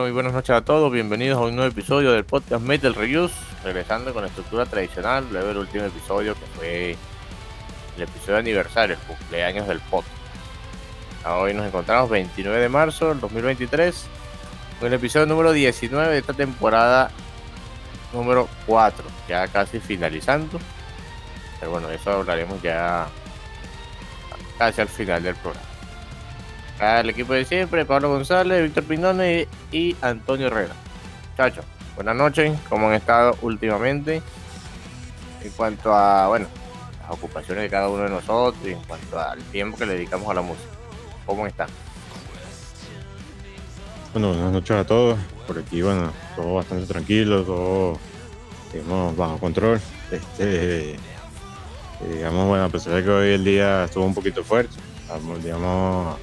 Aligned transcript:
Muy 0.00 0.12
buenas 0.12 0.32
noches 0.32 0.50
a 0.50 0.60
todos. 0.60 0.92
Bienvenidos 0.92 1.38
a 1.38 1.42
un 1.42 1.56
nuevo 1.56 1.70
episodio 1.70 2.12
del 2.12 2.24
podcast 2.24 2.62
Metal 2.62 2.94
Reviews. 2.94 3.32
Regresando 3.64 4.12
con 4.12 4.22
la 4.22 4.28
estructura 4.28 4.64
tradicional, 4.64 5.26
luego 5.32 5.50
el 5.50 5.56
último 5.56 5.84
episodio 5.84 6.34
que 6.34 6.46
fue 6.56 6.96
el 7.96 8.02
episodio 8.02 8.34
de 8.34 8.38
aniversario, 8.38 8.94
el 8.94 9.02
cumpleaños 9.02 9.66
del 9.66 9.80
podcast. 9.80 10.14
Hoy 11.26 11.52
nos 11.52 11.66
encontramos 11.66 12.10
29 12.10 12.60
de 12.60 12.68
marzo 12.68 13.08
del 13.08 13.18
2023 13.20 14.06
con 14.78 14.88
el 14.88 14.94
episodio 14.94 15.26
número 15.26 15.52
19 15.52 16.12
de 16.12 16.18
esta 16.18 16.32
temporada 16.32 17.10
número 18.12 18.48
4, 18.66 19.04
ya 19.28 19.48
casi 19.48 19.80
finalizando. 19.80 20.60
Pero 21.58 21.72
bueno, 21.72 21.90
eso 21.90 22.12
hablaremos 22.12 22.62
ya 22.62 23.08
casi 24.58 24.80
al 24.80 24.88
final 24.88 25.24
del 25.24 25.34
programa 25.34 25.67
al 26.78 27.10
equipo 27.10 27.32
de 27.32 27.44
siempre, 27.44 27.84
Pablo 27.84 28.08
González, 28.10 28.62
Víctor 28.62 28.84
Pinone 28.84 29.48
y 29.72 29.96
Antonio 30.00 30.46
Herrera. 30.46 30.74
Chacho, 31.36 31.62
buenas 31.94 32.16
noches, 32.16 32.58
¿cómo 32.68 32.88
han 32.88 32.94
estado 32.94 33.36
últimamente? 33.42 34.22
En 35.42 35.50
cuanto 35.52 35.92
a, 35.92 36.28
bueno, 36.28 36.46
las 37.00 37.10
ocupaciones 37.10 37.64
de 37.64 37.70
cada 37.70 37.88
uno 37.88 38.04
de 38.04 38.10
nosotros 38.10 38.64
y 38.64 38.72
en 38.72 38.82
cuanto 38.82 39.18
al 39.18 39.42
tiempo 39.44 39.76
que 39.76 39.86
le 39.86 39.94
dedicamos 39.94 40.28
a 40.30 40.34
la 40.34 40.42
música. 40.42 40.68
¿Cómo 41.26 41.46
están? 41.46 41.68
Bueno, 44.12 44.28
buenas 44.28 44.52
noches 44.52 44.76
a 44.76 44.84
todos. 44.84 45.18
Por 45.46 45.58
aquí, 45.58 45.82
bueno, 45.82 46.12
todo 46.34 46.54
bastante 46.54 46.86
tranquilo, 46.86 47.42
todo, 47.42 47.98
digamos, 48.72 49.16
bajo 49.16 49.38
control. 49.38 49.80
Este, 50.10 50.96
digamos, 52.14 52.48
bueno, 52.48 52.64
a 52.64 52.68
pesar 52.68 52.94
de 52.94 53.04
que 53.04 53.10
hoy 53.10 53.32
el 53.32 53.44
día 53.44 53.84
estuvo 53.84 54.04
un 54.04 54.14
poquito 54.14 54.42
fuerte, 54.42 54.74
digamos, 55.42 56.16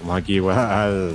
Vamos 0.00 0.18
aquí 0.18 0.34
igual 0.34 1.14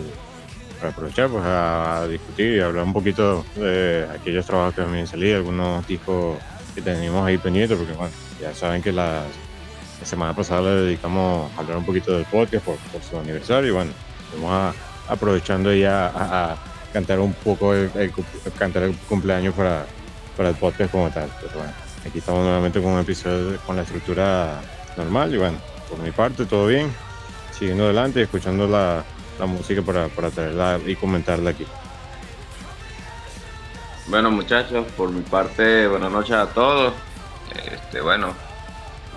para 0.82 0.92
aprovechar 0.92 1.30
pues, 1.30 1.44
a 1.46 2.08
discutir 2.10 2.58
y 2.58 2.60
hablar 2.60 2.84
un 2.84 2.94
poquito 2.94 3.46
de 3.56 4.08
aquellos 4.12 4.46
trabajos 4.48 4.74
que 4.74 4.82
también 4.82 5.06
salí, 5.06 5.32
algunos 5.32 5.88
discos 5.88 6.40
que 6.74 6.82
tenemos 6.82 7.26
ahí 7.26 7.38
pendientes, 7.38 7.78
porque 7.78 7.94
bueno, 7.94 8.12
ya 8.42 8.54
saben 8.56 8.82
que 8.82 8.92
la, 8.92 9.24
semana 10.04 10.36
pasada 10.36 10.62
le 10.64 10.82
dedicamos 10.82 11.52
a 11.56 11.60
hablar 11.60 11.78
un 11.78 11.86
poquito 11.86 12.14
del 12.14 12.26
podcast 12.26 12.66
por, 12.66 12.78
su 13.08 13.20
aniversario 13.20 13.70
y 13.70 13.72
bueno, 13.72 13.92
vamos 14.42 14.76
aprovechando 15.08 15.72
ya 15.72 16.12
a, 16.16 16.58
cantar 16.92 17.20
un 17.20 17.34
poco 17.34 17.76
el, 17.76 17.92
cantar 18.58 18.84
el 18.84 18.96
cumpleaños 19.08 19.54
para, 19.54 19.86
para 20.36 20.50
el 20.50 20.56
podcast 20.56 20.92
como 20.92 21.10
tal. 21.12 21.30
Pero 21.40 21.54
bueno, 21.54 21.72
aquí 22.06 22.18
estamos 22.18 22.42
nuevamente 22.44 22.82
con 22.82 22.94
un 22.94 23.00
episodio 23.00 23.60
con 23.60 23.76
la 23.76 23.84
estructura 23.84 24.60
normal 24.98 25.34
y 25.36 25.38
bueno, 25.38 25.58
por 25.88 26.00
mi 26.00 26.10
parte 26.10 26.46
todo 26.46 26.66
bien 26.66 26.92
siguiendo 27.62 27.84
adelante 27.84 28.24
escuchando 28.24 28.68
la, 28.68 29.06
música 29.46 29.84
para, 29.84 30.08
para 30.08 30.32
traerla 30.32 30.80
y 30.84 30.96
comentarla 30.96 31.52
aquí. 31.52 31.68
Bueno 34.08 34.32
muchachos, 34.32 34.88
por 34.98 35.12
mi 35.12 35.22
parte, 35.22 35.88
buenas 35.88 36.12
noches 36.12 36.36
a 36.36 36.48
todos. 36.48 36.92
Este, 37.72 38.02
bueno, 38.02 38.34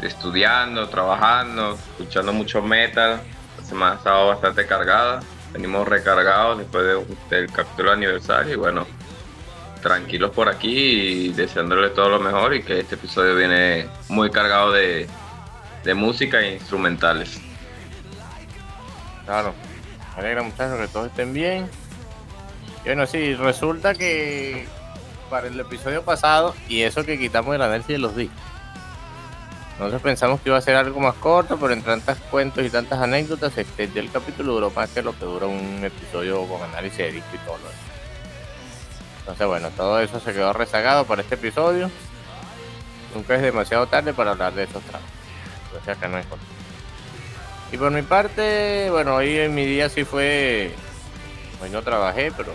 estudiando, 0.02 0.90
trabajando, 0.90 1.78
escuchando 1.92 2.34
mucho 2.34 2.60
metal. 2.60 3.22
La 3.56 3.64
semana 3.64 3.92
ha 3.92 3.96
estado 3.96 4.28
bastante 4.28 4.66
cargada. 4.66 5.20
Venimos 5.54 5.88
recargados 5.88 6.58
después 6.58 6.84
del 7.30 7.50
capítulo 7.50 7.92
aniversario 7.92 8.52
y 8.52 8.56
bueno, 8.56 8.86
tranquilos 9.80 10.32
por 10.32 10.50
aquí 10.50 11.28
y 11.28 11.32
deseándole 11.32 11.88
todo 11.90 12.10
lo 12.10 12.20
mejor 12.20 12.54
y 12.54 12.62
que 12.62 12.80
este 12.80 12.96
episodio 12.96 13.36
viene 13.36 13.88
muy 14.10 14.30
cargado 14.30 14.70
de, 14.70 15.08
de 15.82 15.94
música 15.94 16.42
e 16.42 16.56
instrumentales. 16.56 17.40
Claro, 19.24 19.54
me 20.14 20.20
alegra 20.20 20.42
muchachos 20.42 20.78
que 20.78 20.88
todos 20.88 21.06
estén 21.06 21.32
bien. 21.32 21.68
Bueno, 22.84 23.06
sí, 23.06 23.34
resulta 23.34 23.94
que 23.94 24.66
para 25.30 25.46
el 25.48 25.58
episodio 25.58 26.02
pasado, 26.04 26.54
y 26.68 26.82
eso 26.82 27.04
que 27.04 27.18
quitamos 27.18 27.54
el 27.54 27.62
análisis 27.62 27.88
de 27.88 27.98
los 27.98 28.14
discos. 28.14 28.38
Nosotros 29.78 30.02
pensamos 30.02 30.40
que 30.40 30.50
iba 30.50 30.58
a 30.58 30.60
ser 30.60 30.76
algo 30.76 31.00
más 31.00 31.14
corto, 31.14 31.56
pero 31.58 31.72
en 31.72 31.82
tantas 31.82 32.18
cuentos 32.30 32.64
y 32.64 32.70
tantas 32.70 33.00
anécdotas 33.00 33.54
se 33.54 33.62
extendió 33.62 34.02
el 34.02 34.10
capítulo, 34.10 34.52
duró 34.52 34.70
más 34.70 34.90
que 34.90 35.02
lo 35.02 35.18
que 35.18 35.24
dura 35.24 35.46
un 35.46 35.82
episodio 35.82 36.46
con 36.46 36.62
análisis 36.62 36.98
de 36.98 37.12
disco 37.12 37.30
y 37.34 37.38
todo 37.38 37.56
lo 37.58 37.64
demás. 37.64 37.74
Entonces, 39.20 39.46
bueno, 39.46 39.70
todo 39.70 40.00
eso 40.00 40.20
se 40.20 40.32
quedó 40.32 40.52
rezagado 40.52 41.06
para 41.06 41.22
este 41.22 41.34
episodio. 41.34 41.90
Nunca 43.14 43.34
es 43.34 43.42
demasiado 43.42 43.86
tarde 43.86 44.12
para 44.12 44.32
hablar 44.32 44.52
de 44.54 44.64
esos 44.64 44.82
tramos. 44.84 45.08
Sea 45.84 45.94
que 45.96 46.08
no 46.08 46.18
es 46.18 46.26
corto. 46.26 46.53
Y 47.74 47.76
por 47.76 47.90
mi 47.90 48.02
parte, 48.02 48.88
bueno, 48.88 49.16
hoy 49.16 49.36
en 49.36 49.52
mi 49.52 49.66
día 49.66 49.88
sí 49.88 50.04
fue. 50.04 50.72
Hoy 51.60 51.70
no 51.70 51.82
trabajé, 51.82 52.30
pero 52.30 52.52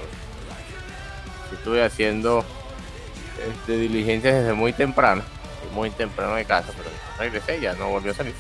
estuve 1.52 1.84
haciendo 1.84 2.46
este, 3.46 3.74
diligencias 3.74 4.34
desde 4.34 4.54
muy 4.54 4.72
temprano. 4.72 5.22
Muy 5.74 5.90
temprano 5.90 6.36
de 6.36 6.46
casa, 6.46 6.72
pero 6.78 6.90
regresé, 7.18 7.60
ya 7.60 7.74
no 7.74 7.90
volvió 7.90 8.14
a 8.14 8.16
salir. 8.16 8.34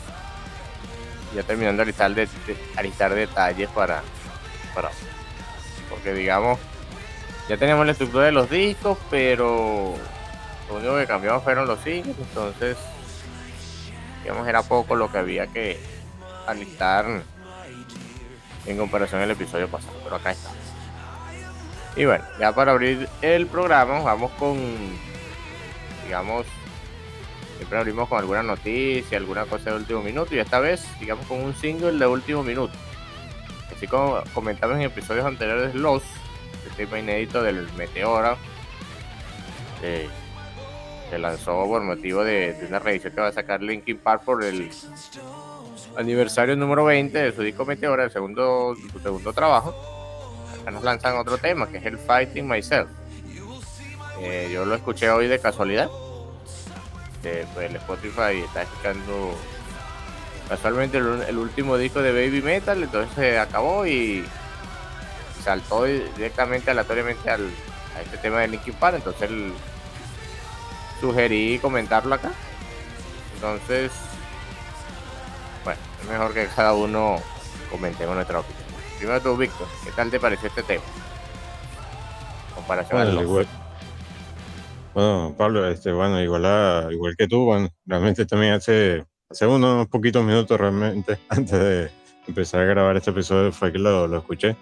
Ya 1.36 1.44
terminando 1.44 1.84
de 1.84 1.84
alistar, 1.84 2.16
de, 2.16 2.30
alistar 2.78 3.14
detalles 3.14 3.68
para, 3.72 4.02
para. 4.74 4.90
Porque 5.90 6.14
digamos, 6.14 6.60
ya 7.50 7.58
teníamos 7.58 7.88
la 7.88 7.92
estructura 7.92 8.24
de 8.24 8.32
los 8.32 8.50
discos, 8.50 8.98
pero 9.10 9.96
lo 10.70 10.76
único 10.78 10.96
que 10.96 11.08
cambiamos 11.08 11.44
fueron 11.44 11.68
los 11.68 11.82
singles, 11.82 12.16
entonces 12.18 12.78
digamos 14.24 14.48
era 14.48 14.64
poco 14.64 14.96
lo 14.96 15.12
que 15.12 15.18
había 15.18 15.46
que 15.48 15.99
alistar 16.52 17.24
en 18.66 18.78
comparación 18.78 19.22
al 19.22 19.32
episodio 19.32 19.68
pasado, 19.68 19.98
pero 20.04 20.16
acá 20.16 20.32
está. 20.32 20.50
Y 21.96 22.06
bueno, 22.06 22.24
ya 22.40 22.54
para 22.54 22.72
abrir 22.72 23.10
el 23.22 23.48
programa, 23.48 24.00
vamos 24.02 24.32
con, 24.40 24.58
digamos, 26.06 26.46
siempre 27.58 27.80
abrimos 27.80 28.08
con 28.08 28.20
alguna 28.20 28.44
noticia, 28.44 29.18
alguna 29.18 29.46
cosa 29.46 29.72
de 29.72 29.78
último 29.78 30.02
minuto, 30.02 30.36
y 30.36 30.40
esta 30.40 30.60
vez, 30.60 30.86
digamos, 31.00 31.26
con 31.26 31.42
un 31.44 31.56
single 31.56 31.98
de 31.98 32.08
último 32.08 32.44
minuto. 32.44 32.74
Así 33.76 33.88
como 33.88 34.22
comentamos 34.34 34.78
en 34.78 34.84
episodios 34.84 35.26
anteriores, 35.26 35.74
Los, 35.74 36.04
el 36.70 36.76
tema 36.76 37.00
inédito 37.00 37.42
del 37.42 37.68
Meteora, 37.74 38.38
se 41.10 41.18
lanzó 41.18 41.66
por 41.66 41.82
motivo 41.82 42.24
de, 42.24 42.54
de, 42.54 42.68
una 42.68 42.80
revisión 42.80 43.14
que 43.14 43.22
va 43.22 43.28
a 43.28 43.32
sacar 43.32 43.62
Linkin 43.62 43.98
Park 43.98 44.24
por 44.24 44.44
el 44.44 44.70
aniversario 46.00 46.56
número 46.56 46.86
20 46.86 47.18
de 47.18 47.32
su 47.34 47.42
disco 47.42 47.66
Meteora, 47.66 48.06
el 48.06 48.12
segundo, 48.12 48.74
su 48.92 49.00
segundo 49.00 49.34
trabajo, 49.34 49.76
acá 50.62 50.72
nos 50.72 50.84
lanzan 50.84 51.18
otro 51.18 51.38
tema 51.38 51.68
que 51.68 51.78
es 51.78 51.86
el 51.86 51.98
Fighting 51.98 52.48
Myself. 52.48 52.90
Eh, 54.22 54.50
yo 54.52 54.66
lo 54.66 54.76
escuché 54.76 55.10
hoy 55.10 55.28
de 55.28 55.40
casualidad. 55.40 55.90
Eh, 57.24 57.46
pues 57.54 57.70
el 57.70 57.76
Spotify 57.76 58.40
está 58.46 58.62
escuchando 58.62 59.36
casualmente 60.48 60.98
el, 60.98 61.38
último 61.38 61.78
disco 61.78 62.02
de 62.02 62.14
Baby 62.14 62.42
Metal, 62.42 62.82
entonces 62.82 63.14
se 63.14 63.38
acabó 63.38 63.86
y 63.86 64.24
saltó 65.44 65.84
directamente 65.84 66.72
aleatoriamente 66.72 67.30
al, 67.30 67.50
a 67.96 68.02
este 68.02 68.18
tema 68.18 68.40
de 68.40 68.48
Linkin 68.48 68.74
Park, 68.74 68.96
entonces 68.96 69.30
sugerí 71.00 71.60
comentarlo 71.60 72.16
acá 72.16 72.32
Entonces, 73.36 73.92
es 76.02 76.10
mejor 76.10 76.34
que 76.34 76.48
cada 76.48 76.74
uno 76.74 77.18
comentemos 77.72 78.16
nuestra 78.16 78.40
opinión. 78.40 78.64
Primero 78.98 79.22
tú, 79.22 79.38
Víctor, 79.38 79.68
¿qué 79.86 79.92
tal 79.92 80.10
te 80.10 80.20
pareció 80.20 80.48
este 80.50 80.64
tema? 80.64 80.84
Comparación 82.56 82.98
Bueno, 83.00 83.20
al 83.20 83.26
igual- 83.26 83.48
bueno, 84.94 85.36
Pablo, 85.38 85.68
este, 85.70 85.92
bueno, 85.92 86.22
igual, 86.22 86.46
a- 86.46 86.88
igual 86.92 87.16
que 87.18 87.28
tú, 87.28 87.46
bueno, 87.46 87.70
realmente 87.86 88.26
también 88.26 88.54
hace, 88.54 89.06
hace 89.30 89.46
unos 89.48 89.88
poquitos 89.88 90.24
minutos 90.24 90.60
realmente, 90.60 91.20
antes 91.30 91.52
de 91.60 91.92
empezar 92.28 92.62
a 92.62 92.66
grabar 92.66 92.98
este 92.98 93.12
episodio, 93.12 93.52
fue 93.52 93.72
que 93.72 93.78
lo, 93.80 94.08
lo 94.08 94.18
escuché. 94.18 94.56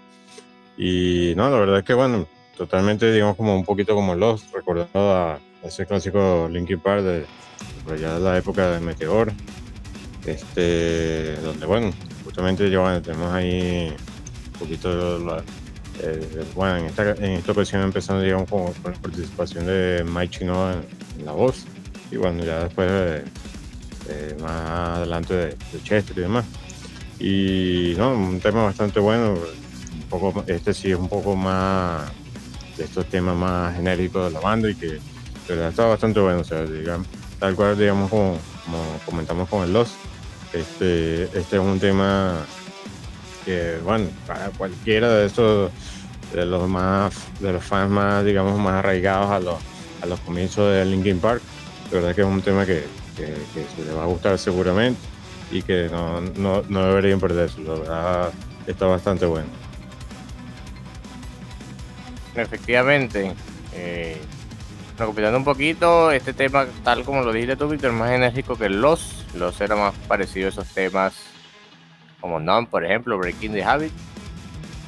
Y 0.76 1.32
no, 1.36 1.50
la 1.50 1.58
verdad 1.58 1.78
es 1.78 1.84
que, 1.84 1.94
bueno, 1.94 2.26
totalmente, 2.56 3.10
digamos, 3.10 3.36
como 3.36 3.54
un 3.56 3.64
poquito 3.64 3.94
como 3.94 4.14
Lost, 4.14 4.54
recordando 4.54 5.16
a 5.16 5.38
ese 5.62 5.86
clásico 5.86 6.48
Linkin 6.50 6.78
Park 6.78 7.02
de, 7.02 7.26
allá 7.90 8.14
de 8.14 8.20
la 8.20 8.36
época 8.38 8.70
de 8.70 8.80
Meteor, 8.80 9.32
este, 10.30 11.36
donde, 11.36 11.66
bueno, 11.66 11.92
justamente 12.24 12.76
bueno, 12.76 13.02
tenemos 13.02 13.32
ahí 13.32 13.94
un 14.52 14.58
poquito 14.58 15.18
la, 15.18 15.42
bueno, 16.54 16.76
en 16.76 16.84
esta, 16.86 17.10
en 17.12 17.32
esta 17.32 17.52
ocasión 17.52 17.82
empezando, 17.82 18.22
digamos, 18.22 18.48
con, 18.48 18.66
la 18.84 18.92
participación 18.92 19.66
de 19.66 20.04
Mike 20.06 20.38
Chinoa 20.38 20.74
en, 20.74 21.20
en 21.20 21.26
la 21.26 21.32
voz. 21.32 21.64
Y 22.10 22.16
bueno, 22.16 22.44
ya 22.44 22.64
después, 22.64 22.88
eh, 22.90 23.24
eh, 24.08 24.36
más 24.40 24.98
adelante 24.98 25.34
de, 25.34 25.56
Chester 25.82 26.16
y 26.16 26.20
demás. 26.22 26.44
Y 27.18 27.94
no, 27.96 28.12
un 28.12 28.40
tema 28.40 28.64
bastante 28.64 29.00
bueno. 29.00 29.34
Un 29.34 30.02
poco, 30.08 30.44
este 30.46 30.72
sí 30.72 30.90
es 30.90 30.96
un 30.96 31.08
poco 31.08 31.36
más 31.36 32.10
de 32.76 32.84
estos 32.84 33.06
temas 33.06 33.36
más 33.36 33.74
genéricos 33.74 34.26
de 34.26 34.30
la 34.30 34.40
banda 34.40 34.70
y 34.70 34.74
que 34.74 34.98
verdad 35.48 35.68
está 35.68 35.86
bastante 35.86 36.20
bueno. 36.20 36.40
O 36.40 36.44
sea, 36.44 36.64
digamos, 36.64 37.06
tal 37.38 37.54
cual, 37.54 37.76
digamos, 37.76 38.08
como, 38.08 38.38
como 38.64 39.00
comentamos 39.04 39.48
con 39.48 39.64
el 39.64 39.72
Lost, 39.72 39.94
este, 40.52 41.24
este 41.24 41.56
es 41.56 41.62
un 41.62 41.78
tema 41.78 42.44
que 43.44 43.78
bueno, 43.84 44.06
para 44.26 44.50
cualquiera 44.50 45.08
de 45.10 45.26
esos 45.26 45.70
de 46.32 46.44
los 46.44 46.68
más 46.68 47.14
de 47.40 47.52
los 47.52 47.64
fans 47.64 47.90
más 47.90 48.24
digamos 48.24 48.58
más 48.58 48.74
arraigados 48.74 49.30
a 49.30 49.40
los 49.40 49.56
a 50.02 50.06
los 50.06 50.20
comienzos 50.20 50.72
de 50.72 50.84
Linkin 50.84 51.18
Park, 51.18 51.42
de 51.90 51.96
verdad 51.96 52.14
que 52.14 52.20
es 52.20 52.26
un 52.26 52.42
tema 52.42 52.64
que, 52.64 52.84
se 53.16 53.84
les 53.84 53.96
va 53.96 54.04
a 54.04 54.06
gustar 54.06 54.38
seguramente 54.38 55.00
y 55.50 55.62
que 55.62 55.88
no, 55.90 56.20
no, 56.20 56.62
no 56.68 56.86
deberían 56.86 57.18
perderse, 57.18 57.60
la 57.62 57.74
verdad 57.74 58.32
está 58.66 58.86
bastante 58.86 59.26
bueno. 59.26 59.48
Efectivamente. 62.34 63.34
Eh, 63.72 64.20
un 65.00 65.44
poquito, 65.44 66.10
este 66.10 66.32
tema, 66.32 66.66
tal 66.82 67.04
como 67.04 67.22
lo 67.22 67.32
dijiste 67.32 67.56
tú, 67.56 67.68
Víctor, 67.68 67.92
más 67.92 68.10
enérgico 68.10 68.56
que 68.56 68.68
Los. 68.68 69.17
Los 69.34 69.60
era 69.60 69.76
más 69.76 69.94
parecido 70.06 70.46
a 70.46 70.50
esos 70.50 70.68
temas 70.68 71.14
como 72.20 72.40
Numb, 72.40 72.68
por 72.68 72.84
ejemplo, 72.84 73.18
Breaking 73.18 73.52
the 73.52 73.64
Habit. 73.64 73.92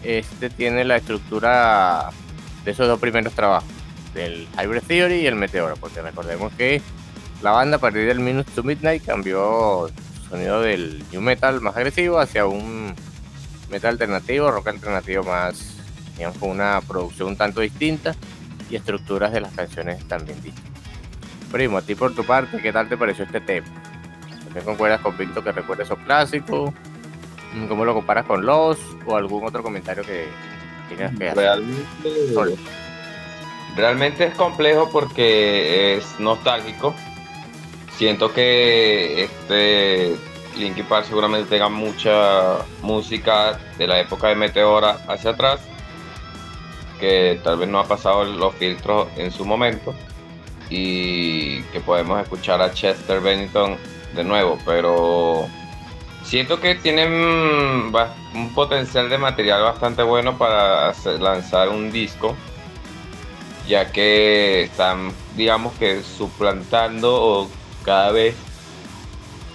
Este 0.02 0.50
tiene 0.50 0.84
la 0.84 0.96
estructura 0.96 2.10
de 2.64 2.70
esos 2.70 2.88
dos 2.88 2.98
primeros 2.98 3.32
trabajos, 3.34 3.68
del 4.14 4.48
Hybrid 4.58 4.82
Theory 4.82 5.14
y 5.16 5.26
el 5.26 5.36
Meteora, 5.36 5.74
porque 5.76 6.02
recordemos 6.02 6.52
que 6.54 6.80
la 7.42 7.52
banda 7.52 7.76
a 7.76 7.80
partir 7.80 8.06
del 8.06 8.20
Minutes 8.20 8.54
to 8.54 8.62
Midnight 8.62 9.04
cambió 9.04 9.88
su 9.88 10.28
sonido 10.30 10.60
del 10.62 11.02
new 11.12 11.20
metal 11.20 11.60
más 11.60 11.76
agresivo 11.76 12.18
hacia 12.18 12.46
un 12.46 12.94
metal 13.70 13.90
alternativo, 13.90 14.50
rock 14.50 14.68
alternativo 14.68 15.22
más 15.24 15.76
digamos, 16.16 16.36
con 16.36 16.50
una 16.50 16.80
producción 16.86 17.28
un 17.28 17.36
tanto 17.36 17.60
distinta 17.60 18.14
y 18.68 18.76
estructuras 18.76 19.32
de 19.32 19.40
las 19.40 19.52
canciones 19.54 20.06
también 20.06 20.40
distintas. 20.42 20.82
Primo, 21.50 21.78
a 21.78 21.82
ti 21.82 21.94
por 21.94 22.14
tu 22.14 22.24
parte, 22.24 22.60
¿qué 22.60 22.72
tal 22.72 22.88
te 22.88 22.96
pareció 22.96 23.24
este 23.24 23.40
tema? 23.40 23.66
¿También 24.50 24.64
concuerdas 24.64 25.00
con 25.00 25.16
Víctor 25.16 25.44
que 25.44 25.52
recuerda 25.52 25.84
esos 25.84 25.98
clásicos? 26.00 26.72
Mm, 27.54 27.66
¿Cómo 27.68 27.84
lo 27.84 27.94
comparas 27.94 28.26
con 28.26 28.44
los? 28.44 28.78
¿O 29.06 29.16
algún 29.16 29.46
otro 29.46 29.62
comentario 29.62 30.02
que 30.02 30.26
tengas 30.88 31.16
que 31.16 31.28
hacer? 31.28 31.36
Realmente, 31.36 32.34
Sol. 32.34 32.56
realmente 33.76 34.24
es 34.24 34.34
complejo 34.34 34.90
porque 34.90 35.96
es 35.96 36.18
nostálgico. 36.18 36.96
Siento 37.96 38.32
que 38.32 39.22
este 39.22 40.16
Linkin 40.58 40.84
Park 40.86 41.06
seguramente 41.06 41.48
tenga 41.48 41.68
mucha 41.68 42.58
música 42.82 43.56
de 43.78 43.86
la 43.86 44.00
época 44.00 44.28
de 44.28 44.34
Meteora 44.34 44.98
hacia 45.06 45.30
atrás, 45.30 45.60
que 46.98 47.40
tal 47.44 47.58
vez 47.58 47.68
no 47.68 47.78
ha 47.78 47.86
pasado 47.86 48.24
los 48.24 48.52
filtros 48.56 49.06
en 49.16 49.30
su 49.30 49.44
momento 49.44 49.94
y 50.70 51.62
que 51.72 51.80
podemos 51.80 52.20
escuchar 52.20 52.60
a 52.60 52.72
Chester 52.72 53.20
Bennington 53.20 53.76
de 54.14 54.24
nuevo, 54.24 54.58
pero 54.64 55.46
siento 56.24 56.60
que 56.60 56.74
tienen 56.74 57.12
un 57.12 58.54
potencial 58.54 59.08
de 59.08 59.18
material 59.18 59.62
bastante 59.62 60.02
bueno 60.02 60.38
para 60.38 60.92
lanzar 61.18 61.68
un 61.68 61.90
disco, 61.90 62.36
ya 63.68 63.90
que 63.92 64.62
están, 64.62 65.12
digamos 65.36 65.74
que 65.74 66.02
suplantando 66.02 67.14
o 67.14 67.50
cada 67.84 68.12
vez 68.12 68.34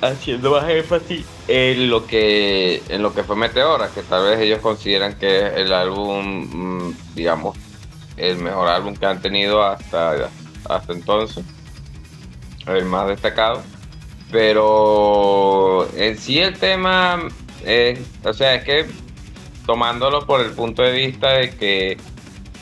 haciendo 0.02 0.52
más 0.52 0.70
énfasis 0.70 1.26
en 1.48 1.90
lo 1.90 2.06
que 2.06 2.82
en 2.90 3.02
lo 3.02 3.14
que 3.14 3.24
fue 3.24 3.36
Meteora, 3.36 3.90
que 3.94 4.02
tal 4.04 4.26
vez 4.26 4.40
ellos 4.40 4.60
consideran 4.60 5.18
que 5.18 5.48
es 5.48 5.54
el 5.56 5.74
álbum, 5.74 6.90
mm, 6.90 6.98
digamos, 7.16 7.58
el 8.18 8.38
mejor 8.38 8.68
álbum 8.68 8.96
que 8.96 9.06
han 9.06 9.22
tenido 9.22 9.64
hasta, 9.64 10.30
hasta 10.68 10.94
entonces, 10.94 11.44
el 12.68 12.86
más 12.86 13.08
destacado. 13.08 13.64
Pero 14.36 15.88
en 15.96 16.18
sí 16.18 16.40
el 16.40 16.60
tema, 16.60 17.26
eh, 17.64 17.98
o 18.22 18.34
sea, 18.34 18.56
es 18.56 18.66
que 18.66 18.86
tomándolo 19.66 20.26
por 20.26 20.42
el 20.42 20.52
punto 20.52 20.82
de 20.82 20.92
vista 20.92 21.36
de 21.36 21.52
que 21.52 21.98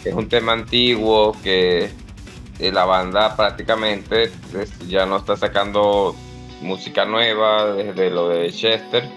es 0.05 0.13
un 0.13 0.29
tema 0.29 0.53
antiguo, 0.53 1.35
que 1.41 1.89
eh, 2.59 2.71
la 2.71 2.85
banda 2.85 3.35
prácticamente 3.35 4.29
pues, 4.51 4.71
ya 4.87 5.07
no 5.07 5.17
está 5.17 5.35
sacando 5.35 6.15
música 6.61 7.05
nueva 7.05 7.73
desde 7.73 8.11
lo 8.11 8.29
de 8.29 8.51
Chester. 8.51 9.09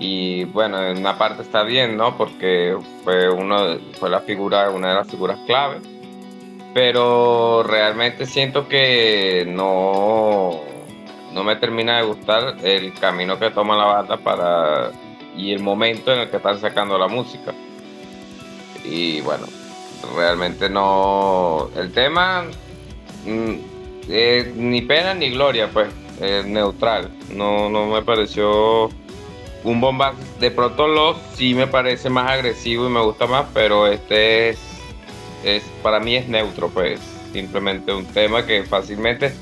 Y 0.00 0.44
bueno, 0.44 0.82
en 0.82 0.96
una 0.96 1.18
parte 1.18 1.42
está 1.42 1.62
bien, 1.62 1.98
¿no? 1.98 2.16
Porque 2.16 2.74
fue, 3.04 3.28
uno, 3.28 3.76
fue 4.00 4.08
la 4.08 4.20
figura, 4.20 4.70
una 4.70 4.88
de 4.88 4.94
las 4.94 5.08
figuras 5.08 5.38
clave. 5.44 5.82
Pero 6.72 7.62
realmente 7.64 8.24
siento 8.24 8.66
que 8.66 9.44
no, 9.46 10.62
no 11.32 11.44
me 11.44 11.56
termina 11.56 11.98
de 11.98 12.04
gustar 12.04 12.56
el 12.62 12.92
camino 12.94 13.38
que 13.38 13.50
toma 13.50 13.76
la 13.76 13.84
banda 13.84 14.16
para 14.16 14.90
y 15.36 15.52
el 15.52 15.60
momento 15.60 16.12
en 16.12 16.20
el 16.20 16.30
que 16.30 16.38
están 16.38 16.60
sacando 16.60 16.98
la 16.98 17.06
música. 17.06 17.54
Y 18.84 19.20
bueno, 19.20 19.46
realmente 20.16 20.68
no. 20.68 21.70
El 21.76 21.92
tema 21.92 22.44
mm, 23.24 23.54
eh, 24.08 24.52
ni 24.56 24.82
pena 24.82 25.14
ni 25.14 25.30
gloria, 25.30 25.70
pues, 25.72 25.88
es 26.20 26.44
neutral. 26.46 27.10
No, 27.32 27.68
no 27.68 27.86
me 27.86 28.02
pareció 28.02 28.88
un 29.64 29.80
bombazo. 29.80 30.18
De 30.40 30.50
pronto 30.50 30.88
los 30.88 31.16
sí 31.34 31.54
me 31.54 31.66
parece 31.66 32.10
más 32.10 32.30
agresivo 32.30 32.86
y 32.86 32.90
me 32.90 33.00
gusta 33.00 33.26
más, 33.26 33.46
pero 33.54 33.86
este 33.86 34.50
es, 34.50 34.58
es 35.44 35.62
para 35.82 36.00
mí 36.00 36.16
es 36.16 36.28
neutro, 36.28 36.68
pues. 36.68 37.00
Simplemente 37.32 37.92
un 37.92 38.06
tema 38.06 38.46
que 38.46 38.64
fácilmente 38.64 39.34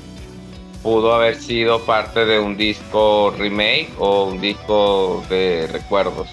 pudo 0.83 1.13
haber 1.13 1.35
sido 1.35 1.81
parte 1.85 2.25
de 2.25 2.39
un 2.39 2.57
disco 2.57 3.33
remake 3.37 3.91
o 3.97 4.25
un 4.25 4.39
disco 4.39 5.23
de 5.29 5.67
recuerdos. 5.71 6.29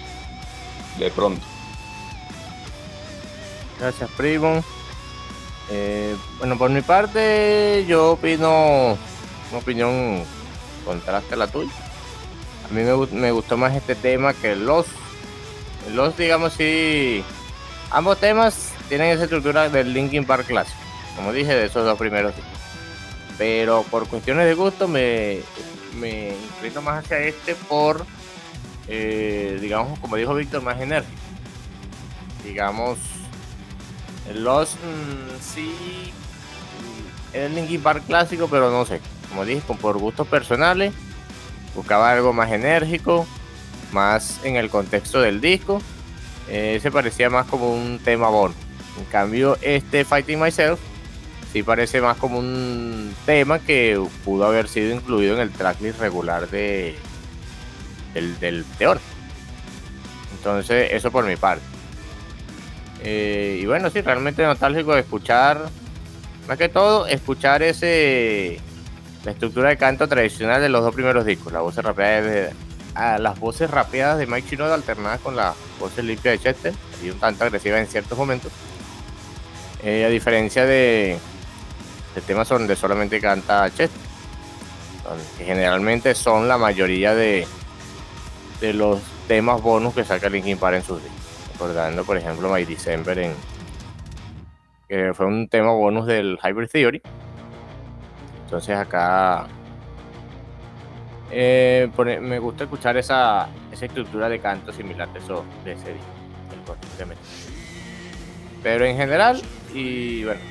De 0.97 1.11
pronto. 1.11 1.45
Gracias, 3.79 4.09
primo. 4.11 4.63
Eh, 5.69 6.15
bueno, 6.37 6.57
por 6.57 6.69
mi 6.69 6.81
parte, 6.81 7.85
yo 7.87 8.11
opino 8.11 8.97
una 9.51 9.59
opinión 9.59 10.23
contraste 10.85 11.33
a 11.33 11.37
la 11.37 11.47
tuya. 11.47 11.71
A 12.69 12.73
mí 12.73 12.81
me, 12.81 13.19
me 13.19 13.31
gustó 13.31 13.57
más 13.57 13.75
este 13.75 13.95
tema 13.95 14.33
que 14.33 14.55
los. 14.55 14.85
Los, 15.93 16.17
digamos, 16.17 16.53
sí. 16.53 17.23
Ambos 17.91 18.19
temas 18.19 18.73
tienen 18.89 19.09
esa 19.09 19.23
estructura 19.23 19.69
del 19.69 19.93
Linkin 19.93 20.25
Park 20.25 20.47
clásico, 20.47 20.79
como 21.15 21.31
dije, 21.31 21.53
de 21.53 21.65
esos 21.65 21.85
dos 21.85 21.97
primeros. 21.97 22.33
Pero 23.37 23.83
por 23.83 24.07
cuestiones 24.07 24.45
de 24.45 24.53
gusto 24.53 24.87
me, 24.87 25.39
me 25.99 26.35
inclino 26.35 26.81
más 26.81 27.03
hacia 27.03 27.19
este 27.19 27.55
por, 27.55 28.05
eh, 28.87 29.57
digamos, 29.61 29.99
como 29.99 30.15
dijo 30.15 30.35
Víctor, 30.35 30.61
más 30.61 30.79
enérgico. 30.79 31.19
Digamos, 32.43 32.97
el 34.29 34.43
Lost 34.43 34.75
mm, 34.75 35.41
sí 35.41 36.13
el 37.35 37.53
Linkin 37.53 37.81
Park 37.81 38.03
clásico, 38.07 38.47
pero 38.47 38.71
no 38.71 38.85
sé. 38.85 39.01
Como 39.29 39.45
dije, 39.45 39.61
por 39.81 39.97
gustos 39.97 40.27
personales, 40.27 40.93
buscaba 41.75 42.11
algo 42.11 42.31
más 42.31 42.51
enérgico, 42.51 43.27
más 43.91 44.39
en 44.43 44.55
el 44.55 44.69
contexto 44.69 45.19
del 45.19 45.41
disco. 45.41 45.81
Eh, 46.47 46.79
se 46.81 46.91
parecía 46.91 47.29
más 47.29 47.45
como 47.47 47.73
un 47.73 47.99
tema 47.99 48.29
Bond. 48.29 48.55
En 48.97 49.05
cambio, 49.05 49.57
este 49.61 50.05
Fighting 50.05 50.39
Myself 50.39 50.79
sí 51.55 51.63
parece 51.63 52.01
más 52.01 52.17
como 52.17 52.37
un 52.37 53.15
tema 53.25 53.59
que 53.59 53.97
pudo 54.25 54.43
haber 54.43 54.67
sido 54.67 54.93
incluido 54.93 55.35
en 55.35 55.39
el 55.39 55.51
tracklist 55.51 56.01
regular 56.01 56.49
de 56.49 56.97
del, 58.13 58.37
del. 58.41 58.65
Entonces, 60.37 60.91
eso 60.91 61.11
por 61.11 61.25
mi 61.25 61.37
parte. 61.37 61.63
Eh, 63.01 63.59
y 63.61 63.65
bueno, 63.67 63.89
sí, 63.89 64.01
realmente 64.01 64.43
nostálgico 64.43 64.95
de 64.95 64.99
escuchar, 64.99 65.69
más 66.45 66.57
que 66.57 66.67
todo, 66.67 67.07
escuchar 67.07 67.63
ese 67.63 68.59
la 69.23 69.31
estructura 69.31 69.69
de 69.69 69.77
canto 69.77 70.09
tradicional 70.09 70.61
de 70.61 70.67
los 70.67 70.83
dos 70.83 70.93
primeros 70.93 71.25
discos, 71.25 71.53
la 71.53 71.61
voz 71.61 71.77
rapeada 71.77 72.21
de, 72.21 72.53
las 73.17 73.39
voces 73.39 73.71
rapeadas 73.71 74.17
de 74.17 74.27
Mike 74.27 74.49
Shinoda 74.49 74.73
alternadas 74.73 75.21
con 75.21 75.37
las 75.37 75.55
voces 75.79 76.03
limpias 76.03 76.33
de 76.33 76.39
Chester, 76.39 76.73
y 77.01 77.11
un 77.11 77.17
tanto 77.17 77.45
agresiva 77.45 77.79
en 77.79 77.87
ciertos 77.87 78.17
momentos. 78.17 78.51
Eh, 79.83 80.03
a 80.03 80.09
diferencia 80.09 80.65
de, 80.65 81.17
de 82.15 82.21
temas 82.21 82.47
donde 82.49 82.75
solamente 82.75 83.19
canta 83.19 83.69
Chester, 83.69 84.01
que 85.37 85.43
generalmente 85.43 86.15
son 86.15 86.47
la 86.47 86.57
mayoría 86.57 87.13
de, 87.13 87.45
de 88.61 88.73
los 88.73 89.01
temas 89.27 89.61
bonus 89.61 89.93
que 89.93 90.03
saca 90.03 90.29
Linkin 90.29 90.57
Park 90.57 90.77
en 90.77 90.83
sus 90.83 91.03
discos. 91.03 91.21
Recordando, 91.53 92.03
por 92.03 92.17
ejemplo, 92.17 92.51
My 92.51 92.65
December, 92.65 93.19
en, 93.19 93.33
que 94.87 95.13
fue 95.13 95.25
un 95.25 95.47
tema 95.47 95.71
bonus 95.71 96.05
del 96.05 96.39
Hybrid 96.43 96.69
Theory. 96.69 97.01
Entonces 98.45 98.75
acá 98.77 99.47
eh, 101.31 101.89
me 102.21 102.39
gusta 102.39 102.63
escuchar 102.63 102.95
esa, 102.97 103.47
esa 103.71 103.85
estructura 103.85 104.29
de 104.29 104.39
canto 104.39 104.71
similar 104.71 105.11
de, 105.11 105.19
eso, 105.19 105.43
de 105.63 105.73
ese 105.73 105.93
disco. 105.93 106.07
Pero 108.63 108.85
en 108.85 108.97
general, 108.97 109.41
y 109.73 110.23
bueno, 110.23 110.41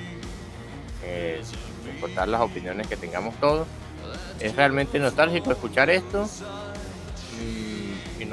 eh, 1.04 1.42
importar 1.92 2.28
las 2.28 2.40
opiniones 2.40 2.86
que 2.86 2.96
tengamos 2.96 3.34
todos, 3.36 3.66
es 4.40 4.54
realmente 4.56 4.98
nostálgico 4.98 5.52
escuchar 5.52 5.90
esto 5.90 6.28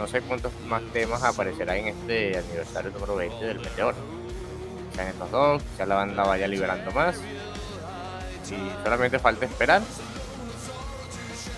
no 0.01 0.07
sé 0.07 0.21
cuántos 0.21 0.51
más 0.67 0.81
temas 0.93 1.21
aparecerán 1.23 1.77
en 1.77 1.87
este 1.89 2.35
aniversario 2.35 2.89
número 2.89 3.15
20 3.17 3.45
del 3.45 3.59
Meteor. 3.59 3.93
Sean 4.95 5.07
estos 5.07 5.29
dos, 5.29 5.61
quizás 5.61 5.87
la 5.87 5.95
banda 5.95 6.23
vaya 6.23 6.47
liberando 6.47 6.91
más. 6.91 7.17
Y 8.49 8.83
solamente 8.83 9.19
falta 9.19 9.45
esperar 9.45 9.81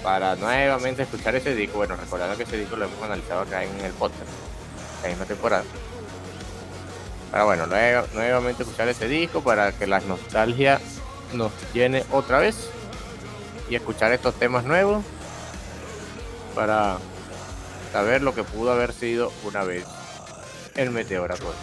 para 0.04 0.36
nuevamente 0.36 1.04
escuchar 1.04 1.36
ese 1.36 1.56
disco. 1.56 1.78
Bueno, 1.78 1.96
recordando 1.96 2.36
que 2.36 2.44
ese 2.44 2.58
disco 2.58 2.76
lo 2.76 2.86
hemos 2.86 3.02
analizado 3.02 3.42
acá 3.42 3.64
en 3.64 3.80
el 3.80 3.94
podcast, 3.94 4.30
la 5.04 5.10
misma 5.10 5.26
temporada. 5.26 5.64
Para 7.32 7.46
bueno, 7.46 7.66
nuevamente 7.66 8.64
escuchar 8.64 8.90
ese 8.90 9.08
disco 9.08 9.42
para 9.42 9.72
que 9.72 9.88
la 9.88 10.02
nostalgia 10.02 10.82
nos 11.34 11.52
llene 11.74 12.04
otra 12.12 12.40
vez 12.40 12.70
y 13.70 13.76
escuchar 13.76 14.12
estos 14.12 14.36
temas 14.36 14.64
nuevos 14.66 15.04
para 16.56 16.98
saber 17.92 18.22
lo 18.22 18.34
que 18.34 18.44
pudo 18.44 18.72
haber 18.72 18.94
sido 18.94 19.32
una 19.44 19.64
vez 19.64 19.86
el 20.76 20.92
meteorato. 20.92 21.54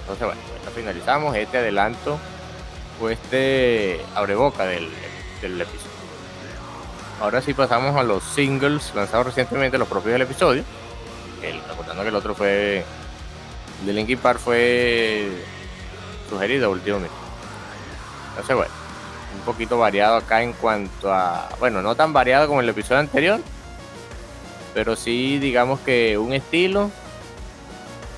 Entonces, 0.00 0.26
bueno, 0.26 0.40
finalizamos 0.74 1.36
este 1.36 1.58
adelanto 1.58 2.18
o 3.00 3.08
este 3.08 4.00
abreboca 4.14 4.66
del, 4.66 4.88
del 5.40 5.60
episodio. 5.60 5.90
Ahora 7.20 7.42
sí 7.42 7.52
pasamos 7.52 7.96
a 7.96 8.02
los 8.02 8.22
singles 8.24 8.94
lanzados 8.94 9.26
recientemente, 9.26 9.76
los 9.76 9.88
propios 9.88 10.12
del 10.14 10.22
episodio. 10.22 10.64
El, 11.42 11.60
recordando 11.68 12.02
que 12.02 12.08
el 12.08 12.14
otro 12.14 12.34
fue. 12.34 12.84
El 13.86 14.06
de 14.06 14.16
fue 14.16 15.28
sugerido 16.28 16.70
últimamente. 16.70 17.19
Entonces, 18.40 18.56
bueno, 18.56 18.72
un 19.34 19.40
poquito 19.42 19.78
variado 19.78 20.16
acá 20.16 20.42
en 20.42 20.54
cuanto 20.54 21.12
a. 21.12 21.50
Bueno, 21.58 21.82
no 21.82 21.94
tan 21.94 22.14
variado 22.14 22.48
como 22.48 22.60
el 22.60 22.68
episodio 22.70 23.00
anterior, 23.00 23.38
pero 24.72 24.96
sí 24.96 25.38
digamos 25.38 25.80
que 25.80 26.16
un 26.16 26.32
estilo 26.32 26.90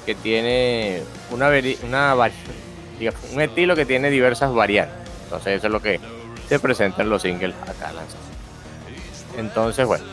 que 0.06 0.14
tiene 0.14 1.02
una, 1.32 1.50
una 1.84 2.14
un 2.14 3.40
estilo 3.40 3.74
que 3.74 3.84
tiene 3.84 4.10
diversas 4.10 4.54
variantes. 4.54 4.96
Entonces 5.24 5.56
eso 5.56 5.66
es 5.66 5.72
lo 5.72 5.82
que 5.82 5.98
se 6.48 6.60
presenta 6.60 7.02
en 7.02 7.10
los 7.10 7.22
singles 7.22 7.56
acá 7.62 7.92
lanzados. 7.92 8.26
Entonces 9.36 9.86
bueno, 9.88 10.04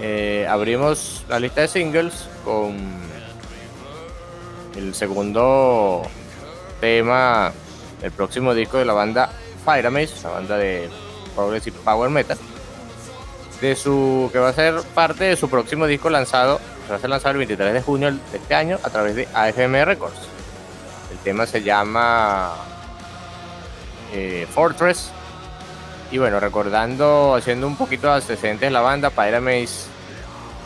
eh, 0.00 0.44
abrimos 0.50 1.24
la 1.28 1.38
lista 1.38 1.60
de 1.60 1.68
singles 1.68 2.28
con 2.44 2.76
el 4.76 4.92
segundo 4.92 6.02
tema 6.80 7.52
del 8.06 8.12
próximo 8.12 8.54
disco 8.54 8.78
de 8.78 8.84
la 8.84 8.92
banda 8.92 9.30
Pyramaze, 9.64 10.22
la 10.22 10.30
banda 10.30 10.56
de 10.56 10.88
Progressive 11.34 11.76
Power 11.84 12.08
Metal 12.08 12.38
de 13.60 13.74
su 13.74 14.30
que 14.32 14.38
va 14.38 14.50
a 14.50 14.52
ser 14.52 14.80
parte 14.94 15.24
de 15.24 15.36
su 15.36 15.50
próximo 15.50 15.86
disco 15.86 16.08
lanzado, 16.08 16.60
va 16.88 16.94
a 16.94 16.98
ser 17.00 17.10
lanzado 17.10 17.32
el 17.32 17.38
23 17.38 17.72
de 17.72 17.82
junio 17.82 18.12
de 18.12 18.38
este 18.38 18.54
año 18.54 18.78
a 18.84 18.90
través 18.90 19.16
de 19.16 19.26
AFM 19.34 19.84
Records. 19.84 20.20
El 21.10 21.18
tema 21.18 21.46
se 21.46 21.62
llama 21.62 22.52
eh, 24.12 24.46
Fortress. 24.54 25.10
Y 26.12 26.18
bueno, 26.18 26.38
recordando, 26.38 27.34
haciendo 27.34 27.66
un 27.66 27.76
poquito 27.76 28.06
de 28.06 28.14
antecedentes 28.14 28.70
la 28.70 28.82
banda, 28.82 29.10
Pyramaze 29.10 29.88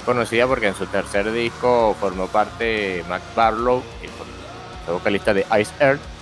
conocida 0.05 0.47
porque 0.47 0.67
en 0.67 0.75
su 0.75 0.85
tercer 0.87 1.33
disco 1.33 1.97
formó 1.99 2.27
parte 2.27 3.03
Mac 3.09 3.23
Barlow, 3.35 3.83
el 4.87 4.93
vocalista 4.93 5.33
de 5.33 5.47
Ice 5.59 5.73
Earth. 5.81 6.20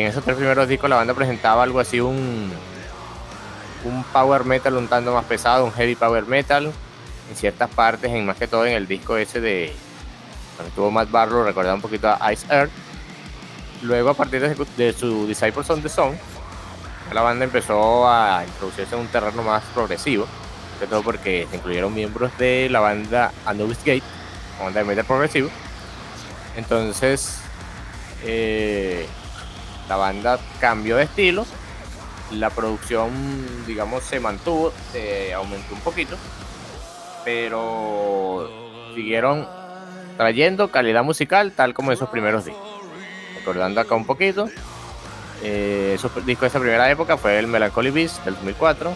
En 0.00 0.06
esos 0.06 0.22
tres 0.22 0.36
primeros 0.36 0.68
discos 0.68 0.88
la 0.88 0.96
banda 0.96 1.12
presentaba 1.12 1.64
algo 1.64 1.80
así 1.80 2.00
un 2.00 2.52
un 3.84 4.04
power 4.04 4.44
metal 4.44 4.76
un 4.76 4.88
tanto 4.88 5.12
más 5.12 5.24
pesado, 5.24 5.64
un 5.64 5.72
heavy 5.72 5.94
power 5.94 6.26
metal, 6.26 6.72
en 7.30 7.36
ciertas 7.36 7.70
partes, 7.70 8.10
en 8.12 8.26
más 8.26 8.36
que 8.36 8.46
todo 8.46 8.66
en 8.66 8.74
el 8.74 8.86
disco 8.86 9.16
ese 9.16 9.40
de 9.40 9.72
donde 10.56 10.72
tuvo 10.72 10.90
Matt 10.90 11.10
Barlow, 11.10 11.44
recordaba 11.44 11.74
un 11.74 11.80
poquito 11.80 12.08
a 12.08 12.32
Ice 12.32 12.46
Earth. 12.50 12.70
Luego, 13.82 14.10
a 14.10 14.14
partir 14.14 14.40
de, 14.42 14.92
su 14.92 15.26
Disciples 15.26 15.70
on 15.70 15.82
the 15.82 15.88
Song, 15.88 16.14
la 17.12 17.22
banda 17.22 17.44
empezó 17.44 18.08
a 18.08 18.44
introducirse 18.44 18.94
en 18.94 19.02
un 19.02 19.06
terreno 19.08 19.42
más 19.42 19.62
progresivo, 19.72 20.26
sobre 20.74 20.86
todo 20.88 21.02
porque 21.02 21.46
se 21.48 21.56
incluyeron 21.56 21.94
miembros 21.94 22.36
de 22.38 22.68
la 22.70 22.80
banda 22.80 23.32
Anubis 23.46 23.78
Gate, 23.78 24.02
una 24.56 24.64
banda 24.64 24.80
de 24.80 24.86
metal 24.86 25.04
progresivo. 25.04 25.48
Entonces, 26.56 27.40
eh, 28.24 29.06
la 29.88 29.96
banda 29.96 30.38
cambió 30.60 30.96
de 30.96 31.04
estilo 31.04 31.46
la 32.32 32.50
producción, 32.50 33.10
digamos, 33.66 34.04
se 34.04 34.20
mantuvo, 34.20 34.72
se 34.92 35.32
aumentó 35.32 35.74
un 35.74 35.80
poquito, 35.80 36.16
pero 37.24 38.50
siguieron 38.94 39.48
trayendo 40.16 40.70
calidad 40.70 41.04
musical 41.04 41.52
tal 41.52 41.74
como 41.74 41.92
esos 41.92 42.08
primeros 42.10 42.44
discos. 42.44 42.68
Recordando 43.36 43.80
acá 43.80 43.94
un 43.94 44.04
poquito, 44.04 44.48
eh, 45.42 45.92
esos 45.94 46.14
discos 46.26 46.42
de 46.42 46.48
esa 46.48 46.60
primera 46.60 46.90
época 46.90 47.16
fue 47.16 47.38
el 47.38 47.46
Melancholy 47.46 47.90
Beast 47.90 48.24
del 48.24 48.34
2004, 48.34 48.92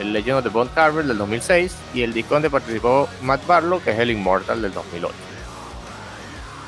el 0.00 0.12
Legend 0.12 0.38
of 0.38 0.42
the 0.44 0.50
Bond 0.50 0.74
Carver 0.74 1.04
del 1.04 1.18
2006 1.18 1.76
y 1.94 2.02
el 2.02 2.12
disco 2.12 2.34
donde 2.34 2.50
participó 2.50 3.08
Matt 3.22 3.46
Barlow, 3.46 3.80
que 3.80 3.92
es 3.92 3.98
el 3.98 4.10
Immortal 4.10 4.60
del 4.60 4.72
2008. 4.72 5.14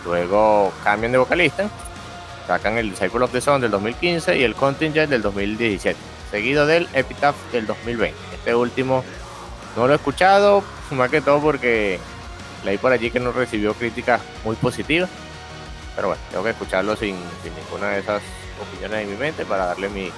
Luego 0.04 0.72
cambian 0.84 1.10
de 1.12 1.18
vocalista 1.18 1.68
Sacan 2.48 2.78
el 2.78 2.88
Disciple 2.88 3.22
of 3.22 3.30
the 3.30 3.42
Sun 3.42 3.60
del 3.60 3.70
2015 3.70 4.38
y 4.38 4.42
el 4.42 4.54
Contingent 4.54 5.10
del 5.10 5.20
2017, 5.20 6.00
seguido 6.30 6.64
del 6.64 6.88
Epitaph 6.94 7.36
del 7.52 7.66
2020. 7.66 8.18
Este 8.32 8.54
último 8.54 9.04
no 9.76 9.86
lo 9.86 9.92
he 9.92 9.96
escuchado, 9.96 10.64
más 10.92 11.10
que 11.10 11.20
todo 11.20 11.42
porque 11.42 12.00
leí 12.64 12.78
por 12.78 12.90
allí 12.90 13.10
que 13.10 13.20
no 13.20 13.32
recibió 13.32 13.74
críticas 13.74 14.22
muy 14.44 14.56
positivas. 14.56 15.10
Pero 15.94 16.08
bueno, 16.08 16.22
tengo 16.30 16.42
que 16.42 16.50
escucharlo 16.50 16.96
sin, 16.96 17.16
ninguna 17.44 17.90
de 17.90 17.98
esas 17.98 18.22
opiniones 18.62 19.04
en 19.04 19.10
mi 19.10 19.16
mente 19.18 19.44
para 19.44 19.66
darle 19.66 19.90
mi, 19.90 20.10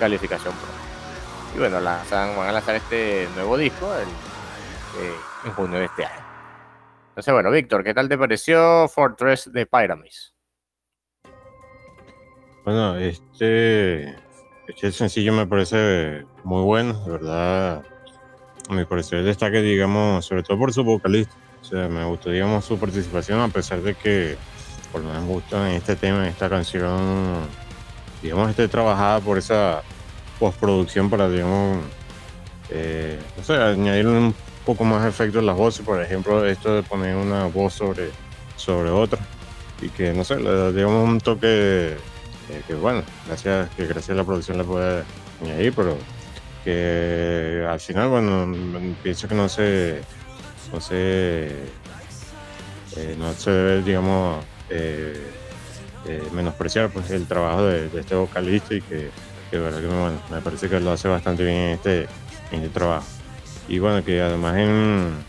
calificación. 0.00 0.52
Y 1.54 1.60
bueno, 1.60 1.78
lanzan, 1.78 2.36
van 2.36 2.48
a 2.48 2.52
lanzar 2.52 2.74
este 2.74 3.28
nuevo 3.36 3.56
disco 3.56 3.94
eh, 3.94 5.14
en 5.44 5.52
junio 5.52 5.78
de 5.78 5.84
este 5.84 6.06
año. 6.06 6.26
Entonces, 7.10 7.32
bueno, 7.32 7.52
Víctor, 7.52 7.84
¿qué 7.84 7.94
tal 7.94 8.08
te 8.08 8.18
pareció 8.18 8.88
Fortress 8.88 9.52
de 9.52 9.64
Pyramis? 9.64 10.35
Bueno, 12.66 12.96
este, 12.96 14.16
este 14.66 14.90
sencillo 14.90 15.32
me 15.32 15.46
parece 15.46 16.24
muy 16.42 16.64
bueno, 16.64 16.94
de 17.04 17.12
verdad. 17.12 17.84
A 18.68 18.74
mi 18.74 18.84
parecer 18.84 19.22
destaque, 19.22 19.62
digamos, 19.62 20.24
sobre 20.24 20.42
todo 20.42 20.58
por 20.58 20.72
su 20.72 20.82
vocalista. 20.82 21.32
O 21.62 21.64
sea, 21.64 21.86
me 21.86 22.04
gustó, 22.04 22.30
digamos, 22.30 22.64
su 22.64 22.76
participación, 22.76 23.38
a 23.38 23.46
pesar 23.46 23.82
de 23.82 23.94
que, 23.94 24.36
por 24.90 25.00
lo 25.00 25.06
menos 25.06 25.22
me 25.22 25.28
gusta 25.28 25.70
en 25.70 25.76
este 25.76 25.94
tema, 25.94 26.24
en 26.24 26.30
esta 26.32 26.48
canción, 26.48 27.36
digamos, 28.20 28.50
esté 28.50 28.66
trabajada 28.66 29.20
por 29.20 29.38
esa 29.38 29.84
postproducción 30.40 31.08
para, 31.08 31.28
digamos, 31.28 31.84
eh, 32.70 33.20
no 33.36 33.44
sé, 33.44 33.54
añadir 33.54 34.08
un 34.08 34.34
poco 34.64 34.82
más 34.82 35.06
efecto 35.06 35.38
en 35.38 35.46
las 35.46 35.56
voces, 35.56 35.86
por 35.86 36.02
ejemplo, 36.02 36.44
esto 36.44 36.74
de 36.74 36.82
poner 36.82 37.14
una 37.14 37.44
voz 37.46 37.74
sobre, 37.74 38.10
sobre 38.56 38.90
otra 38.90 39.20
y 39.80 39.88
que, 39.88 40.12
no 40.12 40.24
sé, 40.24 40.40
le 40.40 40.52
da, 40.52 40.72
digamos, 40.72 41.08
un 41.08 41.20
toque 41.20 41.96
eh, 42.50 42.62
que 42.66 42.74
bueno, 42.74 43.02
gracias, 43.26 43.68
que 43.70 43.86
gracias 43.86 44.10
a 44.10 44.14
la 44.14 44.24
producción 44.24 44.58
la 44.58 44.64
puede 44.64 45.02
añadir, 45.42 45.72
pero 45.74 45.96
que 46.64 47.66
al 47.68 47.80
final, 47.80 48.08
bueno, 48.08 48.92
pienso 49.02 49.28
que 49.28 49.34
no 49.34 49.48
se, 49.48 50.00
no 50.72 50.80
se, 50.80 51.48
eh, 52.96 53.16
no 53.18 53.32
se 53.34 53.50
debe, 53.50 53.82
digamos, 53.82 54.44
eh, 54.70 55.20
menospreciar 56.32 56.90
pues, 56.90 57.10
el 57.10 57.26
trabajo 57.26 57.64
de, 57.64 57.90
este 57.98 58.14
vocalista 58.14 58.74
y 58.74 58.80
que, 58.80 59.10
que, 59.50 59.58
bueno, 59.58 60.12
me 60.30 60.40
parece 60.40 60.68
que 60.68 60.78
lo 60.80 60.92
hace 60.92 61.08
bastante 61.08 61.44
bien 61.44 61.56
en 61.56 61.70
este, 61.70 62.06
este 62.52 62.68
trabajo. 62.68 63.06
Y 63.68 63.80
bueno, 63.80 64.04
que 64.04 64.20
además 64.20 64.56
en 64.56 65.24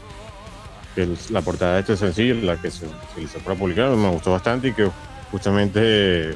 la 1.29 1.41
portada 1.41 1.75
de 1.75 1.79
este 1.81 1.97
sencillo, 1.97 2.35
la 2.35 2.57
que 2.57 2.71
se 2.71 2.85
utilizó 3.13 3.39
para 3.39 3.57
publicar, 3.57 3.89
me 3.91 4.09
gustó 4.09 4.31
bastante 4.31 4.69
y 4.69 4.73
que 4.73 4.89
justamente 5.31 6.35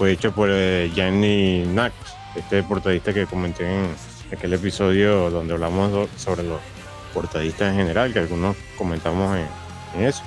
fue 0.00 0.12
hecho 0.12 0.32
por 0.32 0.48
eh, 0.50 0.90
Gianni 0.94 1.62
Nax, 1.66 1.94
este 2.34 2.62
portadista 2.62 3.12
que 3.12 3.26
comenté 3.26 3.66
en 3.66 3.94
aquel 4.32 4.54
episodio 4.54 5.28
donde 5.28 5.52
hablamos 5.52 6.08
sobre 6.16 6.42
los 6.42 6.58
portadistas 7.12 7.68
en 7.72 7.80
general, 7.80 8.10
que 8.10 8.20
algunos 8.20 8.56
comentamos 8.78 9.36
en, 9.94 10.02
eso. 10.02 10.22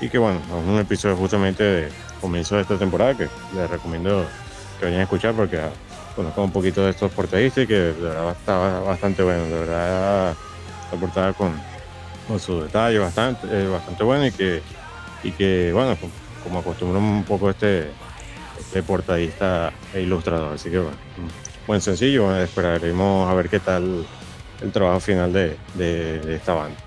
Y 0.00 0.08
que 0.08 0.16
bueno, 0.16 0.40
es 0.46 0.66
un 0.66 0.78
episodio 0.78 1.14
justamente 1.14 1.62
de 1.62 1.88
comienzo 2.22 2.56
de 2.56 2.62
esta 2.62 2.78
temporada 2.78 3.18
que 3.18 3.28
les 3.54 3.68
recomiendo 3.68 4.24
que 4.78 4.86
vayan 4.86 5.00
a 5.00 5.02
escuchar 5.02 5.34
porque 5.34 5.60
conozco 6.16 6.42
un 6.44 6.50
poquito 6.50 6.82
de 6.82 6.92
estos 6.92 7.12
portadistas 7.12 7.64
y 7.64 7.66
que 7.66 7.74
de 7.74 7.92
verdad 7.92 8.30
está 8.30 8.80
bastante 8.80 9.22
bueno, 9.22 9.44
de 9.44 9.58
verdad 9.58 10.34
la 10.90 10.98
portada 10.98 11.34
con, 11.34 11.52
con 12.26 12.40
su 12.40 12.62
detalle 12.62 12.98
bastante, 12.98 13.46
eh, 13.50 13.68
bastante 13.68 14.02
bueno 14.04 14.24
y 14.24 14.32
que, 14.32 14.62
y 15.22 15.32
que 15.32 15.70
bueno, 15.74 15.98
como 16.42 16.60
acostumbro 16.60 16.98
un 16.98 17.24
poco 17.24 17.50
este, 17.50 17.90
este 18.58 18.82
portadista 18.82 19.72
e 19.94 20.02
ilustrador. 20.02 20.54
Así 20.54 20.70
que 20.70 20.78
bueno, 20.78 20.96
buen 21.66 21.80
sencillo, 21.80 22.34
esperaremos 22.36 23.30
a 23.30 23.34
ver 23.34 23.48
qué 23.48 23.60
tal 23.60 24.06
el 24.60 24.72
trabajo 24.72 25.00
final 25.00 25.32
de, 25.32 25.56
de, 25.74 26.34
esta 26.34 26.54
banda. 26.54 26.78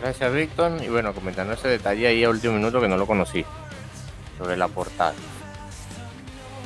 Gracias, 0.00 0.32
Víctor. 0.32 0.72
Y 0.82 0.88
bueno, 0.88 1.12
comentando 1.12 1.54
ese 1.54 1.68
detalle 1.68 2.06
ahí 2.06 2.24
a 2.24 2.30
último 2.30 2.54
minuto 2.54 2.80
que 2.80 2.88
no 2.88 2.96
lo 2.96 3.06
conocí, 3.06 3.44
sobre 4.38 4.56
la 4.56 4.68
portada. 4.68 5.14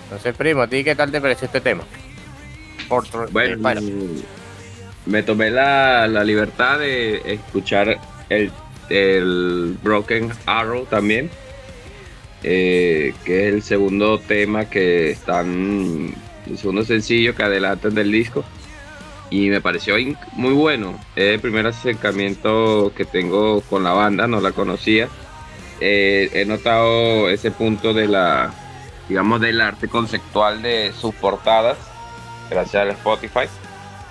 Entonces, 0.05 0.35
primo, 0.37 0.63
¿a 0.63 0.67
ti 0.67 0.83
qué 0.85 0.95
tal 0.95 1.11
te 1.11 1.21
pareció 1.21 1.47
este 1.47 1.61
tema? 1.61 1.85
bueno, 3.31 3.81
me 5.07 5.23
tomé 5.23 5.51
la, 5.51 6.09
la, 6.09 6.25
libertad 6.25 6.81
de 6.81 7.23
escuchar 7.35 8.01
el, 8.29 8.51
el 8.89 9.79
Broken 9.81 10.33
Arrow 10.47 10.85
también, 10.87 11.31
eh, 12.43 13.15
que 13.25 13.49
es 13.49 13.55
el 13.55 13.63
segundo 13.63 14.19
tema 14.19 14.65
que 14.67 15.11
están, 15.11 16.15
el 16.47 16.59
segundo 16.59 16.85
sencillo 16.85 17.35
que 17.35 17.43
adelantan 17.43 17.95
del 17.95 18.11
disco. 18.11 18.45
Y 19.31 19.49
me 19.49 19.61
pareció 19.61 19.95
muy 20.33 20.53
bueno. 20.53 20.99
Es 21.15 21.35
el 21.35 21.41
primer 21.41 21.67
acercamiento 21.67 22.93
que 22.97 23.05
tengo 23.05 23.61
con 23.63 23.85
la 23.85 23.93
banda, 23.93 24.27
no 24.27 24.41
la 24.41 24.53
conocía. 24.53 25.09
Eh, 25.81 26.31
he 26.35 26.45
notado 26.45 27.31
ese 27.31 27.51
punto 27.51 27.95
de 27.95 28.07
la, 28.09 28.53
digamos, 29.09 29.41
del 29.41 29.61
arte 29.61 29.89
conceptual 29.89 30.63
de 30.63 30.93
sus 30.93 31.15
portadas, 31.15 31.79
gracias 32.51 32.83
al 32.83 32.91
Spotify. 32.91 33.49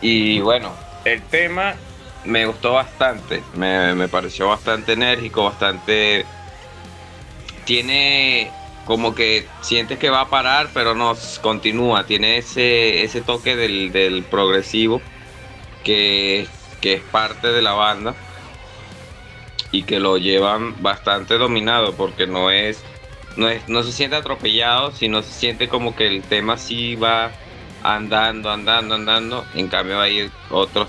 Y 0.01 0.39
bueno, 0.39 0.71
el 1.05 1.21
tema 1.23 1.75
me 2.25 2.45
gustó 2.45 2.73
bastante, 2.73 3.41
me, 3.55 4.07
pareció 4.07 4.49
bastante 4.49 4.93
enérgico, 4.93 5.43
bastante... 5.43 6.25
Tiene 7.69 8.49
como 8.85 9.13
que 9.13 9.45
sientes 9.61 9.99
que 9.99 10.09
va 10.09 10.21
a 10.21 10.29
parar, 10.31 10.71
pero 10.73 10.95
no 10.95 11.15
continúa, 11.43 12.07
tiene 12.07 12.39
ese, 12.39 13.03
ese 13.03 13.21
toque 13.21 13.55
del, 13.55 14.25
progresivo 14.27 15.03
que, 15.83 16.47
que 16.81 16.93
es 16.93 17.03
parte 17.03 17.49
de 17.49 17.61
la 17.61 17.73
banda 17.73 18.15
y 19.71 19.83
que 19.83 19.99
lo 19.99 20.17
llevan 20.17 20.81
bastante 20.81 21.37
dominado 21.37 21.93
porque 21.93 22.25
no 22.25 22.49
es 22.49 22.83
no, 23.37 23.47
es, 23.49 23.69
no 23.69 23.83
se 23.83 23.91
siente 23.91 24.15
atropellado, 24.15 24.91
sino 24.91 25.21
se 25.21 25.31
siente 25.31 25.67
como 25.67 25.95
que 25.95 26.07
el 26.07 26.23
tema 26.23 26.57
sí 26.57 26.95
va 26.95 27.29
andando, 27.83 28.49
andando, 28.49 28.95
andando. 28.95 29.45
En 29.53 29.67
cambio 29.67 30.01
hay 30.01 30.31
otros 30.49 30.87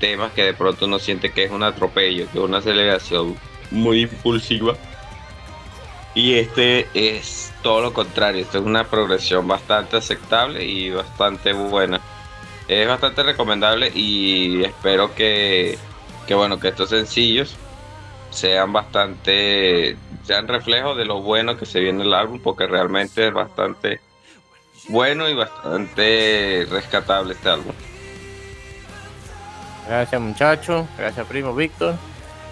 temas 0.00 0.32
que 0.32 0.44
de 0.44 0.54
pronto 0.54 0.86
uno 0.86 0.98
siente 0.98 1.30
que 1.30 1.44
es 1.44 1.50
un 1.50 1.62
atropello, 1.62 2.26
que 2.32 2.38
es 2.38 2.44
una 2.44 2.56
aceleración 2.56 3.36
muy 3.70 4.04
impulsiva. 4.04 4.78
Y 6.14 6.34
este 6.34 6.88
es 6.94 7.52
todo 7.62 7.80
lo 7.80 7.94
contrario, 7.94 8.42
esto 8.42 8.58
es 8.58 8.64
una 8.64 8.84
progresión 8.84 9.48
bastante 9.48 9.96
aceptable 9.96 10.64
y 10.64 10.90
bastante 10.90 11.52
buena. 11.52 12.00
Es 12.68 12.86
bastante 12.86 13.22
recomendable 13.22 13.90
y 13.94 14.62
espero 14.62 15.14
que, 15.14 15.78
que 16.26 16.34
bueno, 16.34 16.60
que 16.60 16.68
estos 16.68 16.90
sencillos 16.90 17.56
sean 18.30 18.72
bastante, 18.72 19.96
sean 20.24 20.48
reflejos 20.48 20.96
de 20.96 21.04
lo 21.04 21.22
bueno 21.22 21.56
que 21.56 21.66
se 21.66 21.80
viene 21.80 22.02
el 22.02 22.14
álbum, 22.14 22.40
porque 22.40 22.66
realmente 22.66 23.28
es 23.28 23.32
bastante 23.32 24.00
bueno 24.88 25.28
y 25.28 25.34
bastante 25.34 26.66
rescatable 26.70 27.34
este 27.34 27.48
álbum. 27.48 27.72
Gracias 29.86 30.20
muchachos, 30.20 30.86
gracias 30.96 31.26
primo 31.26 31.54
Víctor. 31.54 31.94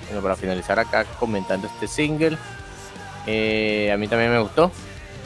Bueno, 0.06 0.22
para 0.22 0.36
finalizar 0.36 0.78
acá 0.78 1.04
comentando 1.18 1.66
este 1.68 1.86
single, 1.86 2.36
eh, 3.26 3.90
a 3.92 3.96
mí 3.96 4.08
también 4.08 4.32
me 4.32 4.38
gustó. 4.38 4.70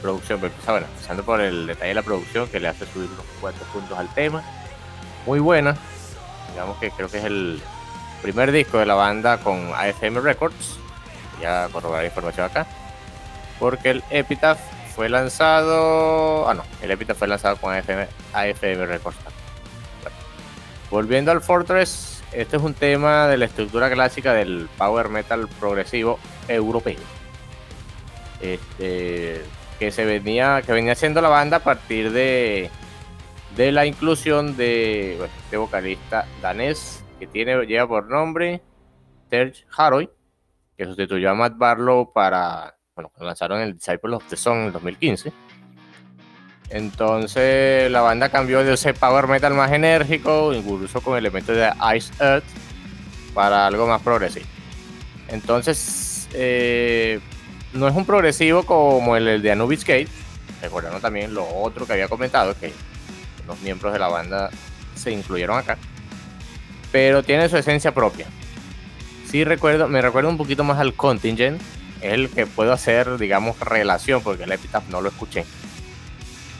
Producción, 0.01 0.39
pues, 0.39 0.51
bueno, 0.65 0.85
empezando 0.85 1.23
por 1.23 1.41
el 1.41 1.67
detalle 1.67 1.89
de 1.89 1.93
la 1.95 2.03
producción 2.03 2.47
que 2.47 2.59
le 2.59 2.67
hace 2.67 2.85
subir 2.85 3.09
unos 3.11 3.25
cuantos 3.41 3.67
puntos 3.69 3.97
al 3.97 4.13
tema. 4.13 4.43
Muy 5.25 5.39
buena. 5.39 5.75
Digamos 6.51 6.77
que 6.77 6.91
creo 6.91 7.09
que 7.09 7.17
es 7.17 7.23
el 7.23 7.61
primer 8.21 8.51
disco 8.51 8.77
de 8.77 8.85
la 8.85 8.95
banda 8.95 9.39
con 9.39 9.73
AFM 9.73 10.19
Records. 10.21 10.77
Ya 11.41 11.67
corroborar 11.71 12.05
información 12.05 12.45
acá. 12.45 12.67
Porque 13.59 13.89
el 13.89 14.03
Epitaph 14.09 14.59
fue 14.95 15.09
lanzado. 15.09 16.47
Ah, 16.47 16.53
no, 16.53 16.63
el 16.81 16.91
Epitaph 16.91 17.17
fue 17.17 17.27
lanzado 17.27 17.57
con 17.57 17.73
AFM 17.73 18.85
Records. 18.85 19.17
Volviendo 20.91 21.31
al 21.31 21.41
Fortress, 21.41 22.23
este 22.31 22.57
es 22.57 22.63
un 22.63 22.73
tema 22.73 23.27
de 23.27 23.37
la 23.37 23.45
estructura 23.45 23.89
clásica 23.89 24.33
del 24.33 24.69
power 24.77 25.09
metal 25.09 25.47
progresivo 25.59 26.19
europeo. 26.47 27.14
Este, 28.41 29.41
que 29.79 29.91
se 29.91 30.05
venía, 30.05 30.61
que 30.65 30.71
venía 30.71 30.93
haciendo 30.93 31.21
la 31.21 31.29
banda 31.29 31.57
a 31.57 31.63
partir 31.63 32.11
de, 32.11 32.69
de 33.55 33.71
la 33.71 33.85
inclusión 33.85 34.55
de 34.57 35.23
este 35.23 35.57
vocalista 35.57 36.25
danés 36.41 37.03
que 37.19 37.27
tiene, 37.27 37.65
lleva 37.65 37.87
por 37.87 38.09
nombre 38.09 38.61
Serge 39.29 39.65
Haroy, 39.75 40.09
que 40.77 40.85
sustituyó 40.85 41.31
a 41.31 41.33
Matt 41.33 41.57
Barlow 41.57 42.11
para, 42.13 42.77
bueno, 42.95 43.11
lanzaron 43.19 43.61
el 43.61 43.73
Disciple 43.73 44.15
of 44.15 44.25
the 44.29 44.35
Song 44.35 44.67
en 44.67 44.71
2015 44.73 45.33
entonces 46.69 47.91
la 47.91 48.01
banda 48.01 48.29
cambió 48.29 48.63
de 48.63 48.73
ese 48.73 48.93
power 48.93 49.27
metal 49.27 49.53
más 49.53 49.71
enérgico, 49.71 50.53
incluso 50.53 51.01
con 51.01 51.17
elementos 51.17 51.55
de 51.55 51.69
Ice 51.95 52.11
Earth, 52.19 52.45
para 53.33 53.67
algo 53.67 53.87
más 53.87 54.01
progresivo. 54.01 54.45
Entonces, 55.27 56.27
eh, 56.33 57.19
no 57.75 57.87
es 57.87 57.95
un 57.95 58.05
progresivo 58.05 58.63
como 58.63 59.15
el, 59.15 59.41
de 59.41 59.51
Anubis 59.51 59.85
Gate. 59.85 60.07
Recuerdan 60.61 60.99
también 61.01 61.33
lo 61.33 61.47
otro 61.47 61.85
que 61.85 61.93
había 61.93 62.07
comentado, 62.07 62.57
que 62.59 62.73
los 63.47 63.59
miembros 63.61 63.93
de 63.93 63.99
la 63.99 64.07
banda 64.07 64.49
se 64.95 65.11
incluyeron 65.11 65.57
acá. 65.57 65.77
Pero 66.91 67.23
tiene 67.23 67.49
su 67.49 67.57
esencia 67.57 67.93
propia. 67.93 68.25
Sí 69.29 69.43
recuerdo, 69.43 69.87
me 69.87 70.01
recuerdo 70.01 70.29
un 70.29 70.37
poquito 70.37 70.63
más 70.63 70.79
al 70.79 70.93
Contingent. 70.93 71.61
El 72.01 72.29
que 72.29 72.45
puedo 72.45 72.73
hacer, 72.73 73.17
digamos, 73.17 73.59
relación, 73.59 74.21
porque 74.21 74.43
el 74.43 74.51
Epitaph 74.51 74.89
no 74.89 75.01
lo 75.01 75.09
escuché 75.09 75.45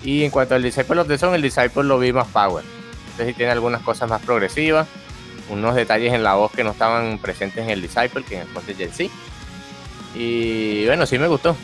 y 0.06 0.24
en 0.24 0.30
cuanto 0.30 0.54
al 0.54 0.62
Disciple 0.62 1.02
of 1.02 1.08
the 1.08 1.18
Song, 1.18 1.34
el 1.34 1.42
Disciple 1.42 1.84
lo 1.84 1.98
vi 1.98 2.14
más 2.14 2.28
power. 2.28 2.64
Este 3.12 3.26
sí 3.26 3.34
tiene 3.34 3.52
algunas 3.52 3.82
cosas 3.82 4.08
más 4.08 4.22
progresivas, 4.22 4.88
unos 5.50 5.74
detalles 5.74 6.14
en 6.14 6.24
la 6.24 6.36
voz 6.36 6.52
que 6.52 6.64
no 6.64 6.72
estaban 6.72 7.18
presentes 7.18 7.64
en 7.64 7.72
el 7.72 7.82
Disciple, 7.82 8.24
que 8.24 8.36
en 8.36 8.42
el 8.42 8.48
Content 8.50 8.94
sí. 8.94 9.10
Y 10.16 10.86
bueno, 10.86 11.06
sí 11.06 11.20
me 11.20 11.28
gustó. 11.28 11.56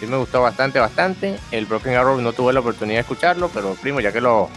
Sí 0.00 0.06
me 0.06 0.16
gustó 0.16 0.42
bastante, 0.42 0.78
bastante. 0.78 1.38
El 1.50 1.66
Broken 1.66 1.94
Arrow 1.94 2.20
no 2.20 2.32
tuve 2.32 2.52
la 2.52 2.60
oportunidad 2.60 2.96
de 2.96 3.00
escucharlo, 3.02 3.48
pero 3.48 3.74
primo, 3.74 4.00
ya 4.00 4.12
que 4.12 4.20
lo 4.20 4.48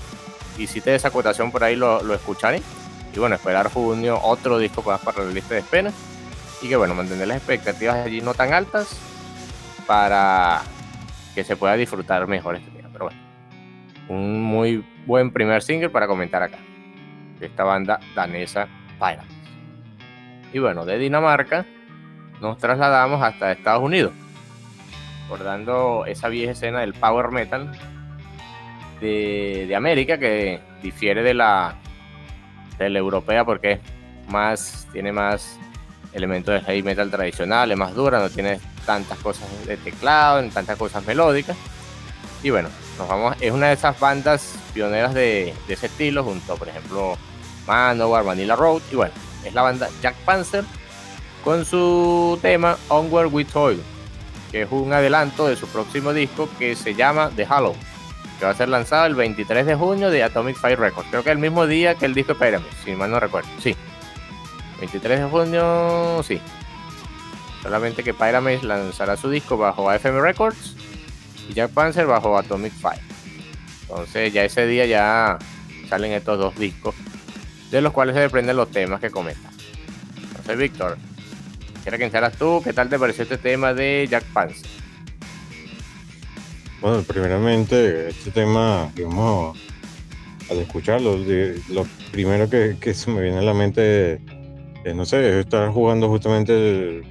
hiciste 0.58 0.96
esa 0.96 1.10
acotación 1.10 1.52
por 1.52 1.64
ahí, 1.64 1.76
lo, 1.76 2.02
lo 2.02 2.14
escucharé. 2.14 2.62
Y 3.14 3.20
bueno, 3.20 3.36
esperar 3.36 3.72
junio 3.72 4.20
otro 4.22 4.58
disco 4.58 4.82
para, 4.82 4.98
para 4.98 5.24
la 5.24 5.32
lista 5.32 5.54
de 5.54 5.60
espera. 5.60 5.92
Y 6.62 6.70
que 6.70 6.76
bueno, 6.76 6.96
mantener 6.96 7.28
las 7.28 7.38
expectativas 7.38 7.96
allí 7.96 8.22
no 8.22 8.34
tan 8.34 8.54
altas 8.54 8.98
para 9.86 10.64
que 11.36 11.44
se 11.44 11.56
pueda 11.56 11.76
disfrutar 11.76 12.26
mejor 12.28 12.56
este 12.56 12.72
pero 12.96 13.06
bueno, 13.06 13.20
un 14.08 14.42
muy 14.42 14.86
buen 15.06 15.32
primer 15.32 15.62
single 15.62 15.90
para 15.90 16.08
comentar 16.08 16.42
acá, 16.42 16.58
de 17.40 17.46
esta 17.46 17.66
banda 17.66 18.00
danesa 18.16 18.70
Pirates. 18.98 19.28
Y 20.54 20.60
bueno, 20.60 20.86
de 20.86 20.98
Dinamarca 20.98 21.66
nos 22.42 22.58
trasladamos 22.58 23.22
hasta 23.22 23.52
Estados 23.52 23.84
Unidos, 23.84 24.14
recordando 25.24 26.06
esa 26.06 26.28
vieja 26.30 26.52
escena 26.52 26.82
del 26.82 26.94
power 26.94 27.32
metal 27.32 27.72
de, 29.02 29.66
de 29.68 29.76
América 29.76 30.18
que 30.18 30.60
difiere 30.82 31.24
de 31.24 31.34
la, 31.34 31.76
de 32.78 32.88
europea 32.88 33.46
porque 33.46 33.80
más, 34.28 34.88
tiene 34.92 35.12
más 35.12 35.60
elementos 36.14 36.54
de 36.54 36.62
heavy 36.62 36.84
metal 36.84 37.12
tradicional, 37.12 37.72
es 37.72 37.78
más 37.78 37.94
dura, 37.94 38.20
no 38.20 38.30
tiene 38.30 38.60
tantas 38.86 39.18
cosas 39.20 39.48
de 39.66 39.78
teclado, 39.78 40.42
ni 40.42 40.50
tantas 40.50 40.78
cosas 40.78 41.06
melódicas. 41.06 41.58
Y 42.42 42.52
bueno, 42.52 42.70
nos 42.98 43.08
vamos, 43.08 43.36
es 43.42 43.52
una 43.52 43.68
de 43.68 43.74
esas 43.74 44.00
bandas 44.00 44.56
pioneras 44.74 45.14
de, 45.14 45.54
de 45.68 45.74
ese 45.74 45.88
estilo, 45.88 46.24
junto 46.24 46.56
por 46.56 46.70
ejemplo 46.70 47.18
Manowar, 47.68 48.24
Vanilla 48.24 48.56
Road, 48.56 48.82
y 48.92 48.96
bueno, 48.96 49.14
es 49.44 49.54
la 49.54 49.64
banda 49.64 49.90
Jack 50.02 50.16
Panzer 50.26 50.64
con 51.46 51.64
su 51.64 52.40
tema 52.42 52.76
Onward 52.90 53.32
with 53.32 53.48
Toil, 53.54 53.80
que 54.52 54.64
es 54.64 54.72
un 54.72 54.92
adelanto 54.92 55.46
de 55.46 55.56
su 55.56 55.68
próximo 55.68 56.12
disco 56.12 56.50
que 56.58 56.76
se 56.76 56.96
llama 56.96 57.32
The 57.36 57.46
Hollow, 57.48 57.76
que 58.40 58.46
va 58.46 58.52
a 58.52 58.56
ser 58.56 58.68
lanzado 58.68 59.06
el 59.06 59.14
23 59.14 59.64
de 59.64 59.76
junio 59.76 60.10
de 60.10 60.24
Atomic 60.24 60.58
Fire 60.58 60.80
Records. 60.80 61.08
Creo 61.12 61.24
que 61.24 61.30
el 61.30 61.38
mismo 61.38 61.68
día 61.68 61.94
que 61.94 62.08
el 62.08 62.16
disco 62.16 62.34
Pyramid, 62.34 62.66
si 62.84 62.94
mal 62.94 63.12
no 63.12 63.20
recuerdo. 63.20 63.48
Sí, 63.62 63.76
23 64.80 65.20
de 65.20 65.26
junio, 65.28 66.24
sí. 66.24 66.42
Solamente 67.62 68.04
que 68.04 68.16
Pyramid 68.16 68.64
lanzará 68.64 69.16
su 69.16 69.30
disco 69.30 69.56
bajo 69.56 69.88
AFM 69.88 70.20
Records 70.20 70.76
y 71.48 71.54
Jack 71.54 71.70
Panzer 71.72 72.08
bajo 72.08 72.40
Atomic 72.40 72.74
Fire. 72.74 73.02
Entonces 73.82 74.34
ya 74.34 74.44
ese 74.44 74.66
día 74.66 74.88
ya 74.88 75.38
salen 75.90 76.12
estos 76.12 76.40
dos 76.40 76.56
discos, 76.56 76.96
de 77.70 77.82
los 77.82 77.94
cuales 77.94 78.16
se 78.16 78.22
desprenden 78.22 78.58
los 78.58 78.72
temas 78.72 79.00
que 79.00 79.12
comentan. 79.12 79.52
Entonces, 80.18 80.58
Víctor, 80.58 80.98
quisiera 81.86 81.98
que 82.00 82.04
iniciaras 82.06 82.36
tú, 82.36 82.62
¿qué 82.64 82.74
tal 82.74 82.90
te 82.90 82.98
pareció 82.98 83.22
este 83.22 83.38
tema 83.38 83.72
de 83.72 84.08
Jack 84.10 84.24
Panzer? 84.34 84.68
Bueno, 86.82 87.04
primeramente, 87.04 88.10
este 88.10 88.32
tema, 88.32 88.92
digamos, 88.96 89.56
al 90.50 90.58
escucharlo, 90.58 91.16
lo 91.70 91.86
primero 92.12 92.50
que, 92.50 92.76
se 92.96 93.12
me 93.12 93.22
viene 93.22 93.38
a 93.38 93.44
la 93.44 93.54
mente 93.54 94.14
eh, 94.84 94.94
no 94.96 95.06
sé, 95.06 95.42
estar 95.42 95.70
jugando 95.70 96.10
justamente 96.10 96.54
el 96.54 97.04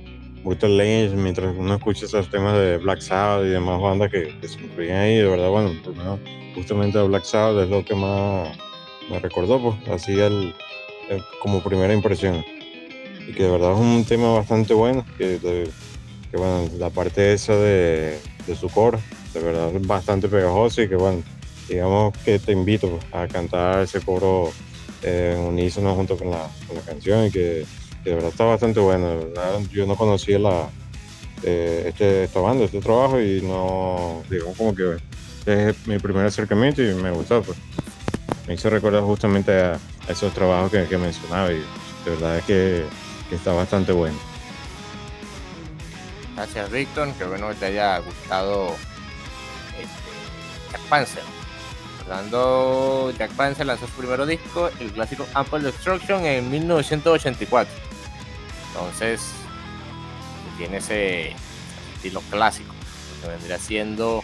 Brutal 0.43 0.77
Legends 0.77 1.15
mientras 1.23 1.55
uno 1.57 1.77
escucha 1.77 2.07
esos 2.07 2.29
temas 2.29 2.55
de 2.59 2.79
Black 2.79 3.01
Sabbath 3.01 3.47
y 3.47 3.51
demás 3.51 3.81
bandas 3.81 4.11
que, 4.11 4.35
se 4.43 4.61
incluyen 4.61 4.97
ahí, 4.97 5.19
de 5.19 5.29
verdad, 5.29 5.51
bueno, 5.51 5.71
justamente 6.57 7.01
Black 7.01 7.23
Sabbath 7.23 7.63
es 7.63 7.71
lo 7.71 7.85
que 7.85 7.95
más 7.95 8.49
me 9.09 9.21
recordó, 9.21 9.63
pues, 9.63 9.89
así 9.89 10.19
el, 10.19 10.53
como 11.41 11.63
primera 11.63 11.95
impresión. 11.95 12.45
Y 13.27 13.33
que 13.33 13.45
de 13.45 13.51
verdad 13.51 13.73
es 13.73 13.79
un 13.79 14.05
tema 14.05 14.33
bastante 14.35 14.75
bueno, 14.75 15.05
que, 15.17 15.39
que 16.31 16.37
bueno, 16.37 16.69
la 16.79 16.91
parte 16.91 17.33
esa 17.33 17.55
de, 17.57 18.19
de 18.47 18.57
su 18.57 18.69
coro, 18.69 19.01
de 19.33 19.41
verdad 19.41 19.75
es 19.75 19.87
bastante 19.87 20.29
pegajoso 20.29 20.83
y 20.83 20.89
que 20.89 20.97
bueno, 20.97 21.23
digamos 21.69 22.17
que 22.25 22.39
te 22.39 22.53
invito 22.53 22.99
a 23.13 23.27
cantar 23.27 23.83
ese 23.83 24.01
coro 24.01 24.53
eh, 25.03 25.37
unísono 25.39 25.95
junto 25.95 26.17
con 26.17 26.31
la, 26.31 26.49
con 26.67 26.77
la 26.77 26.83
canción 26.83 27.27
y 27.27 27.31
que, 27.31 27.67
de 28.05 28.15
verdad 28.15 28.31
está 28.31 28.45
bastante 28.45 28.81
bueno. 28.81 29.21
yo 29.73 29.87
no 29.87 29.97
conocía 29.97 30.39
la, 30.39 30.69
eh, 31.43 31.85
este, 31.89 32.25
esta 32.25 32.41
banda, 32.41 32.65
este 32.65 32.81
trabajo 32.81 33.21
y 33.21 33.41
no, 33.43 34.23
digamos 34.31 34.57
como 34.57 34.75
que 34.75 34.97
es 35.47 35.87
mi 35.87 35.99
primer 35.99 36.27
acercamiento 36.27 36.83
y 36.83 36.95
me 36.95 37.11
gustó. 37.11 37.43
Pues. 37.43 37.59
Me 38.47 38.55
hizo 38.55 38.69
recordar 38.71 39.03
justamente 39.03 39.53
a, 39.53 39.79
esos 40.09 40.33
trabajos 40.35 40.71
que, 40.71 40.99
mencionaba 40.99 41.51
y 41.51 41.57
de 41.57 42.11
verdad 42.11 42.39
es 42.39 42.45
que, 42.45 42.85
está 43.35 43.53
bastante 43.53 43.93
bueno. 43.93 44.19
Gracias 46.35 46.71
Víctor, 46.71 47.13
que 47.13 47.25
bueno 47.25 47.49
que 47.49 47.55
te 47.55 47.67
haya 47.67 47.99
gustado 47.99 48.75
este, 49.81 50.89
Panzer. 50.89 51.23
Cuando 52.07 53.13
Jack 53.19 53.31
Panzer 53.33 53.67
lanzó 53.67 53.87
su 53.87 53.93
primer 53.93 54.27
disco, 54.27 54.69
el 54.81 54.93
clásico 54.93 55.27
Ample 55.33 55.61
Destruction, 55.61 56.27
en 56.27 56.51
1984. 56.51 57.73
Entonces, 58.69 59.23
tiene 60.59 60.79
ese 60.79 61.35
estilo 61.95 62.21
clásico, 62.31 62.75
que 63.23 63.29
vendría 63.29 63.59
siendo 63.59 64.23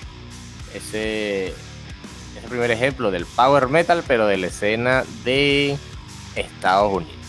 ese, 0.74 1.48
ese 1.48 2.48
primer 2.48 2.70
ejemplo 2.70 3.10
del 3.10 3.24
power 3.24 3.68
metal, 3.68 4.04
pero 4.06 4.26
de 4.26 4.36
la 4.36 4.48
escena 4.48 5.04
de 5.24 5.78
Estados 6.34 6.92
Unidos. 6.92 7.19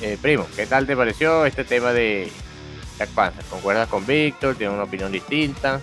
Eh, 0.00 0.16
primo, 0.20 0.46
¿qué 0.54 0.66
tal 0.66 0.86
te 0.86 0.96
pareció 0.96 1.44
este 1.44 1.64
tema 1.64 1.92
de 1.92 2.30
Jack? 2.98 3.10
¿Concuerdas 3.50 3.88
con 3.88 4.06
Víctor? 4.06 4.54
¿Tienes 4.54 4.74
una 4.74 4.84
opinión 4.84 5.10
distinta? 5.10 5.80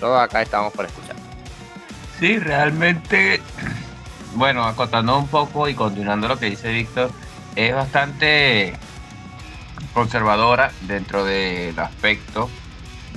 Todos 0.00 0.20
acá 0.20 0.40
estamos 0.40 0.72
para 0.72 0.88
escuchar. 0.88 1.16
Sí, 2.18 2.38
realmente, 2.38 3.42
bueno, 4.34 4.64
acotando 4.64 5.18
un 5.18 5.28
poco 5.28 5.68
y 5.68 5.74
continuando 5.74 6.26
lo 6.26 6.38
que 6.38 6.46
dice 6.46 6.72
Víctor, 6.72 7.10
es 7.54 7.74
bastante 7.74 8.72
conservadora 9.92 10.72
dentro 10.82 11.24
del 11.24 11.78
aspecto 11.78 12.48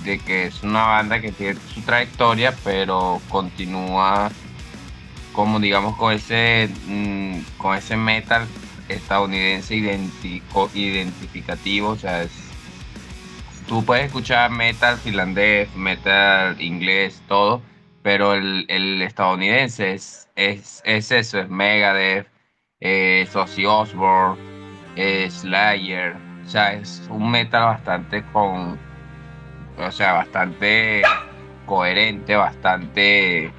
de 0.03 0.19
que 0.19 0.47
es 0.47 0.61
una 0.63 0.87
banda 0.87 1.21
que 1.21 1.31
tiene 1.31 1.57
su 1.73 1.81
trayectoria, 1.81 2.53
pero 2.63 3.21
continúa 3.29 4.29
como 5.31 5.61
digamos 5.61 5.95
con 5.95 6.11
ese 6.11 6.69
mm, 6.87 7.39
con 7.57 7.77
ese 7.77 7.95
metal 7.95 8.45
estadounidense 8.91 9.75
idéntico, 9.75 10.69
identificativo, 10.73 11.89
o 11.89 11.95
sea, 11.95 12.25
tú 13.67 13.83
puedes 13.85 14.05
escuchar 14.05 14.51
metal 14.51 14.97
finlandés, 14.97 15.73
metal 15.75 16.59
inglés, 16.61 17.21
todo, 17.27 17.61
pero 18.03 18.33
el, 18.33 18.65
el 18.67 19.01
estadounidense 19.01 19.93
es, 19.93 20.29
es, 20.35 20.81
es, 20.85 21.11
eso, 21.11 21.39
es 21.39 21.49
Megadeth, 21.49 22.27
es 22.79 23.35
Osbourne, 23.35 24.37
es 24.95 25.33
Slayer, 25.35 26.15
o 26.45 26.49
sea, 26.49 26.73
es 26.73 27.03
un 27.09 27.31
metal 27.31 27.63
bastante 27.63 28.23
con, 28.33 28.77
o 29.77 29.91
sea, 29.91 30.13
bastante 30.13 31.01
coherente, 31.65 32.35
bastante, 32.35 33.51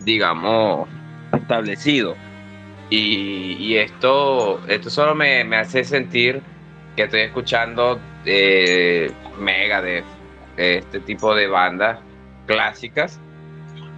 digamos, 0.00 0.88
establecido. 1.32 2.16
Y, 2.88 3.76
esto, 3.76 4.60
esto 4.68 4.90
solo 4.90 5.14
me, 5.14 5.42
me, 5.44 5.56
hace 5.56 5.82
sentir 5.82 6.40
que 6.94 7.04
estoy 7.04 7.22
escuchando 7.22 7.98
eh, 8.24 9.10
Megadeth, 9.38 10.04
este 10.56 11.00
tipo 11.00 11.34
de 11.34 11.48
bandas 11.48 11.98
clásicas 12.46 13.18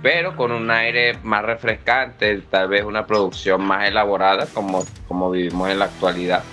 pero 0.02 0.36
con 0.36 0.52
un 0.52 0.70
aire 0.70 1.18
más 1.22 1.44
refrescante, 1.44 2.40
tal 2.50 2.68
vez 2.68 2.84
una 2.84 3.06
producción 3.06 3.64
más 3.64 3.88
elaborada 3.88 4.46
como, 4.46 4.84
como 5.08 5.30
vivimos 5.30 5.70
en 5.70 5.78
la 5.80 5.86
actualidad. 5.86 6.44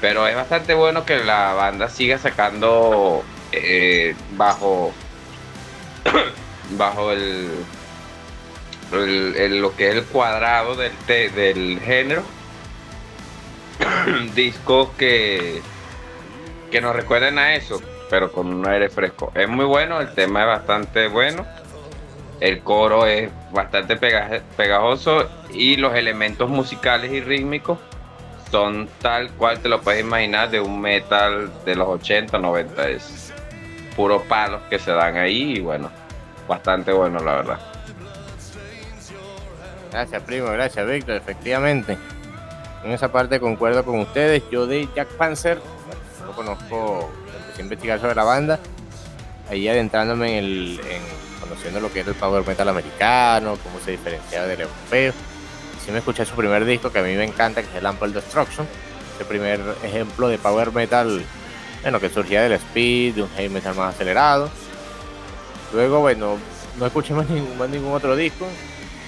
Pero 0.00 0.26
es 0.26 0.36
bastante 0.36 0.74
bueno 0.74 1.04
que 1.04 1.18
la 1.24 1.54
banda 1.54 1.88
siga 1.88 2.18
sacando 2.18 3.22
eh, 3.52 4.14
bajo, 4.36 4.92
bajo 6.78 7.12
el, 7.12 7.50
lo 8.92 9.76
que 9.76 9.88
es 9.88 9.94
el 9.96 10.04
cuadrado 10.04 10.76
del, 10.76 10.92
del 11.06 11.80
género 11.80 12.22
discos 14.34 14.90
que, 14.96 15.60
que 16.70 16.80
nos 16.80 16.94
recuerden 16.94 17.38
a 17.38 17.54
eso, 17.54 17.80
pero 18.10 18.30
con 18.30 18.52
un 18.52 18.66
aire 18.68 18.88
fresco. 18.88 19.32
Es 19.34 19.48
muy 19.48 19.64
bueno, 19.64 20.00
el 20.00 20.14
tema 20.14 20.42
es 20.42 20.46
bastante 20.46 21.08
bueno 21.08 21.46
el 22.40 22.60
coro 22.60 23.06
es 23.06 23.30
bastante 23.52 23.96
pegajoso 23.96 25.28
y 25.50 25.76
los 25.76 25.94
elementos 25.94 26.48
musicales 26.48 27.12
y 27.12 27.20
rítmicos 27.20 27.78
son 28.50 28.88
tal 29.00 29.30
cual 29.32 29.60
te 29.60 29.68
lo 29.68 29.80
puedes 29.80 30.02
imaginar 30.02 30.50
de 30.50 30.60
un 30.60 30.80
metal 30.80 31.50
de 31.64 31.74
los 31.74 31.88
80, 31.88 32.38
90. 32.38 32.88
Es 32.88 33.32
puros 33.96 34.22
palos 34.24 34.60
que 34.68 34.78
se 34.78 34.90
dan 34.90 35.16
ahí 35.16 35.54
y 35.56 35.60
bueno, 35.60 35.90
bastante 36.48 36.92
bueno 36.92 37.18
la 37.20 37.34
verdad. 37.36 37.60
Gracias 39.94 40.22
primo, 40.24 40.48
gracias 40.48 40.84
Víctor, 40.88 41.14
efectivamente. 41.14 41.96
En 42.82 42.90
esa 42.90 43.12
parte 43.12 43.38
concuerdo 43.38 43.84
con 43.84 44.00
ustedes. 44.00 44.42
Yo 44.50 44.66
de 44.66 44.88
Jack 44.92 45.06
Panzer, 45.10 45.60
no 46.26 46.32
conozco, 46.32 47.12
empecé 47.28 47.60
a 47.60 47.62
investigar 47.62 48.00
sobre 48.00 48.16
la 48.16 48.24
banda, 48.24 48.58
ahí 49.48 49.68
adentrándome 49.68 50.38
en 50.38 50.44
el, 50.44 50.80
conociendo 51.38 51.78
lo 51.78 51.92
que 51.92 52.00
es 52.00 52.08
el 52.08 52.14
power 52.14 52.44
metal 52.44 52.68
americano, 52.68 53.56
cómo 53.62 53.78
se 53.84 53.92
diferencia 53.92 54.42
del 54.42 54.62
europeo. 54.62 55.12
Si 55.84 55.92
me 55.92 55.98
escuché 55.98 56.24
su 56.24 56.34
primer 56.34 56.64
disco 56.64 56.90
que 56.90 56.98
a 56.98 57.02
mí 57.02 57.14
me 57.14 57.22
encanta, 57.22 57.62
que 57.62 57.68
es 57.68 57.76
el 57.76 57.86
Ample 57.86 58.14
Destruction, 58.14 58.66
el 59.20 59.26
primer 59.26 59.60
ejemplo 59.84 60.26
de 60.26 60.38
power 60.38 60.72
metal, 60.72 61.24
bueno, 61.82 62.00
que 62.00 62.10
surgía 62.10 62.42
del 62.42 62.54
speed, 62.54 63.14
de 63.14 63.22
un 63.22 63.30
heavy 63.36 63.48
metal 63.48 63.76
más 63.76 63.94
acelerado. 63.94 64.50
Luego, 65.72 66.00
bueno, 66.00 66.36
no 66.80 66.84
escuché 66.86 67.14
más 67.14 67.30
ningún, 67.30 67.70
ningún 67.70 67.92
otro 67.92 68.16
disco. 68.16 68.48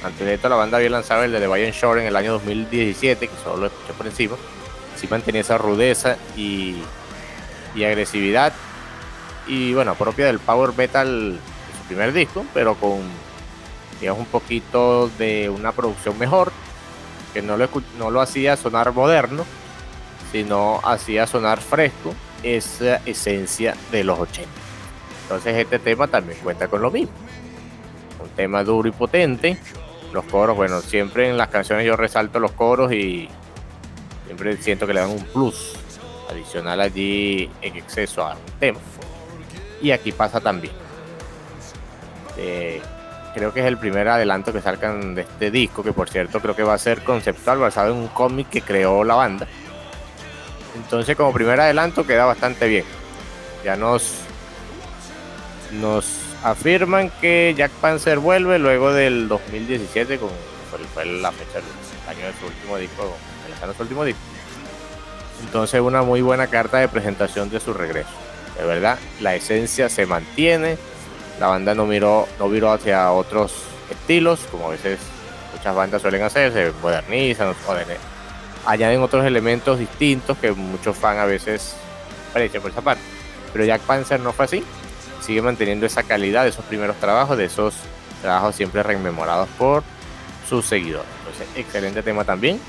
Antes 0.06 0.24
de 0.24 0.34
esto, 0.34 0.48
la 0.48 0.54
banda 0.54 0.76
había 0.76 0.90
lanzado 0.90 1.24
el 1.24 1.32
de 1.32 1.40
The 1.40 1.48
Bayern 1.48 1.72
Shore 1.72 2.00
en 2.00 2.06
el 2.06 2.14
año 2.14 2.34
2017, 2.34 3.26
que 3.26 3.34
solo 3.42 3.56
lo 3.56 3.66
escuché 3.66 3.92
por 3.92 4.06
encima. 4.06 4.36
Sí 4.94 5.08
mantenía 5.08 5.40
esa 5.40 5.58
rudeza 5.58 6.16
y, 6.36 6.76
agresividad 7.74 8.52
y 9.48 9.74
bueno, 9.74 9.96
propia 9.96 10.26
del 10.26 10.38
power 10.38 10.72
metal 10.76 11.32
de 11.32 11.78
su 11.78 11.86
primer 11.88 12.12
disco, 12.12 12.46
pero 12.54 12.74
con 12.76 13.00
digamos 14.00 14.20
un 14.20 14.26
poquito 14.26 15.08
de 15.18 15.50
una 15.50 15.72
producción 15.72 16.16
mejor, 16.18 16.52
que 17.34 17.42
no 17.42 17.56
lo 17.56 18.20
hacía 18.20 18.56
sonar 18.56 18.92
moderno, 18.92 19.44
sino 20.32 20.80
hacía 20.84 21.26
sonar 21.26 21.60
fresco 21.60 22.14
esa 22.42 22.96
esencia 23.06 23.76
de 23.90 24.04
los 24.04 24.18
80. 24.18 24.48
Entonces 25.22 25.56
este 25.56 25.78
tema 25.80 26.06
también 26.06 26.38
cuenta 26.42 26.68
con 26.68 26.80
lo 26.80 26.90
mismo. 26.90 27.12
Un 28.22 28.28
tema 28.30 28.62
duro 28.62 28.88
y 28.88 28.92
potente. 28.92 29.58
Los 30.12 30.24
coros, 30.24 30.56
bueno, 30.56 30.80
siempre 30.80 31.28
en 31.28 31.36
las 31.36 31.48
canciones 31.48 31.86
yo 31.86 31.96
resalto 31.96 32.40
los 32.40 32.52
coros 32.52 32.92
y 32.92 33.28
siempre 34.24 34.56
siento 34.56 34.86
que 34.86 34.94
le 34.94 35.00
dan 35.00 35.10
un 35.10 35.24
plus 35.24 35.74
adicional 36.30 36.80
allí 36.80 37.50
en 37.62 37.76
exceso 37.76 38.26
al 38.26 38.38
tema. 38.58 38.78
Y 39.82 39.90
aquí 39.90 40.12
pasa 40.12 40.40
también. 40.40 40.72
Eh, 42.38 42.80
creo 43.34 43.52
que 43.52 43.60
es 43.60 43.66
el 43.66 43.76
primer 43.76 44.08
adelanto 44.08 44.52
que 44.52 44.60
salgan 44.60 45.14
de 45.14 45.22
este 45.22 45.50
disco, 45.50 45.82
que 45.82 45.92
por 45.92 46.08
cierto 46.08 46.40
creo 46.40 46.56
que 46.56 46.62
va 46.62 46.74
a 46.74 46.78
ser 46.78 47.04
conceptual, 47.04 47.58
basado 47.58 47.92
en 47.92 47.98
un 47.98 48.08
cómic 48.08 48.48
que 48.48 48.62
creó 48.62 49.04
la 49.04 49.14
banda. 49.14 49.46
Entonces 50.74 51.16
como 51.16 51.32
primer 51.32 51.60
adelanto 51.60 52.06
queda 52.06 52.24
bastante 52.24 52.66
bien. 52.68 52.84
Ya 53.64 53.76
nos, 53.76 54.14
nos 55.72 56.25
afirman 56.42 57.11
que 57.20 57.55
Jack 57.57 57.70
Panzer 57.72 58.18
vuelve 58.18 58.59
luego 58.59 58.92
del 58.92 59.29
2017, 59.29 60.18
con, 60.18 60.31
fue 60.94 61.07
la 61.07 61.33
fecha 61.33 61.55
del 61.55 62.16
año 62.16 62.27
de 62.27 62.33
su 62.38 62.46
último 62.46 62.77
disco, 62.77 63.16
de 63.66 63.75
su 63.75 63.83
último 63.83 64.05
disco. 64.05 64.20
Entonces 65.42 65.81
una 65.81 66.03
muy 66.03 66.22
buena 66.22 66.46
carta 66.46 66.79
de 66.79 66.88
presentación 66.88 67.51
de 67.51 67.61
su 67.61 67.72
regreso. 67.72 68.11
De 68.59 68.64
verdad, 68.64 68.99
la 69.20 69.35
esencia 69.35 69.88
se 69.88 70.07
mantiene, 70.07 70.79
la 71.38 71.49
banda 71.49 71.75
no 71.75 71.87
miró, 71.87 72.27
no 72.38 72.49
viró 72.49 72.72
hacia 72.72 73.12
otros 73.12 73.53
estilos, 73.90 74.40
como 74.51 74.66
a 74.66 74.70
veces 74.70 74.99
muchas 75.55 75.75
bandas 75.75 76.03
suelen 76.03 76.22
hacer, 76.22 76.53
se 76.53 76.72
modernizan, 76.81 77.55
añaden 78.64 79.01
otros 79.03 79.25
elementos 79.25 79.79
distintos 79.79 80.38
que 80.38 80.53
muchos 80.53 80.96
fans 80.96 81.18
a 81.18 81.27
veces 81.27 81.77
aprecian 82.31 82.62
por 82.62 82.70
esa 82.70 82.81
parte. 82.81 83.03
Pero 83.53 83.64
Jack 83.64 83.83
Panzer 83.83 84.20
no 84.20 84.33
fue 84.33 84.46
así, 84.46 84.64
sigue 85.20 85.42
manteniendo 85.42 85.87
esa 85.87 86.02
calidad 86.02 86.44
de 86.44 86.50
esos 86.50 86.64
primeros 86.64 86.96
trabajos, 86.96 87.37
de 87.37 87.44
esos 87.44 87.74
trabajos 88.22 88.57
siempre 88.57 88.83
rememorados 88.83 89.48
por 89.59 89.83
sus 90.48 90.64
seguidores. 90.64 91.09
Entonces, 91.20 91.48
excelente 91.57 92.02
tema 92.02 92.24
también. 92.24 92.61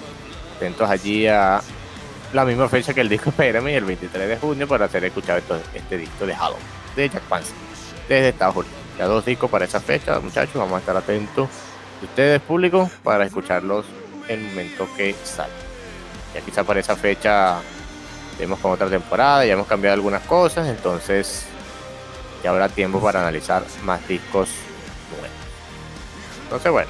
Atentos 0.56 0.90
allí 0.90 1.28
a 1.28 1.62
la 2.34 2.46
misma 2.46 2.68
fecha 2.68 2.94
que 2.94 3.02
el 3.02 3.10
disco 3.10 3.30
Espérame, 3.30 3.68
el 3.68 3.86
23 3.86 4.28
de 4.28 4.38
junio, 4.38 4.68
para 4.68 4.86
hacer 4.86 5.04
escuchado 5.06 5.40
este 5.74 5.98
disco 5.98 6.26
de 6.26 6.36
Halloween 6.36 6.66
de 6.96 7.10
Jack 7.10 7.24
Panzer 7.24 7.56
desde 8.10 8.30
Estados 8.30 8.56
Unidos. 8.58 8.76
Ya 8.98 9.06
dos 9.06 9.24
discos 9.26 9.50
para 9.50 9.66
esa 9.66 9.80
fecha, 9.80 10.20
muchachos, 10.20 10.56
vamos 10.56 10.74
a 10.74 10.80
estar 10.80 10.98
atentos 10.98 11.48
de 12.02 12.06
ustedes, 12.08 12.42
público, 12.42 12.90
para 13.04 13.26
escucharlos 13.26 13.86
en 14.28 14.40
el 14.40 14.46
momento 14.48 14.88
que 14.98 15.16
salga. 15.24 15.54
Ya 16.34 16.42
quizá 16.42 16.64
para 16.64 16.80
esa 16.80 16.96
fecha 16.96 17.60
tenemos 18.38 18.60
con 18.60 18.72
otra 18.72 18.90
temporada, 18.90 19.46
ya 19.46 19.54
hemos 19.54 19.68
cambiado 19.68 19.94
algunas 19.94 20.24
cosas, 20.24 20.68
entonces 20.68 21.46
ya 22.44 22.52
habrá 22.52 22.70
tiempo 22.70 23.02
para 23.02 23.22
analizar 23.22 23.64
más 23.84 24.08
discos 24.08 24.50
nuevos. 25.12 25.30
Entonces, 26.44 26.72
bueno, 26.72 26.90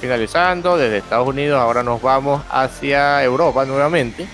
finalizando 0.00 0.76
desde 0.76 0.98
Estados 0.98 1.28
Unidos, 1.28 1.60
ahora 1.60 1.82
nos 1.82 2.00
vamos 2.00 2.42
hacia 2.50 3.22
Europa 3.22 3.64
nuevamente 3.64 4.26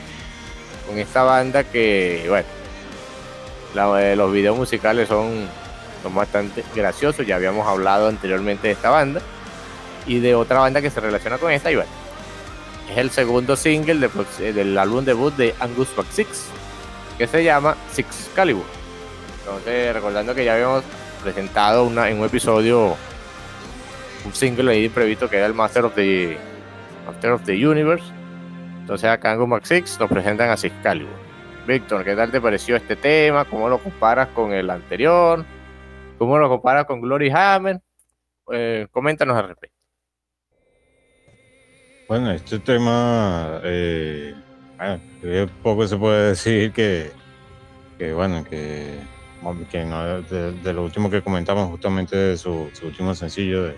con 0.86 0.98
esta 0.98 1.22
banda 1.22 1.64
que, 1.64 2.26
bueno, 2.28 3.98
eh, 3.98 4.16
los 4.16 4.32
videos 4.32 4.56
musicales 4.56 5.08
son 5.08 5.48
son 6.02 6.14
bastante 6.14 6.64
graciosos. 6.74 7.26
Ya 7.26 7.36
habíamos 7.36 7.66
hablado 7.66 8.08
anteriormente 8.08 8.68
de 8.68 8.74
esta 8.74 8.90
banda 8.90 9.20
y 10.06 10.18
de 10.18 10.34
otra 10.34 10.60
banda 10.60 10.80
que 10.80 10.90
se 10.90 11.00
relaciona 11.00 11.38
con 11.38 11.52
esta. 11.52 11.70
Y 11.70 11.76
bueno, 11.76 11.90
es 12.90 12.98
el 12.98 13.10
segundo 13.10 13.56
single 13.56 14.08
eh, 14.40 14.52
del 14.52 14.76
álbum 14.78 15.04
debut 15.04 15.34
de 15.36 15.54
Angus 15.60 15.94
Buck 15.94 16.06
Six, 16.10 16.46
que 17.18 17.26
se 17.26 17.44
llama 17.44 17.76
Six 17.92 18.30
Calibur. 18.34 18.79
Entonces, 19.50 19.92
recordando 19.92 20.34
que 20.34 20.44
ya 20.44 20.54
habíamos 20.54 20.84
presentado 21.22 21.84
una, 21.84 22.08
en 22.08 22.20
un 22.20 22.26
episodio 22.26 22.96
un 24.24 24.34
single 24.34 24.70
ahí 24.70 24.88
previsto 24.88 25.28
que 25.28 25.38
era 25.38 25.46
el 25.46 25.54
Master 25.54 25.86
of 25.86 25.94
the 25.94 26.38
Master 27.06 27.32
of 27.32 27.42
the 27.44 27.66
Universe. 27.66 28.04
Entonces 28.80 29.10
acá 29.10 29.32
Angus 29.32 29.48
Buck 29.48 29.64
Six 29.64 29.98
nos 29.98 30.08
presentan 30.08 30.50
a 30.50 30.56
Six 30.56 30.74
Calibur. 30.82 31.12
Víctor, 31.66 32.04
¿qué 32.04 32.14
tal 32.14 32.30
te 32.30 32.40
pareció 32.40 32.76
este 32.76 32.96
tema? 32.96 33.44
¿Cómo 33.44 33.68
lo 33.68 33.78
comparas 33.78 34.28
con 34.28 34.52
el 34.52 34.70
anterior? 34.70 35.44
¿Cómo 36.18 36.38
lo 36.38 36.48
compara 36.48 36.84
con 36.84 37.00
Glory 37.00 37.30
Hammer? 37.30 37.80
Eh, 38.52 38.86
coméntanos 38.90 39.36
al 39.36 39.48
respecto. 39.48 39.76
Bueno, 42.08 42.32
este 42.32 42.58
tema, 42.58 43.60
eh, 43.62 44.34
poco 45.62 45.86
se 45.86 45.96
puede 45.96 46.30
decir 46.30 46.72
que, 46.72 47.12
bueno, 48.14 48.44
que, 48.44 48.98
de, 49.42 50.72
lo 50.72 50.85
último 50.85 51.11
que 51.11 51.22
comentamos 51.22 51.70
justamente 51.70 52.16
de 52.16 52.37
su, 52.37 52.70
último 52.83 53.14
sencillo 53.14 53.64
de, 53.64 53.76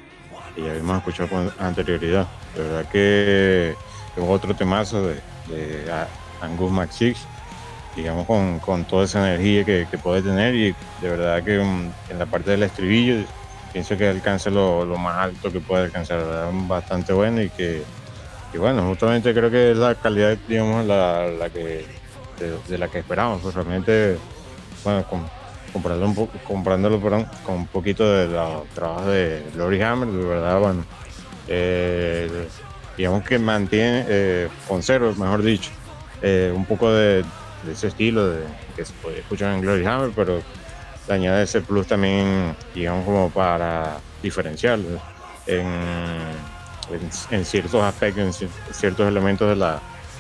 que 0.55 0.63
ya 0.63 0.71
habíamos 0.71 0.99
escuchado 0.99 1.29
con 1.29 1.53
anterioridad. 1.59 2.29
De 2.55 2.63
verdad 2.63 2.91
que 2.91 3.71
es 4.17 4.23
otro 4.29 4.55
temazo 4.55 5.07
de, 5.07 5.15
de 5.49 5.85
Angus 6.41 6.71
McSix 6.71 7.27
digamos, 7.97 8.27
con, 8.27 8.59
con 8.61 8.85
toda 8.85 9.05
esa 9.05 9.19
energía 9.29 9.65
que, 9.65 9.87
que, 9.91 9.99
puede 9.99 10.23
tener 10.23 10.55
y 10.55 10.75
de 11.01 11.09
verdad 11.09 11.43
que 11.43 11.59
mm, 11.59 11.93
en 12.11 12.19
la 12.19 12.27
parte 12.27 12.53
del 12.53 12.63
estribillo 12.63 13.25
pienso 13.73 13.97
que 13.97 14.09
alcanza 14.09 14.51
lo, 14.51 14.85
lo 14.85 14.97
más 14.99 15.17
alto 15.17 15.51
que 15.51 15.61
puede 15.61 15.85
alcanzar, 15.85 16.21
bastante 16.67 17.13
bueno 17.13 17.43
y 17.43 17.51
que, 17.51 17.83
y 18.53 18.59
bueno, 18.59 18.87
justamente 18.89 19.33
creo 19.33 19.51
que 19.51 19.73
es 19.73 19.77
la 19.77 19.95
calidad, 19.95 20.37
digamos, 20.47 20.87
la, 20.87 21.27
la 21.27 21.51
que, 21.51 21.87
de, 22.69 22.79
la 22.79 22.89
que 22.89 22.99
esperamos, 22.99 23.41
pues 23.43 23.55
realmente, 23.55 24.19
bueno, 24.85 25.05
con, 25.09 25.25
comprándolo, 25.73 26.09
un 26.09 26.15
poco, 26.15 26.39
comprándolo 26.47 27.01
con 27.01 27.55
un 27.55 27.67
poquito 27.67 28.11
de 28.11 28.29
los 28.29 28.67
trabajos 28.69 29.07
de 29.07 29.45
Lori 29.57 29.81
Hammer, 29.83 30.09
de 30.09 30.25
verdad, 30.25 30.61
bueno, 30.61 30.85
eh, 31.49 32.49
digamos 32.97 33.25
que 33.25 33.39
mantiene, 33.39 34.05
eh, 34.09 34.49
conserva, 34.69 35.13
mejor 35.13 35.43
dicho, 35.43 35.71
eh, 36.21 36.53
un 36.55 36.65
poco 36.65 36.91
de, 36.91 37.25
ese 37.71 37.89
estilo 37.89 38.29
de, 38.29 38.45
que 38.77 38.85
se 38.85 38.93
puede 38.95 39.21
escuchar 39.21 39.55
en 39.55 39.61
Glory 39.61 39.87
Hammer, 39.87 40.11
pero 40.15 40.43
le 41.09 41.15
añade 41.15 41.45
ese 41.45 41.61
plus 41.61 41.87
también, 41.87 42.55
digamos, 42.75 43.05
como 43.05 43.31
para 43.31 43.99
diferenciarlo 44.23 45.01
en, 45.47 45.67
en, 47.31 47.45
ciertos 47.45 47.83
aspectos, 47.83 48.43
en 48.43 48.51
ciertos 48.73 49.09
elementos 49.09 49.49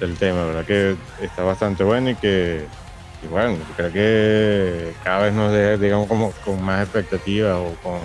del 0.00 0.16
tema, 0.16 0.44
¿verdad? 0.46 0.64
Que 0.64 0.96
está 1.20 1.44
bastante 1.44 1.84
bueno 1.84 2.10
y 2.10 2.14
que, 2.16 2.66
y 3.22 3.26
bueno, 3.28 3.56
creo 3.76 3.92
que 3.92 4.94
cada 5.04 5.24
vez 5.24 5.32
nos 5.32 5.52
deja, 5.52 5.76
digamos, 5.76 6.08
como 6.08 6.32
con 6.44 6.62
más 6.62 6.82
expectativas 6.82 7.56
o 7.56 7.74
con, 7.82 8.00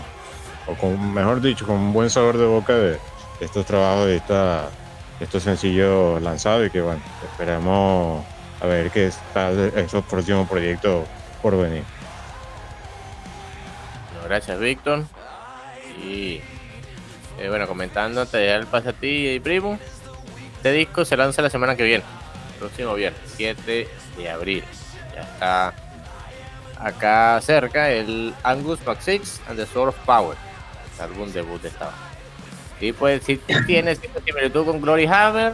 o 0.68 0.78
con, 0.80 1.14
mejor 1.14 1.42
dicho, 1.42 1.66
con 1.66 1.76
un 1.76 1.94
buen 1.94 2.10
sabor 2.10 2.38
de 2.38 2.46
boca 2.46 2.74
de, 2.76 3.00
estos 3.40 3.66
trabajos, 3.66 4.08
de, 4.08 4.18
esta, 4.18 4.70
estos 5.20 5.44
sencillos 5.44 6.22
lanzados 6.22 6.68
y 6.68 6.70
que, 6.70 6.82
bueno, 6.82 7.02
esperamos 7.32 8.24
a 8.62 8.68
ver 8.68 8.92
qué 8.92 9.08
está 9.08 9.52
esos 9.52 10.04
próximos 10.06 10.48
proyectos 10.48 11.06
por 11.42 11.58
venir. 11.58 11.84
gracias, 14.26 14.60
Víctor. 14.60 15.06
Y 16.04 16.42
eh, 17.40 17.50
bueno, 17.50 17.68
comentando 17.68 18.26
te 18.26 18.46
da 18.46 18.56
el 18.56 18.68
pase 18.68 18.90
a 18.90 18.94
ti 18.94 19.30
y 19.30 19.40
primo. 19.40 19.80
Este 20.58 20.72
disco 20.72 21.06
se 21.06 21.18
lanza 21.18 21.42
la 21.42 21.50
semana 21.50 21.76
que 21.76 21.84
viene, 21.84 22.04
próximo 22.60 22.94
viernes, 22.96 23.22
7 23.36 23.88
de 24.18 24.30
abril. 24.30 24.64
Está 25.22 25.74
acá 26.80 27.40
cerca 27.42 27.90
el 27.90 28.34
Angus 28.44 28.86
Mac 28.86 29.00
6 29.02 29.42
and 29.50 29.58
the 29.58 29.66
Sword 29.66 29.90
of 29.90 29.96
Power, 30.06 30.38
el 30.96 31.04
álbum 31.04 31.32
debut 31.32 31.62
de 31.62 31.70
esta. 31.70 31.92
Y 32.80 32.92
pues 32.92 33.24
si 33.24 33.38
tienes 33.66 34.00
similitud 34.26 34.66
con 34.66 34.82
Glory 34.82 35.08
Hammer, 35.08 35.54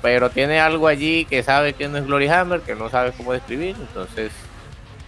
pero 0.00 0.30
tiene 0.30 0.60
algo 0.60 0.88
allí 0.88 1.24
que 1.26 1.42
sabe 1.42 1.74
que 1.74 1.88
no 1.88 1.98
es 1.98 2.06
Glory 2.06 2.28
Hammer, 2.28 2.60
que 2.60 2.74
no 2.74 2.88
sabe 2.88 3.12
cómo 3.12 3.32
describir, 3.32 3.76
entonces 3.78 4.32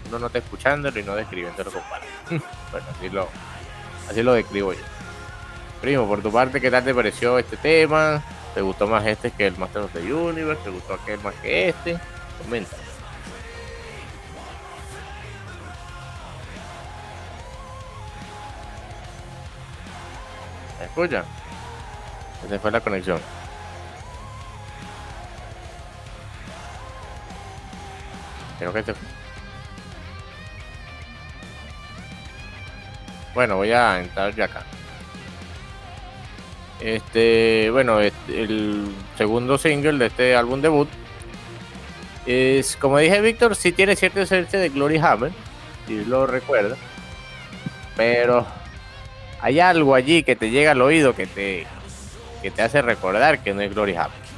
uno 0.09 0.19
no 0.19 0.27
está 0.27 0.39
escuchándolo 0.39 0.99
y 0.99 1.03
no 1.03 1.15
describiéndolo 1.15 1.71
con 1.71 1.83
bueno, 2.71 2.87
así 2.97 3.09
lo, 3.09 3.29
así 4.11 4.23
lo 4.23 4.35
describo 4.35 4.73
yo. 4.73 4.81
Primo, 5.81 6.07
por 6.07 6.23
tu 6.23 6.33
parte, 6.33 6.61
¿qué 6.61 6.71
tal 6.71 6.85
te 6.85 6.95
pareció 6.95 7.39
este 7.39 7.57
tema? 7.57 8.23
¿Te 8.55 8.61
gustó 8.61 8.87
más 8.87 9.07
este 9.07 9.31
que 9.31 9.47
el 9.47 9.57
Master 9.57 9.83
of 9.83 9.93
the 9.93 10.13
Universe? 10.13 10.63
¿Te 10.65 10.71
gustó 10.71 10.95
aquel 10.95 11.21
más 11.21 11.35
que 11.37 11.69
este? 11.69 11.99
Comenta. 12.43 12.77
¿Me 20.99 21.05
escucha? 21.05 21.25
Esa 22.45 22.59
fue 22.59 22.73
la 22.73 22.81
conexión. 22.81 23.21
Creo 28.59 28.73
que 28.73 28.83
te... 28.83 28.95
Bueno, 33.33 33.57
voy 33.59 33.71
a 33.71 34.01
entrar 34.01 34.35
ya 34.35 34.47
acá. 34.47 34.65
Este, 36.81 37.71
bueno, 37.71 38.01
este, 38.01 38.43
el 38.43 38.93
segundo 39.17 39.57
single 39.57 39.99
de 39.99 40.07
este 40.07 40.35
álbum 40.35 40.61
debut 40.61 40.89
es, 42.27 42.77
como 42.77 42.99
dije 42.99 43.21
Víctor, 43.21 43.55
sí 43.55 43.71
tiene 43.71 43.95
cierta 43.95 44.23
esencia 44.23 44.59
de 44.59 44.69
Glory 44.71 44.99
Hammer, 44.99 45.31
si 45.87 46.05
lo 46.05 46.27
recuerda, 46.27 46.77
pero 47.97 48.47
hay 49.41 49.61
algo 49.61 49.95
allí 49.95 50.23
que 50.23 50.37
te 50.37 50.51
llega 50.51 50.73
al 50.73 50.83
oído 50.83 51.15
que 51.15 51.27
te, 51.27 51.67
que 52.43 52.51
te 52.51 52.63
hace 52.63 52.83
recordar 52.83 53.43
que 53.43 53.55
no 53.55 53.61
es 53.61 53.73
Glory 53.73 53.97
Hammer. 53.97 54.29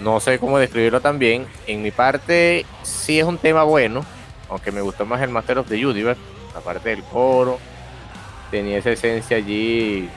No 0.00 0.18
sé 0.20 0.38
cómo 0.38 0.58
describirlo 0.58 1.00
también. 1.00 1.46
En 1.66 1.82
mi 1.82 1.90
parte, 1.90 2.64
sí 2.82 3.18
es 3.18 3.24
un 3.24 3.38
tema 3.38 3.64
bueno, 3.64 4.04
aunque 4.48 4.72
me 4.72 4.80
gustó 4.80 5.04
más 5.04 5.20
el 5.20 5.30
Master 5.30 5.58
of 5.58 5.68
the 5.68 5.84
Universe, 5.84 6.20
la 6.54 6.60
parte 6.60 6.88
del 6.88 7.02
coro, 7.04 7.58
tenía 8.50 8.78
esa 8.78 8.90
esencia 8.90 9.36
allí 9.36 10.08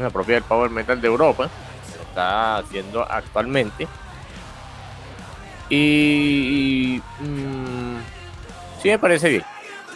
la 0.00 0.10
propia 0.10 0.34
del 0.34 0.44
Power 0.44 0.70
Metal 0.70 1.00
de 1.00 1.08
Europa, 1.08 1.50
lo 1.96 2.02
está 2.02 2.58
haciendo 2.58 3.02
actualmente. 3.10 3.88
Y, 5.68 7.02
mm, 7.20 7.98
sí 8.80 8.88
me 8.88 8.98
parece 8.98 9.28
bien. 9.28 9.44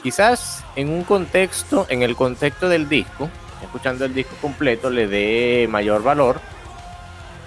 Quizás 0.03 0.65
en 0.75 0.91
un 0.91 1.05
contexto, 1.05 1.87
en 1.89 2.03
el 2.03 2.17
contexto 2.17 2.69
del 2.69 2.89
disco, 2.89 3.31
escuchando 3.63 4.05
el 4.05 4.15
disco 4.15 4.35
completo, 4.41 4.91
le 4.91 5.07
dé 5.07 5.69
mayor 5.69 6.03
valor, 6.03 6.41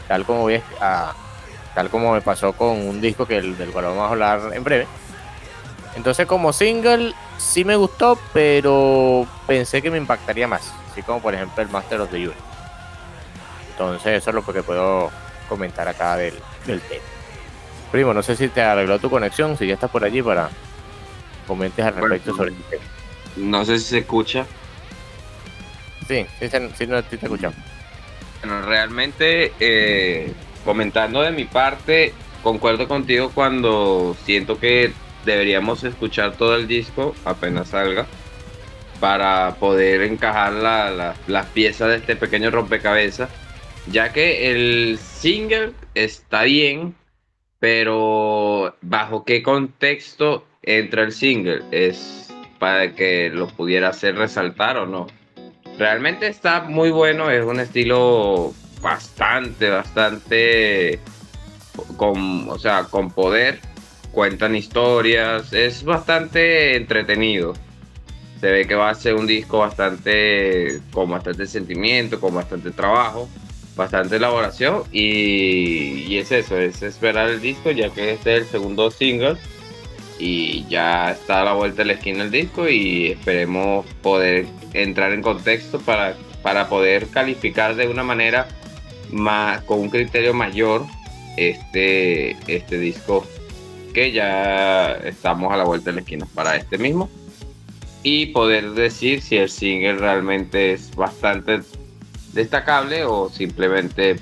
tal 0.07 0.25
como 0.25 0.41
voy 0.41 0.61
a, 0.79 1.13
tal 1.73 1.89
como 1.89 2.13
me 2.13 2.21
pasó 2.21 2.53
con 2.53 2.69
un 2.69 3.01
disco 3.01 3.25
que 3.25 3.41
del 3.41 3.71
cual 3.71 3.85
vamos 3.85 4.03
a 4.03 4.11
hablar 4.11 4.41
en 4.53 4.63
breve. 4.63 4.87
Entonces 5.97 6.25
como 6.25 6.53
single 6.53 7.13
sí 7.37 7.65
me 7.65 7.75
gustó, 7.75 8.17
pero 8.33 9.27
pensé 9.47 9.81
que 9.81 9.91
me 9.91 9.97
impactaría 9.97 10.47
más, 10.47 10.71
así 10.91 11.03
como 11.03 11.21
por 11.21 11.33
ejemplo 11.33 11.61
el 11.61 11.69
Master 11.69 12.01
of 12.01 12.09
the 12.09 12.17
Universe. 12.17 12.39
Entonces 13.71 14.21
eso 14.21 14.29
es 14.29 14.35
lo 14.35 14.45
que 14.45 14.63
puedo 14.63 15.11
comentar 15.49 15.87
acá 15.89 16.15
del, 16.15 16.33
del 16.65 16.79
tema. 16.79 17.03
Primo, 17.91 18.13
no 18.13 18.23
sé 18.23 18.37
si 18.37 18.47
te 18.47 18.61
arregló 18.61 18.97
tu 18.99 19.09
conexión, 19.09 19.57
si 19.57 19.67
ya 19.67 19.73
estás 19.73 19.91
por 19.91 20.05
allí 20.05 20.21
para 20.21 20.49
comentes 21.45 21.85
al 21.85 21.95
respecto 21.95 22.35
sobre 22.35 22.51
el 22.51 22.57
tema. 22.69 22.83
No 23.37 23.65
sé 23.65 23.79
si 23.79 23.85
se 23.85 23.97
escucha. 23.99 24.45
Sí, 26.07 26.25
sí, 26.39 26.47
sí, 26.77 26.87
no, 26.87 27.03
te 27.03 27.15
escuchamos. 27.15 27.57
Bueno, 28.41 28.61
realmente, 28.61 29.53
eh, 29.59 30.31
comentando 30.63 31.21
de 31.21 31.31
mi 31.31 31.45
parte, 31.45 32.13
concuerdo 32.43 32.87
contigo 32.87 33.31
cuando 33.33 34.15
siento 34.23 34.59
que 34.59 34.93
deberíamos 35.25 35.83
escuchar 35.83 36.33
todo 36.33 36.55
el 36.55 36.67
disco 36.67 37.15
apenas 37.25 37.69
salga 37.69 38.05
para 38.99 39.55
poder 39.59 40.03
encajar 40.03 40.53
las 41.27 41.45
piezas 41.47 41.89
de 41.89 41.95
este 41.97 42.15
pequeño 42.15 42.51
rompecabezas, 42.51 43.29
ya 43.87 44.13
que 44.13 44.51
el 44.51 44.97
single 44.97 45.73
está 45.95 46.43
bien, 46.43 46.95
pero 47.59 48.75
bajo 48.81 49.25
qué 49.25 49.43
contexto 49.43 50.45
entra 50.65 51.03
el 51.03 51.11
single 51.11 51.61
es 51.71 52.33
para 52.59 52.93
que 52.93 53.29
lo 53.29 53.47
pudiera 53.47 53.89
hacer 53.89 54.15
resaltar 54.15 54.77
o 54.77 54.85
no. 54.85 55.07
Realmente 55.77 56.27
está 56.27 56.61
muy 56.61 56.91
bueno, 56.91 57.29
es 57.29 57.43
un 57.43 57.59
estilo 57.59 58.53
bastante, 58.81 59.69
bastante 59.69 60.99
con, 61.97 62.49
o 62.49 62.57
sea, 62.57 62.85
con 62.85 63.11
poder 63.11 63.59
cuentan 64.11 64.55
historias, 64.55 65.51
es 65.51 65.83
bastante 65.83 66.77
entretenido. 66.77 67.53
Se 68.39 68.49
ve 68.49 68.65
que 68.65 68.75
va 68.75 68.89
a 68.89 68.95
ser 68.95 69.15
un 69.15 69.27
disco 69.27 69.59
bastante 69.59 70.79
con 70.91 71.09
bastante 71.09 71.45
sentimiento, 71.45 72.19
con 72.19 72.33
bastante 72.33 72.71
trabajo, 72.71 73.27
bastante 73.75 74.15
elaboración 74.15 74.83
y, 74.91 76.17
es 76.17 76.31
eso, 76.31 76.57
es 76.57 76.81
esperar 76.81 77.29
el 77.29 77.41
disco 77.41 77.71
ya 77.71 77.89
que 77.89 78.13
este 78.13 78.37
es 78.37 78.43
el 78.43 78.47
segundo 78.47 78.89
single 78.89 79.37
y 80.17 80.65
ya 80.67 81.11
está 81.11 81.41
a 81.41 81.45
la 81.45 81.53
vuelta 81.53 81.81
de 81.81 81.85
la 81.85 81.93
esquina 81.93 82.23
el 82.23 82.31
disco 82.31 82.69
y 82.69 83.07
esperemos 83.07 83.85
poder 84.01 84.45
entrar 84.73 85.11
en 85.11 85.21
contexto 85.21 85.79
para, 85.79 86.15
para 86.41 86.69
poder 86.69 87.07
calificar 87.07 87.75
de 87.75 87.87
una 87.87 88.03
manera 88.03 88.47
más, 89.11 89.61
con 89.63 89.79
un 89.79 89.89
criterio 89.89 90.33
mayor 90.33 90.85
este, 91.37 92.31
este 92.47 92.77
disco 92.77 93.25
que 93.93 94.11
ya 94.11 94.91
estamos 95.03 95.53
a 95.53 95.57
la 95.57 95.63
vuelta 95.63 95.89
de 95.91 95.95
la 95.95 96.01
esquina 96.01 96.27
para 96.33 96.55
este 96.55 96.77
mismo 96.77 97.09
y 98.03 98.27
poder 98.27 98.71
decir 98.71 99.21
si 99.21 99.37
el 99.37 99.49
single 99.49 99.97
realmente 99.97 100.73
es 100.73 100.95
bastante 100.95 101.61
destacable 102.33 103.03
o 103.03 103.29
simplemente 103.29 104.17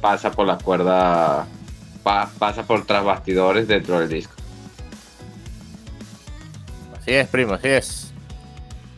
pasa 0.00 0.30
por 0.30 0.46
la 0.46 0.58
cuerda, 0.58 1.48
pasa 2.04 2.66
por 2.66 2.86
tras 2.86 3.04
bastidores 3.04 3.66
dentro 3.66 3.98
del 3.98 4.08
disco. 4.08 4.35
Así 7.06 7.14
es, 7.14 7.28
primo, 7.28 7.54
así 7.54 7.68
es. 7.68 8.12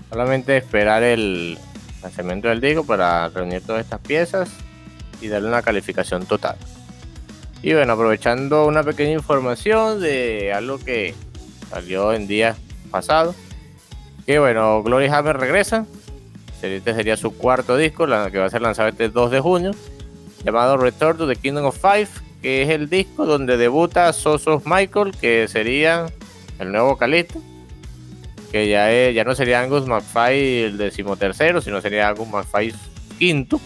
Solamente 0.09 0.57
esperar 0.57 1.03
el 1.03 1.59
lanzamiento 2.01 2.49
del 2.49 2.59
disco 2.59 2.83
para 2.87 3.29
reunir 3.29 3.61
todas 3.61 3.83
estas 3.83 4.01
piezas 4.01 4.49
y 5.21 5.29
darle 5.29 5.49
una 5.49 5.61
calificación 5.61 6.25
total. 6.25 6.57
Y 7.63 7.75
bueno, 7.75 7.93
aprovechando 7.93 8.65
una 8.65 8.83
pequeña 8.83 9.13
información 9.13 10.01
de 10.01 10.55
algo 10.55 10.79
que 10.79 11.15
salió 11.69 12.15
en 12.15 12.27
días 12.27 12.57
pasados. 12.91 13.37
Que 14.25 14.39
bueno, 14.39 14.83
Glory 14.83 15.09
Hammer 15.09 15.37
regresa. 15.37 15.85
Este 16.63 16.95
sería 16.95 17.19
su 17.19 17.37
cuarto 17.37 17.77
disco, 17.77 18.07
que 18.07 18.39
va 18.39 18.47
a 18.47 18.51
ser 18.51 18.63
lanzado 18.63 18.89
este 18.89 19.11
2 19.11 19.31
de 19.31 19.41
junio. 19.41 19.73
Llamado 20.45 20.79
Return 20.79 21.19
to 21.19 21.29
the 21.29 21.37
Kingdom 21.37 21.67
of 21.67 21.79
Five. 21.79 22.09
Que 22.41 22.63
es 22.63 22.71
el 22.71 22.89
disco 22.89 23.27
donde 23.27 23.59
debuta 23.59 24.11
Sosos 24.15 24.63
Michael, 24.65 25.15
que 25.21 25.47
sería 25.47 26.07
el 26.59 26.73
nuevo 26.73 26.89
vocalista. 26.89 27.39
Que 28.53 28.69
ya, 28.69 29.11
ya 29.11 29.25
no 29.25 29.35
sería 29.35 29.61
Angus 29.61 29.87
McFly 29.87 30.63
el 30.63 30.79
decimotercero, 30.79 31.61
sino 31.61 31.81
sería 31.81 32.09
Angus 32.09 32.29
McFly 32.29 32.75
quinto. 33.19 33.61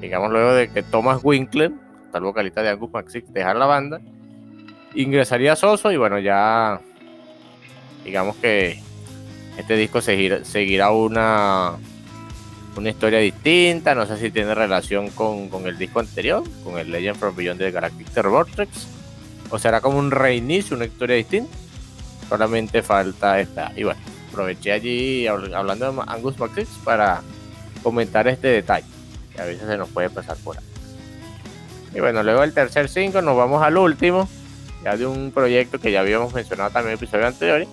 Digamos 0.00 0.30
luego 0.30 0.54
de 0.54 0.68
que 0.68 0.82
Thomas 0.82 1.20
Winkler 1.22 1.72
el 2.16 2.24
vocalista 2.24 2.62
de 2.62 2.70
Angus 2.70 2.90
Maxix, 2.92 3.32
dejar 3.32 3.56
la 3.56 3.66
banda, 3.66 4.00
ingresaría 4.94 5.56
Soso 5.56 5.92
y 5.92 5.96
bueno, 5.96 6.18
ya 6.18 6.80
digamos 8.04 8.36
que 8.36 8.80
este 9.58 9.76
disco 9.76 10.00
seguirá, 10.00 10.90
una, 10.90 11.72
una 12.76 12.90
historia 12.90 13.18
distinta, 13.18 13.94
no 13.94 14.06
sé 14.06 14.16
si 14.18 14.30
tiene 14.30 14.54
relación 14.54 15.10
con, 15.10 15.48
el 15.66 15.78
disco 15.78 16.00
anterior, 16.00 16.44
con 16.62 16.78
el 16.78 16.90
Legend 16.90 17.18
from 17.18 17.34
Beyond 17.34 17.60
the 17.60 17.70
Galactic 17.70 18.22
Vortex, 18.22 18.86
o 19.50 19.58
será 19.58 19.80
como 19.80 19.98
un 19.98 20.10
reinicio, 20.10 20.76
una 20.76 20.86
historia 20.86 21.16
distinta, 21.16 21.56
solamente 22.28 22.82
falta 22.82 23.40
esta. 23.40 23.72
Y 23.76 23.84
bueno, 23.84 24.00
aproveché 24.30 24.72
allí 24.72 25.26
hablando 25.26 25.92
de 25.92 26.02
Angus 26.06 26.38
Maxix 26.38 26.68
para 26.84 27.22
comentar 27.82 28.28
este 28.28 28.48
detalle, 28.48 28.86
que 29.34 29.40
a 29.40 29.44
veces 29.44 29.66
se 29.66 29.76
nos 29.76 29.88
puede 29.88 30.10
pasar 30.10 30.36
por 30.44 30.58
ahí. 30.58 30.64
Y 31.94 32.00
bueno, 32.00 32.22
luego 32.22 32.42
el 32.42 32.52
tercer 32.52 32.88
5 32.88 33.22
nos 33.22 33.36
vamos 33.36 33.62
al 33.62 33.78
último, 33.78 34.28
ya 34.84 34.96
de 34.96 35.06
un 35.06 35.30
proyecto 35.32 35.78
que 35.78 35.90
ya 35.90 36.00
habíamos 36.00 36.34
mencionado 36.34 36.70
también 36.70 36.92
en 36.92 36.96
episodios 36.96 37.26
anteriores, 37.28 37.68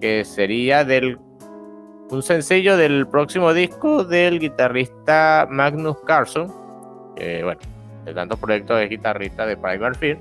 que 0.00 0.24
sería 0.24 0.84
del 0.84 1.18
un 2.10 2.22
sencillo 2.22 2.76
del 2.76 3.06
próximo 3.06 3.54
disco 3.54 4.04
del 4.04 4.38
guitarrista 4.38 5.46
Magnus 5.50 5.96
Carlson, 6.06 6.52
que 7.16 7.42
bueno, 7.42 7.60
de 8.04 8.12
tantos 8.12 8.38
proyectos 8.38 8.78
de 8.78 8.88
guitarrista 8.88 9.46
de 9.46 9.56
Primal 9.56 9.94
Fear, 9.94 10.18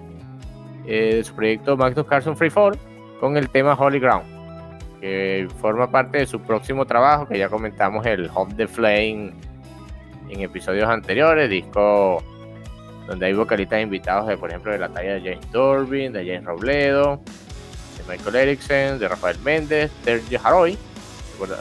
eh, 0.86 1.22
su 1.24 1.34
proyecto 1.36 1.76
Magnus 1.76 2.06
Carlson 2.06 2.38
Freefall 2.38 2.78
con 3.24 3.38
el 3.38 3.50
tema 3.50 3.74
Holy 3.74 4.02
Ground, 4.02 4.26
que 5.00 5.48
forma 5.62 5.90
parte 5.90 6.18
de 6.18 6.26
su 6.26 6.42
próximo 6.42 6.86
trabajo, 6.86 7.26
que 7.26 7.38
ya 7.38 7.48
comentamos 7.48 8.06
el 8.06 8.30
Home 8.34 8.54
the 8.56 8.68
Flame 8.68 9.32
en 10.28 10.42
episodios 10.42 10.90
anteriores, 10.90 11.50
disco 11.50 12.22
donde 13.08 13.28
hay 13.28 13.34
vocalistas 13.34 13.82
invitados 13.82 14.28
de, 14.28 14.36
por 14.36 14.50
ejemplo, 14.50 14.74
de 14.74 14.80
la 14.80 14.90
talla 14.90 15.14
de 15.14 15.22
James 15.22 15.52
Durbin, 15.54 16.12
de 16.12 16.26
James 16.26 16.44
Robledo, 16.44 17.22
de 17.98 18.14
Michael 18.14 18.36
Erickson, 18.36 19.00
de 19.00 19.08
Rafael 19.08 19.40
Méndez, 19.40 19.90
Sergio 20.04 20.42
Haroy. 20.44 20.78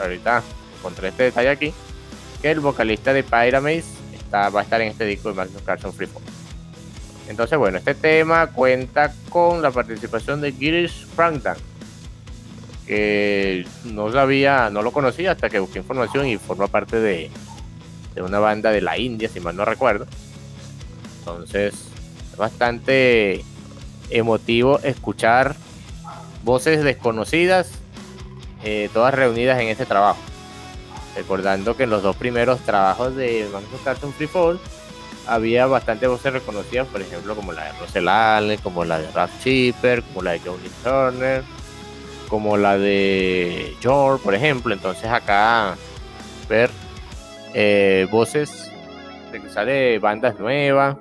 Ahorita 0.00 0.42
encontré 0.80 1.10
este 1.10 1.22
detalle 1.22 1.48
aquí, 1.48 1.72
que 2.40 2.50
el 2.50 2.58
vocalista 2.58 3.12
de 3.12 3.22
Pyramaze 3.22 3.84
está, 4.14 4.48
va 4.50 4.58
a 4.58 4.62
estar 4.64 4.80
en 4.80 4.88
este 4.88 5.04
disco 5.04 5.28
de 5.28 5.36
Magnus 5.36 5.62
Carlson 5.62 5.92
Freefall. 5.92 6.24
Entonces, 7.28 7.58
bueno, 7.58 7.78
este 7.78 7.94
tema 7.94 8.48
cuenta 8.48 9.12
con 9.28 9.62
la 9.62 9.70
participación 9.70 10.40
de 10.40 10.52
Girish 10.52 11.06
Frankdan, 11.14 11.56
que 12.86 13.64
no 13.84 14.10
sabía, 14.12 14.70
no 14.70 14.82
lo 14.82 14.90
conocía 14.90 15.32
hasta 15.32 15.48
que 15.48 15.60
busqué 15.60 15.78
información 15.78 16.26
y 16.26 16.36
forma 16.36 16.66
parte 16.66 16.98
de, 16.98 17.30
de 18.14 18.22
una 18.22 18.38
banda 18.38 18.70
de 18.70 18.80
la 18.80 18.98
India, 18.98 19.28
si 19.28 19.40
mal 19.40 19.56
no 19.56 19.64
recuerdo 19.64 20.06
entonces, 21.22 21.74
es 22.32 22.36
bastante 22.36 23.44
emotivo 24.10 24.80
escuchar 24.80 25.54
voces 26.42 26.82
desconocidas 26.82 27.70
eh, 28.64 28.90
todas 28.92 29.14
reunidas 29.14 29.60
en 29.60 29.68
este 29.68 29.86
trabajo. 29.86 30.18
Recordando 31.16 31.76
que 31.76 31.84
en 31.84 31.90
los 31.90 32.02
dos 32.02 32.16
primeros 32.16 32.60
trabajos 32.60 33.14
de 33.14 33.48
Magnus 33.52 33.80
Carlson 33.84 34.12
Free 34.12 34.26
Fall 34.26 34.60
había 35.26 35.66
bastantes 35.66 36.08
voces 36.08 36.32
reconocidas, 36.32 36.86
por 36.88 37.00
ejemplo, 37.00 37.34
como 37.34 37.52
la 37.52 37.64
de 37.64 37.72
Russell 37.80 38.08
Allen, 38.08 38.60
como 38.60 38.84
la 38.84 38.98
de 38.98 39.10
Ralph 39.10 39.32
Chipper, 39.42 40.02
como 40.02 40.22
la 40.22 40.32
de 40.32 40.40
Johnny 40.40 40.68
Turner, 40.82 41.42
como 42.28 42.56
la 42.56 42.78
de 42.78 43.74
George, 43.80 44.22
por 44.24 44.34
ejemplo. 44.34 44.74
Entonces 44.74 45.10
acá 45.10 45.76
ver 46.48 46.70
eh, 47.54 48.06
voces 48.10 48.70
de 49.30 49.98
bandas 50.00 50.38
nuevas, 50.38 50.96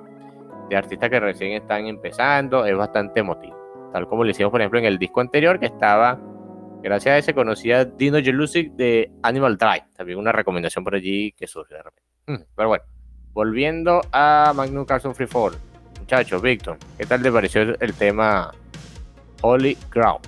de 0.68 0.76
artistas 0.76 1.10
que 1.10 1.20
recién 1.20 1.52
están 1.52 1.86
empezando, 1.86 2.64
es 2.64 2.76
bastante 2.76 3.20
emotivo. 3.20 3.56
Tal 3.92 4.06
como 4.08 4.24
lo 4.24 4.30
hicimos, 4.30 4.50
por 4.50 4.60
ejemplo, 4.60 4.78
en 4.78 4.86
el 4.86 4.98
disco 4.98 5.20
anterior, 5.20 5.58
que 5.60 5.66
estaba, 5.66 6.18
gracias 6.82 7.14
a 7.14 7.18
ese, 7.18 7.34
conocía 7.34 7.84
Dino 7.84 8.18
Jelusic 8.22 8.72
de 8.72 9.10
Animal 9.22 9.58
Drive. 9.58 9.84
También 9.96 10.18
una 10.18 10.32
recomendación 10.32 10.82
por 10.82 10.94
allí 10.94 11.32
que 11.32 11.46
surge 11.46 11.74
de 11.74 11.82
repente. 11.82 12.10
Mm, 12.26 12.54
pero 12.56 12.68
bueno, 12.68 12.84
volviendo 13.34 14.00
a 14.12 14.52
Magnum 14.54 14.84
Carlson 14.84 15.14
Free 15.14 15.26
Fall. 15.26 15.54
Muchachos, 16.00 16.42
Víctor, 16.42 16.78
¿qué 16.98 17.06
tal 17.06 17.22
te 17.22 17.32
pareció 17.32 17.62
el 17.80 17.94
tema 17.94 18.52
Holy 19.40 19.78
Ground? 19.90 20.20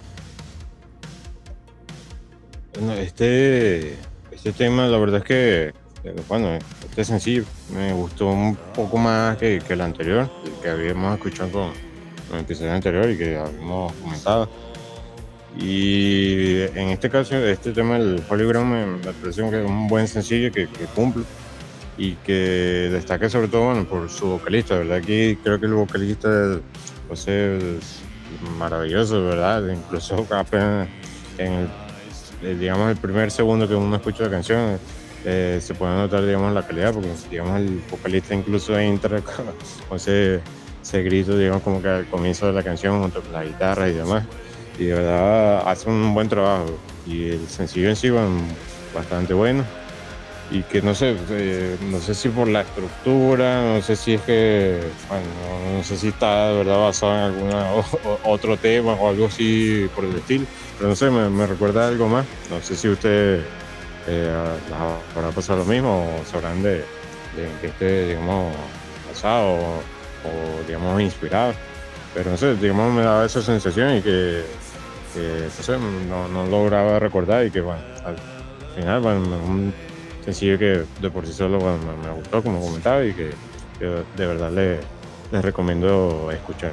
Este, 2.98 3.96
este 4.32 4.52
tema, 4.52 4.86
la 4.86 4.98
verdad 4.98 5.18
es 5.18 5.24
que, 5.24 5.72
eh, 6.04 6.22
bueno, 6.28 6.58
este 6.88 7.04
sencillo 7.04 7.44
me 7.74 7.92
gustó 7.92 8.28
un 8.28 8.56
poco 8.74 8.96
más 8.96 9.36
que, 9.36 9.60
que 9.66 9.74
el 9.74 9.80
anterior, 9.80 10.30
que 10.62 10.68
habíamos 10.70 11.14
escuchado 11.16 11.50
con, 11.50 11.72
con 12.28 12.38
el 12.38 12.44
episodio 12.44 12.72
anterior 12.72 13.10
y 13.10 13.18
que 13.18 13.36
habíamos 13.36 13.92
comentado. 13.94 14.48
Y 15.56 16.62
en 16.62 16.88
este 16.88 17.08
caso, 17.08 17.36
este 17.36 17.72
tema, 17.72 17.96
el 17.96 18.20
Holy 18.28 18.44
Ground, 18.44 18.72
me, 18.72 18.86
me 18.86 19.00
que 19.20 19.28
es 19.28 19.38
un 19.38 19.86
buen 19.86 20.08
sencillo 20.08 20.50
que, 20.50 20.66
que 20.66 20.84
cumple 20.86 21.24
y 21.96 22.14
que 22.16 22.88
destaca 22.90 23.28
sobre 23.28 23.48
todo 23.48 23.66
bueno, 23.66 23.84
por 23.84 24.10
su 24.10 24.26
vocalista, 24.26 24.76
¿verdad? 24.76 24.98
Aquí 24.98 25.36
creo 25.42 25.60
que 25.60 25.66
el 25.66 25.74
vocalista, 25.74 26.58
es 27.12 28.02
maravilloso, 28.58 29.24
¿verdad? 29.24 29.62
Incluso 29.68 30.26
apenas 30.30 30.88
en 31.38 31.52
el, 31.52 31.68
eh, 32.42 32.56
digamos, 32.58 32.90
el 32.90 32.96
primer 32.96 33.30
segundo 33.30 33.68
que 33.68 33.74
uno 33.74 33.94
escucha 33.96 34.24
la 34.24 34.30
canción, 34.30 34.78
eh, 35.24 35.58
se 35.62 35.74
puede 35.74 35.94
notar, 35.94 36.24
digamos, 36.24 36.52
la 36.52 36.66
calidad, 36.66 36.92
porque, 36.92 37.10
digamos, 37.30 37.60
el 37.60 37.80
vocalista 37.90 38.34
incluso 38.34 38.76
entra 38.78 39.20
con, 39.22 39.46
con 39.88 39.96
ese, 39.96 40.40
ese 40.82 41.02
grito, 41.02 41.38
digamos, 41.38 41.62
como 41.62 41.80
que 41.80 41.88
al 41.88 42.06
comienzo 42.06 42.46
de 42.46 42.52
la 42.54 42.62
canción, 42.62 43.00
junto 43.00 43.22
con 43.22 43.32
la 43.32 43.44
guitarra 43.44 43.88
y 43.88 43.92
demás. 43.92 44.24
Y 44.78 44.86
de 44.86 44.94
verdad 44.94 45.68
hace 45.68 45.88
un 45.88 46.12
buen 46.12 46.28
trabajo. 46.28 46.66
Y 47.06 47.28
el 47.28 47.48
sencillo 47.48 47.90
en 47.90 47.96
sí, 47.96 48.10
bueno, 48.10 48.30
bastante 48.92 49.32
bueno 49.34 49.64
y 50.50 50.62
que 50.62 50.82
no 50.82 50.94
sé, 50.94 51.16
eh, 51.30 51.76
no 51.90 52.00
sé 52.00 52.14
si 52.14 52.28
por 52.28 52.48
la 52.48 52.60
estructura, 52.60 53.62
no 53.62 53.82
sé 53.82 53.96
si 53.96 54.14
es 54.14 54.20
que, 54.22 54.80
bueno, 55.08 55.24
no, 55.76 55.84
sé 55.84 55.96
si 55.96 56.08
está 56.08 56.48
de 56.48 56.58
verdad 56.58 56.78
basado 56.78 57.14
en 57.14 57.20
algún 57.20 57.50
otro 58.24 58.56
tema 58.56 58.92
o 58.92 59.08
algo 59.08 59.26
así 59.26 59.88
por 59.94 60.04
el 60.04 60.14
estilo, 60.16 60.46
pero 60.76 60.90
no 60.90 60.96
sé, 60.96 61.10
me, 61.10 61.28
me 61.30 61.46
recuerda 61.46 61.88
algo 61.88 62.08
más. 62.08 62.26
No 62.50 62.60
sé 62.60 62.76
si 62.76 62.88
usted 62.88 63.42
eh, 64.06 64.54
habrá 65.16 65.30
pasado 65.30 65.60
lo 65.60 65.64
mismo 65.64 66.20
o 66.20 66.24
sabrán 66.30 66.62
de, 66.62 66.78
de 66.78 67.48
que 67.60 67.66
esté, 67.68 68.08
digamos, 68.08 68.54
basado 69.08 69.54
o, 69.54 69.76
o, 70.24 70.64
digamos, 70.66 71.00
inspirado, 71.00 71.54
pero 72.12 72.30
no 72.30 72.36
sé, 72.36 72.54
digamos, 72.56 72.92
me 72.92 73.02
daba 73.02 73.24
esa 73.24 73.40
sensación 73.40 73.96
y 73.96 74.02
que, 74.02 74.44
que 75.14 75.48
no 75.56 75.62
sé, 75.62 75.78
no, 76.08 76.28
no 76.28 76.46
lograba 76.46 76.98
recordar 76.98 77.46
y 77.46 77.50
que, 77.50 77.60
bueno, 77.60 77.80
al 78.04 78.16
final, 78.74 79.00
bueno, 79.00 79.20
un, 79.20 79.74
sencillo 80.24 80.58
que 80.58 80.84
de 81.00 81.10
por 81.10 81.26
sí 81.26 81.32
solo 81.32 81.58
bueno, 81.58 81.78
me, 81.78 82.08
me, 82.08 82.14
gustó, 82.14 82.42
como 82.42 82.60
comentaba, 82.60 83.04
y 83.04 83.12
que, 83.12 83.30
que 83.78 83.84
de 83.84 84.26
verdad 84.26 84.50
les 84.50 84.80
le 85.34 85.42
recomiendo 85.42 86.30
escuchar. 86.32 86.72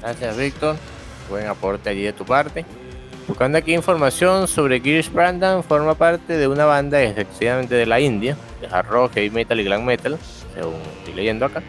Gracias, 0.00 0.36
Víctor. 0.36 0.76
Buen 1.28 1.46
aporte 1.46 1.90
allí 1.90 2.02
de 2.02 2.12
tu 2.12 2.24
parte. 2.24 2.64
Buscando 3.28 3.58
aquí 3.58 3.74
información 3.74 4.48
sobre 4.48 4.80
Girish 4.80 5.12
Brandon, 5.12 5.62
forma 5.62 5.94
parte 5.94 6.36
de 6.36 6.48
una 6.48 6.64
banda 6.64 7.02
exclusivamente 7.02 7.74
de 7.74 7.86
la 7.86 8.00
India, 8.00 8.36
de 8.60 8.66
hard 8.66 8.88
rock, 8.88 9.12
heavy 9.14 9.30
metal 9.30 9.60
y 9.60 9.64
glam 9.64 9.84
metal, 9.84 10.18
según 10.54 10.80
estoy 10.98 11.14
leyendo 11.14 11.44
acá, 11.44 11.62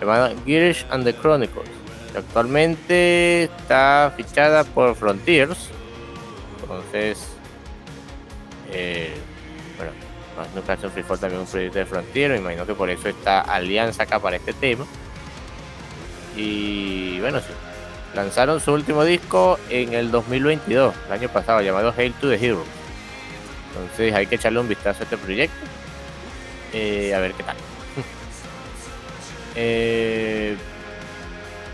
llamada 0.00 0.32
Girish 0.46 0.86
and 0.90 1.04
the 1.04 1.14
Chronicles. 1.14 1.68
Actualmente 2.16 3.44
está 3.44 4.12
fichada 4.16 4.64
por 4.64 4.96
Frontiers. 4.96 5.68
Entonces, 6.62 7.37
eh, 8.72 9.14
bueno, 9.76 9.92
no 10.54 10.62
Carlson 10.62 10.90
Free 10.90 11.02
Fall 11.02 11.18
también 11.18 11.40
un 11.40 11.46
proyecto 11.46 11.78
de 11.78 11.86
Frontier, 11.86 12.30
me 12.32 12.38
imagino 12.38 12.66
que 12.66 12.74
por 12.74 12.90
eso 12.90 13.08
está 13.08 13.40
alianza 13.40 14.04
acá 14.04 14.18
para 14.18 14.36
este 14.36 14.52
tema. 14.52 14.86
Y 16.36 17.18
bueno, 17.20 17.40
sí, 17.40 17.52
lanzaron 18.14 18.60
su 18.60 18.72
último 18.72 19.04
disco 19.04 19.58
en 19.70 19.94
el 19.94 20.10
2022, 20.10 20.94
el 21.06 21.12
año 21.12 21.28
pasado, 21.28 21.60
llamado 21.60 21.92
Hail 21.96 22.12
to 22.14 22.28
the 22.28 22.36
Heroes. 22.36 22.66
Entonces 23.68 24.14
hay 24.14 24.26
que 24.26 24.36
echarle 24.36 24.60
un 24.60 24.68
vistazo 24.68 25.00
a 25.00 25.04
este 25.04 25.16
proyecto, 25.16 25.66
eh, 26.72 27.14
a 27.14 27.18
ver 27.18 27.32
qué 27.32 27.42
tal. 27.42 27.56
eh, 29.56 30.56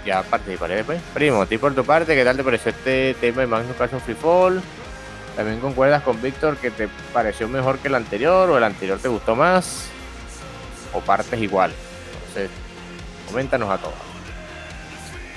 ya 0.07 0.23
participaré 0.23 0.77
después. 0.77 1.01
Primo, 1.13 1.43
a 1.43 1.47
ti 1.47 1.59
por 1.59 1.75
tu 1.75 1.85
parte, 1.85 2.15
¿qué 2.15 2.25
tal 2.25 2.37
te 2.37 2.45
pareció 2.45 2.71
este 2.71 3.15
tema 3.21 3.43
de 3.43 3.47
Magnus 3.47 3.77
Carlson 3.77 4.01
Free 4.01 4.15
Fall? 4.15 4.63
¿También 5.37 5.59
concuerdas 5.59 6.03
con 6.03 6.21
Víctor 6.23 6.57
que 6.59 6.71
te 6.71 6.89
pareció 7.13 7.49
mejor 7.49 7.79
que 7.79 7.89
el 7.89 7.97
anterior 7.97 8.49
o 8.51 8.57
el 8.57 8.65
anterior 8.65 8.99
te 8.99 9.09
gustó 9.09 9.35
más? 9.35 9.89
¿O 10.93 11.01
partes 11.01 11.41
igual? 11.41 11.73
Entonces, 12.19 12.51
coméntanos 13.29 13.69
a 13.69 13.79
todos. 13.79 13.95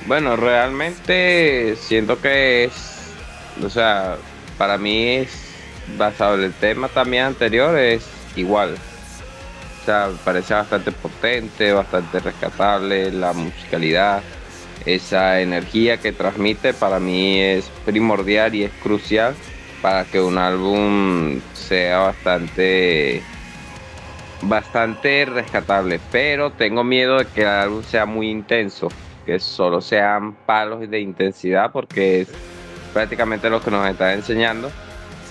Bueno, 0.05 0.35
realmente 0.35 1.75
siento 1.75 2.21
que 2.21 2.65
es, 2.65 2.73
o 3.63 3.69
sea, 3.69 4.17
para 4.57 4.77
mí 4.77 5.15
es 5.15 5.31
basado 5.97 6.35
en 6.35 6.43
el 6.43 6.53
tema 6.53 6.89
también 6.89 7.23
anterior, 7.25 7.77
es 7.77 8.05
igual. 8.35 8.75
O 9.81 9.85
sea, 9.85 10.09
parece 10.23 10.53
bastante 10.53 10.91
potente, 10.91 11.71
bastante 11.71 12.19
rescatable, 12.19 13.11
la 13.11 13.33
musicalidad, 13.33 14.21
esa 14.85 15.41
energía 15.41 15.97
que 15.97 16.11
transmite 16.11 16.73
para 16.73 16.99
mí 16.99 17.39
es 17.41 17.65
primordial 17.83 18.53
y 18.53 18.63
es 18.63 18.71
crucial 18.83 19.33
para 19.81 20.05
que 20.05 20.19
un 20.19 20.37
álbum 20.37 21.39
sea 21.53 21.99
bastante 21.99 23.21
bastante 24.41 25.25
rescatable, 25.25 25.99
pero 26.11 26.51
tengo 26.51 26.83
miedo 26.83 27.17
de 27.17 27.25
que 27.25 27.41
el 27.41 27.47
álbum 27.47 27.83
sea 27.83 28.05
muy 28.05 28.29
intenso, 28.29 28.87
que 29.25 29.39
solo 29.39 29.81
sean 29.81 30.33
palos 30.33 30.87
de 30.89 30.99
intensidad 30.99 31.71
porque 31.71 32.21
es 32.21 32.29
prácticamente 32.93 33.49
lo 33.49 33.61
que 33.61 33.71
nos 33.71 33.87
está 33.89 34.13
enseñando 34.13 34.71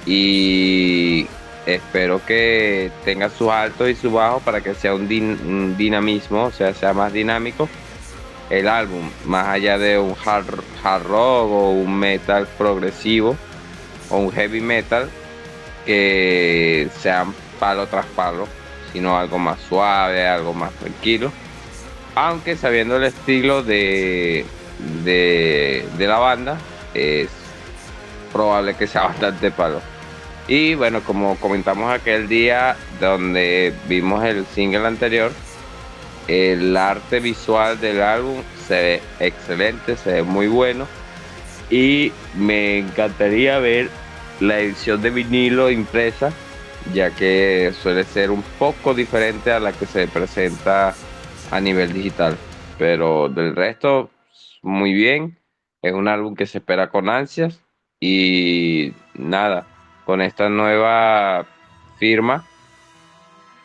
y 0.04 1.26
espero 1.66 2.20
que 2.24 2.90
tenga 3.04 3.28
sus 3.30 3.48
altos 3.48 3.88
y 3.88 3.94
sus 3.94 4.12
bajos 4.12 4.42
para 4.42 4.60
que 4.60 4.74
sea 4.74 4.94
un, 4.94 5.08
din 5.08 5.38
un, 5.46 5.76
dinamismo, 5.76 6.44
o 6.44 6.52
sea, 6.52 6.74
sea 6.74 6.92
más 6.92 7.12
dinámico 7.12 7.68
el 8.50 8.68
álbum, 8.68 9.10
más 9.24 9.48
allá 9.48 9.76
de 9.76 9.98
un 9.98 10.14
hard 10.24 11.04
rock 11.04 11.50
o 11.50 11.70
un 11.70 11.98
metal 11.98 12.46
progresivo 12.58 13.36
un 14.10 14.30
heavy 14.32 14.60
metal 14.60 15.08
que 15.84 16.88
sean 17.00 17.34
palo 17.58 17.86
tras 17.86 18.06
palo, 18.06 18.46
sino 18.92 19.16
algo 19.16 19.38
más 19.38 19.58
suave, 19.68 20.26
algo 20.26 20.52
más 20.52 20.72
tranquilo. 20.72 21.32
Aunque 22.14 22.56
sabiendo 22.56 22.96
el 22.96 23.04
estilo 23.04 23.62
de, 23.62 24.44
de 25.04 26.06
la 26.06 26.18
banda, 26.18 26.58
es 26.94 27.28
probable 28.32 28.74
que 28.74 28.86
sea 28.86 29.02
bastante 29.08 29.50
palo. 29.50 29.80
Y 30.48 30.74
bueno, 30.74 31.00
como 31.02 31.36
comentamos 31.36 31.92
aquel 31.92 32.28
día 32.28 32.76
donde 33.00 33.74
vimos 33.88 34.24
el 34.24 34.46
single 34.46 34.86
anterior, 34.86 35.32
el 36.28 36.76
arte 36.76 37.20
visual 37.20 37.80
del 37.80 38.00
álbum 38.02 38.42
se 38.66 38.74
ve 38.74 39.02
excelente, 39.20 39.96
se 39.96 40.12
ve 40.12 40.22
muy 40.22 40.46
bueno 40.46 40.86
y 41.70 42.12
me 42.34 42.78
encantaría 42.78 43.58
ver 43.58 43.90
la 44.40 44.58
edición 44.60 45.02
de 45.02 45.10
vinilo 45.10 45.70
impresa, 45.70 46.32
ya 46.92 47.10
que 47.10 47.72
suele 47.80 48.04
ser 48.04 48.30
un 48.30 48.42
poco 48.58 48.94
diferente 48.94 49.50
a 49.52 49.60
la 49.60 49.72
que 49.72 49.86
se 49.86 50.06
presenta 50.08 50.94
a 51.50 51.60
nivel 51.60 51.92
digital. 51.92 52.36
Pero 52.78 53.28
del 53.28 53.56
resto, 53.56 54.10
muy 54.62 54.92
bien. 54.92 55.38
Es 55.82 55.92
un 55.92 56.08
álbum 56.08 56.34
que 56.34 56.46
se 56.46 56.58
espera 56.58 56.88
con 56.88 57.08
ansias 57.08 57.60
y 58.00 58.92
nada, 59.14 59.66
con 60.04 60.20
esta 60.20 60.48
nueva 60.48 61.46
firma 61.98 62.44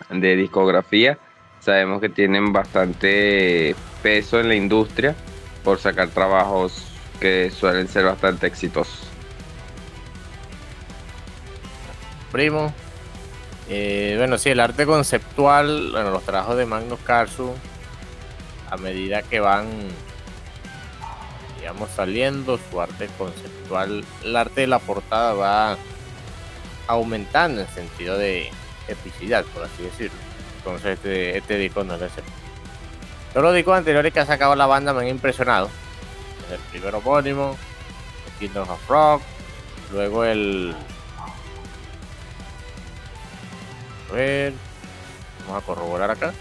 de 0.10 0.36
discografía, 0.36 1.18
sabemos 1.60 2.02
que 2.02 2.10
tienen 2.10 2.52
bastante 2.52 3.76
peso 4.02 4.40
en 4.40 4.48
la 4.48 4.56
industria 4.56 5.16
por 5.64 5.80
sacar 5.80 6.10
trabajos 6.10 6.91
que 7.22 7.52
suelen 7.52 7.88
ser 7.88 8.04
bastante 8.04 8.48
exitosos. 8.48 9.12
primos. 12.32 12.72
Eh, 13.70 14.16
bueno, 14.18 14.38
sí, 14.38 14.50
el 14.50 14.60
arte 14.60 14.86
conceptual, 14.86 15.92
bueno, 15.92 16.12
los 16.12 16.24
trabajos 16.24 16.58
de 16.58 16.66
Magnus 16.66 17.00
Carlsen, 17.02 17.54
a 18.70 18.78
medida 18.78 19.22
que 19.22 19.40
van, 19.40 19.68
digamos, 21.60 21.90
saliendo, 21.92 22.60
su 22.70 22.82
arte 22.82 23.08
conceptual, 23.18 24.04
el 24.24 24.36
arte 24.36 24.62
de 24.62 24.68
la 24.68 24.80
portada 24.80 25.34
va 25.34 25.78
aumentando 26.88 27.62
en 27.62 27.68
sentido 27.68 28.18
de 28.18 28.50
epicidad, 28.88 29.46
por 29.54 29.64
así 29.64 29.84
decirlo. 29.84 30.18
Entonces 30.58 30.98
este, 30.98 31.38
este 31.38 31.58
disco 31.58 31.84
no 31.84 31.96
es 31.96 32.02
ese. 32.02 32.22
Todos 33.32 33.46
los 33.46 33.56
discos 33.56 33.78
anteriores 33.78 34.12
que 34.12 34.20
ha 34.20 34.26
sacado 34.26 34.56
la 34.56 34.66
banda 34.66 34.94
me 34.94 35.02
han 35.02 35.08
impresionado. 35.08 35.70
El 36.52 36.60
primero 36.70 36.98
homónimo, 36.98 37.56
Kingdom 38.40 38.70
of 38.70 38.90
Rock, 38.90 39.22
luego 39.92 40.26
el... 40.26 40.76
A 44.10 44.14
ver, 44.14 44.54
vamos 45.48 45.64
a 45.64 45.66
corroborar 45.66 46.12
acá. 46.12 46.34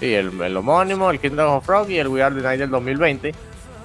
Sí, 0.00 0.12
el, 0.12 0.40
el 0.40 0.56
homónimo, 0.56 1.10
el 1.10 1.20
Kingdom 1.20 1.54
of 1.54 1.66
Rock 1.68 1.90
y 1.90 1.98
el 1.98 2.08
We 2.08 2.22
Are 2.22 2.34
the 2.34 2.42
Night 2.42 2.58
del 2.58 2.70
2020. 2.70 3.32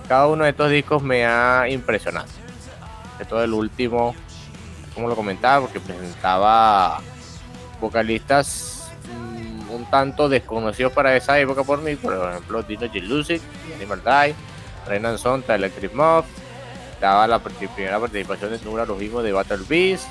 Cada 0.07 0.27
uno 0.27 0.45
de 0.45 0.49
estos 0.49 0.71
discos 0.71 1.03
me 1.03 1.25
ha 1.25 1.69
impresionado. 1.69 2.27
De 3.19 3.25
todo 3.25 3.43
el 3.43 3.53
último, 3.53 4.15
como 4.95 5.09
lo 5.09 5.15
comentaba, 5.15 5.61
porque 5.61 5.79
presentaba 5.79 7.01
vocalistas 7.79 8.89
mm, 9.13 9.69
un 9.69 9.85
tanto 9.91 10.27
desconocidos 10.27 10.91
para 10.93 11.15
esa 11.15 11.37
época 11.39 11.63
por 11.63 11.81
mí, 11.81 11.95
por 11.95 12.13
ejemplo 12.13 12.63
Dino 12.63 12.87
G. 12.87 13.01
Lucic, 13.01 13.41
Animal 13.75 14.01
Die, 14.03 14.35
Renan 14.87 15.17
Sonta, 15.17 15.55
Electric 15.55 15.93
Mob, 15.93 16.25
estaba 16.91 17.27
la 17.27 17.39
primera 17.39 17.99
participación 17.99 18.51
de 18.51 18.59
neurologismo 18.59 19.21
de 19.21 19.31
Battle 19.31 19.65
Beast, 19.67 20.07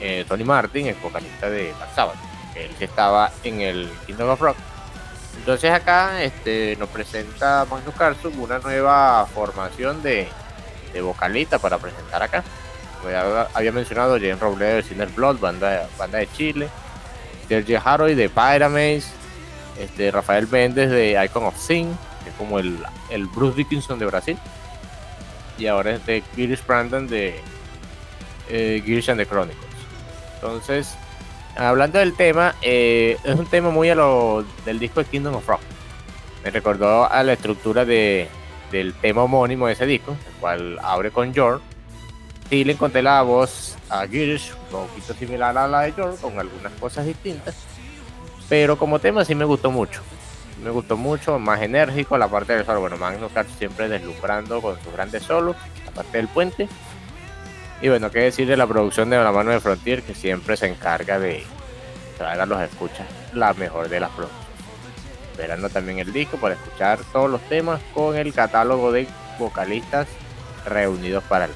eh, 0.00 0.24
Tony 0.28 0.44
Martin, 0.44 0.86
el 0.86 0.94
vocalista 0.96 1.48
de 1.48 1.72
Black 1.76 1.94
Sabbath, 1.94 2.16
él 2.54 2.70
que 2.78 2.84
estaba 2.84 3.30
en 3.44 3.60
el 3.60 3.90
Kingdom 4.06 4.30
of 4.30 4.40
Rock. 4.40 4.56
Entonces 5.38 5.72
acá 5.72 6.22
este, 6.22 6.76
nos 6.78 6.88
presenta 6.90 7.66
Magnus 7.70 7.94
Carlson 7.96 8.38
una 8.38 8.58
nueva 8.58 9.26
formación 9.26 10.02
de, 10.02 10.28
de 10.92 11.00
vocalista 11.00 11.58
para 11.58 11.78
presentar 11.78 12.22
acá. 12.22 12.44
Había 13.54 13.72
mencionado 13.72 14.14
James 14.14 14.38
Robledo 14.38 14.76
de 14.76 14.82
Sinner 14.84 15.08
Blood, 15.08 15.38
banda, 15.40 15.88
banda 15.98 16.18
de 16.18 16.30
Chile, 16.32 16.68
Sergio 17.48 17.80
Haroy 17.84 18.14
de 18.14 18.28
Pyramaze, 18.28 19.04
este, 19.78 20.10
Rafael 20.12 20.46
Méndez 20.48 20.90
de 20.90 21.20
Icon 21.24 21.44
of 21.44 21.58
Sin, 21.58 21.98
como 22.30 22.58
el, 22.58 22.78
el 23.10 23.26
Bruce 23.26 23.56
Dickinson 23.56 23.98
de 23.98 24.06
Brasil, 24.06 24.38
y 25.58 25.66
ahora 25.66 25.92
es 25.92 26.06
de 26.06 26.22
Girish 26.34 26.64
Brandon 26.66 27.06
de 27.06 27.40
eh, 28.48 28.82
Girish 28.84 29.10
and 29.10 29.20
the 29.20 29.26
Chronicles. 29.26 29.64
Entonces, 30.34 30.94
hablando 31.56 31.98
del 31.98 32.14
tema, 32.14 32.54
eh, 32.62 33.18
es 33.22 33.38
un 33.38 33.46
tema 33.46 33.70
muy 33.70 33.90
a 33.90 33.94
lo 33.94 34.44
del 34.64 34.78
disco 34.78 35.02
de 35.02 35.06
Kingdom 35.08 35.34
of 35.36 35.46
Rock. 35.46 35.60
Me 36.44 36.50
recordó 36.50 37.10
a 37.10 37.22
la 37.22 37.34
estructura 37.34 37.84
de, 37.84 38.28
del 38.70 38.94
tema 38.94 39.22
homónimo 39.22 39.66
de 39.66 39.74
ese 39.74 39.86
disco, 39.86 40.16
el 40.26 40.40
cual 40.40 40.78
abre 40.82 41.10
con 41.10 41.32
George 41.32 41.62
sí 42.52 42.64
le 42.64 42.74
encontré 42.74 43.00
la 43.00 43.22
voz 43.22 43.78
a 43.88 44.06
Girish, 44.06 44.52
un 44.70 44.86
poquito 44.86 45.14
similar 45.14 45.56
a 45.56 45.66
la 45.66 45.80
de 45.80 45.92
George, 45.92 46.18
con 46.20 46.38
algunas 46.38 46.70
cosas 46.74 47.06
distintas. 47.06 47.56
Pero 48.46 48.76
como 48.76 48.98
tema 48.98 49.24
sí 49.24 49.34
me 49.34 49.46
gustó 49.46 49.70
mucho. 49.70 50.02
Me 50.62 50.70
gustó 50.70 50.96
mucho, 50.96 51.38
más 51.38 51.60
enérgico 51.60 52.16
la 52.16 52.28
parte 52.28 52.54
del 52.54 52.64
solo. 52.64 52.80
Bueno, 52.80 52.96
Magnus 52.96 53.32
Carlsen 53.32 53.58
siempre 53.58 53.88
deslumbrando 53.88 54.62
con 54.62 54.80
sus 54.82 54.92
grandes 54.92 55.24
solos, 55.24 55.56
la 55.84 55.90
parte 55.90 56.18
del 56.18 56.28
puente. 56.28 56.68
Y 57.80 57.88
bueno, 57.88 58.10
qué 58.10 58.20
decir 58.20 58.46
de 58.46 58.56
la 58.56 58.66
producción 58.66 59.10
de 59.10 59.18
la 59.18 59.32
mano 59.32 59.50
de 59.50 59.60
Frontier, 59.60 60.02
que 60.02 60.14
siempre 60.14 60.56
se 60.56 60.68
encarga 60.68 61.18
de 61.18 61.44
traer 62.16 62.40
a 62.40 62.46
los 62.46 62.60
escuchas 62.60 63.08
la 63.32 63.52
mejor 63.54 63.88
de 63.88 63.98
las 63.98 64.10
producciones. 64.10 64.46
Esperando 65.32 65.68
también 65.68 65.98
el 65.98 66.12
disco 66.12 66.36
para 66.36 66.54
escuchar 66.54 67.00
todos 67.12 67.28
los 67.28 67.40
temas 67.48 67.80
con 67.92 68.14
el 68.14 68.32
catálogo 68.32 68.92
de 68.92 69.08
vocalistas 69.38 70.06
reunidos 70.64 71.24
para 71.24 71.46
el 71.46 71.50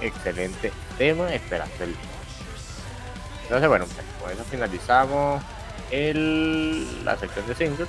excelente 0.00 0.72
tema, 0.96 1.34
esperando 1.34 1.84
el 1.84 1.94
Entonces, 3.42 3.68
bueno, 3.68 3.84
con 4.22 4.30
eso 4.30 4.44
finalizamos 4.44 5.42
el, 5.90 7.04
la 7.04 7.18
sección 7.18 7.46
de 7.46 7.54
singles. 7.54 7.88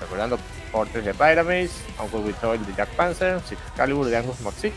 Recordando 0.00 0.38
Portes 0.72 1.04
de 1.04 1.12
Pyramids, 1.14 1.72
Uncle 1.98 2.20
We 2.20 2.32
Told 2.34 2.66
de 2.66 2.74
Jack 2.74 2.88
Panzer, 2.90 3.40
Six 3.42 3.60
Calibur 3.76 4.06
de 4.06 4.16
Angus 4.16 4.40
Max 4.40 4.56
6 4.60 4.72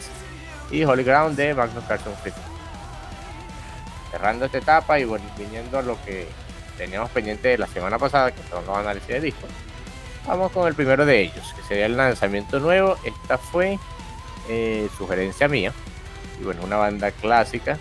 y 0.72 0.84
Holy 0.84 1.04
Ground 1.04 1.38
de 1.38 1.54
Magnus 1.54 1.84
Carlson 1.86 2.16
Free. 2.22 2.34
Cerrando 4.12 4.46
esta 4.46 4.58
etapa 4.58 5.00
y 5.00 5.06
bueno, 5.06 5.26
viniendo 5.38 5.80
a 5.80 5.82
lo 5.82 6.04
que 6.04 6.28
teníamos 6.78 7.10
pendiente 7.12 7.50
de 7.50 7.58
la 7.58 7.68
semana 7.68 7.98
pasada, 7.98 8.32
que 8.32 8.42
son 8.50 8.66
los 8.66 8.78
análisis 8.78 9.08
de 9.08 9.22
disco. 9.22 9.48
Vamos 10.28 10.52
con 10.52 10.68
el 10.68 10.74
primero 10.74 11.06
de 11.06 11.22
ellos, 11.22 11.54
que 11.56 11.64
sería 11.64 11.86
el 11.86 11.98
lanzamiento 11.98 12.60
nuevo. 12.60 12.98
Esta 13.04 13.38
fue 13.38 13.78
eh, 14.50 14.90
sugerencia 14.98 15.48
mía. 15.48 15.74
Y 16.40 16.44
bueno, 16.44 16.64
una 16.64 16.78
banda 16.78 17.12
clásica. 17.12 17.78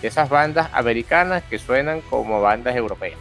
De 0.00 0.08
esas 0.08 0.28
bandas 0.28 0.68
americanas 0.74 1.42
que 1.44 1.58
suenan 1.58 2.02
como 2.02 2.42
bandas 2.42 2.76
europeas. 2.76 3.18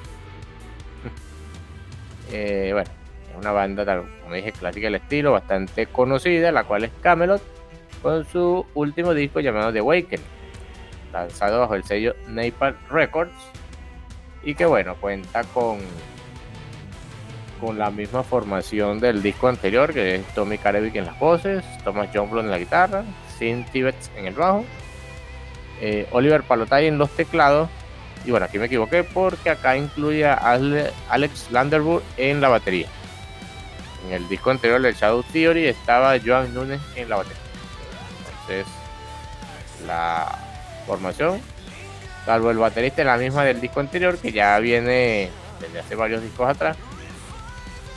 Eh, 2.32 2.70
bueno, 2.74 2.90
es 3.32 3.38
una 3.38 3.52
banda, 3.52 4.04
como 4.24 4.36
dije, 4.36 4.52
clásica 4.52 4.88
del 4.88 4.96
estilo, 4.96 5.32
bastante 5.32 5.88
conocida, 5.88 6.52
la 6.52 6.64
cual 6.64 6.86
es 6.86 6.92
Camelot, 7.02 7.42
con 8.02 8.26
su 8.26 8.66
último 8.74 9.14
disco 9.14 9.40
llamado 9.40 9.72
The 9.72 9.80
Awakening, 9.80 10.26
lanzado 11.12 11.62
bajo 11.62 11.76
el 11.76 11.84
sello 11.84 12.16
Napalm 12.28 12.76
Records. 12.90 13.32
Y 14.44 14.56
que 14.56 14.66
bueno, 14.66 14.96
cuenta 15.00 15.44
con 15.46 15.80
con 17.64 17.78
la 17.78 17.90
misma 17.92 18.24
formación 18.24 19.00
del 19.00 19.22
disco 19.22 19.48
anterior, 19.48 19.94
que 19.94 20.16
es 20.16 20.26
Tommy 20.34 20.58
Karevic 20.58 20.96
en 20.96 21.06
las 21.06 21.18
voces, 21.18 21.64
Thomas 21.86 22.10
Johnblon 22.14 22.46
en 22.46 22.52
la 22.52 22.60
guitarra, 22.60 23.06
Sin 23.40 23.64
Tibets 23.66 24.12
en 24.18 24.28
el 24.28 24.34
bajo, 24.34 24.66
eh, 25.80 26.06
Oliver 26.12 26.44
Palotay 26.44 26.88
en 26.88 26.98
los 26.98 27.10
teclados, 27.12 27.70
y 28.26 28.32
bueno, 28.32 28.46
aquí 28.46 28.58
me 28.58 28.66
equivoqué 28.66 29.04
porque 29.04 29.50
acá 29.50 29.76
incluye 29.76 30.26
a 30.26 30.58
Alex 31.10 31.52
Landerwood 31.52 32.02
en 32.18 32.42
la 32.42 32.50
batería. 32.50 32.88
En 34.06 34.14
el 34.14 34.28
disco 34.28 34.52
anterior 34.52 34.82
de 34.82 34.94
Shadow 34.94 35.24
Theory 35.24 35.68
estaba 35.68 36.16
Joan 36.24 36.54
Nunes 36.54 36.82
en 36.96 37.10
la 37.10 37.18
batería. 37.18 37.42
Entonces, 38.30 38.68
la 39.88 40.38
formación, 40.86 41.42
salvo 42.26 42.52
el 42.52 42.58
baterista, 42.58 43.02
es 43.02 43.06
la 43.06 43.18
misma 43.18 43.44
del 43.44 43.62
disco 43.62 43.80
anterior, 43.80 44.18
que 44.18 44.32
ya 44.32 44.60
viene 44.60 45.30
desde 45.60 45.80
hace 45.80 45.96
varios 45.96 46.22
discos 46.22 46.50
atrás 46.50 46.78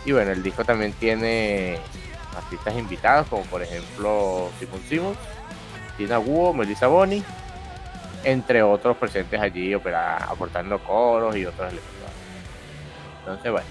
y 0.07 0.13
bueno, 0.13 0.31
el 0.31 0.43
disco 0.43 0.65
también 0.65 0.93
tiene 0.93 1.79
artistas 2.35 2.75
invitados, 2.77 3.27
como 3.27 3.43
por 3.43 3.63
ejemplo 3.63 4.49
Simon 4.59 4.81
Simons, 4.89 5.19
Tina 5.99 6.21
Wu, 6.21 6.55
Melissa 6.55 6.87
Boni, 6.87 7.25
entre 8.27 8.63
otros 8.63 8.97
presentes 8.97 9.41
allí 9.41 9.73
aportando 9.73 10.79
coros 10.81 11.37
y 11.37 11.47
otros 11.47 11.73
elementos. 11.73 12.11
Entonces, 13.21 13.53
bueno. 13.53 13.67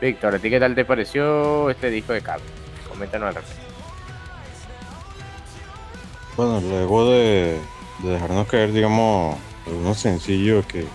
Víctor, 0.00 0.34
¿a 0.34 0.38
ti 0.38 0.50
qué 0.50 0.60
tal 0.60 0.74
te 0.74 0.84
pareció 0.84 1.70
este 1.70 1.90
disco 1.90 2.12
de 2.12 2.20
cable? 2.20 2.44
Coméntanos 2.88 3.30
al 3.30 3.34
respecto. 3.34 3.62
Bueno, 6.36 6.60
luego 6.60 7.10
de, 7.10 7.58
dejarnos 8.04 8.46
caer, 8.46 8.72
digamos, 8.72 9.36
algunos 9.66 9.98
sencillos 9.98 10.64
que, 10.66 10.86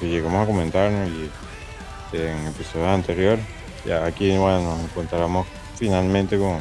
que 0.00 0.08
llegamos 0.08 0.42
a 0.42 0.46
comentar 0.46 0.90
y 1.06 1.30
en 2.12 2.46
episodios 2.46 2.88
anteriores, 2.88 3.44
ya 3.84 4.04
aquí 4.04 4.36
bueno, 4.36 4.62
nos 4.62 4.80
encontramos 4.80 5.46
finalmente 5.76 6.38
con, 6.38 6.58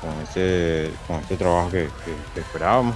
con, 0.00 0.22
este, 0.22 0.90
con 1.06 1.16
este 1.20 1.36
trabajo 1.36 1.70
que, 1.70 1.88
esperábamos. 2.36 2.94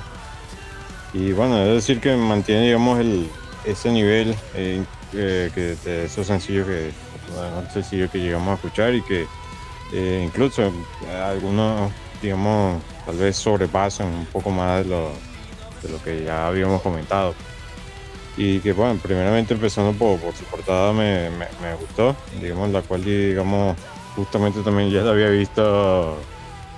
Y 1.12 1.32
bueno, 1.32 1.60
es 1.62 1.74
decir 1.74 2.00
que 2.00 2.14
mantiene 2.16 2.66
digamos 2.66 3.00
el, 3.00 3.28
ese 3.64 3.90
nivel 3.90 4.34
eh, 4.54 4.84
eh, 5.12 5.50
que 5.54 5.76
de 5.88 6.04
esos 6.04 6.26
sencillos 6.26 6.66
que, 6.66 6.92
sencillos 7.72 8.10
que 8.10 8.18
llegamos 8.18 8.48
a 8.48 8.54
escuchar 8.54 8.94
y 8.94 9.02
que 9.02 9.26
eh, 9.92 10.22
incluso 10.24 10.72
algunos 11.24 11.92
digamos 12.20 12.82
tal 13.04 13.16
vez 13.16 13.36
sobrepasan 13.36 14.08
un 14.08 14.26
poco 14.26 14.50
más 14.50 14.84
de 14.84 14.90
lo, 14.90 15.10
de 15.82 15.88
lo 15.90 16.02
que 16.02 16.24
ya 16.24 16.46
habíamos 16.48 16.82
comentado. 16.82 17.34
Y 18.36 18.60
que 18.60 18.72
bueno, 18.72 18.98
primeramente 19.02 19.54
empezando 19.54 19.92
por, 19.92 20.18
su 20.34 20.44
portada 20.44 20.92
me, 20.92 21.30
gustó, 21.80 22.14
digamos, 22.40 22.70
la 22.70 22.82
cual 22.82 23.02
digamos 23.02 23.76
justamente 24.14 24.60
también 24.60 24.90
ya 24.90 25.02
la 25.02 25.12
había 25.12 25.28
visto 25.28 26.18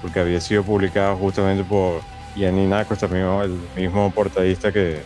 porque 0.01 0.21
había 0.21 0.41
sido 0.41 0.63
publicada 0.63 1.17
justamente 1.17 1.65
por 1.65 2.01
Yanni 2.37 2.67
Nacos, 2.67 2.99
también 2.99 3.27
el 3.27 3.59
mismo 3.77 4.11
portadista 4.13 4.73
que, 4.73 5.01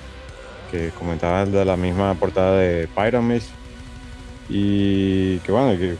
que 0.70 0.91
comentaba 0.91 1.45
de 1.45 1.64
la 1.64 1.77
misma 1.77 2.14
portada 2.14 2.59
de 2.59 2.89
Pyramids 2.89 3.51
y 4.49 5.39
que 5.41 5.53
bueno, 5.53 5.79
que 5.79 5.97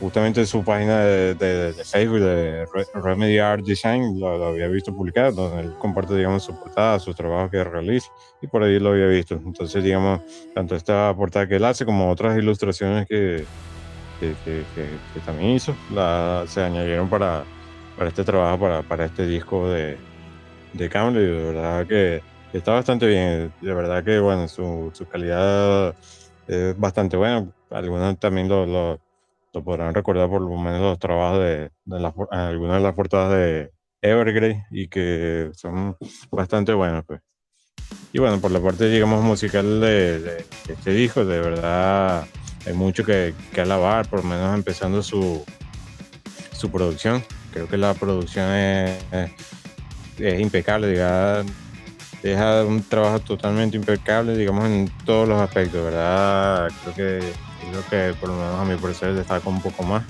justamente 0.00 0.44
su 0.44 0.62
página 0.62 1.00
de, 1.00 1.34
de, 1.34 1.72
de 1.72 1.84
Facebook 1.84 2.20
de 2.20 2.66
Remedy 2.94 3.38
Art 3.38 3.64
Design 3.64 4.20
lo, 4.20 4.46
había 4.46 4.68
visto 4.68 4.94
publicado, 4.94 5.48
donde 5.48 5.62
él 5.62 5.74
comparte, 5.78 6.14
digamos, 6.14 6.42
su 6.42 6.58
portada, 6.58 6.98
sus 6.98 7.16
trabajos 7.16 7.50
que 7.50 7.64
realiza, 7.64 8.08
y 8.42 8.46
por 8.46 8.62
ahí 8.62 8.78
lo 8.78 8.90
había 8.90 9.06
visto. 9.06 9.34
Entonces, 9.34 9.82
digamos, 9.82 10.20
tanto 10.54 10.76
esta 10.76 11.14
portada 11.16 11.48
que 11.48 11.56
él 11.56 11.64
hace 11.64 11.84
como 11.86 12.10
otras 12.10 12.36
ilustraciones 12.36 13.06
que, 13.06 13.44
que, 14.20 14.34
que, 14.44 15.20
también 15.24 15.52
hizo, 15.52 15.74
la, 15.90 16.44
se 16.46 16.62
añadieron 16.62 17.08
para, 17.08 17.44
para 17.96 18.08
este 18.08 18.24
trabajo, 18.24 18.58
para, 18.58 18.82
para 18.82 19.06
este 19.06 19.26
disco 19.26 19.70
de, 19.70 19.96
de 20.74 20.88
Camel, 20.88 21.22
y 21.22 21.26
de 21.26 21.52
verdad 21.52 21.86
que 21.86 22.22
está 22.52 22.72
bastante 22.72 23.06
bien, 23.06 23.52
de 23.60 23.74
verdad 23.74 24.04
que, 24.04 24.18
bueno, 24.18 24.46
su, 24.48 24.92
calidad 25.10 25.94
es 26.46 26.78
bastante 26.78 27.16
buena. 27.16 27.46
Algunos 27.70 28.18
también 28.20 28.48
lo, 28.48 29.00
lo 29.54 29.62
podrán 29.62 29.94
recordar 29.94 30.28
por 30.28 30.42
lo 30.42 30.56
menos 30.56 30.80
los 30.80 30.98
trabajos 30.98 31.38
de, 31.38 31.70
algunas 32.30 32.76
de 32.76 32.82
las 32.82 32.94
portadas 32.94 33.32
de 33.32 33.70
Evergrey 34.02 34.62
y 34.70 34.88
que 34.88 35.50
son 35.54 35.96
bastante 36.30 36.74
buenos. 36.74 37.04
Pues. 37.06 37.20
Y 38.12 38.18
bueno, 38.18 38.40
por 38.40 38.50
la 38.50 38.60
parte, 38.60 38.88
digamos, 38.88 39.22
musical 39.22 39.80
de, 39.80 40.44
este 40.68 40.90
disco, 40.90 41.24
de 41.24 41.40
verdad 41.40 42.26
hay 42.66 42.72
mucho 42.72 43.04
que, 43.04 43.34
que, 43.52 43.60
alabar, 43.60 44.08
por 44.08 44.24
lo 44.24 44.28
menos 44.28 44.54
empezando 44.54 45.02
su, 45.02 45.44
su 46.52 46.70
producción. 46.70 47.22
Creo 47.52 47.68
que 47.68 47.76
la 47.76 47.94
producción 47.94 48.50
es, 48.52 49.04
impecable, 50.18 50.88
digamos, 50.88 51.46
deja 52.22 52.64
un 52.64 52.82
trabajo 52.82 53.20
totalmente 53.20 53.76
impecable, 53.76 54.36
digamos, 54.36 54.64
en 54.64 54.90
todos 55.04 55.28
los 55.28 55.40
aspectos, 55.40 55.84
¿verdad? 55.84 56.70
Creo 56.82 56.94
que 56.94 57.32
creo 57.70 57.84
que 57.88 58.18
por 58.18 58.30
lo 58.30 58.36
menos 58.36 58.60
a 58.60 58.64
mi 58.64 58.76
parecer 58.76 59.14
destaca 59.14 59.48
un 59.48 59.60
poco 59.60 59.82
más. 59.82 60.04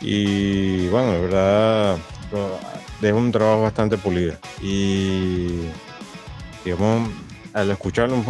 Y 0.00 0.88
bueno, 0.88 1.12
de 1.12 1.20
verdad, 1.20 1.98
es 3.02 3.12
un 3.12 3.32
trabajo 3.32 3.62
bastante 3.62 3.96
pulido. 3.98 4.34
Y 4.60 5.68
digamos, 6.64 7.10
al 7.52 7.70
escucharlo 7.70 8.22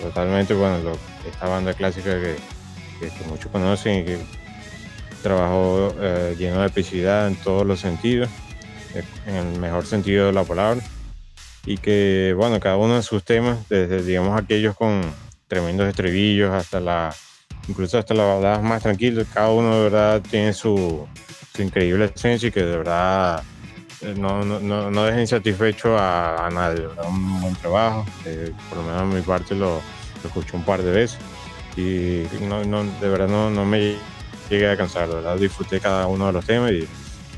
totalmente, 0.00 0.54
bueno, 0.54 0.92
esta 1.28 1.48
banda 1.48 1.74
clásica 1.74 2.10
que, 2.20 2.36
muchos 3.28 3.50
conocen 3.50 4.00
y 4.00 4.04
que 4.04 4.18
trabajó 5.22 5.94
eh, 6.00 6.36
lleno 6.38 6.60
de 6.60 6.66
epicidad 6.66 7.28
en 7.28 7.36
todos 7.36 7.66
los 7.66 7.80
sentidos, 7.80 8.28
en 9.26 9.34
el 9.34 9.58
mejor 9.58 9.86
sentido 9.86 10.26
de 10.26 10.32
la 10.32 10.44
palabra. 10.44 10.82
Y 11.66 11.76
que, 11.76 12.34
bueno, 12.36 12.58
cada 12.58 12.76
uno 12.76 12.96
de 12.96 13.02
sus 13.02 13.22
temas, 13.22 13.68
desde, 13.68 14.02
digamos, 14.02 14.40
aquellos 14.40 14.74
con 14.76 15.02
tremendos 15.46 15.88
estribillos 15.88 16.52
hasta 16.52 16.80
la 16.80 17.14
incluso 17.68 17.98
hasta 17.98 18.14
la 18.14 18.24
verdad 18.24 18.60
más 18.62 18.82
tranquilo, 18.82 19.24
cada 19.32 19.50
uno 19.50 19.76
de 19.76 19.82
verdad 19.84 20.22
tiene 20.28 20.52
su, 20.52 21.06
increíble 21.58 22.10
esencia 22.14 22.48
y 22.48 22.52
que 22.52 22.62
de 22.64 22.78
verdad 22.78 23.42
eh, 24.00 24.14
no, 24.16 24.44
no, 24.44 24.90
no 24.90 25.04
dejen 25.04 25.20
insatisfecho 25.20 25.96
a, 25.98 26.48
nadie, 26.50 26.88
un 27.06 27.40
buen 27.42 27.54
trabajo, 27.56 28.06
eh, 28.24 28.52
por 28.68 28.78
lo 28.78 28.84
menos 28.84 29.02
a 29.02 29.04
mi 29.04 29.20
parte 29.20 29.54
lo, 29.54 29.80
escuché 30.24 30.56
un 30.56 30.64
par 30.64 30.82
de 30.82 30.90
veces. 30.90 31.18
Y 31.76 32.24
no, 32.42 32.64
no, 32.64 32.84
de 32.84 33.08
verdad 33.08 33.28
no, 33.28 33.50
no 33.50 33.64
me 33.64 33.96
llegué 34.48 34.70
a 34.70 34.76
cansar, 34.76 35.08
verdad 35.08 35.36
disfruté 35.36 35.80
cada 35.80 36.06
uno 36.06 36.26
de 36.26 36.32
los 36.32 36.44
temas 36.44 36.72
y 36.72 36.88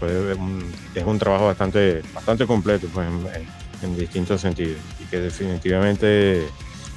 es, 0.07 1.05
un, 1.05 1.18
trabajo 1.18 1.46
bastante, 1.46 2.03
bastante 2.14 2.46
completo 2.46 2.86
pues, 2.92 3.09
en, 3.82 3.96
distintos 3.96 4.40
sentidos. 4.40 4.78
Y 5.00 5.05
que 5.05 5.20
definitivamente 5.20 6.46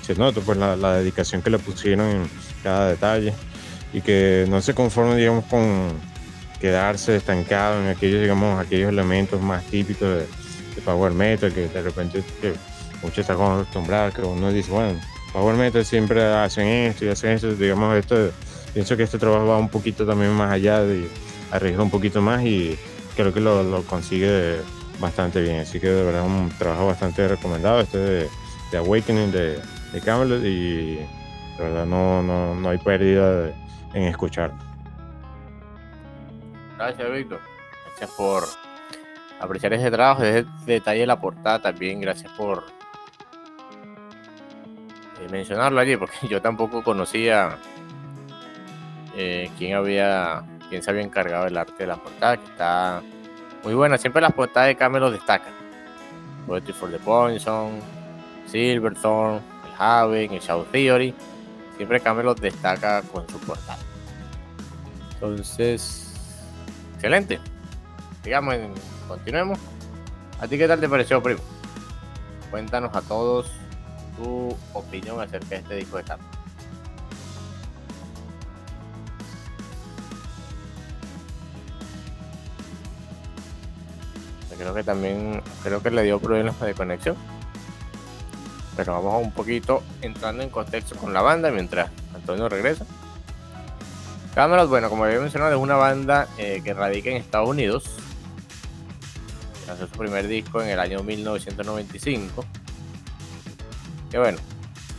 se 0.02 0.16
nota 0.16 0.42
pues 0.42 0.58
la, 0.58 0.96
dedicación 0.96 1.42
que 1.42 1.50
le 1.50 1.60
pusieron 1.60 2.08
en, 2.08 2.30
cada 2.64 2.90
detalle. 2.90 3.34
Y 3.94 4.02
que 4.02 4.46
no 4.50 4.62
se 4.62 4.74
conforme, 4.74 5.16
digamos, 5.16 5.46
con 5.46 5.90
quedarse 6.60 7.16
estancado 7.16 7.82
en 7.82 7.90
aquellos, 7.90 8.22
digamos, 8.22 8.60
aquellos 8.60 8.90
elementos 8.90 9.42
más 9.42 9.64
típicos 9.66 10.10
de, 10.10 10.26
Power 10.84 11.14
Metal, 11.14 11.54
que 11.54 11.70
de 11.70 11.82
repente 11.82 12.22
muchos 13.02 13.20
están 13.20 13.38
acostumbrados, 13.38 14.14
que 14.14 14.22
uno 14.22 14.52
dice, 14.52 14.72
bueno, 14.72 15.00
Power 15.32 15.56
Metal 15.56 15.86
siempre 15.86 16.24
hacen 16.24 16.68
esto 16.68 17.06
y 17.06 17.10
hacen 17.10 17.32
esto, 17.32 17.56
digamos, 17.56 17.96
esto, 17.96 18.32
pienso 18.74 18.98
que 18.98 19.04
este 19.04 19.18
trabajo 19.18 19.48
va 19.48 19.58
un 19.58 19.70
poquito 19.70 20.06
también 20.06 20.32
más 20.32 20.52
allá, 20.52 20.82
de 20.82 21.08
arriesgar 21.52 21.84
un 21.84 21.90
poquito 21.90 22.22
más 22.22 22.44
y 22.44 22.78
creo 23.16 23.34
que 23.34 23.42
lo, 23.42 23.84
consigue 23.84 24.58
bastante 25.00 25.42
bien, 25.42 25.60
así 25.60 25.80
que 25.80 25.88
de 25.88 26.04
verdad 26.04 26.26
es 26.26 26.32
un 26.32 26.50
trabajo 26.58 26.88
bastante 26.88 27.28
recomendado, 27.28 27.82
este 27.82 27.98
de, 27.98 28.30
Awakening 28.78 29.32
de, 29.32 29.60
de 29.94 30.02
Camelot 30.02 30.44
y 30.44 30.96
de 30.96 31.08
verdad 31.60 31.86
no, 31.86 32.22
no, 32.22 32.56
no 32.56 32.70
hay 32.70 32.78
pérdida 32.78 33.54
en 33.94 34.04
escuchar. 34.04 34.52
Gracias, 36.78 37.12
Víctor. 37.12 37.40
Gracias 37.86 38.10
por 38.18 38.44
apreciar 39.40 39.74
ese 39.74 39.90
trabajo, 39.90 40.24
ese 40.24 40.46
detalle 40.66 41.02
de 41.02 41.08
la 41.08 41.20
portada 41.20 41.62
también. 41.62 42.02
Gracias 42.02 42.32
por 42.34 42.66
eh, 45.22 45.28
mencionarlo 45.32 45.80
allí, 45.80 45.96
porque 45.96 46.16
yo 46.30 46.42
tampoco 46.42 46.84
conocía 46.84 47.58
eh, 49.16 49.50
quién 49.58 49.76
había, 49.76 50.44
quién 50.76 50.84
se 50.84 50.92
había 50.92 51.04
encargado 51.04 51.46
del 51.46 51.56
arte 51.56 51.74
de 51.78 51.88
la 51.88 51.96
portada, 51.96 52.36
que 52.36 52.44
está 52.44 53.02
muy 53.64 53.74
buena. 53.74 53.98
Siempre 53.98 54.22
las 54.22 54.34
portadas 54.34 54.68
de 54.68 54.76
Camelot 54.76 55.14
destacan. 55.14 55.54
Poetry 56.46 56.74
for 56.74 56.92
the 56.92 57.00
Poison, 57.00 57.80
Silverthorn, 58.46 59.36
el 59.36 59.74
Haven, 59.78 60.34
el 60.34 60.40
Shadow 60.42 60.66
Theory 60.66 61.16
siempre 61.78 62.00
Camelot 62.02 62.40
destaca 62.40 63.02
con 63.04 63.28
su 63.30 63.40
portal. 63.40 63.78
Entonces, 65.14 66.14
excelente. 66.94 67.40
Digamos, 68.22 68.56
continuemos. 69.08 69.58
¿A 70.42 70.48
ti 70.48 70.58
qué 70.58 70.68
tal 70.68 70.82
te 70.82 70.90
pareció, 70.90 71.24
primo? 71.24 71.40
Cuéntanos 72.52 72.94
a 72.94 73.02
todos 73.02 73.50
tu 74.18 74.56
opinión 74.74 75.22
acerca 75.22 75.48
de 75.48 75.56
este 75.56 75.76
disco 75.76 75.98
de 75.98 76.04
Camelot. 76.04 76.35
Creo 84.58 84.74
que 84.74 84.84
también, 84.84 85.42
creo 85.64 85.82
que 85.82 85.92
le 85.92 86.04
dio 86.04 86.20
problemas 86.20 86.60
de 86.60 86.74
conexión 86.74 87.16
pero 88.76 89.02
vamos 89.02 89.24
un 89.24 89.32
poquito 89.32 89.84
entrando 90.02 90.44
en 90.44 90.50
contexto 90.50 90.96
con 90.96 91.14
la 91.14 91.22
banda 91.22 91.50
mientras 91.52 91.90
Antonio 92.14 92.50
regresa. 92.50 92.86
Camelot, 94.34 94.68
bueno, 94.68 94.90
como 94.90 95.06
había 95.06 95.20
mencionado, 95.20 95.54
es 95.54 95.60
una 95.60 95.76
banda 95.76 96.28
eh, 96.38 96.62
que 96.64 96.74
radica 96.74 97.10
en 97.10 97.18
Estados 97.18 97.48
Unidos. 97.48 97.86
Lanzó 99.66 99.88
su 99.88 99.94
primer 99.94 100.28
disco 100.28 100.62
en 100.62 100.70
el 100.70 100.80
año 100.80 101.02
1995. 101.04 102.46
Que 104.12 104.18
bueno, 104.18 104.38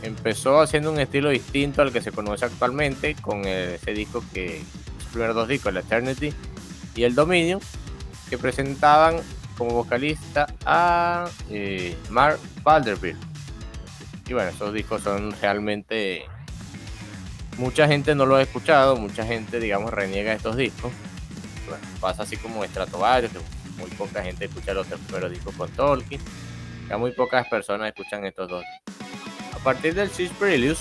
empezó 0.01 0.59
haciendo 0.59 0.91
un 0.91 0.99
estilo 0.99 1.29
distinto 1.29 1.83
al 1.83 1.93
que 1.93 2.01
se 2.01 2.11
conoce 2.11 2.45
actualmente, 2.45 3.15
con 3.21 3.45
ese 3.45 3.93
disco 3.93 4.23
que, 4.33 4.63
sus 4.97 5.09
primeros 5.09 5.35
dos 5.35 5.47
discos, 5.47 5.69
el 5.69 5.77
Eternity 5.77 6.33
y 6.95 7.03
el 7.03 7.13
Dominion, 7.13 7.61
que 8.31 8.39
presentaban 8.39 9.17
como 9.57 9.71
vocalista 9.71 10.47
a 10.65 11.27
eh, 11.49 11.97
Mark 12.09 12.39
Vanderbilt 12.63 13.17
y 14.27 14.33
bueno, 14.33 14.49
estos 14.49 14.73
discos 14.73 15.03
son 15.03 15.33
realmente... 15.41 16.25
Mucha 17.57 17.87
gente 17.87 18.13
no 18.13 18.25
lo 18.25 18.35
ha 18.35 18.41
escuchado, 18.41 18.95
mucha 18.97 19.25
gente, 19.25 19.59
digamos, 19.59 19.91
reniega 19.91 20.33
estos 20.33 20.55
discos. 20.57 20.91
Pasa 21.99 22.23
así 22.23 22.37
como 22.37 22.63
Stratovarius, 22.63 23.31
que 23.31 23.39
muy 23.81 23.89
poca 23.91 24.21
gente 24.21 24.45
escucha 24.45 24.73
los 24.73 24.85
primeros 24.85 25.31
discos 25.31 25.55
con 25.55 25.69
Tolkien. 25.71 26.21
Ya 26.87 26.97
muy 26.97 27.11
pocas 27.11 27.47
personas 27.47 27.87
escuchan 27.87 28.25
estos 28.25 28.49
dos. 28.49 28.63
A 29.53 29.57
partir 29.59 29.95
del 29.95 30.09
Six 30.09 30.31
Preludes, 30.37 30.79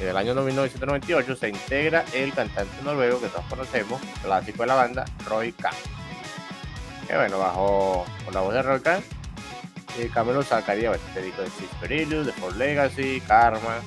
del 0.00 0.16
año 0.16 0.34
1998, 0.34 1.36
se 1.36 1.50
integra 1.50 2.04
el 2.12 2.32
cantante 2.32 2.82
noruego 2.82 3.20
que 3.20 3.28
todos 3.28 3.44
conocemos, 3.44 4.00
clásico 4.22 4.62
de 4.62 4.66
la 4.66 4.74
banda, 4.74 5.04
Roy 5.28 5.52
Khan. 5.52 5.74
Que 7.06 7.16
bueno, 7.16 7.38
bajo 7.38 8.04
con 8.24 8.34
la 8.34 8.40
voz 8.40 8.54
de 8.54 8.80
Khan, 8.82 9.02
eh, 9.98 10.10
Cameron 10.12 10.44
sacaría 10.44 10.92
este 10.92 11.22
disco 11.22 11.42
de 11.42 11.50
Six 11.50 11.70
Perilous, 11.80 12.26
de 12.26 12.32
For 12.32 12.54
Legacy, 12.56 13.20
Karma, 13.26 13.80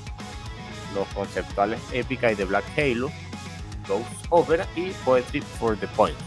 los 0.94 1.08
conceptuales 1.10 1.80
Épica 1.92 2.32
y 2.32 2.36
de 2.36 2.46
Black 2.46 2.64
Halo, 2.78 3.12
Ghost 3.88 4.26
Opera 4.30 4.68
y 4.76 4.92
Poetry 5.04 5.42
for 5.42 5.78
the 5.78 5.88
Point. 5.88 6.18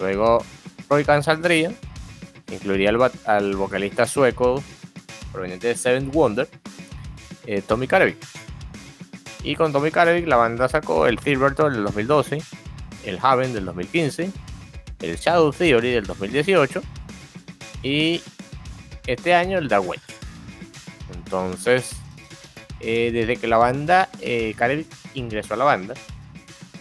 Luego 0.00 0.44
Roy 0.88 1.04
Khan 1.04 1.22
saldría, 1.22 1.72
incluiría 2.50 2.90
al, 3.24 3.56
vocalista 3.56 4.06
sueco 4.06 4.62
proveniente 5.32 5.68
de 5.68 5.76
Seven 5.76 6.10
Wonder, 6.10 6.48
eh, 7.46 7.62
Tommy 7.62 7.86
Karevic. 7.86 8.18
Y 9.42 9.56
con 9.56 9.72
Tommy 9.72 9.90
Karevic 9.90 10.26
la 10.26 10.36
banda 10.36 10.68
sacó 10.68 11.06
el 11.06 11.18
Silverton 11.18 11.72
del 11.72 11.84
2012, 11.84 12.42
el 13.04 13.18
Haven 13.20 13.52
del 13.52 13.64
2015, 13.66 14.30
el 15.04 15.16
Shadow 15.16 15.52
Theory 15.52 15.92
del 15.92 16.06
2018 16.06 16.82
y 17.82 18.22
este 19.06 19.34
año 19.34 19.58
el 19.58 19.68
Dark 19.68 19.86
Wave. 19.86 20.00
Entonces, 21.14 21.92
eh, 22.80 23.10
desde 23.12 23.36
que 23.36 23.46
la 23.46 23.58
banda, 23.58 24.08
eh, 24.20 24.54
ingresó 25.14 25.54
a 25.54 25.56
la 25.56 25.64
banda, 25.64 25.94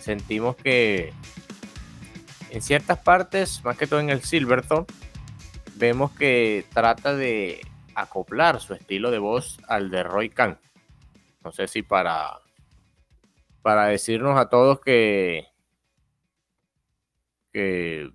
sentimos 0.02 0.56
que 0.56 1.14
en 2.50 2.62
ciertas 2.62 3.00
partes, 3.00 3.64
más 3.64 3.78
que 3.78 3.88
todo 3.88 4.00
en 4.00 4.10
el 4.10 4.22
Silverton, 4.22 4.86
vemos 5.76 6.12
que 6.12 6.66
trata 6.74 7.16
de 7.16 7.62
acoplar 7.96 8.60
su 8.60 8.74
estilo 8.74 9.12
de 9.12 9.20
voz 9.20 9.60
al 9.68 9.90
de 9.90 10.04
Roy 10.04 10.30
Khan. 10.30 10.60
No 11.44 11.52
sé 11.52 11.68
si 11.68 11.82
para, 11.82 12.40
para 13.62 13.86
decirnos 13.86 14.40
a 14.40 14.50
todos 14.50 14.80
que, 14.80 15.48
que, 17.54 18.12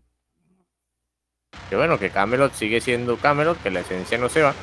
que 1.70 1.76
bueno, 1.76 1.99
que 1.99 2.11
Camelot 2.11 2.53
sigue 2.53 2.80
siendo 2.80 3.16
Camelot, 3.16 3.62
que 3.62 3.70
la 3.70 3.80
esencia 3.80 4.18
no 4.18 4.28
se 4.28 4.43
va. 4.43 4.55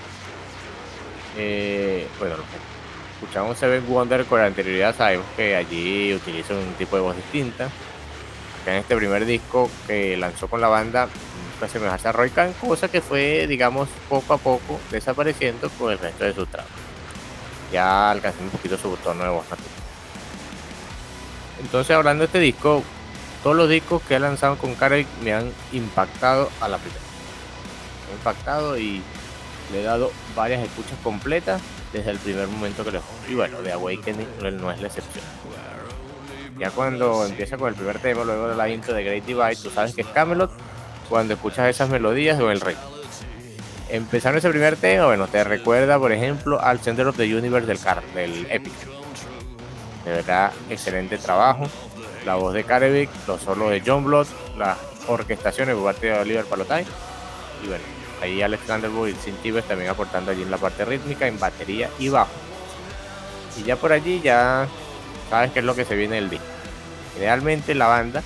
Eh, 1.38 2.08
bueno, 2.20 2.36
escuchamos 3.14 3.58
Seven 3.58 3.88
Wonder 3.88 4.26
con 4.26 4.40
la 4.40 4.48
anterioridad, 4.48 4.96
sabemos 4.96 5.26
que 5.36 5.56
allí 5.56 6.14
utiliza 6.14 6.54
un 6.54 6.74
tipo 6.74 6.96
de 6.98 7.02
voz 7.02 7.16
distinta. 7.16 7.70
en 8.66 8.74
este 8.76 8.96
primer 8.96 9.26
disco 9.26 9.70
que 9.88 10.18
lanzó 10.18 10.48
con 10.48 10.60
la 10.60 10.68
banda, 10.68 11.08
pues 11.60 11.72
se 11.72 11.80
a 11.80 12.12
Roy 12.12 12.30
Khan, 12.32 12.54
cosa 12.54 12.90
que 12.90 13.02
fue, 13.02 13.48
digamos, 13.48 13.88
poco 14.10 14.34
a 14.34 14.38
poco 14.38 14.80
desapareciendo 14.92 15.70
con 15.72 15.92
el 15.92 16.00
resto 16.00 16.26
de 16.26 16.34
su 16.34 16.46
trabajo. 16.46 16.74
Ya 17.72 18.12
alcanzó 18.12 18.42
un 18.42 18.50
poquito 18.50 18.78
su 18.78 18.96
tono 18.98 19.24
de 19.24 19.30
voz 19.30 19.50
natural. 19.50 19.72
Entonces, 21.60 21.96
hablando 21.96 22.22
de 22.22 22.26
este 22.26 22.40
disco, 22.40 22.84
todos 23.46 23.58
los 23.58 23.70
discos 23.70 24.02
que 24.02 24.16
ha 24.16 24.20
lanzado 24.20 24.58
con 24.58 24.74
Carey 24.74 25.06
me 25.24 25.32
han 25.32 25.52
impactado 25.72 26.50
a 26.62 26.68
la 26.68 26.80
primera. 26.80 27.00
Me 28.08 28.14
han 28.14 28.18
impactado 28.18 28.76
y 28.76 29.04
le 29.72 29.82
he 29.82 29.84
dado 29.84 30.12
varias 30.36 30.64
escuchas 30.64 30.98
completas 31.04 31.62
desde 31.94 32.10
el 32.10 32.18
primer 32.18 32.48
momento 32.48 32.84
que 32.84 32.90
lo 32.90 32.98
escucho. 32.98 33.32
Y 33.32 33.36
bueno, 33.36 33.62
de 33.62 33.72
Awakening 33.72 34.28
no 34.60 34.72
es 34.72 34.82
la 34.82 34.88
excepción. 34.88 35.24
Ya 36.58 36.72
cuando 36.72 37.24
empieza 37.24 37.56
con 37.56 37.70
el 37.70 37.76
primer 37.76 38.00
tema, 38.00 38.24
luego 38.24 38.48
de 38.48 38.56
la 38.56 38.68
intro 38.68 38.96
de 38.96 39.04
Great 39.04 39.26
Divide, 39.26 39.58
tú 39.58 39.70
sabes 39.70 39.94
que 39.94 40.02
es 40.02 40.08
Camelot 40.08 40.50
cuando 41.08 41.36
escuchas 41.36 41.70
esas 41.70 41.88
melodías 41.88 42.40
o 42.40 42.50
el 42.50 42.62
rey. 42.62 42.76
Empezando 43.90 44.40
ese 44.40 44.50
primer 44.50 44.76
tema, 44.76 45.06
bueno, 45.06 45.28
te 45.28 45.44
recuerda, 45.44 46.00
por 46.00 46.12
ejemplo, 46.12 46.60
al 46.60 46.80
Center 46.80 47.06
of 47.06 47.16
the 47.16 47.36
Universe 47.36 47.68
del, 47.68 47.78
Car 47.78 48.02
del 48.16 48.48
Epic. 48.50 48.74
De 50.04 50.12
verdad, 50.14 50.52
excelente 50.68 51.20
trabajo. 51.20 51.68
La 52.26 52.36
voz 52.36 52.56
de 52.56 52.64
Karevic, 52.64 53.10
los 53.28 53.40
solos 53.42 53.70
de 53.70 53.84
John 53.86 54.04
Blood, 54.04 54.26
las 54.58 54.78
orquestaciones 55.08 55.76
por 55.76 55.86
parte 55.86 56.08
de 56.08 56.20
Oliver 56.20 56.46
Palotay. 56.46 56.84
Y 57.64 57.68
bueno, 57.68 57.84
ahí 58.22 58.42
Alexander 58.42 58.90
y 59.08 59.14
Sin 59.14 59.36
también 59.64 59.92
aportando 59.92 60.32
allí 60.32 60.42
en 60.42 60.50
la 60.50 60.58
parte 60.58 60.84
rítmica, 60.86 61.28
en 61.28 61.40
batería 61.40 61.90
y 62.00 62.10
bajo. 62.10 62.32
Y 63.58 63.64
ya 63.64 63.76
por 63.76 63.92
allí 63.92 64.22
ya 64.22 64.68
sabes 65.30 65.52
qué 65.52 65.60
es 65.60 65.66
lo 65.66 65.76
que 65.76 65.86
se 65.86 65.96
viene 65.96 66.16
del 66.16 66.32
disco. 66.32 66.46
Idealmente 67.18 67.76
la 67.76 67.88
banda 67.88 68.24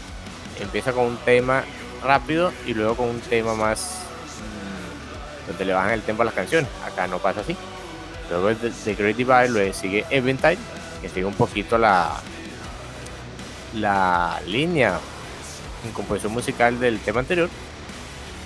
empieza 0.62 0.94
con 0.94 1.06
un 1.06 1.18
tema 1.18 1.64
rápido 2.02 2.54
y 2.66 2.74
luego 2.74 2.96
con 2.96 3.10
un 3.10 3.20
tema 3.20 3.54
más 3.54 4.00
mm, 4.40 5.48
donde 5.50 5.66
le 5.66 5.74
bajan 5.74 5.92
el 5.92 6.02
tempo 6.04 6.22
a 6.22 6.26
las 6.26 6.34
canciones. 6.34 6.70
Acá 6.86 7.06
no 7.08 7.20
pasa 7.20 7.42
así. 7.42 7.56
Luego 8.30 8.48
de, 8.48 8.72
The 8.72 8.96
Great 8.96 9.18
Divide 9.18 9.74
sigue 9.74 10.06
Eventide, 10.10 10.58
que 11.02 11.10
sigue 11.10 11.26
un 11.26 11.34
poquito 11.34 11.78
la, 11.78 12.16
la 13.74 14.42
línea 14.46 15.00
en 15.86 15.92
composición 15.92 16.34
musical 16.34 16.80
del 16.80 17.00
tema 17.00 17.22
anterior. 17.22 17.50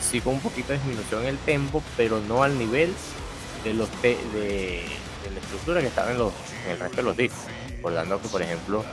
Sí 0.02 0.22
con 0.22 0.36
un 0.36 0.40
poquito 0.42 0.74
de 0.74 0.80
disminución 0.80 1.24
en 1.24 1.30
el 1.30 1.38
tempo, 1.40 1.82
pero 1.98 2.20
no 2.20 2.44
al 2.44 2.58
nivel 2.58 2.94
de 3.64 3.74
los 3.74 3.90
de, 4.02 4.86
la 5.34 5.40
estructura 5.40 5.82
que 5.82 5.88
estaba 5.88 6.12
en, 6.12 6.18
los, 6.18 6.34
en 6.66 6.72
el 6.72 6.80
resto 6.80 6.98
de 6.98 7.04
los 7.04 7.18
discos. 7.18 7.40
Recordando 7.78 8.22
que, 8.22 8.28
por 8.28 8.42
ejemplo, 8.42 8.84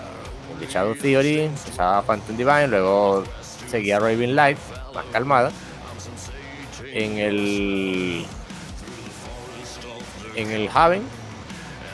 en 0.52 0.58
The 0.60 0.72
Shadow 0.72 0.94
Theory 0.94 1.40
empezaba 1.40 2.02
Phantom 2.02 2.36
Divine, 2.36 2.68
luego 2.68 3.24
seguía 3.68 3.98
Raven 3.98 4.34
Light, 4.34 4.58
más 4.94 5.04
calmada. 5.12 5.50
En 6.92 7.18
el 7.18 8.26
en 10.34 10.50
el 10.50 10.68
Haven, 10.72 11.02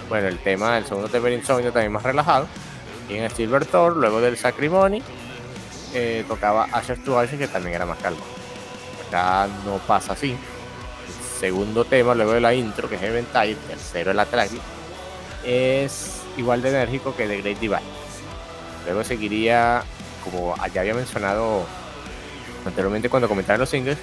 bueno, 0.09 0.29
el 0.29 0.39
tema 0.39 0.77
del 0.77 0.87
segundo 0.87 1.09
tema 1.09 1.29
de 1.29 1.35
Insomnio 1.35 1.73
también 1.73 1.93
más 1.93 2.03
relajado. 2.03 2.47
Y 3.09 3.17
en 3.17 3.25
el 3.25 3.31
Silver 3.31 3.65
Thor, 3.65 3.97
luego 3.97 4.21
del 4.21 4.37
Sacrimony, 4.37 5.03
eh, 5.95 6.25
tocaba 6.27 6.69
Ashes 6.73 7.03
to 7.05 7.19
Ashes, 7.19 7.39
que 7.39 7.49
también 7.49 7.77
era 7.77 7.87
más 7.87 7.99
calmo. 7.99 8.23
Acá 9.09 9.49
no 9.65 9.79
pasa 9.79 10.15
así. 10.15 10.33
El 10.33 11.41
segundo 11.41 11.85
tema, 11.85 12.15
luego 12.15 12.33
de 12.33 12.41
la 12.41 12.55
intro, 12.55 12.89
que 12.89 12.97
es 12.97 13.03
Eventide, 13.03 13.57
tercero 13.69 14.13
la 14.13 14.27
track, 14.27 14.51
es 15.45 16.23
igual 16.37 16.63
de 16.63 16.71
enérgico 16.71 17.15
que 17.15 17.27
The 17.27 17.41
Great 17.41 17.59
Divide. 17.59 17.81
Luego 18.85 19.05
seguiría 19.05 19.85
como 20.31 20.55
ya 20.73 20.81
había 20.81 20.95
mencionado 20.95 21.65
anteriormente 22.65 23.09
cuando 23.09 23.29
comentaron 23.29 23.61
los 23.61 23.71
singles, 23.71 23.99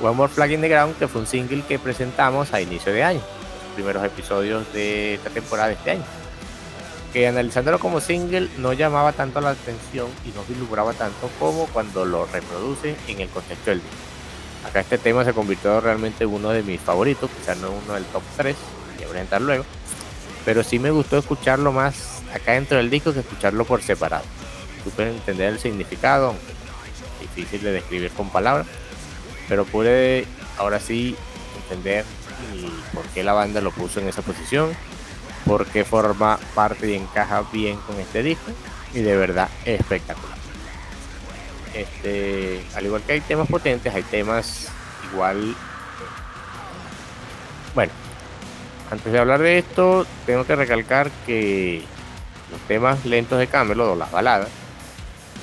One 0.00 0.14
More 0.14 0.32
Flag 0.32 0.50
in 0.52 0.60
the 0.60 0.68
Ground, 0.68 0.98
que 0.98 1.08
fue 1.08 1.20
un 1.20 1.26
single 1.26 1.62
que 1.62 1.78
presentamos 1.78 2.52
a 2.52 2.60
inicio 2.60 2.92
de 2.92 3.04
año, 3.04 3.20
los 3.20 3.74
primeros 3.74 4.04
episodios 4.04 4.70
de 4.72 5.14
esta 5.14 5.30
temporada 5.30 5.68
de 5.68 5.74
este 5.74 5.92
año. 5.92 6.04
Que 7.12 7.26
analizándolo 7.26 7.78
como 7.78 8.00
single 8.00 8.48
no 8.58 8.72
llamaba 8.72 9.12
tanto 9.12 9.40
la 9.40 9.50
atención 9.50 10.08
y 10.24 10.30
no 10.30 10.44
vislumbraba 10.44 10.92
tanto 10.94 11.28
como 11.38 11.66
cuando 11.66 12.04
lo 12.04 12.26
reproduce 12.26 12.96
en 13.08 13.20
el 13.20 13.28
contexto 13.28 13.70
del 13.70 13.80
disco. 13.80 13.96
Acá 14.66 14.80
este 14.80 14.98
tema 14.98 15.24
se 15.24 15.34
convirtió 15.34 15.80
realmente 15.80 16.24
en 16.24 16.30
uno 16.30 16.50
de 16.50 16.62
mis 16.62 16.80
favoritos, 16.80 17.28
quizás 17.30 17.58
no 17.58 17.70
uno 17.70 17.94
del 17.94 18.04
top 18.04 18.22
3, 18.36 18.56
voy 18.96 19.04
a 19.04 19.08
presentar 19.08 19.42
luego, 19.42 19.64
pero 20.44 20.62
sí 20.62 20.78
me 20.78 20.90
gustó 20.90 21.18
escucharlo 21.18 21.72
más 21.72 22.22
acá 22.32 22.52
dentro 22.52 22.78
del 22.78 22.88
disco 22.88 23.12
que 23.12 23.20
escucharlo 23.20 23.64
por 23.64 23.82
separado 23.82 24.24
supe 24.82 25.08
entender 25.08 25.52
el 25.52 25.58
significado, 25.58 26.34
difícil 27.20 27.62
de 27.62 27.72
describir 27.72 28.10
con 28.12 28.30
palabras, 28.30 28.66
pero 29.48 29.64
pude 29.64 30.26
ahora 30.58 30.80
sí 30.80 31.16
entender 31.62 32.04
por 32.92 33.04
qué 33.06 33.22
la 33.22 33.32
banda 33.32 33.60
lo 33.60 33.70
puso 33.70 34.00
en 34.00 34.08
esa 34.08 34.22
posición, 34.22 34.74
por 35.46 35.66
qué 35.66 35.84
forma 35.84 36.38
parte 36.54 36.90
y 36.90 36.96
encaja 36.96 37.42
bien 37.52 37.76
con 37.86 37.98
este 37.98 38.22
disco, 38.22 38.52
y 38.94 39.00
de 39.00 39.16
verdad 39.16 39.48
es 39.64 39.80
espectacular. 39.80 40.36
Este, 41.74 42.64
al 42.74 42.84
igual 42.84 43.02
que 43.02 43.14
hay 43.14 43.20
temas 43.20 43.48
potentes, 43.48 43.94
hay 43.94 44.02
temas 44.02 44.68
igual. 45.10 45.54
Bueno, 47.74 47.92
antes 48.90 49.12
de 49.12 49.18
hablar 49.18 49.40
de 49.40 49.58
esto, 49.58 50.06
tengo 50.26 50.44
que 50.44 50.54
recalcar 50.54 51.10
que 51.26 51.82
los 52.50 52.60
temas 52.68 53.04
lentos 53.06 53.38
de 53.38 53.46
Camelot 53.46 53.88
o 53.88 53.96
las 53.96 54.10
baladas 54.10 54.48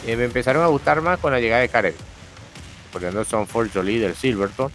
eh, 0.06 0.16
me 0.16 0.26
empezaron 0.26 0.64
a 0.64 0.68
gustar 0.68 1.02
más 1.02 1.20
con 1.20 1.32
la 1.32 1.40
llegada 1.40 1.62
de 1.62 1.70
Karen. 1.70 1.96
Poniendo 2.94 3.24
Son 3.26 3.48
for 3.48 3.70
Jolie 3.72 4.00
del 4.00 4.16
Silverton. 4.16 4.72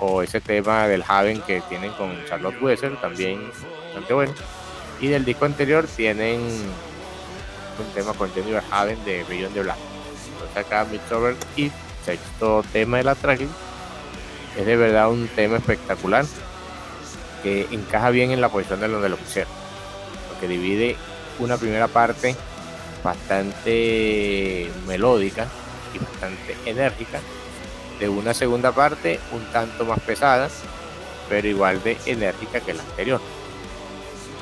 O 0.00 0.22
ese 0.22 0.40
tema 0.40 0.86
del 0.86 1.04
Haven 1.06 1.40
que 1.42 1.62
tienen 1.62 1.92
con 1.92 2.12
Charlotte 2.26 2.60
Wesser, 2.60 3.00
también 3.00 3.50
bastante 3.94 4.14
bueno. 4.14 4.34
Y 5.00 5.08
del 5.08 5.24
disco 5.24 5.44
anterior 5.44 5.86
tienen 5.86 6.40
un 6.40 7.94
tema 7.94 8.12
con 8.12 8.32
Jennifer 8.32 8.62
Haven 8.70 9.04
de 9.04 9.24
Beyond 9.24 9.54
the 9.54 9.62
Black. 9.62 9.76
Entonces 10.32 10.56
acá 10.56 10.84
Midsommar 10.90 11.34
y 11.56 11.70
sexto 12.04 12.64
tema 12.72 12.98
de 12.98 13.04
la 13.04 13.14
tracking. 13.14 13.50
Es 14.58 14.66
de 14.66 14.76
verdad 14.76 15.10
un 15.10 15.28
tema 15.28 15.56
espectacular 15.56 16.24
que 17.42 17.66
encaja 17.70 18.10
bien 18.10 18.30
en 18.30 18.40
la 18.40 18.48
posición 18.48 18.80
de 18.80 18.88
donde 18.88 19.08
lo 19.08 19.16
pusieron. 19.16 19.52
Porque 20.28 20.48
divide 20.48 20.96
una 21.38 21.56
primera 21.56 21.88
parte 21.88 22.36
bastante 23.02 24.70
melódica 24.86 25.46
y 25.94 25.98
bastante 25.98 26.56
enérgica. 26.66 27.20
De 27.98 28.08
una 28.08 28.34
segunda 28.34 28.72
parte 28.72 29.20
un 29.32 29.44
tanto 29.52 29.84
más 29.84 30.00
pesada, 30.00 30.48
pero 31.28 31.46
igual 31.46 31.82
de 31.82 31.96
enérgica 32.06 32.60
que 32.60 32.74
la 32.74 32.82
anterior. 32.82 33.20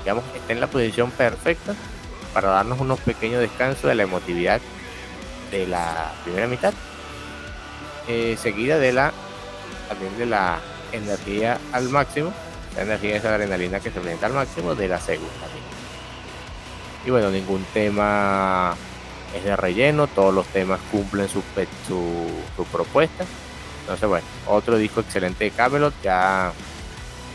Digamos, 0.03 0.24
está 0.34 0.53
en 0.53 0.61
la 0.61 0.66
posición 0.66 1.11
perfecta 1.11 1.74
para 2.34 2.48
darnos 2.48 2.80
unos 2.80 3.00
pequeños 3.00 3.40
descansos 3.40 3.84
de 3.84 3.94
la 3.94 4.03
emotividad 4.05 4.61
de 5.50 5.66
la 5.66 6.12
primera 6.24 6.46
mitad, 6.46 6.72
eh, 8.09 8.36
seguida 8.40 8.78
de 8.78 8.92
la 8.92 9.12
también 9.88 10.16
de 10.18 10.26
la 10.26 10.61
energía 10.92 11.59
al 11.72 11.88
máximo, 11.88 12.32
la 12.74 12.82
energía 12.82 13.11
de 13.11 13.16
esa 13.16 13.34
adrenalina 13.34 13.80
que 13.80 13.90
se 13.90 14.00
presenta 14.00 14.26
al 14.26 14.32
máximo 14.32 14.74
de 14.74 14.88
la 14.88 14.98
segunda 14.98 15.53
y 17.05 17.11
bueno, 17.11 17.30
ningún 17.30 17.64
tema 17.72 18.74
es 19.36 19.44
de 19.44 19.57
relleno, 19.57 20.07
todos 20.07 20.32
los 20.32 20.46
temas 20.48 20.80
cumplen 20.90 21.28
su, 21.28 21.42
su, 21.86 22.64
propuesta. 22.70 23.24
Entonces, 23.80 24.09
bueno, 24.09 24.26
otro 24.46 24.76
disco 24.76 25.00
excelente 25.00 25.44
de 25.44 25.50
Camelot, 25.50 25.94
ya 26.03 26.53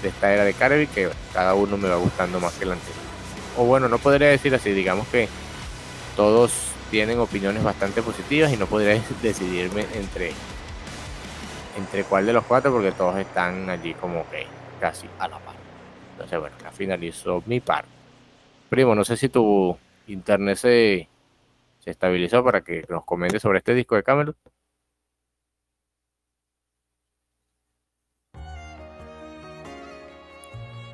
de 0.01 0.09
esta 0.09 0.33
era 0.33 0.43
de 0.43 0.53
Carevic, 0.53 0.91
que 0.91 1.09
cada 1.33 1.53
uno 1.53 1.77
me 1.77 1.89
va 1.89 1.97
gustando 1.97 2.39
más 2.39 2.53
que 2.53 2.65
el 2.65 2.71
anterior. 2.71 2.97
O 3.57 3.65
bueno, 3.65 3.89
no 3.89 3.97
podría 3.97 4.27
decir 4.27 4.53
así, 4.53 4.71
digamos 4.71 5.07
que 5.07 5.27
todos 6.15 6.51
tienen 6.91 7.19
opiniones 7.19 7.63
bastante 7.63 8.01
positivas 8.01 8.51
y 8.51 8.57
no 8.57 8.65
podría 8.67 9.01
decidirme 9.21 9.85
entre, 9.93 10.31
entre 11.77 12.03
cuál 12.03 12.25
de 12.25 12.33
los 12.33 12.45
cuatro, 12.45 12.71
porque 12.71 12.91
todos 12.91 13.17
están 13.17 13.69
allí 13.69 13.93
como 13.93 14.29
que 14.29 14.45
casi 14.79 15.07
a 15.19 15.27
la 15.27 15.39
par. 15.39 15.55
Entonces, 16.13 16.39
bueno, 16.39 16.55
ya 16.61 16.71
finalizó 16.71 17.43
mi 17.45 17.59
parte. 17.59 17.89
Primo, 18.69 18.95
no 18.95 19.05
sé 19.05 19.17
si 19.17 19.29
tu 19.29 19.77
internet 20.07 20.57
se, 20.57 21.07
se 21.79 21.91
estabilizó 21.91 22.43
para 22.43 22.61
que 22.61 22.85
nos 22.89 23.03
comente 23.05 23.39
sobre 23.39 23.59
este 23.59 23.73
disco 23.73 23.95
de 23.95 24.03
Camelot. 24.03 24.35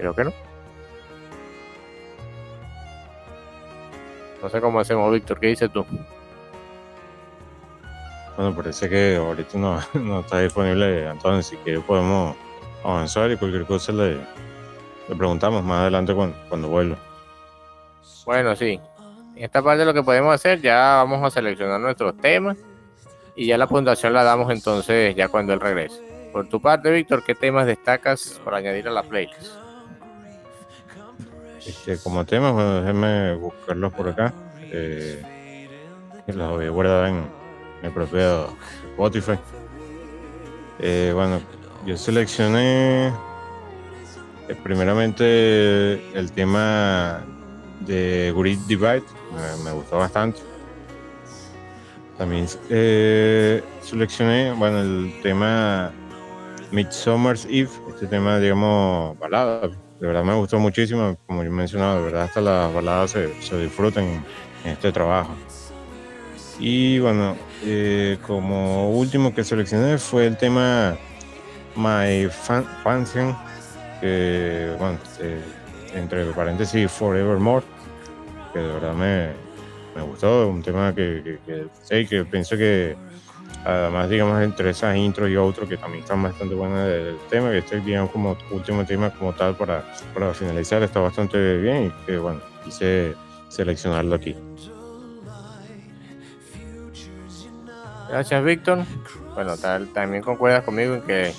Creo 0.03 0.13
que 0.13 0.25
no. 0.25 0.33
No 4.41 4.49
sé 4.49 4.59
cómo 4.59 4.81
hacemos, 4.81 5.09
Víctor. 5.13 5.39
¿Qué 5.39 5.47
dices 5.47 5.71
tú? 5.71 5.85
Bueno, 8.35 8.53
parece 8.53 8.89
que 8.89 9.15
ahorita 9.15 9.57
no, 9.57 9.79
no 9.93 10.19
está 10.19 10.41
disponible 10.41 11.07
Antonio, 11.07 11.39
así 11.39 11.55
que 11.63 11.79
podemos 11.79 12.35
avanzar 12.83 13.31
y 13.31 13.37
cualquier 13.37 13.65
cosa 13.65 13.93
le, 13.93 14.15
le 15.07 15.15
preguntamos 15.17 15.63
más 15.63 15.83
adelante 15.83 16.13
cuando, 16.13 16.35
cuando 16.49 16.67
vuelva. 16.67 16.97
Bueno, 18.25 18.57
sí. 18.57 18.81
En 19.37 19.43
esta 19.45 19.61
parte 19.61 19.85
lo 19.85 19.93
que 19.93 20.03
podemos 20.03 20.35
hacer, 20.35 20.59
ya 20.59 20.95
vamos 20.97 21.23
a 21.23 21.29
seleccionar 21.31 21.79
nuestros 21.79 22.17
temas 22.17 22.57
y 23.37 23.45
ya 23.45 23.57
la 23.57 23.67
puntuación 23.67 24.11
la 24.11 24.25
damos 24.25 24.51
entonces 24.51 25.15
ya 25.15 25.29
cuando 25.29 25.53
él 25.53 25.61
regrese. 25.61 26.29
Por 26.33 26.49
tu 26.49 26.61
parte, 26.61 26.91
Víctor, 26.91 27.23
¿qué 27.23 27.35
temas 27.35 27.67
destacas 27.67 28.41
para 28.43 28.57
añadir 28.57 28.89
a 28.89 28.91
la 28.91 29.03
playlist? 29.03 29.62
Este, 31.65 31.97
como 31.99 32.25
temas, 32.25 32.53
bueno, 32.53 32.81
déjenme 32.81 33.35
buscarlos 33.35 33.93
por 33.93 34.09
acá. 34.09 34.33
Eh, 34.71 35.23
los 36.27 36.51
voy 36.51 36.65
a 36.65 36.69
guardar 36.69 37.07
en 37.09 37.23
mi 37.81 37.89
propio 37.89 38.47
Spotify. 38.91 39.39
Eh, 40.79 41.11
bueno, 41.13 41.39
yo 41.85 41.95
seleccioné 41.97 43.07
eh, 43.07 44.55
primeramente 44.63 46.01
el 46.17 46.31
tema 46.33 47.21
de 47.81 48.33
Grid 48.35 48.59
Divide, 48.67 49.03
me, 49.33 49.63
me 49.63 49.71
gustó 49.71 49.97
bastante. 49.97 50.39
También 52.17 52.45
eh, 52.69 53.63
seleccioné, 53.81 54.51
bueno, 54.53 54.81
el 54.81 55.13
tema 55.23 55.91
Midsummer's 56.71 57.45
Eve, 57.45 57.69
este 57.89 58.07
tema, 58.07 58.39
digamos, 58.39 59.17
balada. 59.19 59.69
De 59.99 60.07
verdad 60.07 60.23
me 60.23 60.33
gustó 60.35 60.59
muchísimo, 60.59 61.17
como 61.27 61.43
yo 61.43 61.49
he 61.49 61.51
mencionado, 61.51 61.97
de 61.97 62.03
verdad 62.05 62.23
hasta 62.23 62.41
las 62.41 62.73
baladas 62.73 63.11
se, 63.11 63.41
se 63.41 63.57
disfrutan 63.57 64.03
en, 64.03 64.23
este 64.65 64.91
trabajo. 64.91 65.33
Y 66.59 66.99
bueno, 66.99 67.35
eh, 67.63 68.17
como 68.25 68.91
último 68.91 69.33
que 69.33 69.43
seleccioné 69.43 69.97
fue 69.97 70.27
el 70.27 70.37
tema 70.37 70.95
My 71.75 72.27
Fan 72.29 72.65
eh, 74.01 74.75
entre 75.93 76.25
paréntesis 76.31 76.91
Forevermore, 76.91 77.65
que 78.51 78.59
de 78.59 78.67
verdad 78.67 78.93
me, 78.93 79.29
me 79.95 80.01
gustó, 80.01 80.47
un 80.47 80.61
tema 80.61 80.93
que, 80.93 81.39
que, 81.45 81.67
que 81.89 82.05
que 82.05 82.25
pienso 82.25 82.57
que 82.57 82.95
además 83.65 84.09
digamos 84.09 84.41
entre 84.41 84.69
esas 84.69 84.95
intros 84.95 85.29
y 85.29 85.35
otros 85.35 85.69
que 85.69 85.77
también 85.77 86.03
están 86.03 86.21
bastante 86.21 86.55
buenas 86.55 86.87
del 86.87 87.17
tema, 87.29 87.51
que 87.51 87.59
este 87.59 87.79
digamos 87.79 88.11
como 88.11 88.37
último 88.51 88.85
tema 88.85 89.09
como 89.11 89.33
tal 89.33 89.55
para, 89.55 89.83
para 90.13 90.33
finalizar 90.33 90.83
está 90.83 90.99
bastante 90.99 91.57
bien 91.57 91.85
y 91.85 92.05
que 92.05 92.17
bueno, 92.17 92.41
quise 92.63 93.15
seleccionarlo 93.49 94.15
aquí. 94.15 94.35
Gracias, 98.09 98.43
Víctor. 98.43 98.79
Bueno, 99.33 99.57
tal, 99.57 99.87
también 99.87 100.21
concuerdas 100.21 100.63
conmigo 100.63 100.95
en 100.95 101.01
que 101.01 101.33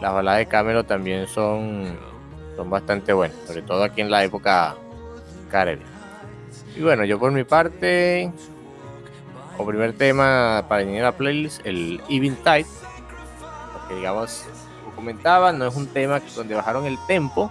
las 0.00 0.12
baladas 0.12 0.38
de 0.38 0.46
Camelo 0.46 0.84
también 0.84 1.26
son, 1.26 1.98
son 2.56 2.70
bastante 2.70 3.12
buenas, 3.12 3.36
sobre 3.46 3.62
todo 3.62 3.82
aquí 3.82 4.00
en 4.00 4.10
la 4.10 4.24
época 4.24 4.74
caribe. 5.50 5.82
Y 6.76 6.82
bueno, 6.82 7.04
yo 7.04 7.18
por 7.18 7.32
mi 7.32 7.44
parte, 7.44 8.32
como 9.58 9.70
primer 9.70 9.92
tema 9.92 10.64
para 10.68 10.82
a 10.82 10.84
la 10.84 11.12
playlist, 11.12 11.66
el 11.66 12.00
Eventide, 12.08 12.66
porque 13.72 13.96
digamos, 13.96 14.44
como 14.84 14.94
comentaba, 14.94 15.52
no 15.52 15.66
es 15.66 15.74
un 15.74 15.88
tema 15.88 16.22
donde 16.36 16.54
bajaron 16.54 16.86
el 16.86 16.96
tempo 17.08 17.50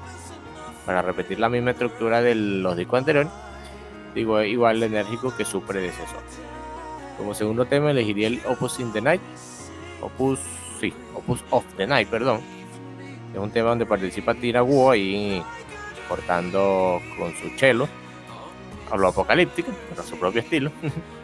para 0.86 1.02
repetir 1.02 1.38
la 1.38 1.50
misma 1.50 1.72
estructura 1.72 2.22
de 2.22 2.34
los 2.34 2.78
discos 2.78 3.00
anteriores, 3.00 3.30
digo, 4.16 4.42
igual 4.42 4.80
de 4.80 4.86
enérgico 4.86 5.36
que 5.36 5.44
su 5.44 5.62
predecesor. 5.62 6.22
Como 7.18 7.34
segundo 7.34 7.66
tema 7.66 7.92
elegiría 7.92 8.28
el 8.28 8.42
Opus 8.48 8.80
in 8.80 8.94
the 8.94 9.02
Night. 9.02 9.22
Opus, 10.02 10.40
sí, 10.80 10.94
Opus 11.14 11.44
of 11.50 11.66
the 11.76 11.86
Night, 11.86 12.08
perdón. 12.08 12.40
Es 13.34 13.40
un 13.40 13.52
tema 13.52 13.70
donde 13.70 13.86
participa 13.86 14.34
Tina 14.34 14.64
Wu 14.64 14.92
ahí 14.92 15.44
cortando 16.08 17.02
con 17.18 17.36
su 17.36 17.50
cello. 17.58 17.86
Hablo 18.90 19.10
apocalíptico, 19.10 19.72
pero 19.90 20.02
a 20.02 20.06
su 20.06 20.18
propio 20.18 20.40
estilo. 20.40 20.72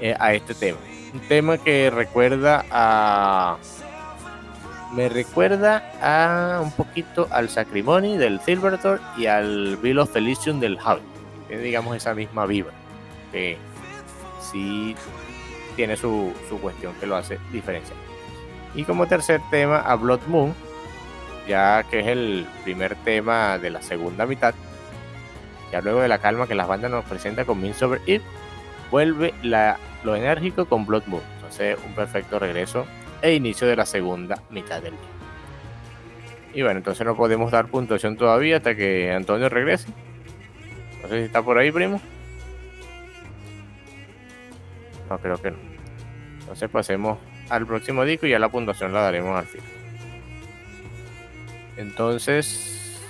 eh, 0.00 0.14
a 0.18 0.34
este 0.34 0.54
tema. 0.54 0.78
Un 1.12 1.20
tema 1.20 1.58
que 1.58 1.90
recuerda 1.90 2.64
a. 2.70 3.56
Me 4.92 5.08
recuerda 5.08 5.82
a 6.00 6.60
un 6.60 6.70
poquito 6.72 7.28
al 7.30 7.48
Sacrimony 7.48 8.16
del 8.16 8.40
Silvertor 8.40 9.00
y 9.16 9.26
al 9.26 9.76
Bill 9.78 9.98
of 9.98 10.12
Felicium 10.12 10.60
del 10.60 10.78
Hobbit. 10.78 11.02
Tiene, 11.48 11.62
digamos, 11.62 11.96
esa 11.96 12.14
misma 12.14 12.46
vibra. 12.46 12.72
Que 13.32 13.58
sí 14.40 14.94
tiene 15.74 15.96
su, 15.96 16.32
su, 16.48 16.58
cuestión 16.60 16.94
que 17.00 17.06
lo 17.06 17.16
hace 17.16 17.38
diferencial. 17.52 17.98
Y 18.74 18.84
como 18.84 19.06
tercer 19.06 19.40
tema 19.50 19.80
a 19.80 19.94
Blood 19.96 20.20
Moon, 20.28 20.54
ya 21.48 21.82
que 21.84 22.00
es 22.00 22.06
el 22.06 22.46
primer 22.64 22.94
tema 22.96 23.58
de 23.58 23.70
la 23.70 23.82
segunda 23.82 24.26
mitad, 24.26 24.54
ya 25.72 25.80
luego 25.80 26.00
de 26.00 26.08
la 26.08 26.18
calma 26.18 26.46
que 26.46 26.54
las 26.54 26.68
bandas 26.68 26.90
nos 26.90 27.04
presenta 27.04 27.44
con 27.44 27.60
Means 27.60 27.82
Over 27.82 28.00
Eve, 28.06 28.24
vuelve 28.90 29.34
la, 29.42 29.78
lo 30.06 30.14
enérgico 30.14 30.64
con 30.66 30.86
Blood 30.86 31.02
Moon. 31.06 31.22
Entonces 31.34 31.76
un 31.84 31.94
perfecto 31.94 32.38
regreso 32.38 32.86
e 33.20 33.34
inicio 33.34 33.66
de 33.66 33.76
la 33.76 33.84
segunda 33.84 34.40
mitad 34.50 34.80
del 34.80 34.92
día. 34.92 35.00
Y 36.54 36.62
bueno, 36.62 36.78
entonces 36.78 37.04
no 37.04 37.16
podemos 37.16 37.50
dar 37.50 37.66
puntuación 37.66 38.16
todavía 38.16 38.58
hasta 38.58 38.74
que 38.74 39.12
Antonio 39.12 39.48
regrese. 39.48 39.88
No 41.02 41.08
sé 41.08 41.18
si 41.18 41.24
está 41.24 41.42
por 41.42 41.58
ahí, 41.58 41.70
primo. 41.70 42.00
No, 45.10 45.18
creo 45.18 45.36
que 45.42 45.50
no. 45.50 45.58
Entonces 46.40 46.70
pasemos 46.70 47.18
al 47.50 47.66
próximo 47.66 48.04
disco 48.04 48.26
y 48.26 48.30
ya 48.30 48.38
la 48.38 48.48
puntuación 48.48 48.92
la 48.92 49.02
daremos 49.02 49.36
al 49.36 49.46
final. 49.46 49.68
Entonces, 51.76 53.02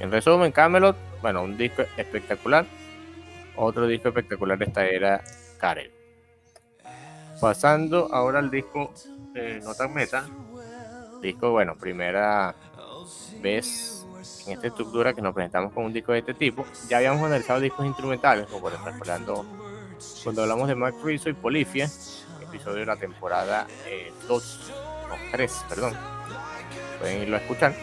en 0.00 0.10
resumen, 0.10 0.50
Camelot, 0.52 0.96
bueno, 1.20 1.42
un 1.42 1.56
disco 1.56 1.84
espectacular. 1.96 2.64
Otro 3.54 3.86
disco 3.86 4.08
espectacular 4.08 4.60
esta 4.62 4.86
era 4.86 5.22
Pasando 7.40 8.08
ahora 8.12 8.40
al 8.40 8.50
disco 8.50 8.92
eh, 9.34 9.60
Metal. 9.94 10.24
Disco, 11.20 11.50
bueno, 11.52 11.76
primera 11.76 12.54
vez 13.40 14.04
en 14.46 14.54
esta 14.54 14.66
estructura 14.66 15.14
que 15.14 15.22
nos 15.22 15.32
presentamos 15.32 15.72
con 15.72 15.84
un 15.84 15.92
disco 15.92 16.12
de 16.12 16.18
este 16.18 16.34
tipo. 16.34 16.64
Ya 16.88 16.98
habíamos 16.98 17.22
analizado 17.22 17.60
discos 17.60 17.86
instrumentales, 17.86 18.46
como 18.46 18.60
por 18.60 18.72
ejemplo, 18.72 18.92
recordando 18.92 19.46
cuando 20.24 20.42
hablamos 20.42 20.66
de 20.68 20.74
Mark 20.74 20.96
Rizzo 21.04 21.28
y 21.28 21.34
Polifia, 21.34 21.88
episodio 22.42 22.80
de 22.80 22.86
la 22.86 22.96
temporada 22.96 23.66
2, 24.26 24.68
eh, 24.68 24.72
no, 25.08 25.14
3, 25.30 25.64
perdón. 25.68 25.94
Pueden 26.98 27.22
irlo 27.22 27.36
a 27.36 27.40
escuchar. 27.40 27.74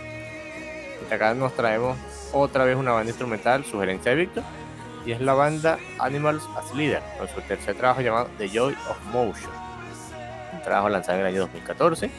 Y 1.09 1.13
acá 1.13 1.33
nos 1.33 1.53
traemos 1.53 1.97
otra 2.33 2.65
vez 2.65 2.75
una 2.75 2.91
banda 2.91 3.09
instrumental, 3.09 3.63
sugerencia 3.63 4.11
de 4.11 4.17
Víctor, 4.17 4.43
y 5.05 5.11
es 5.11 5.21
la 5.21 5.33
banda 5.33 5.79
Animals 5.99 6.43
as 6.57 6.73
Leader, 6.75 7.01
con 7.17 7.27
su 7.27 7.41
tercer 7.41 7.75
trabajo 7.75 8.01
llamado 8.01 8.29
The 8.37 8.49
Joy 8.49 8.73
of 8.89 9.05
Motion. 9.13 9.51
Un 10.53 10.61
trabajo 10.61 10.89
lanzado 10.89 11.19
en 11.19 11.25
el 11.25 11.33
año 11.33 11.41
2014, 11.41 12.09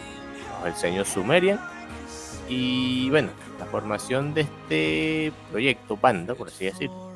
bajo 0.52 0.66
el 0.66 0.74
sello 0.74 1.04
Sumerian. 1.04 1.60
Y 2.48 3.10
bueno, 3.10 3.30
la 3.58 3.66
formación 3.66 4.34
de 4.34 4.42
este 4.42 5.32
proyecto, 5.50 5.96
banda, 5.96 6.34
por 6.34 6.48
así 6.48 6.64
decirlo, 6.64 7.12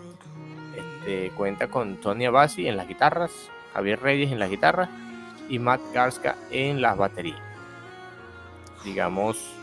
este, 0.76 1.30
cuenta 1.30 1.68
con 1.68 1.96
Tony 1.96 2.26
Abasi 2.26 2.68
en 2.68 2.76
las 2.76 2.86
guitarras, 2.86 3.30
Javier 3.72 4.00
Reyes 4.00 4.30
en 4.32 4.38
las 4.38 4.50
guitarras 4.50 4.88
y 5.48 5.58
Matt 5.58 5.80
Garska 5.92 6.36
en 6.50 6.80
las 6.80 6.96
baterías. 6.96 7.40
Digamos, 8.84 9.54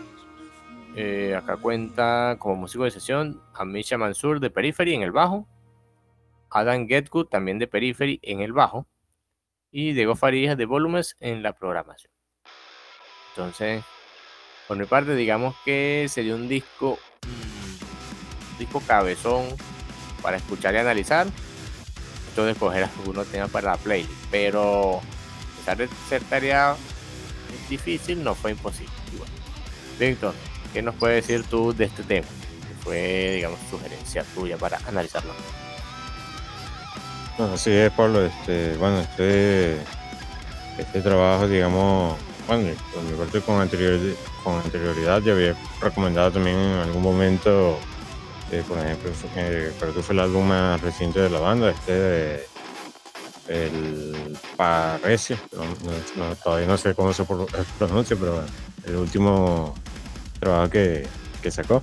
eh, 0.96 1.36
acá 1.38 1.58
cuenta 1.58 2.36
como 2.38 2.56
músico 2.58 2.84
de 2.84 2.92
sesión 2.92 3.42
a 3.54 3.64
Misha 3.64 3.98
Mansur 3.98 4.40
de 4.40 4.50
Periphery 4.50 4.94
en 4.94 5.04
el 5.04 5.12
bajo, 5.12 5.48
Adam 6.52 6.88
Getgood 6.88 7.28
también 7.28 7.58
de 7.60 7.68
Periphery 7.68 8.20
en 8.22 8.42
el 8.42 8.54
bajo 8.54 8.88
y 9.72 9.94
Diego 9.94 10.16
Farías 10.16 10.58
de 10.58 10.66
Volumes 10.66 11.16
en 11.20 11.42
la 11.42 11.54
programación. 11.54 12.12
Entonces, 13.30 13.84
por 14.68 14.78
mi 14.78 14.86
parte, 14.86 15.16
digamos 15.16 15.56
que 15.64 16.08
sería 16.10 16.36
un 16.36 16.48
disco, 16.48 17.00
un 17.24 18.58
disco 18.60 18.82
cabezón 18.86 19.46
para 20.22 20.38
escuchar 20.38 20.76
y 20.76 20.78
analizar. 20.78 21.28
Esto 22.28 22.46
de 22.46 22.52
escoger 22.52 22.84
algunos 22.84 23.28
temas 23.28 23.50
para 23.50 23.72
la 23.72 23.78
playlist, 23.78 24.14
pero 24.30 25.00
a 25.00 25.58
pesar 25.58 25.78
de 25.78 25.90
ser 26.08 26.24
tarea 26.24 26.76
difícil, 27.70 28.24
no 28.24 28.36
fue 28.36 28.52
imposible. 28.52 28.92
Bueno, 29.18 29.34
Víctor, 30.00 30.34
¿qué 30.74 30.82
nos 30.82 30.96
puedes 30.96 31.28
decir 31.28 31.46
tú 31.46 31.74
de 31.74 31.86
este 31.86 32.04
tema? 32.04 32.28
Que 32.68 32.84
fue, 32.84 33.34
digamos, 33.36 33.60
sugerencia 33.70 34.24
tuya 34.36 34.58
para 34.58 34.78
analizarlo. 34.88 35.34
No, 37.38 37.54
así 37.54 37.72
es, 37.72 37.92
Pablo. 37.92 38.26
Este, 38.26 38.76
bueno, 38.78 39.00
este, 39.00 39.78
este 40.78 41.02
trabajo, 41.02 41.48
digamos, 41.48 42.18
bueno, 42.48 42.70
con, 43.46 43.62
anterioridad, 43.62 44.16
con 44.44 44.56
anterioridad 44.56 45.22
ya 45.22 45.34
había 45.34 45.56
recomendado 45.82 46.32
también 46.32 46.58
en 46.58 46.80
algún 46.80 47.02
momento, 47.02 47.78
eh, 48.52 48.64
por 48.68 48.78
ejemplo, 48.78 49.12
eh, 49.36 49.74
creo 49.80 49.94
que 49.94 50.02
fue 50.02 50.14
el 50.14 50.20
álbum 50.20 50.48
más 50.48 50.82
reciente 50.82 51.20
de 51.20 51.30
la 51.30 51.40
banda, 51.40 51.72
este 51.72 51.94
de 51.94 52.52
el 53.48 54.38
Parece, 54.56 55.38
todavía 56.44 56.68
no 56.68 56.78
sé 56.78 56.94
cómo 56.96 57.12
se 57.14 57.26
pronuncia, 57.78 58.16
pero 58.16 58.44
el 58.86 58.96
último 58.96 59.74
trabajo 60.40 60.70
que, 60.70 61.08
que 61.42 61.52
sacó. 61.52 61.82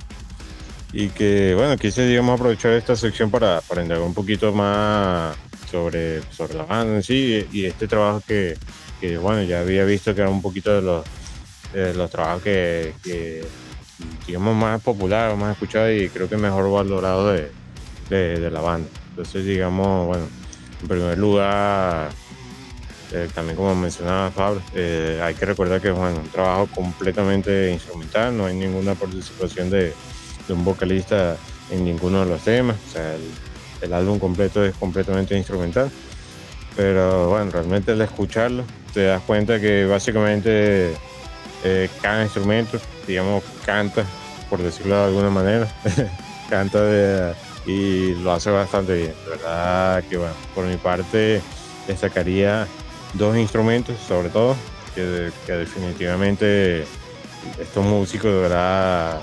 Y 0.93 1.09
que, 1.09 1.55
bueno, 1.55 1.77
quise, 1.77 2.07
digamos, 2.07 2.39
aprovechar 2.39 2.73
esta 2.73 2.97
sección 2.97 3.31
para, 3.31 3.61
para 3.61 3.83
indagar 3.83 4.05
un 4.05 4.15
poquito 4.15 4.53
más 4.53 5.37
sobre, 5.71 6.23
sobre 6.33 6.55
la 6.55 6.65
banda 6.65 6.97
en 6.97 7.03
sí 7.03 7.47
y, 7.53 7.67
este 7.67 7.87
trabajo 7.87 8.23
que, 8.27 8.57
que, 9.01 9.19
bueno, 9.19 9.43
ya 9.43 9.61
había 9.61 9.85
visto 9.85 10.15
que 10.15 10.23
era 10.23 10.31
un 10.31 10.41
poquito 10.41 10.75
de 10.75 10.83
los, 10.83 11.05
los 11.95 12.11
trabajos 12.11 12.43
que, 12.43 12.95
que, 13.03 13.45
digamos, 14.27 14.57
más 14.57 14.81
populares, 14.81 15.37
más 15.37 15.53
escuchados 15.53 15.93
y 15.93 16.09
creo 16.09 16.29
que 16.29 16.39
mejor 16.39 16.71
valorado 16.71 17.33
de, 17.33 17.51
de, 18.09 18.51
la 18.51 18.61
banda. 18.61 18.89
Entonces, 19.11 19.45
digamos, 19.45 20.07
bueno, 20.07 20.25
en 20.81 20.89
primer 20.89 21.19
lugar, 21.19 22.11
eh, 23.13 23.29
también 23.35 23.57
como 23.57 23.75
mencionaba 23.75 24.31
Pablo, 24.31 24.63
eh, 24.75 25.21
hay 25.23 25.35
que 25.35 25.45
recordar 25.45 25.83
que 25.83 25.89
es 25.89 25.95
bueno, 25.95 26.21
un 26.21 26.29
trabajo 26.29 26.67
completamente 26.75 27.73
instrumental, 27.73 28.35
no 28.35 28.47
hay 28.47 28.55
ninguna 28.55 28.95
participación 28.95 29.69
de, 29.69 29.93
de, 30.49 30.55
un 30.55 30.65
vocalista 30.65 31.37
en 31.71 31.85
ninguno 31.85 32.25
de 32.25 32.31
los 32.31 32.43
temas, 32.43 32.77
o 32.89 32.93
sea, 32.93 33.17
el, 33.83 33.93
álbum 33.93 34.19
completo 34.19 34.65
es 34.65 34.75
completamente 34.75 35.37
instrumental, 35.37 35.91
pero 36.77 37.29
bueno, 37.29 37.51
realmente 37.51 37.93
al 37.93 38.01
escucharlo 38.01 38.65
te 38.93 39.05
das 39.05 39.23
cuenta 39.23 39.61
que 39.61 39.85
básicamente 39.85 40.95
eh, 41.65 41.89
cada 42.03 42.25
instrumento, 42.25 42.81
digamos, 43.07 43.45
canta, 43.65 44.05
por 44.49 44.63
decirlo 44.63 44.97
de 44.97 45.05
alguna 45.05 45.31
manera, 45.31 45.69
canta 46.51 47.35
y 47.67 48.15
lo 48.15 48.33
hace 48.33 48.51
bastante 48.51 48.95
bien. 48.95 49.15
De 49.25 49.31
verdad 49.31 50.03
que 50.09 50.17
bueno, 50.17 50.35
por 50.55 50.65
mi 50.65 50.77
parte 50.77 51.43
destacaría 51.87 52.67
dos 53.15 53.37
instrumentos 53.37 53.97
sobre 54.07 54.31
todo, 54.31 54.57
que, 54.95 55.31
definitivamente 55.47 56.85
estos 57.61 57.85
músicos 57.85 58.33
de 58.33 58.41
verdad 58.41 59.21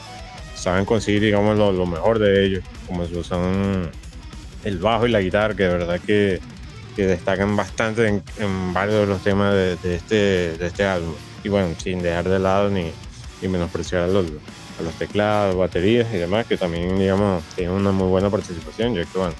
saben 0.65 0.83
conseguir 0.83 1.21
digamos 1.21 1.55
lo, 1.59 1.85
mejor 1.85 2.17
de 2.17 2.43
ellos, 2.43 2.63
como 2.87 3.05
son 3.23 3.91
el 4.63 4.79
bajo 4.79 5.05
y 5.05 5.11
la 5.11 5.21
guitarra, 5.21 5.55
que 5.55 5.61
de 5.61 5.69
verdad 5.69 5.99
que, 5.99 6.39
que 6.95 7.05
destacan 7.05 7.55
bastante 7.55 8.07
en, 8.07 8.73
varios 8.73 9.01
de 9.01 9.05
los 9.05 9.21
temas 9.21 9.53
de, 9.53 9.77
este, 9.83 10.57
de 10.57 10.65
este 10.65 10.83
álbum. 10.83 11.13
Y 11.43 11.49
bueno, 11.49 11.75
sin 11.77 12.01
dejar 12.01 12.27
de 12.27 12.39
lado 12.39 12.71
ni, 12.71 12.91
ni 13.43 13.47
menospreciar 13.47 14.01
a 14.01 14.07
los, 14.07 14.25
a 14.25 14.81
los 14.81 14.95
teclados, 14.95 15.55
baterías 15.55 16.11
y 16.11 16.17
demás, 16.17 16.47
que 16.47 16.57
también, 16.57 16.97
digamos, 16.97 17.43
tienen 17.55 17.75
una 17.75 17.91
muy 17.91 18.07
buena 18.07 18.31
participación, 18.31 18.95
ya 18.95 19.05
que, 19.05 19.19
bueno, 19.19 19.35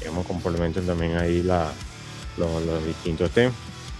digamos, 0.00 0.26
complementan 0.26 0.86
también 0.86 1.16
ahí 1.18 1.44
la, 1.44 1.70
los, 2.36 2.84
distintos 2.84 3.30
temas. 3.30 3.54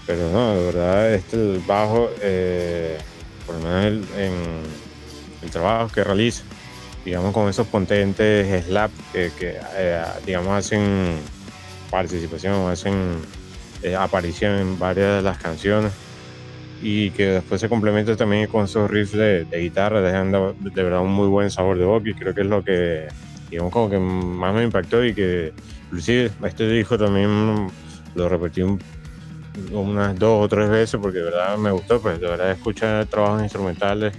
Pero 0.05 0.29
no, 0.29 0.55
de 0.55 0.65
verdad, 0.65 1.13
este 1.13 1.57
bajo, 1.65 2.09
eh, 2.21 2.97
por 3.45 3.55
lo 3.55 3.61
menos 3.61 4.09
en 4.17 4.33
el 5.41 5.49
trabajo 5.49 5.87
que 5.87 6.03
realiza, 6.03 6.43
digamos, 7.05 7.33
con 7.33 7.47
esos 7.47 7.67
potentes 7.67 8.65
slap 8.65 8.91
que, 9.13 9.31
eh, 9.39 10.03
digamos, 10.25 10.51
hacen 10.53 11.19
participación, 11.91 12.69
hacen 12.69 13.21
eh, 13.83 13.95
aparición 13.95 14.53
en 14.53 14.79
varias 14.79 15.17
de 15.17 15.21
las 15.21 15.37
canciones. 15.37 15.93
Y 16.81 17.11
que 17.11 17.27
después 17.27 17.61
se 17.61 17.69
complementa 17.69 18.15
también 18.17 18.47
con 18.47 18.65
esos 18.65 18.89
riffs 18.89 19.13
de, 19.13 19.47
guitarra, 19.51 20.01
dejando 20.01 20.55
de 20.59 20.83
verdad 20.83 21.01
un 21.01 21.13
muy 21.13 21.27
buen 21.27 21.49
sabor 21.49 21.77
de 21.77 21.85
boca 21.85 22.09
y 22.09 22.13
creo 22.13 22.33
que 22.33 22.41
es 22.41 22.47
lo 22.47 22.63
que, 22.63 23.07
digamos, 23.49 23.71
como 23.71 23.89
que 23.89 23.97
más 23.97 24.53
me 24.53 24.63
impactó 24.63 25.03
y 25.05 25.13
que, 25.13 25.53
inclusive, 25.85 26.31
este 26.43 26.67
disco 26.67 26.97
también 26.97 27.69
lo 28.13 28.29
repetí 28.29 28.61
unas 29.71 30.19
dos 30.19 30.45
o 30.45 30.49
tres 30.49 30.69
veces 30.69 30.99
porque 31.01 31.19
de 31.19 31.25
verdad 31.25 31.57
me 31.57 31.71
gustó, 31.71 32.01
pues 32.01 32.19
de 32.19 32.27
verdad 32.27 32.51
escuchar 32.51 33.05
trabajos 33.05 33.41
instrumentales, 33.41 34.13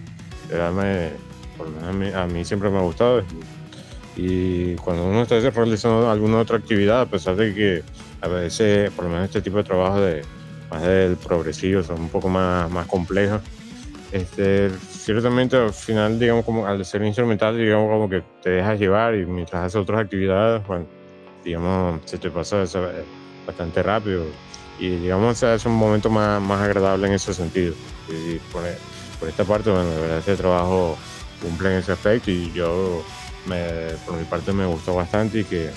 de 0.48 0.54
verdad 0.54 0.72
me, 0.72 1.25
por 1.56 1.68
lo 1.68 1.80
menos 1.80 2.14
a 2.14 2.26
mí, 2.26 2.44
siempre 2.44 2.70
me 2.70 2.78
ha 2.78 2.82
gustado. 2.82 3.22
Y 4.16 4.74
cuando 4.76 5.04
uno 5.06 5.22
está 5.22 5.38
realizando 5.50 6.10
alguna 6.10 6.38
otra 6.38 6.56
actividad, 6.56 7.02
a 7.02 7.06
pesar 7.06 7.36
de 7.36 7.54
que 7.54 7.82
a 8.20 8.28
veces, 8.28 8.90
por 8.92 9.04
lo 9.04 9.10
menos 9.10 9.26
este 9.26 9.42
tipo 9.42 9.58
de 9.58 9.64
trabajo 9.64 10.00
de 10.00 10.22
más 10.70 10.82
del 10.82 11.16
progresivo, 11.16 11.82
son 11.82 12.00
un 12.00 12.08
poco 12.08 12.28
más, 12.28 12.70
más 12.70 12.86
complejos. 12.86 13.42
Este, 14.12 14.70
ciertamente 14.90 15.56
al 15.56 15.72
final, 15.72 16.18
digamos, 16.18 16.44
como 16.44 16.66
al 16.66 16.84
ser 16.84 17.04
instrumental, 17.04 17.56
digamos, 17.58 17.90
como 17.90 18.08
que 18.08 18.22
te 18.42 18.50
dejas 18.50 18.78
llevar 18.78 19.14
y 19.14 19.26
mientras 19.26 19.64
haces 19.64 19.76
otras 19.76 20.00
actividades, 20.00 20.66
bueno, 20.66 20.86
digamos, 21.44 22.00
se 22.04 22.18
te 22.18 22.30
pasa 22.30 22.64
bastante 23.46 23.82
rápido 23.82 24.24
y 24.78 24.88
digamos, 24.96 25.42
hace 25.42 25.68
un 25.68 25.76
momento 25.76 26.10
más, 26.10 26.40
más 26.40 26.60
agradable 26.60 27.08
en 27.08 27.14
ese 27.14 27.34
sentido. 27.34 27.74
Y 28.08 28.36
por, 28.52 28.62
por 29.18 29.28
esta 29.28 29.44
parte, 29.44 29.70
bueno, 29.70 29.88
de 29.88 30.00
verdad, 30.00 30.18
este 30.18 30.36
trabajo 30.36 30.96
cumple 31.40 31.72
en 31.72 31.78
ese 31.78 31.92
aspecto 31.92 32.30
y 32.30 32.52
yo, 32.52 33.04
me, 33.46 33.66
por 34.04 34.16
mi 34.16 34.24
parte, 34.24 34.52
me 34.52 34.66
gustó 34.66 34.94
bastante 34.94 35.40
y 35.40 35.44
que 35.44 35.70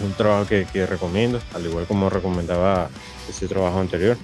un 0.00 0.12
trabajo 0.12 0.46
que, 0.46 0.66
que, 0.72 0.86
recomiendo, 0.86 1.40
al 1.54 1.66
igual 1.66 1.86
como 1.86 2.10
recomendaba 2.10 2.88
ese 3.28 3.46
trabajo 3.46 3.80
anterior. 3.80 4.16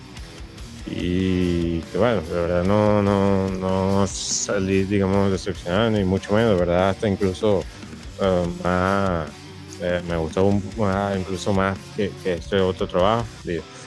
Y 0.87 1.81
que 1.81 1.99
bueno, 1.99 2.23
de 2.23 2.35
verdad 2.35 2.65
no, 2.65 3.03
no, 3.03 3.49
no 3.49 4.07
salí, 4.07 4.85
digamos, 4.85 5.31
decepcionado, 5.31 5.91
ni 5.91 6.05
mucho 6.05 6.33
menos, 6.33 6.53
de 6.53 6.59
verdad, 6.59 6.91
hasta 6.91 7.09
incluso 7.09 7.63
eh, 8.21 8.47
más, 8.65 9.29
eh, 9.81 10.03
me 10.09 10.17
gustó 10.17 10.45
un, 10.45 10.63
más, 10.79 11.17
incluso 11.19 11.53
más 11.53 11.79
que, 11.97 12.11
este 12.25 12.61
otro 12.61 12.89
trabajo. 12.89 13.25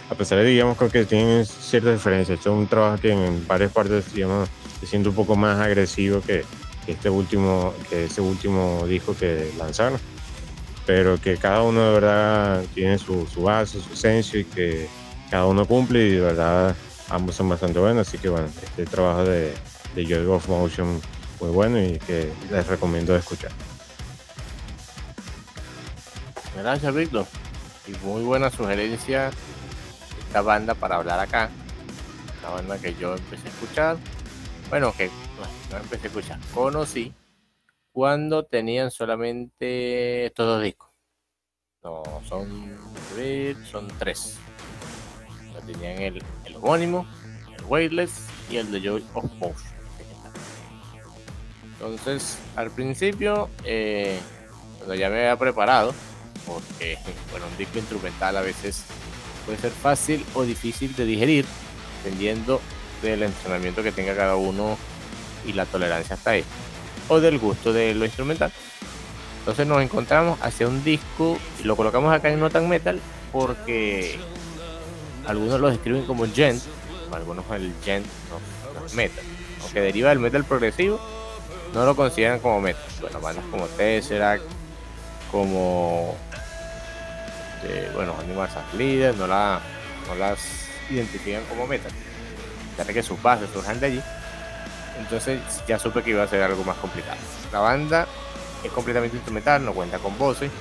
A 0.10 0.16
pesar 0.16 0.38
de, 0.40 0.46
digamos, 0.46 0.78
que 0.78 1.06
tienen 1.06 1.46
ciertas 1.46 1.94
diferencias, 1.94 2.38
este 2.38 2.50
es 2.50 2.56
un 2.56 2.68
trabajo 2.68 3.02
que 3.02 3.12
en 3.12 3.46
varias 3.48 3.72
partes, 3.72 4.14
digamos, 4.14 4.48
se 4.80 4.86
siente 4.86 5.10
un 5.10 5.16
poco 5.16 5.36
más 5.36 5.60
agresivo 5.60 6.22
que, 6.22 6.46
este 6.88 7.10
último, 7.10 7.74
que 7.90 8.06
ese 8.06 8.22
último 8.22 8.86
disco 8.88 9.16
que 9.16 9.52
lanzaron. 9.58 10.00
Pero 10.86 11.20
que 11.20 11.38
cada 11.38 11.62
uno 11.62 11.82
de 11.82 11.94
verdad 11.94 12.64
tiene 12.74 12.98
su, 12.98 13.26
su 13.28 13.44
base, 13.44 13.82
su 13.82 13.94
esencia 13.94 14.40
y 14.40 14.44
que 14.44 14.88
cada 15.30 15.46
uno 15.46 15.66
cumple 15.66 16.06
y 16.08 16.12
de 16.12 16.22
verdad 16.22 16.76
ambos 17.10 17.36
son 17.36 17.50
bastante 17.50 17.80
buenos, 17.80 18.08
así 18.08 18.18
que 18.18 18.30
bueno, 18.30 18.48
este 18.48 18.86
trabajo 18.86 19.24
de, 19.24 19.54
de 19.96 20.06
Joy 20.06 20.26
of 20.28 20.48
Motion 20.48 21.02
muy 21.40 21.50
bueno 21.52 21.82
y 21.82 22.00
que 22.00 22.32
les 22.52 22.68
recomiendo 22.68 23.16
escuchar. 23.16 23.52
Gracias 26.56 26.94
Víctor. 26.94 27.26
Y 27.88 28.06
muy 28.06 28.24
buena 28.24 28.50
sugerencia 28.50 29.32
esta 30.28 30.42
banda 30.42 30.74
para 30.74 30.96
hablar 30.96 31.20
acá, 31.20 31.50
la 32.42 32.50
banda 32.50 32.78
que 32.78 32.96
yo 32.96 33.14
empecé 33.16 33.48
a 33.48 33.52
escuchar, 33.52 33.98
bueno 34.70 34.94
que 34.98 35.10
empecé 35.78 36.08
a 36.08 36.10
escuchar, 36.10 36.40
conocí 36.54 37.14
cuando 37.92 38.44
tenían 38.44 38.92
solamente 38.92 40.26
estos 40.26 40.46
dos 40.46 40.64
discos. 40.64 40.90
No, 41.84 42.04
son, 42.28 42.78
son 43.70 43.88
tres. 44.00 44.38
tenían 45.66 46.02
el, 46.02 46.24
el 46.46 46.56
homónimo, 46.56 47.06
el 47.58 47.66
Weightless 47.66 48.28
y 48.50 48.58
el 48.58 48.72
de 48.72 48.82
Joy 48.82 49.06
of 49.14 49.32
Motion. 49.34 49.74
Entonces, 51.74 52.38
al 52.56 52.72
principio, 52.72 53.50
eh, 53.66 54.18
cuando 54.78 54.96
ya 54.96 55.10
me 55.10 55.20
había 55.20 55.38
preparado, 55.38 55.94
porque 56.46 56.98
bueno, 57.32 57.46
un 57.48 57.58
disco 57.58 57.78
instrumental 57.78 58.38
a 58.38 58.42
veces 58.42 58.86
puede 59.46 59.58
ser 59.58 59.72
fácil 59.72 60.26
o 60.34 60.44
difícil 60.44 60.96
de 60.96 61.06
digerir, 61.06 61.46
dependiendo 62.04 62.62
del 63.02 63.24
entrenamiento 63.24 63.84
que 63.84 63.92
tenga 63.92 64.16
cada 64.16 64.38
uno 64.38 64.78
y 65.46 65.54
la 65.54 65.66
tolerancia 65.66 66.16
hasta 66.16 66.32
ahí 66.32 66.44
o 67.08 67.20
del 67.20 67.40
gusto 67.40 67.74
de 67.74 67.94
lo 67.94 68.06
instrumental. 68.06 68.52
Entonces 69.40 69.68
nos 69.68 69.82
encontramos 69.82 70.40
hacia 70.42 70.68
un 70.68 70.84
disco 70.84 71.38
y 71.60 71.64
lo 71.64 71.76
colocamos 71.76 72.14
acá 72.14 72.30
en 72.30 72.40
Notan 72.40 72.70
Metal 72.70 73.00
porque 73.32 74.18
algunos 75.28 75.60
lo 75.60 75.70
describen 75.70 76.06
como 76.06 76.26
gent, 76.28 76.62
algunos 77.12 77.46
el 77.52 77.74
gent 77.84 78.06
no, 78.30 78.96
metal, 78.96 79.24
aunque 79.62 79.82
deriva 79.82 80.10
del 80.10 80.20
metal 80.20 80.46
progresivo, 80.46 81.00
no 81.74 81.86
lo 81.86 81.96
consideran 81.96 82.40
como 82.40 82.62
metal. 82.62 82.82
Bueno, 83.02 83.20
bandas 83.20 83.46
como 83.52 83.66
Tesseract, 83.68 84.44
como 85.32 86.16
este, 87.64 87.90
bueno, 87.94 88.16
Animal 88.20 88.50
no, 89.18 89.28
la, 89.28 89.62
no 90.08 90.16
las 90.16 90.40
identifican 90.90 91.44
como 91.50 91.68
metal, 91.68 91.92
ya 92.78 92.86
que 92.86 93.04
sus 93.04 93.22
bases 93.22 93.50
surjan 93.54 93.80
de 93.80 93.86
allí 93.88 94.04
entonces 94.98 95.42
ya 95.68 95.80
supe 95.80 96.04
que 96.04 96.12
iba 96.12 96.24
a 96.24 96.28
ser 96.28 96.44
algo 96.44 96.64
más 96.64 96.78
complicado. 96.78 97.18
La 97.52 97.60
banda 97.60 98.08
es 98.64 98.72
completamente 98.72 99.18
instrumental, 99.18 99.64
no 99.64 99.74
cuenta 99.74 100.00
con 100.00 100.18
voces. 100.18 100.52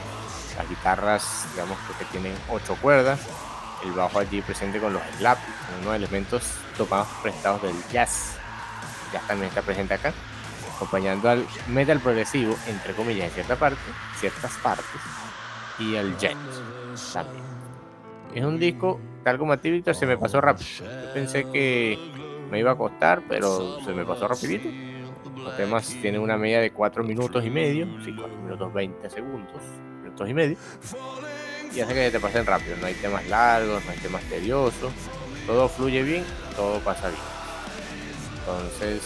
Las 0.56 0.68
guitarras, 0.68 1.46
digamos 1.52 1.78
que 1.98 2.04
tienen 2.06 2.34
ocho 2.48 2.76
cuerdas. 2.76 3.20
El 3.84 3.92
bajo 3.92 4.18
allí 4.18 4.40
presente 4.42 4.78
con 4.78 4.92
los 4.92 5.02
slaps, 5.18 5.42
unos 5.80 5.96
elementos 5.96 6.42
tomados 6.76 7.08
prestados 7.22 7.62
del 7.62 7.74
jazz. 7.90 8.36
Ya 9.12 9.20
también 9.20 9.48
está 9.48 9.60
presente 9.62 9.94
acá, 9.94 10.12
acompañando 10.76 11.28
al 11.28 11.46
metal 11.66 11.98
progresivo, 11.98 12.56
entre 12.66 12.94
comillas, 12.94 13.26
en 13.28 13.34
cierta 13.34 13.56
parte, 13.56 13.80
ciertas 14.20 14.52
partes, 14.62 14.86
y 15.78 15.96
al 15.96 16.16
jazz 16.16 16.36
también. 17.12 17.44
Es 18.34 18.44
un 18.44 18.58
disco, 18.58 19.00
tal 19.24 19.36
como 19.36 19.52
a 19.52 19.58
se 19.58 20.06
me 20.06 20.16
pasó 20.16 20.40
rápido. 20.40 20.68
Yo 20.80 21.12
pensé 21.12 21.44
que 21.50 22.11
me 22.52 22.58
iba 22.58 22.72
a 22.72 22.76
costar, 22.76 23.22
pero 23.26 23.80
se 23.82 23.94
me 23.94 24.04
pasó 24.04 24.28
rapidito. 24.28 24.68
Los 25.42 25.56
temas 25.56 25.86
tienen 26.02 26.20
una 26.20 26.36
media 26.36 26.60
de 26.60 26.70
4 26.70 27.02
minutos 27.02 27.42
y 27.46 27.48
medio, 27.48 27.86
sí, 28.04 28.14
4 28.14 28.36
minutos 28.42 28.74
20 28.74 29.08
segundos, 29.08 29.62
minutos 30.02 30.28
y 30.28 30.34
medio. 30.34 30.56
Y 31.74 31.80
hace 31.80 31.94
que 31.94 32.10
te 32.10 32.20
pasen 32.20 32.44
rápido, 32.44 32.76
no 32.76 32.86
hay 32.86 32.92
temas 32.92 33.26
largos, 33.26 33.82
no 33.86 33.90
hay 33.90 33.96
temas 33.96 34.22
tediosos, 34.24 34.92
todo 35.46 35.66
fluye 35.66 36.02
bien, 36.02 36.24
todo 36.54 36.78
pasa 36.80 37.08
bien. 37.08 37.22
Entonces, 38.40 39.00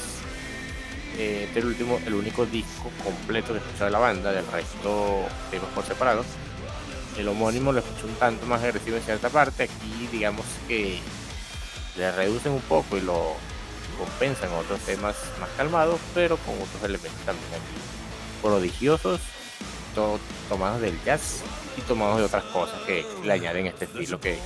eh, 1.16 1.44
este 1.44 1.60
es 1.60 1.64
el 1.64 1.66
último, 1.66 2.00
el 2.04 2.14
único 2.14 2.46
disco 2.46 2.90
completo 3.04 3.52
que 3.52 3.60
he 3.60 3.62
escuchado 3.62 3.84
de 3.84 3.90
la 3.92 4.00
banda, 4.00 4.32
del 4.32 4.46
resto 4.48 5.24
temas 5.52 5.70
por 5.72 5.84
separado. 5.84 6.24
El 7.16 7.28
homónimo 7.28 7.70
lo 7.70 7.78
escuché 7.78 8.06
un 8.06 8.14
tanto 8.14 8.44
más 8.44 8.60
agresivo 8.64 8.96
en 8.96 9.04
cierta 9.04 9.28
parte, 9.28 9.62
aquí 9.62 10.08
digamos 10.10 10.44
que 10.66 10.98
le 11.96 12.12
reducen 12.12 12.52
un 12.52 12.60
poco 12.62 12.96
y 12.96 13.00
lo 13.00 13.34
compensan 13.98 14.52
otros 14.52 14.80
temas 14.80 15.16
más 15.40 15.48
calmados, 15.56 15.98
pero 16.14 16.36
con 16.38 16.54
otros 16.54 16.82
elementos 16.82 17.20
también 17.24 17.48
aquí 17.54 18.42
prodigiosos, 18.42 19.20
tomados 20.48 20.80
del 20.80 21.02
jazz 21.04 21.40
y 21.76 21.80
tomados 21.82 22.18
de 22.18 22.24
otras 22.24 22.44
cosas 22.44 22.80
que 22.82 23.06
le 23.24 23.32
añaden 23.32 23.66
este 23.66 23.86
estilo 23.86 24.20
que 24.20 24.38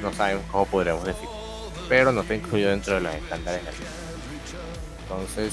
no 0.00 0.12
sabemos 0.12 0.44
cómo 0.50 0.66
podríamos 0.66 1.04
decir, 1.04 1.28
pero 1.88 2.12
no 2.12 2.20
está 2.20 2.34
incluido 2.34 2.70
dentro 2.70 2.94
de 2.94 3.00
los 3.00 3.14
estándares 3.14 3.62
Entonces, 5.02 5.52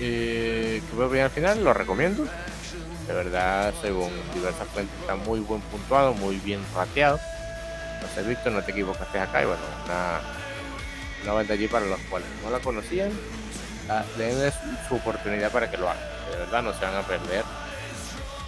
eh, 0.00 0.82
¿qué 0.88 0.96
voy 0.96 1.18
a 1.18 1.24
al 1.24 1.30
final? 1.30 1.64
Lo 1.64 1.72
recomiendo. 1.72 2.24
De 3.06 3.12
verdad, 3.12 3.72
según 3.80 4.10
diversas 4.34 4.66
fuentes, 4.68 4.94
está 5.00 5.14
muy 5.14 5.40
buen 5.40 5.60
puntuado, 5.62 6.12
muy 6.14 6.36
bien 6.36 6.60
rateado. 6.74 7.20
Entonces, 7.96 8.26
Víctor, 8.26 8.52
no 8.52 8.62
te 8.62 8.72
equivocaste 8.72 9.18
acá. 9.18 9.42
Y 9.42 9.46
bueno, 9.46 9.62
una, 9.84 10.20
una 11.24 11.32
banda 11.32 11.54
allí 11.54 11.68
para 11.68 11.86
los 11.86 12.00
cuales 12.02 12.28
no 12.42 12.50
la 12.50 12.60
conocían, 12.60 13.10
den 14.16 14.52
su 14.88 14.96
oportunidad 14.96 15.50
para 15.50 15.70
que 15.70 15.76
lo 15.76 15.88
hagan. 15.88 16.02
De 16.30 16.36
verdad, 16.38 16.62
no 16.62 16.72
se 16.72 16.84
van 16.84 16.96
a 16.96 17.02
perder, 17.02 17.44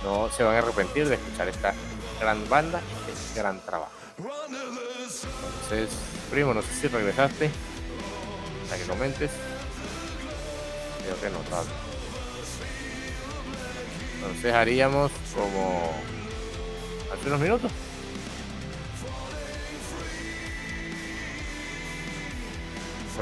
no 0.05 0.31
se 0.31 0.43
van 0.43 0.55
a 0.57 0.59
arrepentir 0.59 1.09
de 1.09 1.15
escuchar 1.15 1.49
esta 1.49 1.75
gran 2.21 2.49
banda 2.49 2.81
este 3.13 3.41
gran 3.41 3.61
trabajo. 3.61 3.93
Entonces, 4.19 5.91
primo, 6.31 6.55
no 6.55 6.63
sé 6.63 6.75
si 6.75 6.89
regresaste 6.89 7.51
para 8.69 8.83
que 8.83 8.89
comentes. 8.89 9.31
Creo 11.03 11.21
que 11.21 11.31
no, 11.31 11.39
todavía. 11.49 11.73
Entonces 14.17 14.55
haríamos 14.55 15.13
como 15.35 15.93
hace 17.13 17.29
unos 17.29 17.41
minutos. 17.41 17.73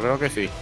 Creo 0.01 0.19
que 0.19 0.31
sí. 0.31 0.49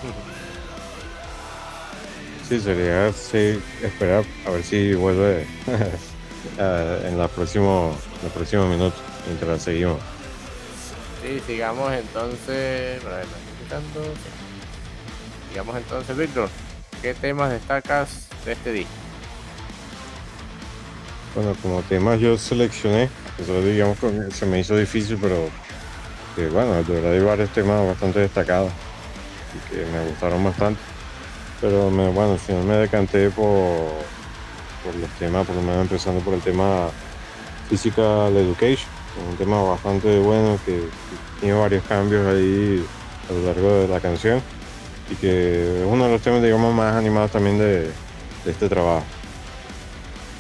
Sí, 2.49 2.61
sería 2.61 3.11
sí, 3.11 3.59
esperar 3.82 4.22
a 4.47 4.51
ver 4.51 4.62
si 4.62 4.93
vuelve 4.93 5.47
en 6.59 7.16
los 7.16 7.30
próximos 7.30 7.97
próximo 8.35 8.66
minutos 8.66 9.01
mientras 9.26 9.62
seguimos. 9.62 9.99
Sí, 11.22 11.41
sigamos 11.47 11.91
entonces. 11.95 13.01
Sigamos 15.49 15.76
entonces, 15.76 16.16
Víctor. 16.18 16.51
¿Qué 17.01 17.14
temas 17.14 17.51
destacas 17.51 18.28
de 18.45 18.53
este 18.53 18.72
día? 18.72 18.87
Bueno, 21.35 21.57
como 21.62 21.80
temas 21.82 22.20
yo 22.20 22.37
seleccioné, 22.37 23.09
eso 23.39 23.62
digamos 23.62 23.99
que 23.99 24.30
se 24.32 24.45
me 24.45 24.61
hizo 24.61 24.76
difícil, 24.76 25.18
pero 25.18 25.49
que 26.37 26.49
bueno, 26.49 26.74
de 26.74 26.95
verdad 26.95 27.12
hay 27.12 27.20
varios 27.20 27.51
temas 27.55 27.87
bastante 27.87 28.20
destacados 28.20 28.70
y 29.55 29.70
que 29.70 29.86
me 29.86 30.05
gustaron 30.09 30.44
bastante. 30.44 30.80
Pero 31.61 31.90
bueno, 31.90 32.32
al 32.32 32.38
final 32.38 32.64
me 32.64 32.74
decanté 32.76 33.30
por, 33.30 33.46
por 34.84 34.94
los 34.96 35.11
temas, 35.18 35.46
por 35.46 35.57
lo 35.57 35.62
menos 35.62 35.82
empezando 35.82 36.20
por 36.20 36.34
el 36.34 36.40
tema 36.40 36.88
Physical 37.68 38.36
Education, 38.36 38.88
un 39.30 39.36
tema 39.36 39.62
bastante 39.62 40.18
bueno 40.18 40.59
que 40.66 40.88
tiene 41.40 41.55
varios 41.59 41.84
cambios 41.84 42.26
ahí 42.26 42.84
a 43.30 43.32
lo 43.32 43.46
largo 43.46 43.72
de 43.80 43.88
la 43.88 44.00
canción 44.00 44.42
y 45.11 45.14
que 45.14 45.80
es 45.80 45.86
uno 45.86 46.05
de 46.05 46.12
los 46.12 46.22
temas 46.22 46.42
digamos 46.42 46.74
más 46.74 46.94
animados 46.94 47.30
también 47.30 47.59
de 47.59 47.90
este 48.44 48.68
trabajo. 48.68 49.05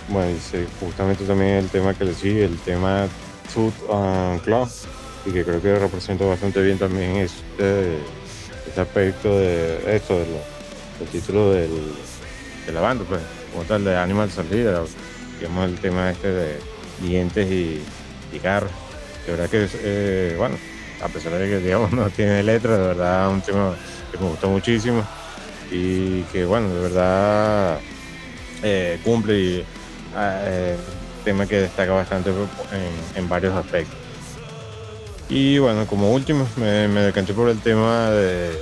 Bueno, 0.08 0.30
y 0.30 0.66
justamente 0.84 1.24
también 1.24 1.52
el 1.52 1.68
tema 1.70 1.94
que 1.94 2.04
le 2.04 2.14
sigue, 2.14 2.44
el 2.44 2.58
tema 2.58 3.08
Tooth 3.54 3.90
and 3.90 4.42
Claw, 4.42 4.68
y 5.24 5.30
que 5.30 5.44
creo 5.44 5.62
que 5.62 5.78
representa 5.78 6.26
bastante 6.26 6.60
bien 6.60 6.78
también 6.78 7.16
este, 7.16 7.98
este 8.74 8.80
aspecto 8.80 9.38
de 9.38 9.94
esto, 9.94 10.18
del, 10.18 10.26
título 11.12 11.52
de 11.52 11.68
la 12.72 12.80
banda, 12.80 13.04
pues, 13.08 13.20
como 13.52 13.62
tal, 13.64 13.84
de 13.84 13.96
Animal 13.96 14.32
Salida, 14.32 14.82
digamos 15.38 15.68
el 15.68 15.78
tema 15.78 16.10
este 16.10 16.32
de 16.32 16.58
dientes 17.00 17.48
y, 17.48 17.80
y 18.32 18.38
garras. 18.40 18.72
De 19.24 19.30
verdad 19.30 19.48
que, 19.48 19.68
eh, 19.74 20.34
bueno, 20.36 20.56
a 21.00 21.06
pesar 21.06 21.34
de 21.34 21.48
que, 21.48 21.58
digamos, 21.60 21.92
no 21.92 22.10
tiene 22.10 22.42
letra, 22.42 22.76
de 22.76 22.88
verdad 22.88 23.30
un 23.30 23.42
tema 23.42 23.76
que 24.10 24.18
me 24.18 24.28
gustó 24.28 24.48
muchísimo 24.48 25.04
y 25.70 26.22
que, 26.32 26.44
bueno, 26.44 26.74
de 26.74 26.80
verdad 26.80 27.78
eh, 28.60 28.98
cumple 29.04 29.38
y 29.38 29.64
eh, 30.16 30.76
tema 31.24 31.46
que 31.46 31.60
destaca 31.60 31.92
bastante 31.92 32.32
en, 33.14 33.28
varios 33.28 33.54
aspectos. 33.54 34.03
Y 35.28 35.58
bueno, 35.58 35.86
como 35.86 36.12
último, 36.12 36.46
me, 36.56 36.88
decanté 36.88 37.32
por 37.32 37.48
el 37.48 37.58
tema 37.60 38.10
de 38.10 38.58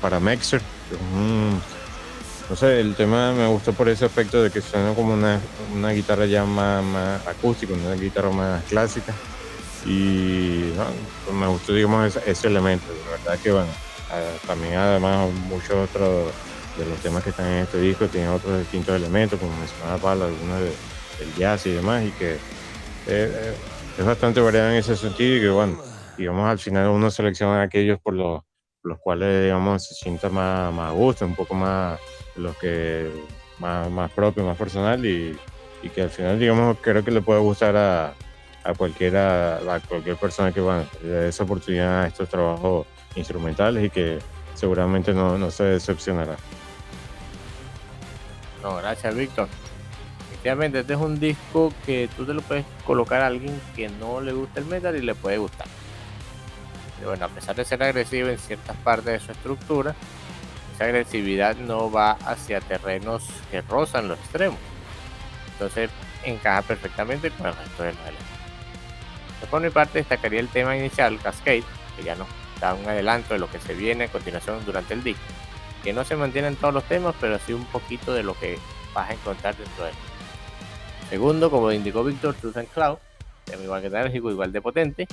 para 0.00 0.18
Mexer. 0.18 0.60
no 2.48 2.56
sé, 2.56 2.80
el 2.80 2.94
tema 2.94 3.32
me 3.32 3.46
gustó 3.46 3.72
por 3.72 3.88
ese 3.88 4.06
aspecto 4.06 4.42
de 4.42 4.50
que 4.50 4.60
suena 4.60 4.94
como 4.94 5.14
una, 5.14 5.40
una 5.72 5.90
guitarra 5.90 6.26
ya 6.26 6.44
más, 6.44 6.82
más, 6.82 7.26
acústica, 7.26 7.74
una 7.74 7.94
guitarra 7.94 8.30
más 8.30 8.64
clásica. 8.64 9.14
Y 9.84 10.70
pues 11.24 11.36
me 11.36 11.46
gustó, 11.46 11.72
digamos, 11.72 12.16
ese, 12.26 12.46
elemento. 12.46 12.86
La 13.04 13.10
verdad 13.18 13.42
que, 13.42 13.52
bueno, 13.52 13.70
también 14.46 14.74
además 14.74 15.30
muchos 15.48 15.72
otros 15.72 16.32
de 16.78 16.86
los 16.86 16.98
temas 17.00 17.22
que 17.22 17.30
están 17.30 17.46
en 17.46 17.64
este 17.64 17.78
disco 17.78 18.06
tienen 18.06 18.30
otros 18.30 18.58
distintos 18.60 18.96
elementos, 18.96 19.38
como 19.38 19.54
mencionaba 19.56 19.98
Pablo, 19.98 20.24
algunos 20.26 20.60
de, 20.60 20.72
del 21.18 21.34
jazz 21.36 21.66
y 21.66 21.72
demás, 21.72 22.04
y 22.04 22.10
que 22.12 22.32
eh, 22.34 22.38
eh, 23.06 23.54
es 23.98 24.04
bastante 24.04 24.40
variado 24.40 24.70
en 24.70 24.76
ese 24.76 24.96
sentido 24.96 25.36
y 25.36 25.40
que, 25.40 25.48
bueno, 25.50 25.78
digamos, 26.16 26.48
al 26.48 26.58
final 26.58 26.88
uno 26.88 27.10
selecciona 27.10 27.62
aquellos 27.62 28.00
por 28.00 28.14
los, 28.14 28.42
los 28.82 28.98
cuales, 28.98 29.44
digamos, 29.44 29.86
se 29.86 29.94
sienta 29.94 30.28
más, 30.28 30.72
más 30.72 30.90
a 30.90 30.92
gusto, 30.92 31.24
un 31.24 31.34
poco 31.34 31.54
más 31.54 31.98
los 32.36 32.56
que 32.56 33.10
más, 33.58 33.90
más 33.90 34.10
propio, 34.10 34.44
más 34.44 34.56
personal 34.56 35.04
y, 35.04 35.38
y 35.82 35.88
que 35.90 36.02
al 36.02 36.10
final, 36.10 36.38
digamos, 36.38 36.78
creo 36.80 37.04
que 37.04 37.10
le 37.10 37.20
puede 37.20 37.40
gustar 37.40 37.76
a, 37.76 38.14
a 38.64 38.74
cualquiera, 38.74 39.56
a 39.56 39.80
cualquier 39.80 40.16
persona 40.16 40.52
que 40.52 40.60
bueno, 40.60 40.86
le 41.02 41.08
dé 41.08 41.28
esa 41.28 41.44
oportunidad 41.44 42.02
a 42.02 42.06
estos 42.06 42.28
trabajos 42.28 42.86
instrumentales 43.14 43.84
y 43.84 43.90
que 43.90 44.18
seguramente 44.54 45.12
no, 45.12 45.36
no 45.38 45.50
se 45.50 45.64
decepcionará. 45.64 46.36
No, 48.62 48.76
gracias, 48.76 49.14
Víctor. 49.14 49.48
Efectivamente, 50.42 50.80
este 50.80 50.94
es 50.94 50.98
un 50.98 51.20
disco 51.20 51.72
que 51.86 52.10
tú 52.16 52.26
te 52.26 52.34
lo 52.34 52.42
puedes 52.42 52.64
colocar 52.84 53.22
a 53.22 53.28
alguien 53.28 53.60
que 53.76 53.88
no 53.88 54.20
le 54.20 54.32
gusta 54.32 54.58
el 54.58 54.66
metal 54.66 54.96
y 54.96 55.00
le 55.00 55.14
puede 55.14 55.38
gustar. 55.38 55.68
Pero 56.96 57.10
bueno, 57.10 57.26
a 57.26 57.28
pesar 57.28 57.54
de 57.54 57.64
ser 57.64 57.80
agresivo 57.80 58.28
en 58.28 58.38
ciertas 58.38 58.76
partes 58.78 59.04
de 59.04 59.20
su 59.20 59.30
estructura, 59.30 59.94
esa 60.74 60.84
agresividad 60.86 61.54
no 61.54 61.92
va 61.92 62.16
hacia 62.26 62.60
terrenos 62.60 63.22
que 63.52 63.60
rozan 63.60 64.08
los 64.08 64.18
extremos. 64.18 64.58
Entonces 65.52 65.90
encaja 66.24 66.62
perfectamente 66.62 67.30
con 67.30 67.46
el 67.46 67.54
resto 67.54 67.84
del 67.84 67.94
metal. 67.94 68.14
Por 69.48 69.62
mi 69.62 69.70
parte 69.70 70.00
destacaría 70.00 70.40
el 70.40 70.48
tema 70.48 70.76
inicial, 70.76 71.20
Cascade, 71.22 71.62
que 71.96 72.02
ya 72.02 72.16
nos 72.16 72.26
da 72.60 72.74
un 72.74 72.88
adelanto 72.88 73.34
de 73.34 73.38
lo 73.38 73.48
que 73.48 73.60
se 73.60 73.74
viene 73.74 74.04
a 74.04 74.08
continuación 74.08 74.64
durante 74.64 74.94
el 74.94 75.04
disco 75.04 75.22
que 75.84 75.92
no 75.92 76.04
se 76.04 76.16
mantienen 76.16 76.56
todos 76.56 76.74
los 76.74 76.84
temas, 76.84 77.14
pero 77.20 77.38
sí 77.38 77.52
un 77.52 77.64
poquito 77.66 78.12
de 78.12 78.22
lo 78.22 78.38
que 78.38 78.58
vas 78.94 79.10
a 79.10 79.12
encontrar 79.14 79.56
dentro 79.56 79.84
de 79.84 79.90
él. 79.90 79.96
Segundo, 81.12 81.50
como 81.50 81.70
indicó 81.70 82.02
Víctor, 82.02 82.34
Truth 82.36 82.56
and 82.56 82.68
Cloud, 82.68 82.96
tema 83.44 83.62
igual 83.62 83.82
que 83.82 83.88
enérgico, 83.88 84.30
igual 84.30 84.50
de 84.50 84.62
potente. 84.62 85.06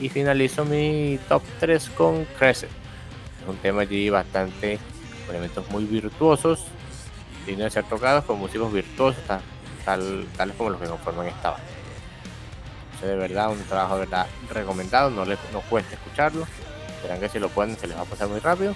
Y 0.00 0.08
finalizo 0.08 0.64
mi 0.64 1.18
top 1.28 1.42
3 1.60 1.90
con 1.90 2.24
Crescent. 2.38 2.72
Es 3.42 3.46
un 3.46 3.58
tema 3.58 3.82
allí 3.82 4.08
bastante, 4.08 4.78
con 5.26 5.36
elementos 5.36 5.68
muy 5.68 5.84
virtuosos, 5.84 6.64
dignos 7.44 7.64
de 7.64 7.70
ser 7.72 7.84
tocados 7.84 8.24
con 8.24 8.38
músicos 8.38 8.72
virtuosos, 8.72 9.22
tal, 9.84 10.26
tales 10.34 10.56
como 10.56 10.70
los 10.70 10.80
que 10.80 10.88
conforman 10.88 11.26
esta 11.26 11.50
banda. 11.50 11.66
de 13.02 13.14
verdad, 13.14 13.50
un 13.50 13.62
trabajo 13.64 13.96
de 13.96 14.00
verdad 14.06 14.26
recomendado, 14.48 15.10
no 15.10 15.26
les 15.26 15.38
no 15.52 15.60
cuesta 15.60 15.94
escucharlo. 15.94 16.46
Verán 17.02 17.20
que 17.20 17.28
si 17.28 17.38
lo 17.38 17.50
pueden 17.50 17.76
se 17.76 17.86
les 17.86 17.98
va 17.98 18.00
a 18.00 18.06
pasar 18.06 18.28
muy 18.28 18.40
rápido. 18.40 18.72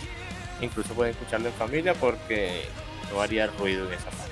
Incluso 0.60 0.92
pueden 0.92 1.14
escucharlo 1.14 1.48
en 1.48 1.54
familia 1.54 1.94
porque 1.94 2.68
no 3.10 3.22
haría 3.22 3.46
ruido 3.46 3.86
en 3.86 3.94
esa 3.94 4.10
parte. 4.10 4.27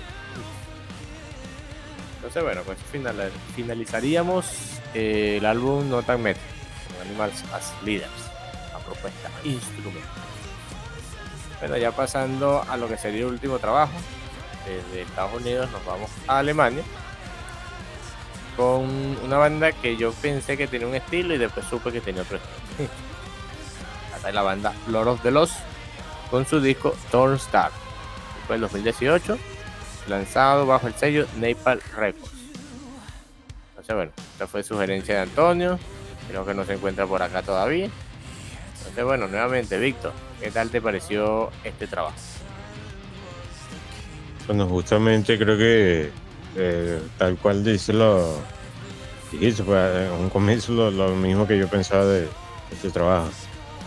Entonces 2.26 2.42
bueno, 2.42 2.62
pues 2.66 2.76
final, 2.90 3.30
finalizaríamos 3.54 4.80
eh, 4.94 5.36
el 5.38 5.46
álbum 5.46 5.88
No 5.88 6.02
Tan 6.02 6.20
Metal, 6.20 6.42
Animals 7.02 7.44
as 7.52 7.72
Leaders, 7.84 8.10
la 8.72 8.80
propuesta 8.80 9.30
instrumento. 9.44 10.08
Bueno, 11.60 11.76
ya 11.76 11.92
pasando 11.92 12.64
a 12.68 12.76
lo 12.76 12.88
que 12.88 12.98
sería 12.98 13.20
el 13.20 13.26
último 13.26 13.60
trabajo, 13.60 13.92
desde 14.66 15.02
Estados 15.02 15.40
Unidos 15.40 15.70
nos 15.70 15.84
vamos 15.84 16.10
a 16.26 16.40
Alemania 16.40 16.82
con 18.56 18.82
una 19.22 19.38
banda 19.38 19.70
que 19.70 19.96
yo 19.96 20.10
pensé 20.14 20.56
que 20.56 20.66
tenía 20.66 20.88
un 20.88 20.96
estilo 20.96 21.32
y 21.32 21.38
después 21.38 21.64
supe 21.66 21.92
que 21.92 22.00
tenía 22.00 22.22
otro 22.22 22.38
estilo. 22.38 22.88
Acá 24.18 24.32
la 24.32 24.42
banda 24.42 24.74
Lord 24.88 25.06
of 25.06 25.22
the 25.22 25.30
Lost 25.30 25.54
con 26.28 26.44
su 26.44 26.60
disco 26.60 26.92
Torn 27.12 27.36
Star. 27.36 27.70
Fue 28.48 28.56
en 28.56 28.62
2018, 28.62 29.38
lanzado 30.08 30.66
bajo 30.66 30.86
el 30.86 30.94
sello 30.94 31.26
Napalm 31.36 31.80
Records. 31.96 32.32
Entonces, 33.70 33.94
bueno, 33.94 34.12
esta 34.32 34.46
fue 34.46 34.62
sugerencia 34.62 35.16
de 35.16 35.20
Antonio. 35.22 35.78
Creo 36.28 36.44
que 36.44 36.54
no 36.54 36.64
se 36.64 36.74
encuentra 36.74 37.06
por 37.06 37.22
acá 37.22 37.42
todavía. 37.42 37.88
Entonces, 38.78 39.04
bueno, 39.04 39.28
nuevamente, 39.28 39.78
Víctor, 39.78 40.12
¿qué 40.40 40.50
tal 40.50 40.70
te 40.70 40.80
pareció 40.80 41.50
este 41.64 41.86
trabajo? 41.86 42.16
Bueno, 44.46 44.66
justamente 44.68 45.38
creo 45.38 45.58
que 45.58 46.10
eh, 46.56 47.00
tal 47.18 47.36
cual 47.36 47.64
dice 47.64 47.92
lo 47.92 48.38
dijiste, 49.32 49.62
pues, 49.64 50.06
en 50.06 50.12
un 50.12 50.30
comienzo 50.30 50.90
lo, 50.90 51.14
mismo 51.14 51.46
que 51.46 51.58
yo 51.58 51.68
pensaba 51.68 52.04
de 52.04 52.28
este 52.72 52.90
trabajo. 52.90 53.28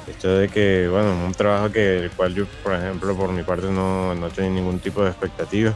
Esto 0.07 0.37
de 0.37 0.49
que, 0.49 0.87
bueno, 0.89 1.13
un 1.25 1.33
trabajo 1.33 1.71
que 1.71 2.05
el 2.05 2.11
cual 2.11 2.33
yo, 2.35 2.45
por 2.63 2.73
ejemplo, 2.73 3.15
por 3.15 3.31
mi 3.31 3.43
parte 3.43 3.67
no, 3.67 4.15
no 4.15 4.29
tenía 4.29 4.51
ningún 4.51 4.79
tipo 4.79 5.03
de 5.03 5.09
expectativa. 5.09 5.75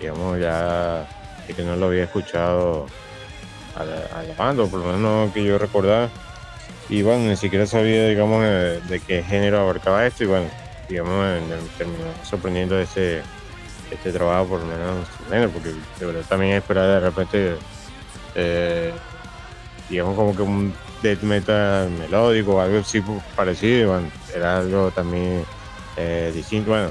Digamos, 0.00 0.38
ya 0.38 1.06
que 1.54 1.62
no 1.62 1.76
lo 1.76 1.86
había 1.86 2.04
escuchado 2.04 2.86
a 3.76 3.84
la, 3.84 4.34
banda, 4.36 4.64
por 4.66 4.80
lo 4.80 4.92
menos 4.92 5.32
que 5.32 5.44
yo 5.44 5.58
recordaba. 5.58 6.08
Y 6.88 7.02
bueno, 7.02 7.28
ni 7.28 7.36
siquiera 7.36 7.66
sabía, 7.66 8.08
digamos, 8.08 8.42
eh, 8.44 8.80
de, 8.88 9.00
qué 9.00 9.22
género 9.22 9.60
abarcaba 9.60 10.06
esto. 10.06 10.24
Y 10.24 10.26
bueno, 10.26 10.46
digamos, 10.88 11.26
terminó 11.76 12.04
sorprendiendo 12.22 12.78
ese, 12.78 13.22
este 13.90 14.12
trabajo, 14.12 14.46
por 14.46 14.60
lo 14.60 14.66
menos, 14.66 15.52
porque 15.52 15.74
de 15.98 16.06
verdad 16.06 16.22
también 16.28 16.52
esperaba 16.52 16.86
de 16.86 17.00
repente, 17.00 17.56
eh, 18.34 18.92
digamos, 19.88 20.16
como 20.16 20.34
que 20.34 20.42
un 20.42 20.74
death 21.02 21.22
metal 21.22 21.90
melódico 21.90 22.56
o 22.56 22.60
algo 22.60 22.78
así 22.78 23.02
parecido. 23.34 23.92
Bueno, 23.92 24.10
era 24.34 24.58
algo 24.58 24.90
también 24.90 25.44
eh, 25.96 26.30
distinto. 26.34 26.70
Bueno, 26.70 26.90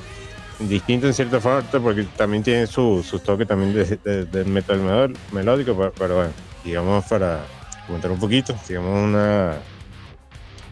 distinto 0.59 1.07
en 1.07 1.13
cierta 1.13 1.39
forma, 1.39 1.67
porque 1.69 2.03
también 2.15 2.43
tiene 2.43 2.67
su, 2.67 3.03
su 3.07 3.19
toque 3.19 3.45
también 3.45 3.73
de, 3.73 4.45
metal 4.45 5.13
melódico, 5.31 5.91
pero, 5.97 6.15
bueno, 6.15 6.31
digamos, 6.63 7.05
para 7.05 7.45
comentar 7.85 8.11
un 8.11 8.19
poquito, 8.19 8.55
digamos, 8.67 9.03
una, 9.03 9.55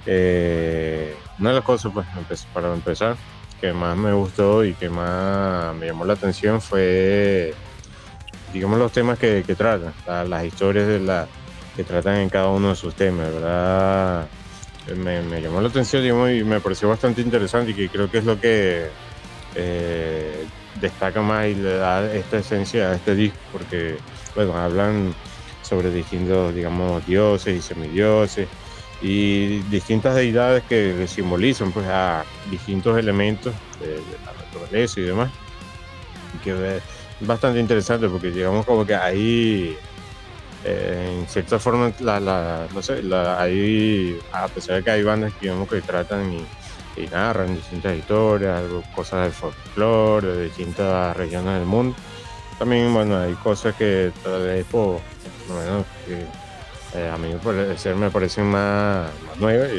eh, 0.05 1.15
una 1.39 1.49
de 1.49 1.55
las 1.55 1.63
cosas, 1.63 1.91
pues, 1.93 2.45
para 2.53 2.73
empezar, 2.73 3.15
que 3.59 3.73
más 3.73 3.95
me 3.95 4.13
gustó 4.13 4.63
y 4.63 4.73
que 4.73 4.89
más 4.89 5.75
me 5.75 5.87
llamó 5.87 6.05
la 6.05 6.13
atención 6.13 6.61
fue, 6.61 7.53
digamos, 8.51 8.79
los 8.79 8.91
temas 8.91 9.19
que, 9.19 9.43
tratan, 9.57 9.93
las 10.29 10.45
historias 10.45 10.87
de 10.87 10.99
la, 10.99 11.27
que 11.75 11.83
tratan 11.83 12.17
en 12.17 12.29
cada 12.29 12.49
uno 12.49 12.69
de 12.69 12.75
sus 12.75 12.95
temas, 12.95 13.31
¿verdad? 13.33 14.27
Me, 14.97 15.21
me 15.21 15.41
llamó 15.41 15.61
la 15.61 15.69
atención 15.69 16.01
digamos, 16.01 16.31
y 16.31 16.43
me 16.43 16.59
pareció 16.59 16.89
bastante 16.89 17.21
interesante 17.21 17.71
y 17.71 17.73
que 17.73 17.87
creo 17.87 18.11
que 18.11 18.17
es 18.17 18.25
lo 18.25 18.37
que 18.37 18.89
eh, 19.55 20.45
destaca 20.79 21.21
más 21.21 21.47
y 21.47 21.55
le 21.55 21.77
da 21.77 22.13
esta 22.13 22.37
esencia 22.37 22.91
a 22.91 22.95
este 22.95 23.15
disco, 23.15 23.37
porque 23.51 23.97
bueno, 24.35 24.55
hablan 24.57 25.13
sobre 25.61 25.91
distintos, 25.91 26.53
digamos, 26.53 27.05
dioses 27.05 27.57
y 27.57 27.61
semidioses 27.61 28.47
y 29.01 29.59
distintas 29.63 30.15
deidades 30.15 30.63
que 30.63 31.07
simbolizan 31.07 31.71
pues 31.71 31.85
a 31.87 32.23
distintos 32.49 32.97
elementos 32.97 33.53
de, 33.79 34.01
la 34.25 34.33
naturaleza 34.33 34.99
y 34.99 35.03
demás. 35.03 35.31
Que 36.43 36.77
es 36.77 37.27
bastante 37.27 37.59
interesante 37.59 38.07
porque 38.09 38.31
digamos 38.31 38.65
como 38.65 38.85
que 38.85 38.95
ahí 38.95 39.77
eh, 40.63 41.19
en 41.19 41.27
cierta 41.27 41.59
forma 41.59 41.91
la, 41.99 42.67
no 42.73 42.81
sé, 42.81 43.01
ahí 43.37 44.17
a 44.31 44.47
pesar 44.47 44.77
de 44.77 44.83
que 44.83 44.91
hay 44.91 45.03
bandas 45.03 45.33
que 45.33 45.41
digamos 45.41 45.69
que 45.69 45.81
tratan 45.81 46.33
y 46.33 46.45
y 46.95 47.07
narran 47.07 47.55
distintas 47.55 47.97
historias, 47.97 48.63
cosas 48.95 49.23
del 49.23 49.31
folclore, 49.31 50.27
de 50.27 50.43
distintas 50.45 51.15
regiones 51.15 51.55
del 51.55 51.65
mundo. 51.65 51.95
También, 52.59 52.93
bueno, 52.93 53.17
hay 53.17 53.33
cosas 53.33 53.75
que 53.75 54.11
tal 54.23 54.43
vez, 54.43 54.65
por 54.65 55.01
que 56.05 56.25
eh, 56.99 57.09
a 57.09 57.17
mí 57.17 57.29
me, 57.33 57.95
me 57.95 58.09
parecen 58.09 58.45
más, 58.45 59.09
nuevas, 59.39 59.69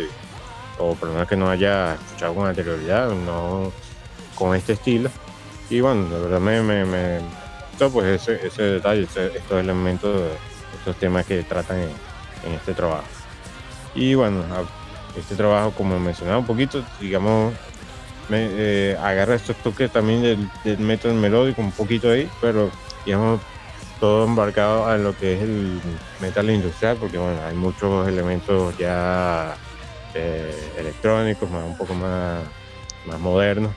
o 0.78 0.94
por 0.94 1.08
lo 1.08 1.14
menos 1.14 1.28
que 1.28 1.36
no 1.36 1.48
haya 1.48 1.94
escuchado 1.94 2.34
con 2.34 2.48
anterioridad, 2.48 3.10
no 3.10 3.72
con 4.34 4.56
este 4.56 4.72
estilo. 4.72 5.10
Y 5.70 5.80
bueno, 5.80 6.08
de 6.08 6.20
verdad 6.20 6.40
me, 6.40 6.62
me, 6.62 6.84
me 6.84 7.20
pues 7.92 8.20
ese, 8.22 8.46
ese 8.46 8.62
detalle, 8.62 9.02
estos 9.02 9.60
elementos, 9.60 10.32
estos 10.78 10.96
temas 10.96 11.24
que 11.26 11.42
tratan 11.42 11.78
en, 11.78 11.90
en 12.46 12.54
este 12.54 12.74
trabajo. 12.74 13.04
Y 13.94 14.14
bueno, 14.14 14.42
este 15.16 15.34
trabajo, 15.36 15.72
como 15.72 15.98
mencionaba 15.98 16.38
un 16.38 16.46
poquito, 16.46 16.82
digamos, 17.00 17.54
eh, 18.30 18.96
agarra 19.02 19.34
estos 19.34 19.56
toques 19.56 19.90
también 19.90 20.22
del, 20.22 20.50
del 20.64 20.78
metal 20.78 21.14
melódico 21.14 21.60
un 21.60 21.72
poquito 21.72 22.10
ahí, 22.10 22.28
pero 22.40 22.70
digamos, 23.04 23.40
todo 24.00 24.24
embarcado 24.24 24.86
a 24.86 24.96
lo 24.96 25.16
que 25.16 25.34
es 25.34 25.42
el 25.42 25.80
metal 26.20 26.50
industrial, 26.50 26.96
porque 26.98 27.18
bueno, 27.18 27.38
hay 27.46 27.54
muchos 27.54 28.08
elementos 28.08 28.76
ya 28.78 29.56
eh, 30.14 30.72
electrónicos, 30.78 31.50
más, 31.50 31.64
un 31.64 31.76
poco 31.76 31.94
más, 31.94 32.42
más 33.06 33.20
modernos, 33.20 33.72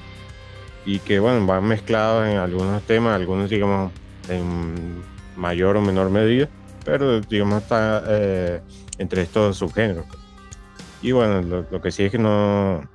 y 0.85 0.99
que 0.99 1.19
bueno, 1.19 1.45
van 1.45 1.63
mezclados 1.65 2.27
en 2.27 2.37
algunos 2.37 2.81
temas, 2.83 3.15
algunos 3.15 3.49
digamos 3.49 3.91
en 4.29 5.03
mayor 5.35 5.77
o 5.77 5.81
menor 5.81 6.09
medida, 6.09 6.49
pero 6.83 7.21
digamos 7.21 7.63
está 7.63 8.03
eh, 8.07 8.61
entre 8.97 9.21
estos 9.21 9.57
subgéneros. 9.57 10.05
Y 11.01 11.11
bueno, 11.11 11.41
lo, 11.41 11.81
que 11.81 11.91
sí 11.91 12.03
es 12.03 12.11
que 12.11 12.17
no, 12.17 12.89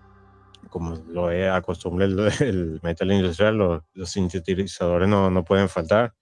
como 0.69 0.97
lo 1.09 1.29
acostumbrado 1.55 2.29
el, 2.41 2.81
metal 2.83 3.13
industrial, 3.13 3.57
los, 3.57 4.11
sintetizadores 4.11 5.09
no, 5.09 5.31
no, 5.31 5.45
pueden 5.45 5.69
faltar, 5.69 6.13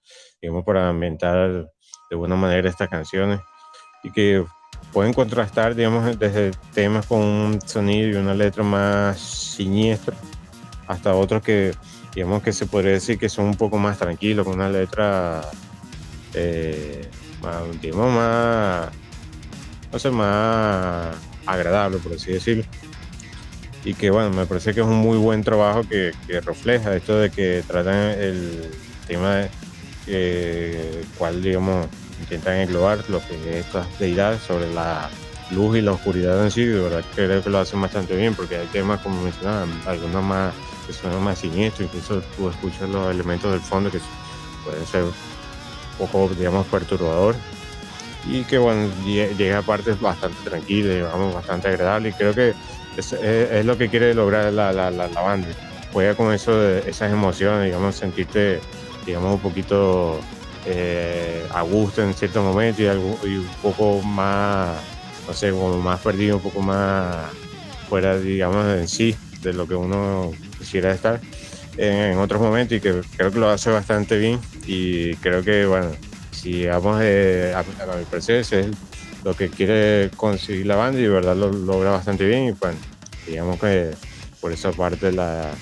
digamos, 0.42 0.64
para 0.64 0.90
ambientar 0.90 1.70
de 2.10 2.16
buena 2.16 2.36
manera 2.36 2.68
estas 2.68 2.88
canciones. 2.88 3.40
Y 4.02 4.10
que 4.12 4.44
pueden 4.92 5.12
contrastar, 5.12 5.74
digamos, 5.74 6.18
desde 6.18 6.50
temas 6.74 7.06
con 7.06 7.20
un 7.20 7.60
sonido 7.62 8.08
y 8.10 8.14
una 8.14 8.34
letra 8.34 8.62
más 8.62 9.18
siniestra 9.18 10.16
hasta 10.86 11.14
otros 11.14 11.42
que, 11.42 11.72
digamos, 12.14 12.42
que 12.42 12.52
se 12.52 12.66
podría 12.66 12.92
decir 12.92 13.18
que 13.18 13.28
son 13.28 13.46
un 13.46 13.56
poco 13.56 13.78
más 13.78 13.98
tranquilos, 13.98 14.44
con 14.44 14.54
una 14.56 14.68
letra, 14.68 15.42
eh, 16.34 17.08
digamos, 17.80 18.12
más, 18.12 18.90
no 19.92 19.98
sé, 19.98 20.10
más 20.10 21.29
agradable, 21.46 21.98
por 21.98 22.12
así 22.14 22.32
decirlo. 22.32 22.64
Y 23.84 23.94
que 23.94 24.10
bueno, 24.10 24.30
me 24.30 24.46
parece 24.46 24.74
que 24.74 24.80
es 24.80 24.86
un 24.86 24.96
muy 24.96 25.16
buen 25.16 25.42
trabajo 25.42 25.82
que, 25.88 26.12
refleja 26.42 26.94
esto 26.94 27.18
de 27.18 27.30
que 27.30 27.64
tratan 27.66 27.96
el 27.96 28.70
tema 29.06 29.36
de 29.36 29.50
eh, 30.06 31.04
digamos, 31.42 31.86
intentan 32.20 32.56
englobar 32.56 32.98
lo 33.08 33.20
que 33.26 33.58
es 33.58 33.66
estas 33.66 33.86
deidades 33.98 34.42
sobre 34.42 34.72
la 34.74 35.08
luz 35.50 35.78
y 35.78 35.80
la 35.80 35.92
oscuridad 35.92 36.44
en 36.44 36.50
sí, 36.50 36.64
de 36.64 36.80
verdad 36.80 37.04
creo 37.14 37.42
que 37.42 37.50
lo 37.50 37.58
hacen 37.58 37.80
bastante 37.80 38.16
bien, 38.16 38.34
porque 38.34 38.56
hay 38.56 38.66
temas, 38.66 39.00
como 39.00 39.22
mencionaba, 39.22 39.66
algunos 39.86 40.22
más 40.22 40.54
que 40.86 40.92
son 40.92 41.22
más 41.22 41.38
siniestros, 41.38 41.88
incluso 41.88 42.22
tú 42.36 42.48
escuchas 42.48 42.88
los 42.88 43.10
elementos 43.10 43.50
del 43.50 43.60
fondo 43.60 43.90
que 43.90 44.00
pueden 44.64 44.86
ser 44.86 45.04
un 45.04 45.12
poco, 45.98 46.28
digamos, 46.34 46.66
perturbadores 46.66 47.40
y 48.26 48.44
que 48.44 48.58
bueno, 48.58 48.90
llega 49.04 49.58
a 49.58 49.62
partes 49.62 50.00
bastante 50.00 50.38
tranquilas, 50.48 50.94
digamos, 50.94 51.34
bastante 51.34 51.68
agradables 51.68 52.14
y 52.14 52.18
creo 52.18 52.34
que 52.34 52.54
es, 52.96 53.64
lo 53.64 53.78
que 53.78 53.88
quiere 53.88 54.14
lograr 54.14 54.52
la, 54.52 54.72
la, 54.72 54.90
la, 54.90 55.20
banda. 55.20 55.48
Juega 55.92 56.14
con 56.14 56.32
eso, 56.32 56.62
esas 56.78 57.12
emociones, 57.12 57.64
digamos, 57.66 57.96
sentirte, 57.96 58.60
digamos, 59.06 59.34
un 59.34 59.40
poquito 59.40 60.20
eh, 60.66 61.46
a 61.52 61.62
gusto 61.62 62.02
en 62.02 62.14
ciertos 62.14 62.44
momentos 62.44 62.80
y 63.24 63.36
un 63.36 63.48
poco 63.62 64.02
más, 64.02 64.76
no 65.26 65.34
sé, 65.34 65.50
como 65.50 65.78
más 65.78 66.00
perdido, 66.00 66.36
un 66.36 66.42
poco 66.42 66.60
más 66.60 67.16
fuera, 67.88 68.18
digamos, 68.18 68.66
en 68.66 68.86
sí, 68.86 69.16
de 69.42 69.52
lo 69.52 69.66
que 69.66 69.74
uno 69.74 70.30
quisiera 70.58 70.92
estar 70.92 71.20
en, 71.76 72.12
en 72.12 72.18
otros 72.18 72.40
momentos 72.40 72.76
y 72.76 72.80
que 72.80 73.00
creo 73.16 73.32
que 73.32 73.38
lo 73.38 73.48
hace 73.48 73.70
bastante 73.70 74.18
bien 74.18 74.38
y 74.66 75.14
creo 75.16 75.42
que, 75.42 75.66
bueno, 75.66 75.90
si 76.40 76.66
vamos 76.66 76.96
a, 76.96 77.62
mi 77.98 78.04
parecer, 78.04 78.36
es 78.36 78.66
lo 79.24 79.34
que 79.34 79.50
quiere 79.50 80.10
conseguir 80.16 80.66
la 80.66 80.76
banda 80.76 80.98
y 80.98 81.02
de 81.02 81.08
verdad 81.10 81.36
lo 81.36 81.52
logra 81.52 81.90
bastante 81.90 82.26
bien 82.26 82.48
y 82.48 82.52
pues 82.52 82.74
digamos 83.26 83.60
que 83.60 83.90
por 84.40 84.50
esa 84.50 84.72
parte 84.72 85.12
la, 85.12 85.52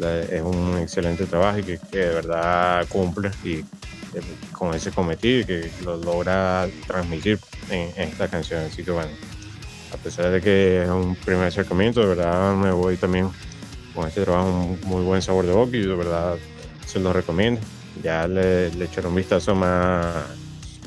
es 0.00 0.42
un 0.42 0.78
excelente 0.78 1.26
trabajo 1.26 1.60
y 1.60 1.62
que, 1.62 1.78
de 1.92 2.08
verdad 2.08 2.84
cumple 2.88 3.30
y 3.44 3.58
eh, 3.58 3.64
con 4.50 4.74
ese 4.74 4.90
cometido 4.90 5.40
y 5.40 5.44
que 5.44 5.70
lo 5.84 5.96
logra 5.96 6.66
transmitir 6.88 7.38
en, 7.68 7.92
esta 7.96 8.26
canción. 8.26 8.64
Así 8.64 8.82
que 8.82 8.90
bueno, 8.90 9.10
a 9.94 9.96
pesar 9.96 10.30
de 10.32 10.40
que 10.40 10.82
es 10.82 10.88
un 10.88 11.14
primer 11.14 11.46
acercamiento, 11.46 12.00
de 12.00 12.06
verdad 12.06 12.56
me 12.56 12.72
voy 12.72 12.96
también 12.96 13.30
con 13.94 14.08
este 14.08 14.24
trabajo 14.24 14.48
un 14.48 14.78
muy 14.86 15.04
buen 15.04 15.22
sabor 15.22 15.46
de 15.46 15.52
boca 15.52 15.76
y 15.76 15.82
de 15.82 15.94
verdad 15.94 16.36
se 16.84 16.98
lo 16.98 17.12
recomiendo. 17.12 17.60
Ya 18.02 18.26
le, 18.26 18.70
le 18.70 18.84
echaron 18.84 19.10
un 19.10 19.16
vistazo 19.16 19.54
más, 19.54 20.06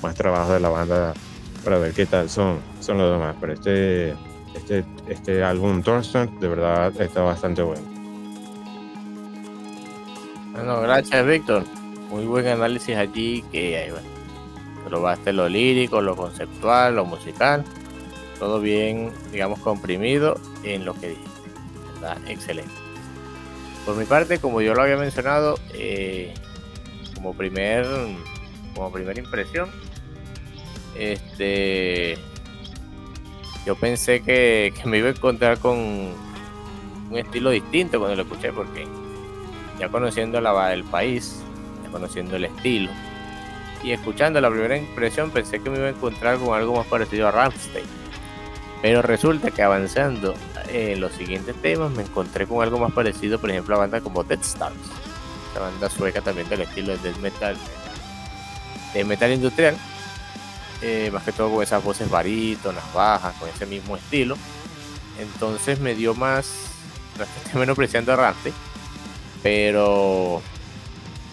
más 0.01 0.15
trabajo 0.15 0.53
de 0.53 0.59
la 0.59 0.69
banda 0.69 1.13
para 1.63 1.77
ver 1.77 1.93
qué 1.93 2.05
tal 2.05 2.29
son, 2.29 2.59
son 2.79 2.97
los 2.97 3.11
demás. 3.11 3.35
Pero 3.39 3.53
este, 3.53 4.11
este, 4.55 4.85
este 5.07 5.43
álbum 5.43 5.81
Thorsten 5.81 6.39
de 6.39 6.47
verdad 6.47 6.93
está 7.01 7.21
bastante 7.21 7.61
bueno. 7.61 7.83
Bueno, 10.51 10.81
gracias 10.81 11.25
Víctor. 11.25 11.63
Muy 12.09 12.25
buen 12.25 12.47
análisis 12.47 12.95
allí 12.95 13.43
que 13.51 13.89
bueno, 13.91 14.07
probaste 14.87 15.33
lo 15.33 15.49
lírico, 15.49 16.01
lo 16.01 16.15
conceptual, 16.15 16.95
lo 16.95 17.05
musical. 17.05 17.63
Todo 18.37 18.59
bien, 18.59 19.11
digamos, 19.31 19.59
comprimido 19.59 20.39
en 20.63 20.85
lo 20.85 20.93
que 20.93 21.09
dije. 21.09 21.21
Excelente. 22.27 22.71
Por 23.85 23.95
mi 23.95 24.05
parte, 24.05 24.39
como 24.39 24.61
yo 24.61 24.73
lo 24.73 24.81
había 24.81 24.97
mencionado, 24.97 25.57
eh, 25.73 26.33
como 27.23 27.33
primer 27.33 27.85
como 28.75 28.91
primera 28.91 29.17
impresión, 29.19 29.69
este 30.95 32.17
yo 33.65 33.75
pensé 33.75 34.21
que, 34.21 34.73
me 34.83 34.97
iba 34.97 35.07
a 35.07 35.11
encontrar 35.11 35.57
con 35.59 35.77
un 35.77 37.17
estilo 37.17 37.51
distinto 37.51 37.97
cuando 37.97 38.17
lo 38.17 38.23
escuché 38.23 38.51
porque 38.51 38.85
ya 39.79 39.87
conociendo 39.87 40.39
el 40.39 40.83
país, 40.83 41.41
ya 41.83 41.89
conociendo 41.91 42.35
el 42.35 42.45
estilo 42.45 42.91
y 43.83 43.91
escuchando 43.91 44.41
la 44.41 44.49
primera 44.49 44.77
impresión 44.77 45.31
pensé 45.31 45.61
que 45.61 45.69
me 45.69 45.77
iba 45.77 45.87
a 45.87 45.91
encontrar 45.91 46.37
con 46.39 46.57
algo 46.57 46.75
más 46.75 46.87
parecido 46.87 47.27
a 47.27 47.31
Ramstein. 47.31 47.85
Pero 48.81 49.01
resulta 49.01 49.49
que 49.49 49.61
avanzando 49.61 50.33
en 50.67 50.99
los 50.99 51.13
siguientes 51.13 51.55
temas 51.61 51.89
me 51.91 52.03
encontré 52.03 52.45
con 52.47 52.61
algo 52.61 52.79
más 52.79 52.91
parecido, 52.91 53.39
por 53.39 53.49
ejemplo, 53.49 53.75
a 53.75 53.79
bandas 53.79 54.01
como 54.01 54.23
Dead 54.25 54.41
Stars, 54.41 54.75
la 55.53 55.61
banda 55.61 55.89
sueca 55.89 56.21
también 56.21 56.49
del 56.49 56.61
estilo 56.61 56.93
de 56.93 56.99
death 56.99 57.17
metal, 57.17 57.57
de 58.93 59.03
metal 59.03 59.31
industrial, 59.31 59.77
eh, 60.81 61.09
más 61.11 61.23
que 61.23 61.31
todo 61.31 61.51
con 61.51 61.63
esas 61.63 61.83
voces 61.83 62.09
barítonas, 62.09 62.83
bajas, 62.93 63.35
con 63.35 63.49
ese 63.49 63.65
mismo 63.65 63.95
estilo. 63.95 64.37
Entonces 65.19 65.79
me 65.79 65.95
dio 65.95 66.13
más, 66.15 66.47
bastante 67.17 67.57
menospreciando 67.57 68.13
a 68.13 68.33
pero 69.41 70.41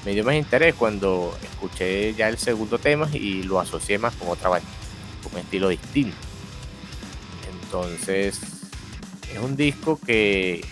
me 0.04 0.12
dio 0.12 0.24
más 0.24 0.34
interés 0.34 0.74
cuando 0.74 1.36
escuché 1.42 2.14
ya 2.14 2.28
el 2.28 2.38
segundo 2.38 2.78
tema 2.78 3.08
y 3.12 3.42
lo 3.44 3.60
asocié 3.60 3.98
más 3.98 4.14
con 4.16 4.28
otra 4.28 4.48
banda, 4.48 4.68
con 5.22 5.34
un 5.34 5.38
estilo 5.38 5.68
distinto. 5.68 6.16
Entonces, 7.52 8.40
es 9.32 9.38
un 9.38 9.56
disco 9.56 9.98
que 10.04 10.64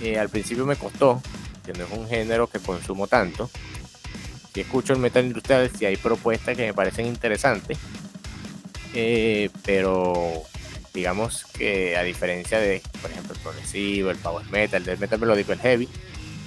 eh, 0.00 0.18
al 0.18 0.28
principio 0.28 0.66
me 0.66 0.74
costó, 0.74 1.22
que 1.64 1.72
no 1.72 1.84
es 1.84 1.90
un 1.90 2.08
género 2.08 2.46
que 2.46 2.58
consumo 2.58 3.06
tanto. 3.06 3.50
Si 4.52 4.60
escucho 4.60 4.92
el 4.92 4.98
metal 4.98 5.24
industrial, 5.24 5.70
si 5.76 5.86
hay 5.86 5.96
propuestas 5.96 6.56
que 6.56 6.66
me 6.66 6.74
parecen 6.74 7.06
interesantes, 7.06 7.78
eh, 8.94 9.48
pero 9.64 10.42
digamos 10.92 11.44
que 11.56 11.96
a 11.96 12.02
diferencia 12.02 12.58
de, 12.58 12.82
por 13.00 13.10
ejemplo, 13.10 13.34
el 13.34 13.40
progresivo, 13.40 14.10
el 14.10 14.18
power 14.18 14.44
metal, 14.50 14.86
el 14.86 14.98
metal 14.98 15.18
melódico, 15.18 15.52
el 15.52 15.60
heavy, 15.60 15.88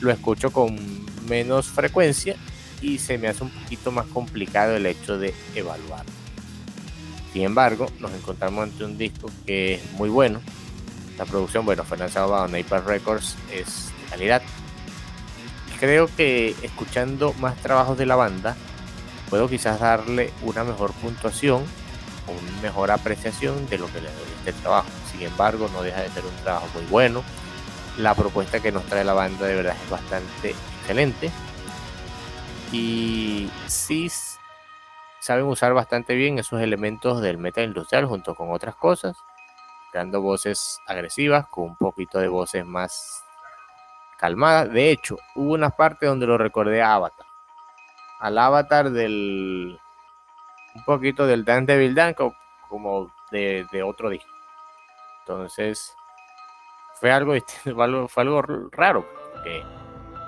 lo 0.01 0.11
escucho 0.11 0.51
con 0.51 1.05
menos 1.27 1.67
frecuencia 1.67 2.35
y 2.81 2.99
se 2.99 3.17
me 3.17 3.27
hace 3.27 3.43
un 3.43 3.49
poquito 3.49 3.91
más 3.91 4.05
complicado 4.07 4.75
el 4.75 4.85
hecho 4.85 5.17
de 5.17 5.33
evaluar. 5.55 6.05
Sin 7.33 7.43
embargo, 7.43 7.87
nos 7.99 8.13
encontramos 8.13 8.63
ante 8.63 8.83
un 8.83 8.97
disco 8.97 9.29
que 9.45 9.75
es 9.75 9.91
muy 9.93 10.09
bueno. 10.09 10.41
La 11.17 11.25
producción, 11.25 11.65
bueno, 11.65 11.83
fue 11.83 11.97
lanzado 11.97 12.29
bajo 12.29 12.47
Napalm 12.47 12.85
Records, 12.85 13.35
es 13.51 13.87
de 14.03 14.09
calidad. 14.09 14.41
Creo 15.79 16.07
que 16.15 16.55
escuchando 16.61 17.33
más 17.33 17.55
trabajos 17.57 17.97
de 17.97 18.05
la 18.05 18.15
banda, 18.15 18.55
puedo 19.29 19.49
quizás 19.49 19.79
darle 19.79 20.31
una 20.43 20.63
mejor 20.63 20.93
puntuación 20.93 21.63
una 22.27 22.61
mejor 22.61 22.89
apreciación 22.89 23.69
de 23.69 23.77
lo 23.77 23.85
que 23.85 24.01
le 24.01 24.09
doy 24.09 24.27
este 24.39 24.53
trabajo. 24.53 24.87
Sin 25.11 25.21
embargo, 25.21 25.69
no 25.71 25.83
deja 25.83 26.01
de 26.01 26.09
ser 26.09 26.25
un 26.25 26.35
trabajo 26.37 26.67
muy 26.73 26.83
bueno 26.85 27.23
la 27.97 28.13
propuesta 28.13 28.59
que 28.59 28.71
nos 28.71 28.85
trae 28.85 29.03
la 29.03 29.13
banda 29.13 29.45
de 29.45 29.55
verdad 29.55 29.75
es 29.81 29.89
bastante 29.89 30.49
excelente. 30.79 31.31
Y 32.71 33.49
sí 33.67 34.11
saben 35.19 35.45
usar 35.45 35.73
bastante 35.73 36.15
bien 36.15 36.39
esos 36.39 36.61
elementos 36.61 37.21
del 37.21 37.37
metal 37.37 37.65
industrial 37.65 38.05
junto 38.05 38.35
con 38.35 38.51
otras 38.51 38.75
cosas, 38.75 39.17
creando 39.91 40.21
voces 40.21 40.79
agresivas 40.87 41.47
con 41.47 41.65
un 41.65 41.75
poquito 41.77 42.19
de 42.19 42.27
voces 42.27 42.65
más 42.65 43.24
De 44.29 44.91
hecho, 44.91 45.17
hubo 45.35 45.53
una 45.53 45.69
parte 45.69 46.05
donde 46.05 46.25
lo 46.25 46.37
recordé 46.37 46.81
a 46.81 46.95
Avatar. 46.95 47.25
Al 48.19 48.37
Avatar 48.37 48.89
del. 48.91 49.79
Un 50.73 50.83
poquito 50.83 51.25
del 51.25 51.45
Dan 51.45 51.65
Devil 51.65 51.95
Dan 51.95 52.15
como 52.69 53.11
de, 53.31 53.83
otro 53.83 54.09
disco. 54.09 54.31
Entonces, 55.21 55.95
fue 56.99 57.11
algo 57.11 57.33
fue 58.07 58.23
algo, 58.23 58.41
raro. 58.71 59.05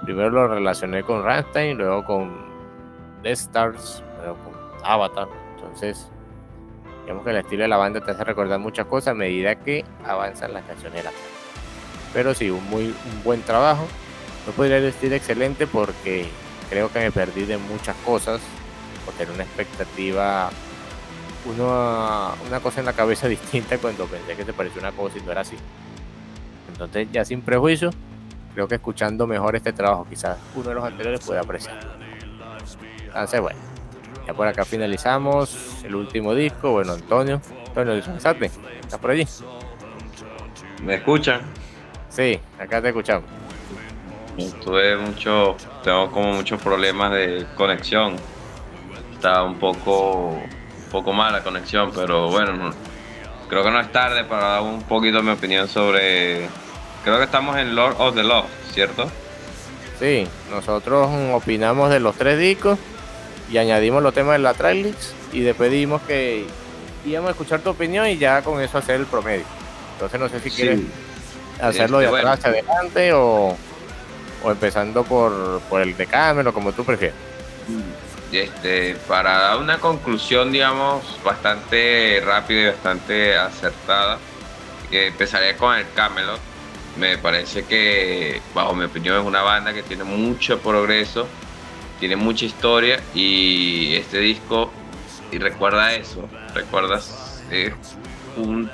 primero 0.03 0.29
lo 0.29 0.47
relacioné 0.47 1.03
con 1.03 1.23
Rammstein, 1.23 1.77
luego 1.77 2.03
con 2.05 3.21
Death 3.21 3.39
Stars, 3.39 4.03
luego 4.17 4.37
con 4.43 4.53
Avatar. 4.83 5.27
Entonces, 5.55 6.09
digamos 7.01 7.23
que 7.23 7.31
el 7.31 7.37
estilo 7.37 7.63
de 7.63 7.69
la 7.69 7.77
banda 7.77 8.01
te 8.01 8.11
hace 8.11 8.23
recordar 8.23 8.59
muchas 8.59 8.85
cosas 8.85 9.09
a 9.09 9.15
medida 9.15 9.55
que 9.55 9.85
avanzan 10.05 10.53
las 10.53 10.63
canciones 10.65 11.03
Pero 12.13 12.33
sí, 12.33 12.49
un 12.49 12.63
muy 12.69 12.85
un 12.85 13.23
buen 13.23 13.41
trabajo. 13.41 13.87
No 14.45 14.53
podría 14.53 14.79
decir 14.79 15.11
excelente 15.13 15.67
porque 15.67 16.27
creo 16.69 16.91
que 16.91 16.99
me 16.99 17.11
perdí 17.11 17.45
de 17.45 17.57
muchas 17.57 17.95
cosas 18.05 18.39
por 19.05 19.13
tener 19.15 19.33
una 19.33 19.43
expectativa, 19.43 20.49
una, 21.45 22.33
una 22.47 22.59
cosa 22.59 22.79
en 22.79 22.85
la 22.85 22.93
cabeza 22.93 23.27
distinta 23.29 23.77
cuando 23.77 24.05
pensé 24.05 24.35
que 24.35 24.45
te 24.45 24.53
pareció 24.53 24.81
una 24.81 24.91
cosa 24.91 25.17
y 25.17 25.21
no 25.21 25.31
era 25.31 25.41
así. 25.41 25.55
Entonces, 26.69 27.07
ya 27.11 27.25
sin 27.25 27.41
prejuicio, 27.41 27.89
creo 28.53 28.67
que 28.67 28.75
escuchando 28.75 29.27
mejor 29.27 29.55
este 29.55 29.73
trabajo, 29.73 30.05
quizás 30.09 30.37
uno 30.55 30.69
de 30.69 30.75
los 30.75 30.83
anteriores 30.83 31.25
puede 31.25 31.39
apreciar. 31.39 31.77
Entonces, 33.05 33.41
bueno, 33.41 33.59
ya 34.25 34.33
por 34.33 34.47
acá 34.47 34.65
finalizamos 34.65 35.83
el 35.83 35.95
último 35.95 36.35
disco. 36.35 36.71
Bueno, 36.71 36.93
Antonio, 36.93 37.41
Antonio, 37.67 37.93
¿estás 37.93 38.35
por 38.99 39.11
allí? 39.11 39.27
¿Me 40.83 40.95
escuchan? 40.95 41.41
Sí, 42.17 42.39
acá 42.57 42.81
te 42.81 42.87
escuchamos. 42.87 43.29
Tuve 44.63 44.97
mucho, 44.97 45.55
tengo 45.83 46.09
como 46.09 46.33
muchos 46.33 46.59
problemas 46.59 47.11
de 47.11 47.45
conexión. 47.55 48.15
Está 49.13 49.43
un 49.43 49.59
poco, 49.59 50.29
un 50.29 50.91
poco 50.91 51.13
mala 51.13 51.43
conexión, 51.43 51.91
pero 51.93 52.27
bueno, 52.31 52.71
creo 53.47 53.63
que 53.63 53.69
no 53.69 53.79
es 53.79 53.91
tarde 53.91 54.23
para 54.23 54.47
dar 54.47 54.63
un 54.63 54.81
poquito 54.81 55.21
mi 55.21 55.29
opinión 55.29 55.67
sobre 55.67 56.47
Creo 57.03 57.19
que 57.19 57.25
estamos 57.25 57.55
en 57.55 57.75
Lord 57.75 57.97
of 57.99 58.15
the 58.15 58.23
Lost, 58.23 58.49
¿cierto? 58.73 59.11
Sí, 59.99 60.27
nosotros 60.49 61.07
opinamos 61.33 61.91
de 61.91 61.99
los 61.99 62.15
tres 62.15 62.39
discos 62.39 62.79
y 63.51 63.59
añadimos 63.59 64.01
los 64.01 64.15
temas 64.15 64.33
de 64.33 64.39
la 64.39 64.55
tracklist 64.55 65.13
y 65.33 65.41
después 65.41 65.71
dijimos 65.71 66.01
que 66.01 66.47
íbamos 67.05 67.27
a 67.27 67.31
escuchar 67.33 67.61
tu 67.61 67.69
opinión 67.69 68.07
y 68.07 68.17
ya 68.17 68.41
con 68.41 68.59
eso 68.59 68.79
hacer 68.79 68.95
el 68.95 69.05
promedio. 69.05 69.45
Entonces 69.93 70.19
no 70.19 70.29
sé 70.29 70.39
si 70.39 70.49
quieres 70.49 70.79
hacerlo 71.61 71.99
de 71.99 72.05
este, 72.05 72.17
atrás 72.17 72.39
hacia 72.39 72.49
adelante 72.51 73.13
o, 73.13 73.57
empezando 74.45 75.03
por, 75.03 75.59
por 75.69 75.81
el 75.81 75.95
de 75.97 76.07
o 76.47 76.53
como 76.53 76.71
tú 76.71 76.83
prefieras. 76.83 77.17
Este, 78.31 78.95
para 79.07 79.37
dar 79.39 79.57
una 79.57 79.79
conclusión, 79.79 80.51
digamos, 80.51 81.03
bastante 81.23 82.21
rápida 82.25 82.61
y 82.61 82.65
bastante 82.67 83.37
acertada, 83.37 84.19
empezaré 84.91 85.55
con 85.55 85.75
el 85.75 85.85
Camelot 85.95 86.39
me 86.97 87.17
parece 87.17 87.63
que, 87.63 88.41
bajo 88.53 88.73
mi 88.73 88.85
opinión, 88.85 89.19
es 89.19 89.25
una 89.25 89.41
banda 89.41 89.73
que 89.73 89.83
tiene 89.83 90.03
mucho 90.03 90.59
progreso, 90.59 91.27
tiene 91.99 92.15
mucha 92.15 92.45
historia 92.45 92.99
y 93.13 93.95
este 93.95 94.19
disco, 94.19 94.71
y 95.31 95.37
recuerda 95.37 95.93
eso, 95.93 96.27
recuerdas, 96.53 97.43
es 97.51 97.73
un, 98.35 98.69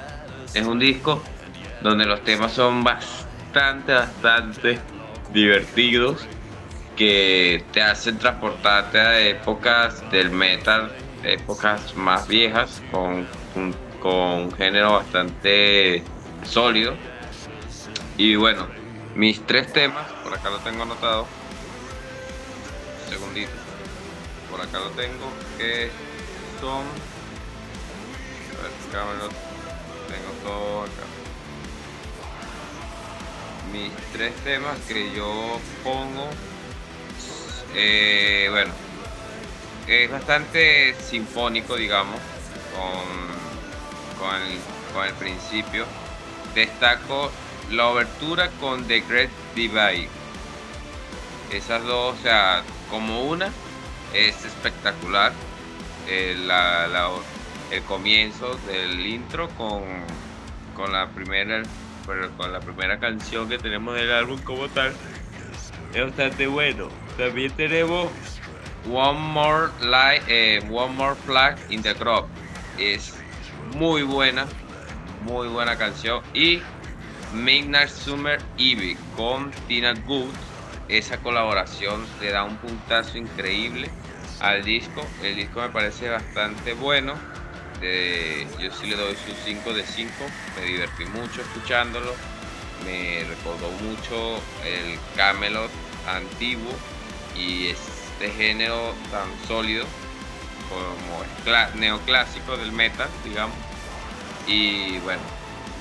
es 0.53 0.65
un 0.65 0.79
disco 0.79 1.21
donde 1.83 2.05
los 2.05 2.23
temas 2.23 2.53
son 2.53 2.83
bastante, 2.83 3.93
bastante 3.93 4.79
divertidos 5.31 6.25
que 6.95 7.63
te 7.71 7.81
hacen 7.83 8.17
transportarte 8.17 8.99
a 8.99 9.19
épocas 9.19 10.09
del 10.09 10.31
metal, 10.31 10.91
épocas 11.23 11.95
más 11.95 12.27
viejas, 12.27 12.81
con 12.91 13.27
con 14.03 14.13
un 14.13 14.51
género 14.51 14.91
bastante 14.91 16.03
sólido. 16.43 16.93
Y 18.17 18.35
bueno, 18.35 18.67
mis 19.15 19.47
tres 19.47 19.71
temas, 19.71 20.11
por 20.21 20.33
acá 20.33 20.49
lo 20.49 20.59
tengo 20.59 20.83
anotado. 20.83 21.25
Un 23.05 23.09
segundito. 23.09 23.51
Por 24.51 24.59
acá 24.59 24.79
lo 24.79 24.89
tengo, 24.89 25.31
que 25.57 25.89
son. 26.59 26.83
A 28.51 28.61
ver, 28.61 28.71
cámara, 28.91 29.29
tengo 30.09 30.31
todo 30.43 30.83
acá. 30.83 31.12
Mis 33.73 33.91
tres 34.11 34.35
temas 34.43 34.77
que 34.87 35.11
yo 35.15 35.59
pongo. 35.83 36.29
eh, 37.73 38.47
bueno, 38.51 38.71
es 39.87 40.11
bastante 40.11 40.93
sinfónico, 41.01 41.75
digamos, 41.75 42.19
con, 42.75 44.29
con, 44.93 45.05
el, 45.05 45.13
principio. 45.15 45.85
Destaco 46.53 47.31
la 47.71 47.87
obertura 47.87 48.51
con 48.61 48.85
The 48.85 49.01
Great 49.01 49.31
Divide. 49.55 50.07
Esas 51.51 51.83
dos, 51.83 52.15
o 52.19 52.21
sea, 52.21 52.61
como 52.91 53.23
una, 53.23 53.51
es 54.13 54.45
espectacular. 54.45 55.33
Eh, 56.07 56.37
el 57.71 57.81
comienzo 57.83 58.55
del 58.67 59.03
intro 59.03 59.49
con, 59.57 59.81
con 60.75 60.91
la 60.91 61.07
primera 61.07 61.63
pero 62.05 62.29
con 62.37 62.51
la 62.51 62.59
primera 62.59 62.99
canción 62.99 63.49
que 63.49 63.57
tenemos 63.57 63.95
del 63.95 64.11
álbum 64.11 64.39
como 64.41 64.67
tal 64.69 64.93
es 65.93 66.05
bastante 66.05 66.47
bueno. 66.47 66.89
También 67.17 67.51
tenemos 67.51 68.09
One 68.91 69.19
More 69.19 69.67
Light, 69.81 70.23
eh, 70.27 70.61
One 70.71 70.93
More 70.95 71.15
Flag 71.25 71.57
in 71.69 71.81
the 71.81 71.93
Crop. 71.95 72.27
Es 72.77 73.13
muy 73.75 74.03
buena, 74.03 74.45
muy 75.21 75.47
buena 75.47 75.77
canción. 75.77 76.21
Y 76.33 76.61
Midnight 77.33 77.89
Summer 77.89 78.41
Eve 78.57 78.97
con 79.15 79.51
Tina 79.67 79.93
Good. 79.93 80.33
Esa 80.89 81.17
colaboración 81.17 82.05
le 82.21 82.31
da 82.31 82.43
un 82.43 82.57
puntazo 82.57 83.17
increíble 83.17 83.89
al 84.41 84.63
disco. 84.63 85.05
El 85.21 85.35
disco 85.35 85.61
me 85.61 85.69
parece 85.69 86.09
bastante 86.09 86.73
bueno. 86.73 87.13
Yo 87.83 88.71
sí 88.71 88.87
le 88.87 88.95
doy 88.95 89.13
su 89.13 89.33
5 89.43 89.73
de 89.73 89.83
5. 89.85 90.11
Me 90.55 90.65
divertí 90.65 91.05
mucho 91.05 91.41
escuchándolo. 91.41 92.13
Me 92.85 93.25
recordó 93.25 93.69
mucho 93.71 94.37
el 94.63 94.97
Camelot 95.17 95.69
antiguo 96.07 96.73
y 97.37 97.67
este 97.67 98.31
género 98.31 98.93
tan 99.11 99.27
sólido 99.47 99.85
como 100.69 101.79
neoclásico 101.79 102.55
del 102.57 102.71
metal, 102.71 103.09
digamos. 103.23 103.55
Y 104.47 104.97
bueno, 104.99 105.21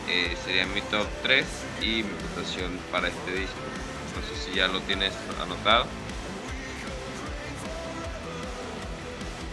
eh, 0.09 0.37
sería 0.45 0.67
mi 0.67 0.81
top 0.83 1.07
3 1.23 1.47
y 1.83 2.03
mi 2.03 2.13
votación 2.35 2.79
para 2.91 3.09
este 3.09 3.33
disco. 3.33 3.57
No 4.17 4.29
sé 4.29 4.45
si 4.45 4.57
ya 4.57 4.67
lo 4.67 4.81
tienes 4.81 5.13
anotado. 5.41 5.87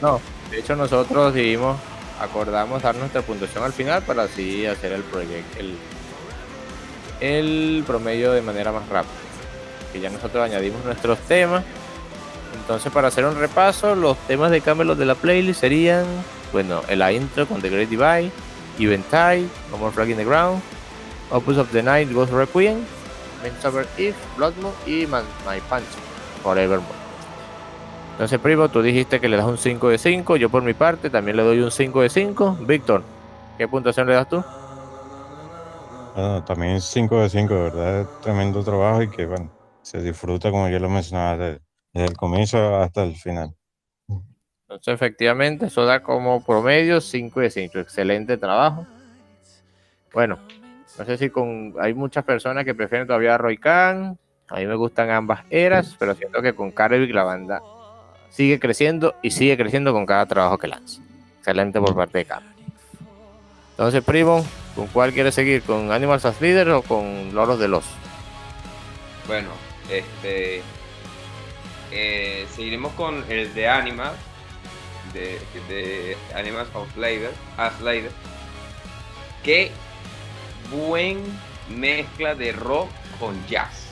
No, 0.02 0.22
de 0.50 0.60
hecho 0.60 0.76
nosotros 0.76 1.34
decidimos, 1.34 1.80
acordamos 2.20 2.82
dar 2.82 2.96
nuestra 2.96 3.22
puntuación 3.22 3.64
al 3.64 3.74
final 3.74 4.04
para 4.04 4.24
así 4.24 4.66
hacer 4.66 4.92
el 4.92 5.04
proyecto, 5.04 5.60
el, 7.22 7.84
promedio 7.86 8.32
de 8.32 8.42
manera 8.42 8.72
más 8.72 8.88
rápida. 8.90 9.14
Que 9.92 10.00
ya 10.00 10.10
nosotros 10.10 10.44
añadimos 10.44 10.84
nuestros 10.86 11.20
temas. 11.20 11.64
Entonces 12.54 12.92
para 12.92 13.08
hacer 13.08 13.26
un 13.26 13.36
repaso, 13.40 13.96
los 13.96 14.18
temas 14.28 14.52
de 14.52 14.62
Camelot 14.62 14.98
de 14.98 15.06
la 15.06 15.16
playlist 15.16 15.62
serían, 15.62 16.06
bueno, 16.52 16.82
el 16.88 17.02
intro 17.12 17.48
con 17.48 17.62
The 17.62 17.70
Great 17.70 17.90
Divide, 17.90 18.32
Eventide, 18.80 19.48
No 19.72 19.78
More 19.78 19.94
Flag 19.94 20.10
in 20.10 20.18
the 20.18 20.26
Ground, 20.26 20.62
Opus 21.32 21.58
of 21.58 21.72
the 21.72 21.84
Night, 21.84 22.12
Ghost 22.12 22.32
Requiem, 22.32 22.80
Midsummer 23.44 23.88
Eve, 23.98 24.16
Blood 24.38 24.54
Moon 24.62 24.74
y 24.86 25.06
Man- 25.06 25.24
My 25.48 25.60
Punch, 25.70 25.86
Forevermore. 26.44 26.99
Entonces, 28.20 28.42
primo, 28.42 28.68
tú 28.68 28.82
dijiste 28.82 29.22
que 29.22 29.30
le 29.30 29.38
das 29.38 29.46
un 29.46 29.58
5 29.58 29.88
de 29.88 29.98
5. 29.98 30.36
Yo, 30.36 30.50
por 30.50 30.62
mi 30.62 30.74
parte, 30.74 31.10
también 31.10 31.38
le 31.38 31.44
doy 31.44 31.62
un 31.62 31.72
5 31.72 32.02
de 32.02 32.10
5. 32.10 32.58
Víctor, 32.68 33.02
¿qué 33.58 33.66
puntuación 33.66 34.08
le 34.08 34.14
das 34.16 34.28
tú? 34.28 34.44
Bueno, 36.14 36.44
también 36.44 36.82
5 36.82 37.22
de 37.22 37.30
5, 37.30 37.54
de 37.54 37.62
verdad, 37.62 38.02
es 38.02 38.20
tremendo 38.20 38.62
trabajo 38.62 39.04
y 39.04 39.10
que, 39.10 39.26
bueno, 39.26 39.50
se 39.84 40.02
disfruta, 40.02 40.52
como 40.52 40.68
yo 40.68 40.80
lo 40.80 40.90
mencionaba, 40.90 41.38
desde, 41.38 41.62
desde 41.94 42.08
el 42.10 42.18
comienzo 42.18 42.76
hasta 42.76 43.06
el 43.06 43.16
final. 43.16 43.56
Entonces, 44.10 44.94
efectivamente, 44.94 45.68
eso 45.68 45.86
da 45.86 46.04
como 46.04 46.44
promedio 46.44 47.00
5 47.00 47.40
de 47.40 47.50
5. 47.50 47.80
Excelente 47.80 48.36
trabajo. 48.36 48.86
Bueno, 50.14 50.40
no 50.98 51.06
sé 51.06 51.18
si 51.18 51.30
con. 51.30 51.74
Hay 51.80 51.94
muchas 51.94 52.26
personas 52.26 52.66
que 52.66 52.76
prefieren 52.76 53.08
todavía 53.08 53.36
a 53.36 53.38
Roy 53.38 53.58
Khan. 53.58 54.20
A 54.50 54.56
mí 54.58 54.66
me 54.66 54.76
gustan 54.76 55.10
ambas 55.10 55.46
eras, 55.50 55.96
pero 55.98 56.16
siento 56.16 56.42
que 56.42 56.52
con 56.52 56.72
Karevik 56.72 57.14
la 57.14 57.24
banda 57.24 57.62
sigue 58.30 58.60
creciendo 58.60 59.16
y 59.22 59.32
sigue 59.32 59.58
creciendo 59.58 59.94
con 59.94 60.06
cada 60.06 60.26
trabajo 60.26 60.58
que 60.58 60.68
lanza. 60.68 61.02
Excelente 61.40 61.80
por 61.80 61.96
parte 61.96 62.20
de 62.20 62.26
Khan. 62.26 62.44
Entonces, 63.72 64.04
primo, 64.04 64.46
¿con 64.76 64.88
cuál 64.88 65.14
quieres 65.14 65.34
seguir? 65.36 65.62
¿Con 65.64 65.92
Animals 65.92 66.26
as 66.26 66.40
Leader 66.42 66.70
o 66.72 66.82
con 66.82 67.34
Loros 67.34 67.60
de 67.60 67.68
los? 67.70 67.86
Bueno, 69.28 69.50
este. 69.90 70.62
eh, 71.92 72.46
seguiremos 72.54 72.92
con 72.94 73.24
el 73.30 73.54
de 73.54 73.68
Animal. 73.68 74.14
De, 75.14 75.40
de 75.70 76.18
Animals 76.36 76.70
of 76.76 76.96
Labor. 76.98 77.32
As 77.58 77.80
Labor. 77.82 78.12
Qué 79.44 79.72
buen 80.72 81.24
mezcla 81.70 82.36
de 82.36 82.52
rock 82.52 82.90
con 83.20 83.34
jazz. 83.48 83.88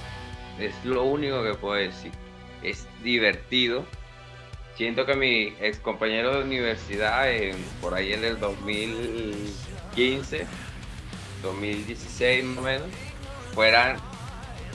Es 0.59 0.73
lo 0.83 1.03
único 1.03 1.43
que 1.43 1.53
puedo 1.53 1.75
decir. 1.75 2.11
Es 2.61 2.85
divertido. 3.03 3.85
Siento 4.77 5.05
que 5.07 5.15
mi 5.15 5.55
ex 5.59 5.79
compañero 5.79 6.35
de 6.35 6.43
universidad, 6.43 7.25
por 7.81 7.95
ahí 7.95 8.13
en 8.13 8.23
el 8.23 8.39
2015, 8.39 10.45
2016 11.41 12.45
más 12.45 12.57
o 12.59 12.61
menos, 12.61 12.87
fueran 13.55 13.97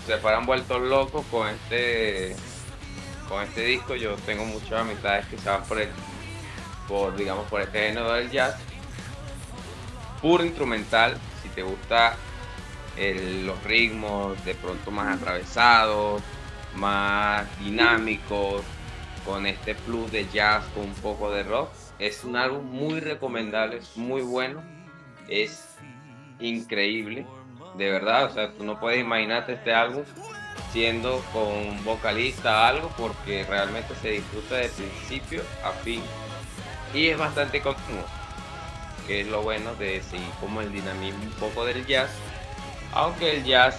se 0.04 0.18
fueran 0.18 0.44
vueltos 0.44 0.82
locos 0.82 1.24
con 1.30 1.48
este 1.48 2.34
con 3.28 3.44
este 3.44 3.64
disco. 3.64 3.94
Yo 3.94 4.16
tengo 4.26 4.44
muchas 4.44 4.72
amistades 4.72 5.24
que 5.26 5.38
se 5.38 5.48
por 5.68 5.80
el 5.80 5.90
por 6.88 7.14
digamos 7.14 7.48
por 7.48 7.60
este 7.60 7.86
género 7.86 8.12
del 8.12 8.28
jazz. 8.28 8.56
Puro 10.20 10.44
instrumental 10.44 11.16
si 11.44 11.48
te 11.50 11.62
gusta 11.62 12.16
los 12.96 13.62
ritmos 13.62 14.44
de 14.44 14.56
pronto 14.56 14.90
más 14.90 15.16
atravesados 15.16 16.22
más 16.74 17.46
dinámicos 17.60 18.64
con 19.24 19.46
este 19.46 19.74
plus 19.74 20.10
de 20.10 20.26
jazz 20.32 20.64
con 20.74 20.84
un 20.84 20.94
poco 20.94 21.30
de 21.30 21.42
rock. 21.42 21.70
Es 21.98 22.24
un 22.24 22.36
álbum 22.36 22.64
muy 22.64 23.00
recomendable 23.00 23.78
es 23.78 23.96
muy 23.96 24.22
bueno. 24.22 24.62
Es 25.28 25.76
increíble 26.40 27.26
de 27.76 27.90
verdad, 27.90 28.26
o 28.26 28.30
sea, 28.34 28.52
tú 28.52 28.64
no 28.64 28.78
puedes 28.78 29.00
imaginarte 29.00 29.54
este 29.54 29.72
álbum 29.72 30.04
siendo 30.72 31.22
con 31.32 31.46
un 31.46 31.84
vocalista 31.84 32.68
algo 32.68 32.90
porque 32.98 33.44
realmente 33.44 33.94
se 34.00 34.10
disfruta 34.10 34.56
de 34.56 34.68
principio 34.68 35.42
a 35.64 35.70
fin. 35.70 36.02
Y 36.94 37.08
es 37.08 37.18
bastante 37.18 37.60
continuo, 37.62 38.04
que 39.06 39.22
es 39.22 39.26
lo 39.26 39.42
bueno 39.42 39.74
de 39.76 40.02
seguir 40.02 40.28
como 40.40 40.60
el 40.60 40.72
dinamismo 40.72 41.22
un 41.22 41.32
poco 41.32 41.64
del 41.64 41.86
jazz, 41.86 42.10
aunque 42.92 43.36
el 43.36 43.44
jazz 43.44 43.76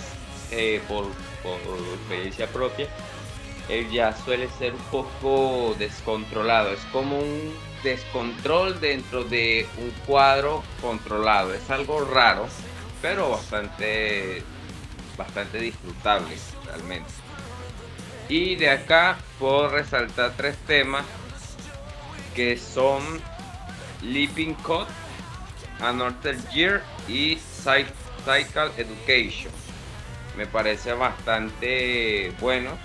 eh, 0.52 0.82
por, 0.88 1.06
por 1.44 1.60
experiencia 2.00 2.48
propia, 2.48 2.88
el 3.70 3.90
jazz 3.92 4.20
suele 4.24 4.50
ser 4.50 4.74
un 4.74 4.84
poco 4.92 5.76
descontrolado, 5.80 6.72
es 6.72 6.82
como 6.92 7.18
un 7.20 7.54
descontrol 7.84 8.80
dentro 8.80 9.24
de 9.24 9.68
un 9.78 9.92
cuadro 10.06 10.64
controlado, 10.82 11.54
es 11.54 11.70
algo 11.70 12.04
raro 12.06 12.48
pero 13.02 13.30
bastante 13.30 14.42
bastante 15.18 15.60
disfrutable 15.60 16.36
realmente. 16.66 17.12
Y 18.30 18.56
de 18.56 18.70
acá 18.70 19.18
puedo 19.38 19.68
resaltar 19.68 20.32
tres 20.38 20.56
temas 20.66 21.06
que 22.34 22.58
son 22.58 23.22
Leaping 24.02 24.56
Code 24.56 24.88
Another 25.82 26.38
Year 26.50 26.82
y 27.08 27.36
Psy- 27.36 27.86
Psychical 28.26 28.72
Education. 28.78 29.52
Me 30.38 30.48
parece 30.48 30.94
bastante 30.94 32.34
bueno 32.40 32.78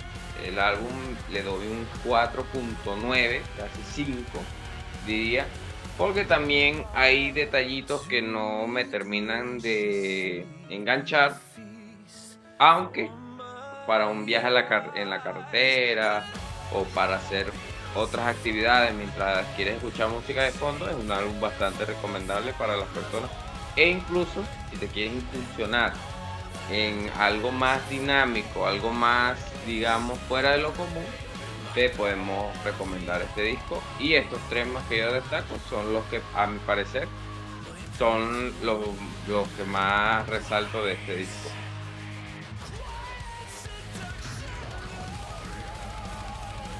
el 0.45 0.59
álbum 0.59 0.91
le 1.31 1.43
doy 1.43 1.67
un 1.67 1.87
4.9 2.05 3.41
casi 3.57 4.05
5 4.05 4.21
diría 5.05 5.45
porque 5.99 6.23
también 6.23 6.85
hay 6.95 7.33
detallitos 7.33 8.03
que 8.03 8.21
no 8.21 8.65
me 8.67 8.85
terminan 8.85 9.59
de 9.59 10.45
enganchar. 10.69 11.35
Aunque 12.57 13.11
para 13.85 14.07
un 14.07 14.25
viaje 14.25 14.47
en 14.95 15.09
la 15.09 15.21
carretera 15.21 16.25
o 16.73 16.85
para 16.85 17.17
hacer 17.17 17.51
otras 17.95 18.27
actividades 18.27 18.93
mientras 18.93 19.45
quieres 19.57 19.75
escuchar 19.75 20.07
música 20.07 20.43
de 20.43 20.51
fondo, 20.51 20.89
es 20.89 20.95
un 20.95 21.11
álbum 21.11 21.37
bastante 21.41 21.83
recomendable 21.83 22.53
para 22.53 22.77
las 22.77 22.87
personas. 22.87 23.29
E 23.75 23.89
incluso 23.89 24.45
si 24.71 24.77
te 24.77 24.87
quieres 24.87 25.15
incursionar 25.15 25.91
en 26.71 27.11
algo 27.17 27.51
más 27.51 27.89
dinámico, 27.89 28.65
algo 28.65 28.93
más, 28.93 29.37
digamos, 29.69 30.17
fuera 30.27 30.51
de 30.51 30.57
lo 30.57 30.71
común, 30.73 31.05
te 31.75 31.89
podemos 31.89 32.51
recomendar 32.63 33.21
este 33.21 33.43
disco. 33.43 33.81
Y 33.99 34.15
estos 34.15 34.39
tres 34.49 34.67
más 34.67 34.83
que 34.87 34.97
yo 34.97 35.13
destaco 35.13 35.55
son 35.69 35.93
los 35.93 36.03
que, 36.05 36.21
a 36.35 36.47
mi 36.47 36.57
parecer, 36.59 37.07
son 37.97 38.53
los, 38.63 38.79
los 39.27 39.47
que 39.49 39.63
más 39.65 40.27
resalto 40.27 40.83
de 40.83 40.93
este 40.93 41.15
disco. 41.17 41.49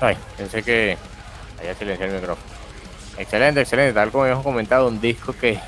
Ay, 0.01 0.17
pensé 0.37 0.63
que 0.63 0.97
había 1.59 1.75
silenciado 1.75 2.15
el 2.15 2.21
micrófono. 2.21 2.47
Excelente, 3.17 3.61
excelente. 3.61 3.93
Tal 3.93 4.11
como 4.11 4.25
hemos 4.25 4.43
comentado, 4.43 4.87
un 4.87 4.99
disco 4.99 5.33
que, 5.33 5.59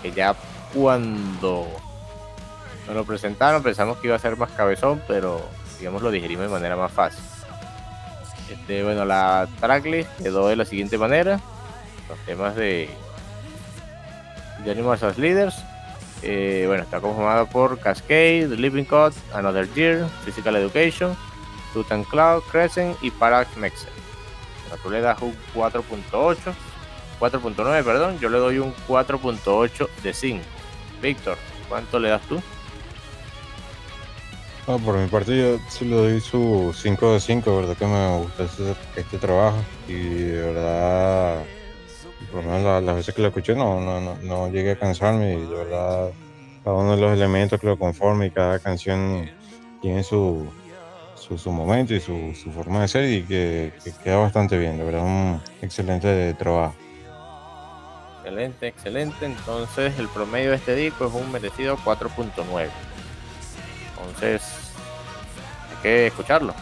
que 0.00 0.12
ya 0.12 0.34
cuando 0.72 1.68
nos 2.86 2.96
lo 2.96 3.04
presentaron 3.04 3.62
pensamos 3.62 3.98
que 3.98 4.06
iba 4.06 4.16
a 4.16 4.20
ser 4.20 4.36
más 4.36 4.50
cabezón, 4.52 5.02
pero 5.06 5.44
digamos 5.82 6.00
lo 6.00 6.12
digerimos 6.12 6.44
de 6.44 6.52
manera 6.52 6.76
más 6.76 6.92
fácil. 6.92 7.24
Este, 8.48 8.84
bueno, 8.84 9.04
la 9.04 9.48
tracklist 9.58 10.08
quedó 10.22 10.46
de 10.46 10.54
la 10.54 10.64
siguiente 10.64 10.96
manera. 10.96 11.40
Los 12.08 12.18
temas 12.20 12.54
de, 12.54 12.88
de 14.64 14.70
Animals 14.70 15.02
as 15.02 15.18
Leaders. 15.18 15.56
Eh, 16.22 16.66
bueno, 16.68 16.84
está 16.84 17.00
conformado 17.00 17.46
por 17.46 17.80
Cascade, 17.80 18.46
Living 18.56 18.84
Code, 18.84 19.16
Another 19.34 19.68
Year, 19.74 20.06
Physical 20.24 20.54
Education, 20.54 21.16
Tutan 21.72 22.04
Cloud, 22.04 22.44
Crescent 22.52 22.96
y 23.02 23.10
Parax. 23.10 23.48
Bueno, 23.56 23.74
tú 24.84 24.88
le 24.88 25.00
das 25.00 25.20
un 25.20 25.36
4.8, 25.52 26.36
4.9, 27.18 27.84
perdón, 27.84 28.20
yo 28.20 28.28
le 28.28 28.38
doy 28.38 28.58
un 28.60 28.72
4.8 28.86 29.88
de 30.04 30.14
5. 30.14 30.44
Víctor, 31.02 31.36
¿cuánto 31.68 31.98
le 31.98 32.10
das 32.10 32.22
tú? 32.28 32.40
No, 34.66 34.80
por 34.80 34.96
mi 34.96 35.08
parte 35.08 35.36
yo 35.36 35.60
sí 35.66 35.84
le 35.84 35.96
doy 35.96 36.20
su 36.20 36.72
5 36.74 37.12
de 37.14 37.20
5, 37.20 37.56
verdad 37.56 37.76
que 37.76 37.86
me 37.86 38.16
gusta 38.18 38.44
este, 38.44 38.76
este 38.94 39.18
trabajo 39.18 39.68
y 39.86 39.94
de 40.22 40.40
verdad, 40.40 41.50
por 42.30 42.36
lo 42.44 42.50
menos 42.50 42.62
la- 42.64 42.80
las 42.80 42.96
veces 42.96 43.14
que 43.14 43.22
lo 43.22 43.28
escuché 43.28 43.54
no, 43.56 43.80
no, 43.80 44.18
no, 44.20 44.48
llegué 44.50 44.72
a 44.72 44.76
cansarme 44.78 45.34
y 45.38 45.46
de 45.46 45.56
verdad 45.56 46.12
cada 46.62 46.76
uno 46.76 46.94
de 46.96 47.00
los 47.02 47.12
elementos 47.12 47.58
que 47.60 47.66
lo 47.66 47.78
conforman 47.78 48.28
y 48.28 48.32
cada 48.32 48.60
canción 48.60 49.30
tiene 49.80 50.04
su, 50.04 50.54
su, 51.14 51.38
su 51.38 51.52
momento 51.52 51.94
y 51.94 52.00
su, 52.00 52.32
su 52.34 52.52
forma 52.52 52.82
de 52.82 52.88
ser 52.88 53.04
y 53.10 53.26
que 53.26 53.74
queda 54.02 54.18
bastante 54.18 54.58
bien, 54.58 54.78
de 54.78 54.84
verdad 54.84 55.02
un 55.04 55.44
excelente 55.60 56.34
trabajo. 56.36 56.78
Excelente, 58.24 58.66
excelente. 58.68 59.24
Entonces 59.26 59.98
el 59.98 60.08
promedio 60.10 60.50
de 60.50 60.56
este 60.56 60.74
disco 60.74 61.06
es 61.06 61.12
un 61.12 61.30
merecido 61.30 61.78
4.9. 61.82 62.72
Entonces 64.06 64.42
hay 65.70 65.82
que 65.82 66.06
escucharlo. 66.08 66.54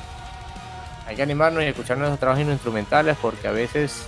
Hay 1.07 1.17
que 1.17 1.23
animarnos 1.23 1.62
y 1.62 1.67
escuchar 1.67 1.99
nuestros 1.99 2.21
trabajos 2.21 2.45
instrumentales 2.45 3.17
porque 3.21 3.49
a 3.49 3.53
veces 3.53 4.07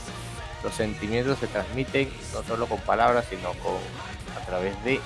los 0.63 0.73
sentimientos 0.73 1.39
se 1.39 1.49
transmiten 1.49 2.09
no 2.33 2.43
solo 2.45 2.67
con 2.67 2.79
palabras, 2.81 3.27
sino 3.29 3.53
con 3.55 3.77
a 4.41 4.47
través 4.47 4.83
de, 4.85 5.01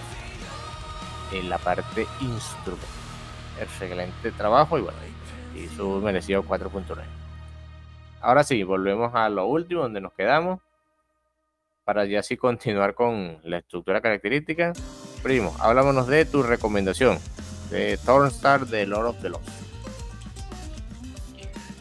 la 1.45 1.59
parte 1.59 2.07
instrumental. 2.21 2.89
Excelente 3.61 4.31
trabajo 4.33 4.79
y 4.79 4.83
bueno, 4.83 4.99
y 5.55 5.67
su 5.69 5.89
merecido 6.03 6.43
4.9. 6.45 6.99
Ahora 8.21 8.45
sí, 8.45 8.63
volvemos 8.63 9.15
a 9.15 9.29
lo 9.29 9.47
último 9.47 9.83
donde 9.83 10.01
nos 10.01 10.13
quedamos 10.13 10.61
para 11.85 12.05
ya 12.05 12.21
así 12.21 12.37
continuar 12.37 12.95
con 12.95 13.39
la 13.45 13.59
estructura 13.59 14.01
característica. 14.01 14.73
Primo, 15.23 15.57
háblamonos 15.61 16.07
de 16.09 16.25
tu 16.27 16.43
recomendación 16.43 17.19
de 17.71 17.97
Thornstar 17.99 18.67
de 18.67 18.87
Lord 18.87 19.07
of 19.09 19.23
the 19.23 19.31
Lost. 19.31 19.49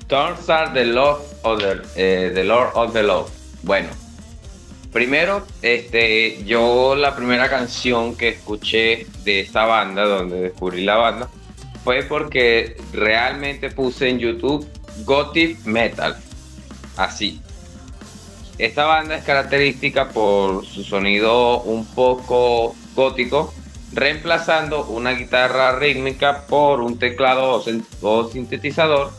Tornstar 0.07 0.73
The 0.73 0.85
Lord 0.85 1.21
of 1.43 1.59
the, 1.59 1.81
eh, 1.95 2.43
Lord 2.43 2.71
of 2.75 2.93
the 2.93 3.01
Love. 3.01 3.29
Bueno, 3.63 3.89
primero, 4.91 5.45
este, 5.63 6.43
yo 6.45 6.95
la 6.95 7.15
primera 7.15 7.49
canción 7.49 8.15
que 8.15 8.29
escuché 8.29 9.07
de 9.23 9.41
esta 9.41 9.65
banda, 9.65 10.05
donde 10.05 10.41
descubrí 10.41 10.83
la 10.83 10.97
banda, 10.97 11.29
fue 11.83 12.03
porque 12.03 12.77
realmente 12.93 13.71
puse 13.71 14.09
en 14.09 14.19
YouTube 14.19 14.67
Gothic 15.05 15.65
Metal. 15.65 16.15
Así. 16.97 17.41
Esta 18.57 18.85
banda 18.85 19.17
es 19.17 19.23
característica 19.23 20.09
por 20.09 20.65
su 20.65 20.83
sonido 20.83 21.61
un 21.63 21.85
poco 21.85 22.75
gótico, 22.95 23.53
reemplazando 23.95 24.85
una 24.85 25.13
guitarra 25.13 25.79
rítmica 25.79 26.45
por 26.47 26.81
un 26.81 26.99
teclado 26.99 27.53
o 27.53 27.61
sin- 27.63 27.85
o 28.01 28.29
sintetizador 28.29 29.11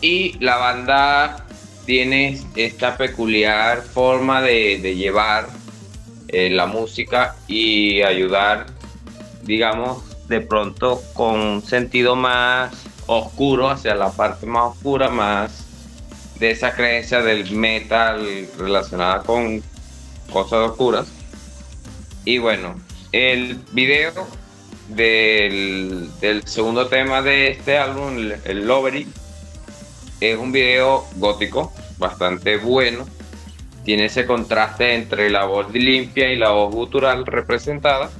y 0.00 0.38
la 0.38 0.56
banda 0.56 1.46
tiene 1.86 2.38
esta 2.54 2.96
peculiar 2.98 3.80
forma 3.80 4.42
de, 4.42 4.78
de 4.82 4.94
llevar 4.94 5.48
eh, 6.28 6.50
la 6.50 6.66
música 6.66 7.34
y 7.48 8.02
ayudar, 8.02 8.66
digamos, 9.42 10.04
de 10.28 10.42
pronto 10.42 11.02
con 11.14 11.40
un 11.40 11.62
sentido 11.62 12.14
más 12.14 12.70
oscuro, 13.06 13.70
hacia 13.70 13.94
la 13.94 14.10
parte 14.10 14.44
más 14.44 14.72
oscura, 14.76 15.08
más 15.08 15.64
de 16.38 16.50
esa 16.50 16.74
creencia 16.74 17.22
del 17.22 17.50
metal 17.52 18.46
relacionada 18.58 19.22
con 19.22 19.62
cosas 20.30 20.70
oscuras. 20.70 21.06
Y 22.26 22.36
bueno, 22.36 22.74
el 23.12 23.58
video 23.72 24.28
del, 24.88 26.10
segundo 26.44 26.86
tema 26.88 27.22
de 27.22 27.48
este 27.48 27.78
álbum, 27.78 28.16
el, 28.16 28.36
el 28.44 28.66
Lovery, 28.66 29.06
es 30.20 30.36
un 30.36 30.52
video 30.52 31.06
gótico, 31.16 31.72
bastante 31.98 32.56
bueno. 32.56 33.06
Tiene 33.84 34.06
ese 34.06 34.26
contraste 34.26 34.94
entre 34.94 35.30
la 35.30 35.44
voz 35.44 35.72
limpia 35.72 36.30
y 36.30 36.36
la 36.36 36.50
voz 36.50 36.74
gutural 36.74 37.24
representada, 37.24 38.10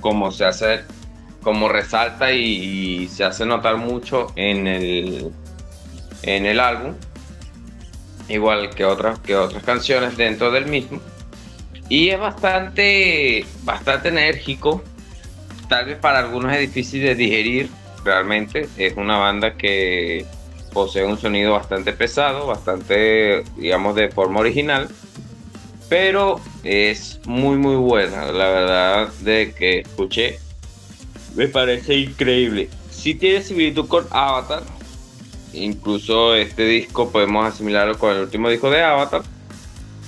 como 0.00 0.32
se 0.32 0.44
hace, 0.44 0.80
como 1.42 1.68
resalta 1.68 2.32
y, 2.32 3.02
y 3.02 3.08
se 3.08 3.24
hace 3.24 3.46
notar 3.46 3.76
mucho 3.76 4.28
en 4.34 4.66
el, 4.66 5.30
en 6.22 6.46
el 6.46 6.58
álbum, 6.58 6.94
igual 8.28 8.70
que 8.70 8.84
otras, 8.84 9.18
que 9.20 9.36
otras 9.36 9.62
canciones 9.62 10.16
dentro 10.16 10.50
del 10.50 10.66
mismo. 10.66 11.00
Y 11.88 12.08
es 12.08 12.18
bastante, 12.18 13.44
bastante 13.62 14.08
enérgico, 14.08 14.82
tal 15.68 15.86
vez 15.86 15.98
para 15.98 16.18
algunos 16.18 16.52
es 16.52 16.60
difícil 16.60 17.02
de 17.02 17.14
digerir, 17.14 17.70
realmente. 18.04 18.68
Es 18.76 18.96
una 18.96 19.18
banda 19.18 19.56
que 19.56 20.26
posee 20.72 21.04
un 21.04 21.18
sonido 21.18 21.52
bastante 21.52 21.92
pesado, 21.92 22.46
bastante, 22.46 23.44
digamos, 23.56 23.94
de 23.94 24.08
forma 24.08 24.40
original, 24.40 24.88
pero 25.88 26.40
es 26.64 27.20
muy, 27.26 27.56
muy 27.56 27.76
buena. 27.76 28.32
La 28.32 28.48
verdad, 28.48 29.08
de 29.20 29.54
que 29.56 29.80
escuché, 29.80 30.38
me 31.34 31.48
parece 31.48 31.94
increíble. 31.94 32.68
Si 32.90 33.14
tiene 33.14 33.42
similitud 33.42 33.86
con 33.86 34.06
Avatar, 34.10 34.62
incluso 35.52 36.34
este 36.34 36.64
disco 36.64 37.10
podemos 37.10 37.46
asimilarlo 37.46 37.98
con 37.98 38.14
el 38.14 38.22
último 38.22 38.50
disco 38.50 38.70
de 38.70 38.82
Avatar, 38.82 39.22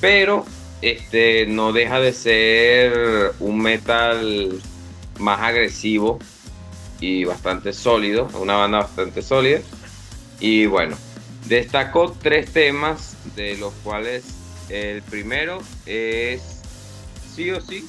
pero 0.00 0.44
este 0.82 1.46
no 1.46 1.72
deja 1.72 2.00
de 2.00 2.12
ser 2.12 3.32
un 3.40 3.60
metal 3.60 4.60
más 5.18 5.40
agresivo 5.40 6.18
y 7.00 7.24
bastante 7.24 7.72
sólido, 7.72 8.28
una 8.34 8.56
banda 8.56 8.78
bastante 8.78 9.22
sólida. 9.22 9.60
Y 10.40 10.66
bueno, 10.66 10.96
destacó 11.46 12.12
tres 12.12 12.52
temas, 12.52 13.16
de 13.34 13.56
los 13.56 13.72
cuales 13.84 14.24
el 14.68 15.02
primero 15.02 15.60
es 15.86 16.62
sí 17.34 17.50
o 17.50 17.60
sí, 17.60 17.88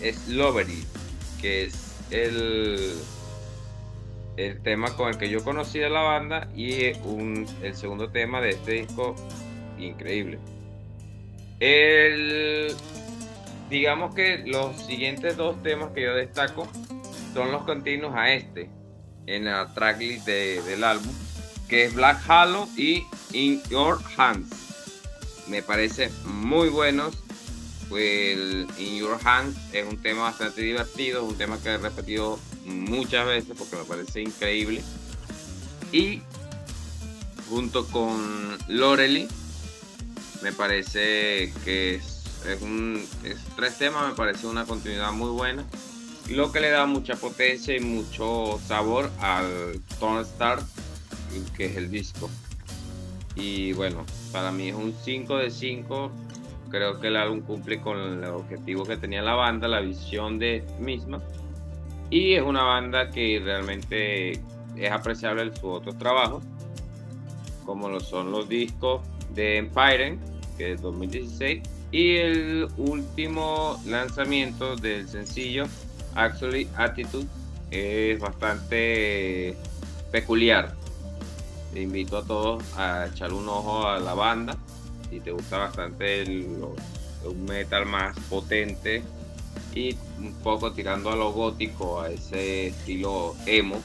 es 0.00 0.28
Lovery, 0.28 0.84
que 1.40 1.64
es 1.64 1.74
el, 2.10 2.94
el 4.36 4.62
tema 4.62 4.96
con 4.96 5.08
el 5.08 5.18
que 5.18 5.28
yo 5.28 5.44
conocí 5.44 5.82
a 5.82 5.88
la 5.88 6.00
banda 6.00 6.48
y 6.54 6.92
un, 7.04 7.46
el 7.62 7.76
segundo 7.76 8.08
tema 8.10 8.40
de 8.40 8.50
este 8.50 8.72
disco 8.72 9.14
increíble. 9.78 10.38
El, 11.60 12.74
digamos 13.68 14.14
que 14.14 14.38
los 14.46 14.76
siguientes 14.86 15.36
dos 15.36 15.62
temas 15.62 15.90
que 15.92 16.02
yo 16.02 16.14
destaco 16.14 16.66
son 17.34 17.52
los 17.52 17.62
continuos 17.64 18.14
a 18.16 18.32
este 18.32 18.68
en 19.26 19.44
la 19.44 19.72
tracklist 19.74 20.26
de- 20.26 20.62
del 20.62 20.82
álbum, 20.82 21.12
que 21.68 21.84
es 21.84 21.94
Black 21.94 22.20
Halo 22.28 22.66
y 22.76 23.04
In 23.32 23.62
Your 23.70 24.00
Hands. 24.16 24.48
Me 25.46 25.62
parece 25.62 26.10
muy 26.24 26.68
buenos. 26.68 27.14
El 27.92 28.68
In 28.78 28.98
Your 28.98 29.18
Hands 29.24 29.56
es 29.72 29.84
un 29.86 30.00
tema 30.00 30.22
bastante 30.22 30.62
divertido, 30.62 31.24
un 31.24 31.36
tema 31.36 31.58
que 31.60 31.70
he 31.70 31.78
repetido 31.78 32.38
muchas 32.64 33.26
veces 33.26 33.54
porque 33.58 33.76
me 33.76 33.84
parece 33.84 34.22
increíble. 34.22 34.80
Y 35.92 36.22
junto 37.48 37.86
con 37.88 38.56
Loreley. 38.68 39.28
Me 40.42 40.52
parece 40.52 41.52
que 41.64 41.96
es, 41.96 42.22
un 42.62 43.04
tres 43.56 43.76
temas, 43.78 44.08
me 44.08 44.14
parece 44.14 44.46
una 44.46 44.64
continuidad 44.64 45.12
muy 45.12 45.30
buena. 45.30 45.64
Lo 46.28 46.52
que 46.52 46.60
le 46.60 46.70
da 46.70 46.86
mucha 46.86 47.16
potencia 47.16 47.76
y 47.76 47.80
mucho 47.80 48.58
sabor 48.66 49.10
al 49.20 49.80
Tone 49.98 50.24
que 51.56 51.66
es 51.66 51.76
el 51.76 51.90
disco. 51.90 52.30
Y 53.34 53.72
bueno, 53.72 54.04
para 54.32 54.50
mí 54.50 54.68
es 54.68 54.74
un 54.74 54.94
5 54.94 55.36
de 55.36 55.50
5. 55.50 56.10
Creo 56.70 57.00
que 57.00 57.08
el 57.08 57.16
álbum 57.16 57.40
cumple 57.40 57.80
con 57.80 57.98
el 57.98 58.24
objetivo 58.24 58.84
que 58.84 58.96
tenía 58.96 59.22
la 59.22 59.34
banda, 59.34 59.68
la 59.68 59.80
visión 59.80 60.38
de 60.38 60.64
misma. 60.78 61.20
Y 62.10 62.34
es 62.34 62.42
una 62.42 62.64
banda 62.64 63.10
que 63.10 63.40
realmente 63.42 64.40
es 64.76 64.90
apreciable 64.90 65.42
en 65.42 65.54
sus 65.54 65.64
otros 65.64 65.98
trabajos, 65.98 66.42
como 67.64 67.88
lo 67.88 68.00
son 68.00 68.30
los 68.30 68.48
discos 68.48 69.02
de 69.34 69.58
Empire, 69.58 70.18
que 70.60 70.72
es 70.72 70.82
2016, 70.82 71.62
y 71.90 72.16
el 72.16 72.68
último 72.76 73.80
lanzamiento 73.86 74.76
del 74.76 75.08
sencillo 75.08 75.64
Actually 76.14 76.68
Attitude 76.76 77.26
es 77.70 78.20
bastante 78.20 79.56
peculiar. 80.12 80.74
Te 81.72 81.80
invito 81.80 82.18
a 82.18 82.24
todos 82.24 82.62
a 82.76 83.06
echar 83.06 83.32
un 83.32 83.48
ojo 83.48 83.86
a 83.86 84.00
la 84.00 84.12
banda. 84.12 84.54
Si 85.08 85.20
te 85.20 85.30
gusta 85.30 85.56
bastante 85.56 86.20
el, 86.20 86.46
un 87.24 87.44
metal 87.46 87.86
más 87.86 88.14
potente 88.28 89.02
y 89.74 89.96
un 90.18 90.34
poco 90.42 90.72
tirando 90.72 91.10
a 91.10 91.16
lo 91.16 91.32
gótico, 91.32 92.02
a 92.02 92.10
ese 92.10 92.66
estilo 92.66 93.34
emo 93.46 93.80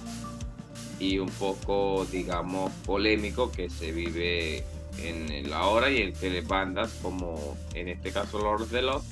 y 0.99 1.19
un 1.19 1.29
poco, 1.29 2.05
digamos, 2.11 2.69
polémico 2.85 3.49
que 3.49 3.69
se 3.69 3.93
vive 3.93 4.65
en 4.99 5.49
la 5.49 5.65
hora 5.65 5.89
y 5.89 6.01
el 6.01 6.13
que 6.13 6.29
las 6.29 6.47
bandas 6.47 6.99
como 7.01 7.57
en 7.73 7.89
este 7.89 8.11
caso 8.11 8.39
Lord 8.39 8.69
de 8.69 8.81
los 8.81 9.03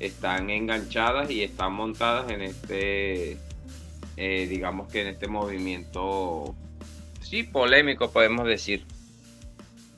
están 0.00 0.50
enganchadas 0.50 1.30
y 1.30 1.42
están 1.42 1.72
montadas 1.72 2.30
en 2.30 2.42
este, 2.42 3.36
eh, 4.16 4.46
digamos 4.48 4.90
que 4.90 5.02
en 5.02 5.08
este 5.08 5.26
movimiento, 5.28 6.54
sí, 7.20 7.42
polémico 7.42 8.10
podemos 8.10 8.46
decir. 8.46 8.84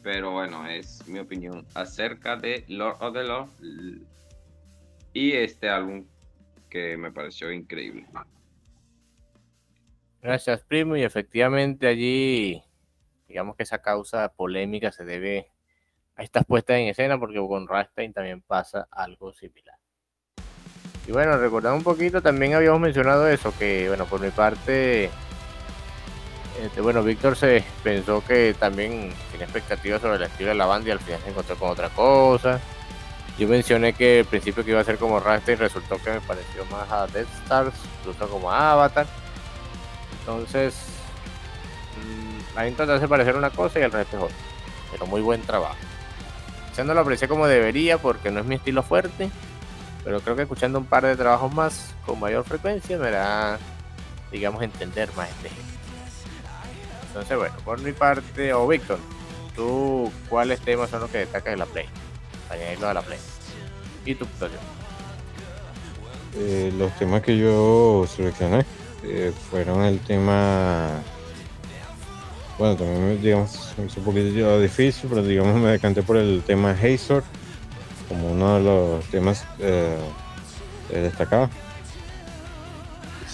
Pero 0.03 0.31
bueno, 0.31 0.67
es 0.67 1.07
mi 1.07 1.19
opinión 1.19 1.67
acerca 1.75 2.37
de 2.37 2.65
Lord 2.69 2.97
of 3.01 3.13
the 3.13 3.23
Lost 3.23 3.53
y 5.13 5.33
este 5.33 5.69
álbum 5.69 6.07
que 6.71 6.97
me 6.97 7.13
pareció 7.13 7.53
increíble. 7.53 8.07
Gracias, 10.23 10.63
primo. 10.63 10.97
Y 10.97 11.03
efectivamente 11.03 11.87
allí, 11.87 12.63
digamos 13.31 13.57
que 13.57 13.63
esa 13.63 13.81
causa 13.81 14.29
polémica 14.33 14.91
se 14.91 15.05
debe 15.05 15.53
a 16.17 16.23
estas 16.23 16.45
puestas 16.45 16.77
en 16.79 16.89
escena, 16.89 17.19
porque 17.19 17.39
con 17.39 17.67
Rammstein 17.67 18.13
también 18.13 18.43
pasa 18.43 18.89
algo 18.91 19.33
similar. 19.33 19.77
Y 21.07 21.13
bueno, 21.13 21.39
recordando 21.39 21.79
un 21.79 21.85
poquito, 21.85 22.21
también 22.21 22.55
habíamos 22.55 22.81
mencionado 22.81 23.29
eso, 23.29 23.55
que 23.57 23.89
bueno, 23.89 24.05
por 24.05 24.21
mi 24.21 24.31
parte, 24.31 25.11
este, 26.61 26.81
bueno, 26.81 27.03
Víctor 27.05 27.37
se 27.37 27.65
pensó 27.85 28.23
que 28.27 28.55
también 28.59 29.13
tenía 29.31 29.47
expectativas 29.47 30.03
sobre 30.03 30.17
el 30.17 30.23
estilo 30.25 30.51
de 30.51 30.57
la 30.57 30.67
banda 30.67 30.89
y 30.89 30.93
al 30.93 30.99
final 30.99 31.21
se 31.23 31.31
encontró 31.31 31.57
con 31.57 31.71
otra 31.71 31.89
cosa. 31.91 32.61
Yo 33.39 33.49
mencioné 33.49 33.93
que 33.95 34.19
al 34.19 34.27
principio 34.27 34.65
que 34.65 34.73
iba 34.73 34.81
a 34.81 34.85
ser 34.85 34.99
como 34.99 35.19
y 35.19 35.55
resultó 35.55 35.97
que 36.03 36.11
me 36.11 36.21
pareció 36.21 36.65
más 36.67 36.91
a 36.91 37.07
Death 37.07 37.29
Stars, 37.45 37.75
incluso 38.01 38.29
como 38.29 38.51
Avatar. 38.51 39.07
Entonces, 40.21 41.00
la 42.55 42.67
intro 42.69 42.87
te 42.87 42.93
hace 42.93 43.09
parecer 43.09 43.37
una 43.37 43.51
cosa 43.51 43.81
y 43.81 43.83
el 43.83 43.93
resto 43.93 44.17
es 44.17 44.23
otra. 44.25 44.37
Pero 44.91 45.07
muy 45.07 45.21
buen 45.21 45.43
trabajo. 45.43 45.77
Ya 46.77 46.85
no 46.85 46.95
lo 46.95 47.01
aprecié 47.01 47.29
como 47.29 47.47
debería 47.47 47.99
porque 47.99 48.31
no 48.31 48.41
es 48.41 48.47
mi 48.47 48.57
estilo 48.57 48.83
fuerte 48.83 49.31
pero 50.05 50.21
creo 50.21 50.37
que 50.37 50.43
escuchando 50.43 50.79
un 50.79 50.87
par 50.87 51.05
de 51.05 51.17
trabajos 51.17 51.53
más 51.53 51.95
con 52.07 52.19
mayor 52.19 52.45
frecuencia 52.45 52.99
me 52.99 53.09
hará, 53.09 53.59
digamos, 54.33 54.63
entender 54.63 55.11
más 55.17 55.29
este 55.31 55.51
Entonces, 57.09 57.37
bueno, 57.37 57.55
por 57.65 57.81
mi 57.81 57.93
parte, 57.93 58.53
o 58.55 58.67
Víctor, 58.67 58.99
¿tú 59.55 60.11
cuáles 60.29 60.61
temas 60.61 60.91
son 60.91 61.01
los 61.01 61.11
que 61.11 61.19
destacas 61.19 61.53
de 61.53 61.59
la 61.59 61.67
Play? 61.67 61.87
Añadirlo 62.49 62.89
a 62.89 62.95
la 62.95 63.03
Play. 63.03 63.19
¿Y 64.05 64.15
tu 64.15 64.25
actuación? 64.25 64.61
Eh, 66.37 66.73
los 66.79 66.97
temas 66.97 67.23
que 67.23 67.37
yo 67.37 68.07
seleccioné 68.09 68.65
eh, 69.03 69.33
fueron 69.51 69.83
el 69.83 69.99
tema 70.01 70.89
bueno, 72.61 72.77
también 72.77 73.23
digamos, 73.23 73.73
es 73.79 73.97
un 73.97 74.05
poquito 74.05 74.61
difícil, 74.61 75.09
pero 75.09 75.23
digamos 75.23 75.59
me 75.59 75.71
decanté 75.71 76.03
por 76.03 76.19
el 76.19 76.43
tema 76.47 76.73
Hazor 76.73 77.25
como 78.07 78.33
uno 78.33 78.59
de 78.59 78.63
los 78.63 79.05
temas 79.07 79.47
eh, 79.61 79.97
destacados. 80.93 81.49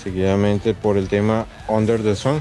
Seguidamente 0.00 0.74
por 0.74 0.96
el 0.96 1.08
tema 1.08 1.44
Under 1.66 2.00
the 2.00 2.14
Sun, 2.14 2.40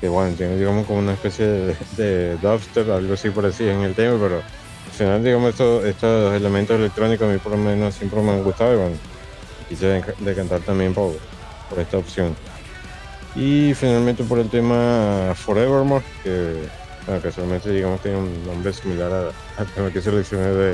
que 0.00 0.08
bueno, 0.08 0.34
tiene 0.34 0.56
digamos 0.56 0.86
como 0.86 1.00
una 1.00 1.12
especie 1.12 1.44
de, 1.44 1.76
de 1.98 2.36
dubstep, 2.38 2.88
algo 2.88 3.12
así 3.12 3.28
por 3.28 3.44
así 3.44 3.68
en 3.68 3.80
el 3.82 3.94
tema, 3.94 4.16
pero 4.18 4.36
al 4.36 4.92
final 4.96 5.22
digamos 5.22 5.50
estos, 5.50 5.84
estos 5.84 6.34
elementos 6.34 6.78
electrónicos 6.78 7.28
a 7.28 7.32
mí 7.32 7.38
por 7.38 7.52
lo 7.52 7.58
menos 7.58 7.94
siempre 7.94 8.22
me 8.22 8.30
han 8.30 8.42
gustado 8.42 8.72
y 8.72 8.76
bueno, 8.78 8.96
quise 9.68 10.02
decantar 10.20 10.60
también 10.60 10.94
por, 10.94 11.18
por 11.68 11.78
esta 11.78 11.98
opción. 11.98 12.34
Y 13.38 13.72
finalmente 13.74 14.24
por 14.24 14.40
el 14.40 14.50
tema 14.50 15.32
Forevermore, 15.36 16.04
que 16.24 16.56
bueno, 17.06 17.22
casualmente 17.22 17.70
digamos 17.70 18.00
tiene 18.02 18.18
un 18.18 18.44
nombre 18.44 18.72
similar 18.72 19.32
al 19.56 19.66
tema 19.68 19.92
que 19.92 20.02
seleccioné 20.02 20.46
de, 20.46 20.72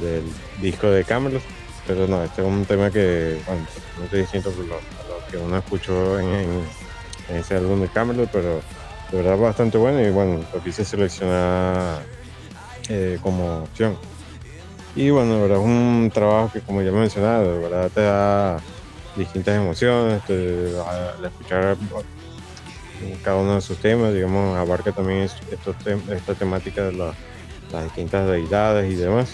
del 0.00 0.24
disco 0.60 0.90
de 0.90 1.04
Camelot. 1.04 1.42
Pero 1.86 2.08
no, 2.08 2.24
este 2.24 2.42
es 2.42 2.48
un 2.48 2.64
tema 2.64 2.90
que, 2.90 3.40
bueno, 3.46 3.64
es 4.04 4.10
distinto 4.10 4.50
a 4.50 4.52
lo, 4.52 5.30
que 5.30 5.36
uno 5.36 5.56
escuchó 5.56 6.18
en, 6.18 6.62
ese 7.28 7.54
álbum 7.54 7.80
de 7.80 7.88
Camelot, 7.88 8.28
pero 8.32 8.60
de 9.12 9.16
verdad 9.16 9.38
bastante 9.38 9.78
bueno 9.78 10.00
y 10.00 10.10
bueno, 10.10 10.40
lo 10.52 10.62
quise 10.62 10.84
seleccionar 10.84 12.02
eh, 12.88 13.18
como 13.22 13.62
opción. 13.62 13.96
Y 14.96 15.10
bueno, 15.10 15.36
de 15.36 15.42
verdad 15.42 15.58
es 15.58 15.64
un 15.64 16.10
trabajo 16.12 16.50
que 16.52 16.60
como 16.60 16.82
ya 16.82 16.90
mencionado, 16.90 17.52
de 17.52 17.58
verdad 17.60 17.90
te 17.94 18.00
da 18.00 18.58
distintas 19.18 19.56
emociones, 19.56 20.22
al 20.28 21.24
escuchar 21.24 21.76
cada 23.22 23.36
uno 23.36 23.56
de 23.56 23.60
sus 23.60 23.78
temas, 23.78 24.14
digamos, 24.14 24.56
abarca 24.56 24.92
también 24.92 25.28
esta 26.10 26.34
temática 26.34 26.84
de 26.84 26.92
las 26.92 27.84
distintas 27.84 28.26
deidades 28.26 28.92
y 28.92 28.96
demás. 28.96 29.30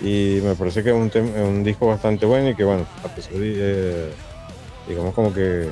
Y 0.00 0.40
me 0.42 0.54
parece 0.54 0.82
que 0.82 0.90
es 0.90 0.94
un, 0.94 1.10
un 1.40 1.64
disco 1.64 1.86
bastante 1.86 2.26
bueno 2.26 2.50
y 2.50 2.54
que, 2.54 2.64
bueno, 2.64 2.86
a 3.04 3.08
pesar 3.08 3.32
de, 3.34 3.54
eh, 3.56 4.12
digamos 4.88 5.14
como 5.14 5.32
que 5.32 5.68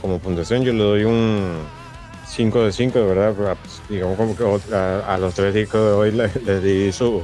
como 0.00 0.18
puntuación 0.18 0.62
yo 0.62 0.72
le 0.72 0.82
doy 0.82 1.04
un 1.04 1.58
5 2.28 2.64
de 2.64 2.72
5, 2.72 2.98
de 2.98 3.04
verdad, 3.04 3.56
digamos 3.88 4.16
como 4.16 4.36
que 4.36 4.74
a, 4.74 5.18
los 5.18 5.34
tres 5.34 5.54
discos 5.54 5.80
de 5.80 5.92
hoy 5.92 6.12
les, 6.12 6.62
di 6.62 6.92
su, 6.92 7.22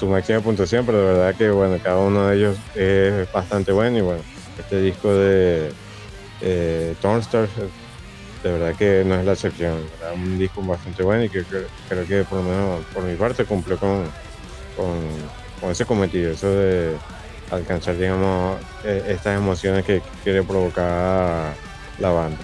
su 0.00 0.06
máxima 0.06 0.40
puntuación, 0.40 0.86
pero 0.86 0.98
de 0.98 1.12
verdad 1.12 1.34
que, 1.34 1.50
bueno, 1.50 1.78
cada 1.82 1.98
uno 1.98 2.28
de 2.28 2.36
ellos 2.36 2.56
es 2.74 3.30
bastante 3.30 3.70
bueno 3.70 3.98
y, 3.98 4.00
bueno, 4.00 4.22
este 4.58 4.80
disco 4.80 5.12
de 5.12 5.70
eh, 6.40 6.94
de 8.42 8.50
verdad 8.52 8.74
que 8.74 9.04
no 9.04 9.16
es 9.16 9.26
la 9.26 9.32
excepción, 9.32 9.76
es 9.76 10.16
un 10.16 10.38
disco 10.38 10.62
bastante 10.62 11.02
bueno 11.02 11.24
y 11.24 11.28
que 11.28 11.44
creo 11.44 12.06
que 12.06 12.24
por 12.24 12.38
lo 12.38 12.44
menos 12.44 12.80
por 12.94 13.02
mi 13.02 13.14
parte 13.14 13.44
cumple 13.44 13.76
con 13.76 15.70
ese 15.70 15.84
cometido, 15.84 16.32
eso 16.32 16.50
de 16.50 16.96
alcanzar, 17.50 17.98
digamos, 17.98 18.58
e, 18.82 19.04
estas 19.08 19.36
emociones 19.36 19.84
que 19.84 20.00
quiere 20.24 20.42
provocar 20.42 21.52
la 21.98 22.10
banda. 22.10 22.38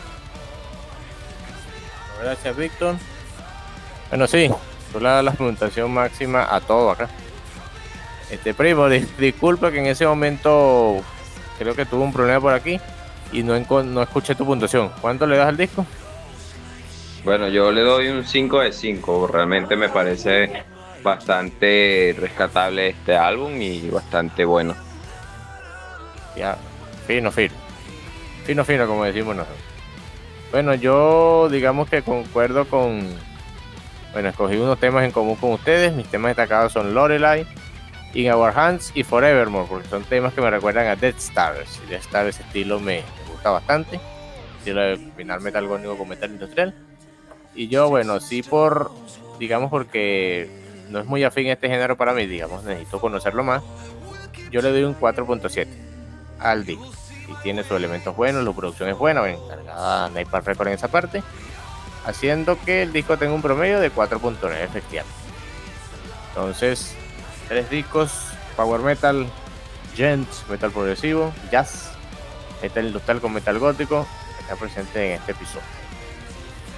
Gracias, 2.22 2.54
Víctor. 2.54 2.96
Bueno, 4.10 4.26
sí, 4.26 4.50
das 5.00 5.24
la 5.24 5.32
puntuación 5.32 5.90
máxima 5.90 6.46
a 6.54 6.60
todo 6.60 6.90
acá. 6.90 7.08
Este 8.30 8.54
primo, 8.54 8.88
disculpa 9.18 9.70
que 9.70 9.78
en 9.78 9.86
ese 9.86 10.06
momento 10.06 11.02
creo 11.58 11.74
que 11.74 11.86
tuve 11.86 12.02
un 12.02 12.12
problema 12.12 12.40
por 12.40 12.52
aquí 12.52 12.80
y 13.32 13.42
no, 13.42 13.58
no 13.58 14.02
escuché 14.02 14.34
tu 14.34 14.44
puntuación. 14.44 14.90
¿Cuánto 15.00 15.26
le 15.26 15.36
das 15.36 15.48
al 15.48 15.56
disco? 15.56 15.86
Bueno, 17.24 17.48
yo 17.48 17.72
le 17.72 17.80
doy 17.82 18.08
un 18.08 18.24
5 18.24 18.60
de 18.60 18.72
5. 18.72 19.26
Realmente 19.26 19.74
me 19.74 19.88
parece 19.88 20.62
bastante 21.02 22.14
rescatable 22.18 22.90
este 22.90 23.16
álbum 23.16 23.60
y 23.60 23.88
bastante 23.90 24.44
bueno. 24.44 24.76
Ya, 26.36 26.56
fino, 27.06 27.32
fino. 27.32 27.54
Fino, 28.44 28.64
fino, 28.64 28.86
como 28.86 29.04
decimos 29.04 29.34
nosotros. 29.34 29.58
Bueno, 30.52 30.74
yo 30.74 31.48
digamos 31.50 31.88
que 31.88 32.02
concuerdo 32.02 32.66
con. 32.66 33.02
Bueno, 34.12 34.28
escogí 34.28 34.56
unos 34.56 34.78
temas 34.78 35.04
en 35.04 35.10
común 35.10 35.36
con 35.36 35.52
ustedes. 35.52 35.92
Mis 35.94 36.06
temas 36.06 36.30
destacados 36.30 36.72
son 36.72 36.94
Lorelai, 36.94 37.46
In 38.16 38.32
Our 38.32 38.58
Hands 38.58 38.92
y 38.94 39.02
Forevermore, 39.02 39.68
porque 39.68 39.88
son 39.88 40.02
temas 40.04 40.32
que 40.32 40.40
me 40.40 40.50
recuerdan 40.50 40.86
a 40.86 40.96
Dead 40.96 41.14
Stars. 41.18 41.82
Y 41.84 41.90
Dead 41.90 42.00
Stars, 42.00 42.30
ese 42.30 42.42
estilo 42.44 42.80
me, 42.80 43.02
gusta 43.30 43.50
bastante. 43.50 44.00
Estilo 44.58 44.80
de 44.80 44.96
final 45.14 45.42
metal 45.42 45.66
gónico 45.66 45.98
con 45.98 46.08
metal 46.08 46.30
industrial. 46.30 46.74
Y 47.54 47.68
yo, 47.68 47.90
bueno, 47.90 48.18
sí 48.18 48.42
por, 48.42 48.90
digamos, 49.38 49.68
porque 49.68 50.48
no 50.88 50.98
es 50.98 51.04
muy 51.04 51.24
afín 51.24 51.48
este 51.48 51.68
género 51.68 51.98
para 51.98 52.14
mí, 52.14 52.24
digamos, 52.24 52.64
necesito 52.64 53.00
conocerlo 53.00 53.44
más. 53.44 53.62
Yo 54.50 54.62
le 54.62 54.70
doy 54.70 54.84
un 54.84 54.98
4.7 54.98 55.66
al 56.38 56.64
disco. 56.64 56.90
Y 57.28 57.34
tiene 57.42 57.64
sus 57.64 57.76
elementos 57.76 58.16
buenos, 58.16 58.42
la 58.42 58.52
producción 58.52 58.88
es 58.88 58.96
buena, 58.96 59.20
ven, 59.20 59.36
cargada 59.46 60.08
Napalm 60.08 60.44
Record 60.44 60.68
en 60.68 60.74
esa 60.74 60.88
parte, 60.88 61.22
haciendo 62.06 62.58
que 62.64 62.82
el 62.82 62.94
disco 62.94 63.18
tenga 63.18 63.34
un 63.34 63.42
promedio 63.42 63.78
de 63.78 63.92
4.9 63.92 64.58
efectivamente. 64.62 65.18
Entonces, 66.28 66.96
tres 67.48 67.70
discos, 67.70 68.10
Power 68.56 68.80
Metal, 68.80 69.26
Gent, 69.94 70.28
Metal 70.48 70.70
Progresivo, 70.70 71.32
Jazz, 71.50 71.92
Metal 72.62 72.86
Industrial 72.86 73.20
con 73.20 73.32
Metal 73.32 73.58
Gótico, 73.58 74.06
está 74.40 74.56
presente 74.56 75.06
en 75.06 75.20
este 75.20 75.32
episodio. 75.32 75.64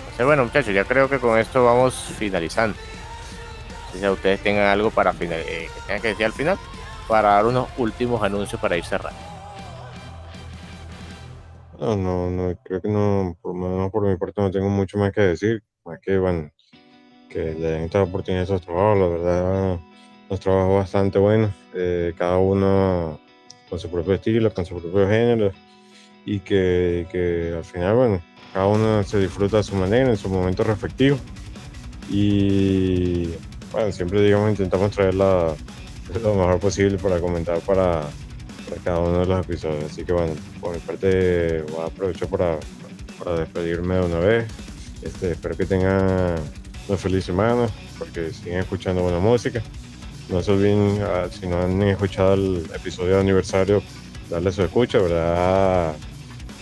Entonces, 0.00 0.26
bueno 0.26 0.44
muchachos, 0.44 0.74
ya 0.74 0.84
creo 0.84 1.08
que 1.08 1.18
con 1.18 1.38
esto 1.38 1.64
vamos 1.64 1.94
finalizando. 2.18 2.76
Si 3.92 4.06
ustedes 4.06 4.40
tengan 4.42 4.66
algo 4.66 4.90
para 4.90 5.12
final, 5.12 5.40
eh, 5.40 5.68
que 5.74 5.80
tengan 5.86 6.02
que 6.02 6.08
decir 6.08 6.26
al 6.26 6.32
final, 6.32 6.58
para 7.08 7.30
dar 7.30 7.46
unos 7.46 7.68
últimos 7.78 8.22
anuncios 8.22 8.60
para 8.60 8.76
ir 8.76 8.84
cerrando. 8.84 9.18
No, 11.80 11.96
no, 11.96 12.30
no, 12.30 12.58
creo 12.64 12.82
que 12.82 12.88
no, 12.88 13.36
por 13.40 13.56
lo 13.56 13.90
por 13.90 14.02
mi 14.02 14.16
parte 14.16 14.42
no 14.42 14.50
tengo 14.50 14.68
mucho 14.68 14.98
más 14.98 15.12
que 15.12 15.20
decir, 15.20 15.62
más 15.84 16.00
que, 16.00 16.18
bueno, 16.18 16.50
que 17.30 17.38
le 17.38 17.68
den 17.68 17.84
esta 17.84 18.02
oportunidad 18.02 18.42
a 18.42 18.44
esos 18.44 18.60
trabajos, 18.60 18.98
la 18.98 19.06
verdad, 19.06 19.80
los 20.28 20.40
trabajos 20.40 20.74
bastante 20.74 21.18
buenos, 21.18 21.52
eh, 21.74 22.14
cada 22.16 22.38
uno 22.38 23.20
con 23.68 23.78
su 23.78 23.90
propio 23.90 24.14
estilo, 24.14 24.52
con 24.52 24.64
su 24.64 24.80
propio 24.80 25.08
género, 25.08 25.52
y 26.24 26.40
que, 26.40 27.06
que, 27.10 27.54
al 27.56 27.64
final, 27.64 27.96
bueno, 27.96 28.22
cada 28.52 28.66
uno 28.66 29.02
se 29.04 29.18
disfruta 29.18 29.58
a 29.58 29.62
su 29.62 29.74
manera, 29.76 30.10
en 30.10 30.16
su 30.16 30.28
momento 30.28 30.64
respectivo, 30.64 31.18
y 32.10 33.28
bueno, 33.72 33.92
siempre, 33.92 34.22
digamos, 34.22 34.50
intentamos 34.50 34.90
traer 34.90 35.14
la, 35.14 35.54
lo 36.22 36.34
mejor 36.34 36.58
posible 36.58 36.98
para 36.98 37.20
comentar 37.20 37.60
para 37.60 38.06
cada 38.84 38.98
uno 39.00 39.20
de 39.20 39.26
los 39.26 39.44
episodios. 39.44 39.84
Así 39.84 40.04
que 40.04 40.12
bueno, 40.12 40.34
por 40.60 40.74
mi 40.74 40.80
parte 40.80 41.62
voy 41.62 41.80
a 41.82 41.86
aprovechar 41.86 42.28
para, 42.28 42.58
para 43.18 43.38
despedirme 43.40 43.96
de 43.96 44.00
una 44.00 44.18
vez. 44.18 44.46
Este, 45.02 45.32
espero 45.32 45.56
que 45.56 45.66
tengan 45.66 46.36
una 46.88 46.98
feliz 46.98 47.24
semana, 47.24 47.68
porque 47.98 48.32
siguen 48.32 48.60
escuchando 48.60 49.02
buena 49.02 49.18
música. 49.18 49.62
No 50.28 50.42
se 50.42 50.52
olviden, 50.52 51.00
ah, 51.02 51.26
si 51.30 51.46
no 51.46 51.62
han 51.62 51.82
escuchado 51.82 52.34
el 52.34 52.66
episodio 52.74 53.14
de 53.14 53.20
aniversario, 53.20 53.82
darle 54.28 54.52
su 54.52 54.62
escucha, 54.62 54.98
¿verdad? 54.98 55.94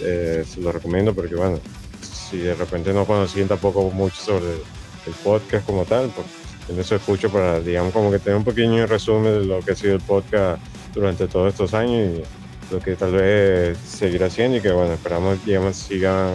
Eh, 0.00 0.44
se 0.48 0.60
lo 0.60 0.70
recomiendo 0.70 1.12
porque, 1.14 1.34
bueno, 1.34 1.58
si 2.00 2.38
de 2.38 2.54
repente 2.54 2.92
no 2.92 3.04
conocían 3.04 3.48
tampoco 3.48 3.90
mucho 3.90 4.16
sobre 4.16 4.52
el 4.52 5.12
podcast 5.24 5.66
como 5.66 5.84
tal, 5.84 6.10
pues 6.10 6.26
en 6.68 6.78
eso 6.78 6.94
escucho 6.94 7.30
para, 7.30 7.60
digamos, 7.60 7.92
como 7.92 8.10
que 8.10 8.20
tener 8.20 8.36
un 8.36 8.44
pequeño 8.44 8.86
resumen 8.86 9.40
de 9.40 9.44
lo 9.44 9.60
que 9.60 9.72
ha 9.72 9.76
sido 9.76 9.94
el 9.94 10.00
podcast 10.00 10.60
durante 10.94 11.26
todos 11.26 11.52
estos 11.52 11.74
años 11.74 12.18
y 12.18 12.72
lo 12.72 12.80
que 12.80 12.94
tal 12.96 13.12
vez 13.12 13.78
seguirá 13.78 14.26
haciendo 14.26 14.58
y 14.58 14.60
que 14.60 14.72
bueno, 14.72 14.94
esperamos 14.94 15.44
digamos 15.44 15.76
siga 15.76 16.32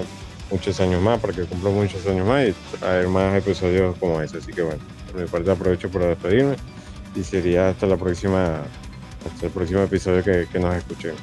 muchos 0.49 0.79
años 0.79 1.01
más 1.01 1.19
porque 1.19 1.43
cumplo 1.43 1.71
muchos 1.71 2.05
años 2.07 2.25
más 2.25 2.47
y 2.47 2.77
traer 2.77 3.07
más 3.07 3.35
episodios 3.35 3.97
como 3.97 4.21
ese. 4.21 4.37
Así 4.37 4.53
que 4.53 4.61
bueno, 4.61 4.81
por 5.11 5.21
mi 5.21 5.27
parte 5.27 5.51
aprovecho 5.51 5.89
para 5.89 6.07
despedirme 6.07 6.55
y 7.15 7.23
sería 7.23 7.69
hasta 7.69 7.87
la 7.87 7.97
próxima, 7.97 8.61
hasta 9.25 9.45
el 9.45 9.51
próximo 9.51 9.81
episodio 9.81 10.23
que, 10.23 10.59
nos 10.59 10.75
escuchemos. 10.75 11.19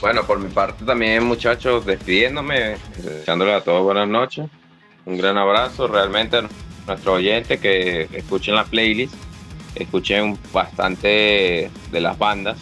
Bueno, 0.00 0.24
por 0.24 0.38
mi 0.38 0.48
parte 0.48 0.84
también 0.84 1.24
muchachos, 1.24 1.84
despidiéndome, 1.84 2.76
deseándole 2.96 3.54
a 3.54 3.60
todos 3.60 3.82
buenas 3.82 4.08
noches, 4.08 4.46
un 5.04 5.18
gran 5.18 5.36
abrazo, 5.36 5.88
realmente 5.88 6.40
nuestros 6.86 7.16
oyentes 7.16 7.60
que 7.60 8.08
escuchen 8.12 8.54
la 8.54 8.64
playlist, 8.64 9.14
escuchen 9.74 10.38
bastante 10.52 11.70
de 11.90 12.00
las 12.00 12.16
bandas, 12.16 12.58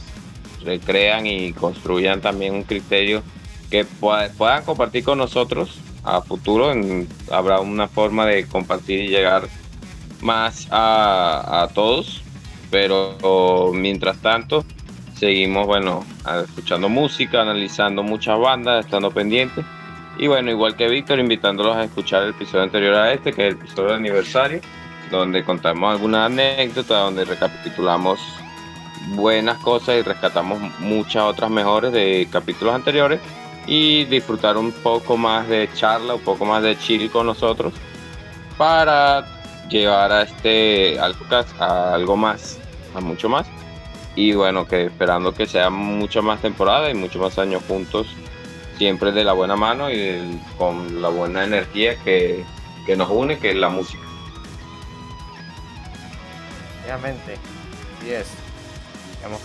recrean 0.64 1.26
y 1.26 1.52
construyan 1.52 2.20
también 2.20 2.54
un 2.54 2.62
criterio 2.62 3.22
que 3.70 3.84
puedan 3.84 4.64
compartir 4.64 5.04
con 5.04 5.18
nosotros 5.18 5.78
a 6.06 6.22
futuro. 6.22 6.72
habrá 7.30 7.60
una 7.60 7.88
forma 7.88 8.24
de 8.24 8.46
compartir 8.46 9.00
y 9.00 9.08
llegar 9.08 9.48
más 10.22 10.68
a, 10.70 11.62
a 11.62 11.68
todos, 11.68 12.22
pero 12.70 13.72
mientras 13.74 14.16
tanto 14.22 14.64
seguimos, 15.18 15.66
bueno, 15.66 16.04
escuchando 16.44 16.88
música, 16.88 17.42
analizando 17.42 18.02
muchas 18.02 18.38
bandas, 18.38 18.84
estando 18.84 19.10
pendientes 19.10 19.64
y 20.18 20.28
bueno, 20.28 20.50
igual 20.50 20.76
que 20.76 20.88
Víctor, 20.88 21.18
invitándolos 21.18 21.76
a 21.76 21.84
escuchar 21.84 22.22
el 22.22 22.30
episodio 22.30 22.64
anterior 22.64 22.94
a 22.94 23.12
este, 23.12 23.32
que 23.32 23.48
es 23.48 23.54
el 23.54 23.60
episodio 23.60 23.90
de 23.90 23.94
aniversario, 23.96 24.60
donde 25.10 25.44
contamos 25.44 25.92
algunas 25.92 26.26
anécdotas, 26.26 26.98
donde 27.02 27.24
recapitulamos 27.24 28.18
buenas 29.08 29.58
cosas 29.58 29.96
y 29.96 30.02
rescatamos 30.02 30.58
muchas 30.80 31.22
otras 31.22 31.50
mejores 31.50 31.92
de 31.92 32.26
capítulos 32.30 32.74
anteriores 32.74 33.20
y 33.66 34.04
disfrutar 34.04 34.56
un 34.56 34.72
poco 34.72 35.16
más 35.16 35.48
de 35.48 35.68
charla, 35.74 36.14
un 36.14 36.20
poco 36.20 36.44
más 36.44 36.62
de 36.62 36.78
chill 36.78 37.10
con 37.10 37.26
nosotros 37.26 37.74
para 38.56 39.26
llevar 39.68 40.12
a 40.12 40.22
este 40.22 40.98
a 40.98 41.94
algo 41.94 42.16
más, 42.16 42.58
a 42.94 43.00
mucho 43.00 43.28
más. 43.28 43.46
Y 44.14 44.32
bueno, 44.32 44.66
que 44.66 44.86
esperando 44.86 45.34
que 45.34 45.46
sea 45.46 45.68
mucho 45.68 46.22
más 46.22 46.40
temporada 46.40 46.90
y 46.90 46.94
muchos 46.94 47.20
más 47.20 47.38
años 47.38 47.62
juntos 47.68 48.06
siempre 48.78 49.12
de 49.12 49.24
la 49.24 49.32
buena 49.32 49.56
mano 49.56 49.90
y 49.90 50.40
con 50.56 51.02
la 51.02 51.08
buena 51.08 51.44
energía 51.44 51.96
que, 52.02 52.44
nos 52.96 53.10
une, 53.10 53.38
que 53.38 53.50
es 53.50 53.56
la 53.56 53.68
música. 53.68 54.02
Obviamente, 56.84 57.36
sí 58.00 58.10
es. 58.10 58.28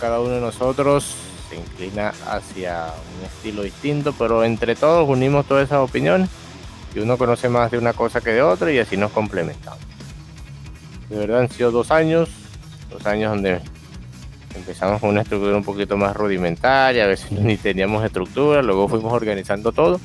Cada 0.00 0.20
uno 0.20 0.30
de 0.30 0.40
nosotros 0.40 1.16
se 1.52 1.60
inclina 1.60 2.12
hacia 2.26 2.86
un 3.18 3.26
estilo 3.26 3.62
distinto, 3.62 4.14
pero 4.18 4.44
entre 4.44 4.74
todos 4.74 5.08
unimos 5.08 5.46
todas 5.46 5.66
esas 5.66 5.78
opiniones 5.78 6.30
y 6.94 7.00
uno 7.00 7.18
conoce 7.18 7.48
más 7.48 7.70
de 7.70 7.78
una 7.78 7.92
cosa 7.92 8.20
que 8.20 8.30
de 8.30 8.42
otra 8.42 8.72
y 8.72 8.78
así 8.78 8.96
nos 8.96 9.12
complementamos. 9.12 9.80
De 11.10 11.18
verdad 11.18 11.40
han 11.40 11.50
sido 11.50 11.70
dos 11.70 11.90
años, 11.90 12.30
dos 12.90 13.04
años 13.06 13.32
donde 13.32 13.60
Empezamos 14.54 15.00
con 15.00 15.10
una 15.10 15.22
estructura 15.22 15.56
un 15.56 15.64
poquito 15.64 15.96
más 15.96 16.14
rudimentaria, 16.14 17.04
a 17.04 17.06
veces 17.06 17.32
ni 17.32 17.56
teníamos 17.56 18.04
estructura, 18.04 18.62
luego 18.62 18.88
fuimos 18.88 19.12
organizando 19.12 19.72
todo 19.72 20.00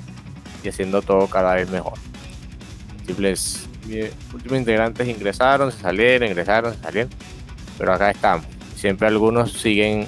y 0.64 0.70
haciendo 0.70 1.02
todo 1.02 1.28
cada 1.28 1.56
vez 1.56 1.70
mejor. 1.70 1.94
Múltiples 2.98 3.68
últimos 4.34 4.60
integrantes 4.60 5.08
ingresaron, 5.08 5.72
se 5.72 5.80
salieron, 5.80 6.28
ingresaron, 6.28 6.74
se 6.74 6.82
salieron, 6.82 7.10
pero 7.78 7.94
acá 7.94 8.12
estamos. 8.12 8.46
Siempre 8.76 9.08
algunos 9.08 9.54
siguen 9.54 10.08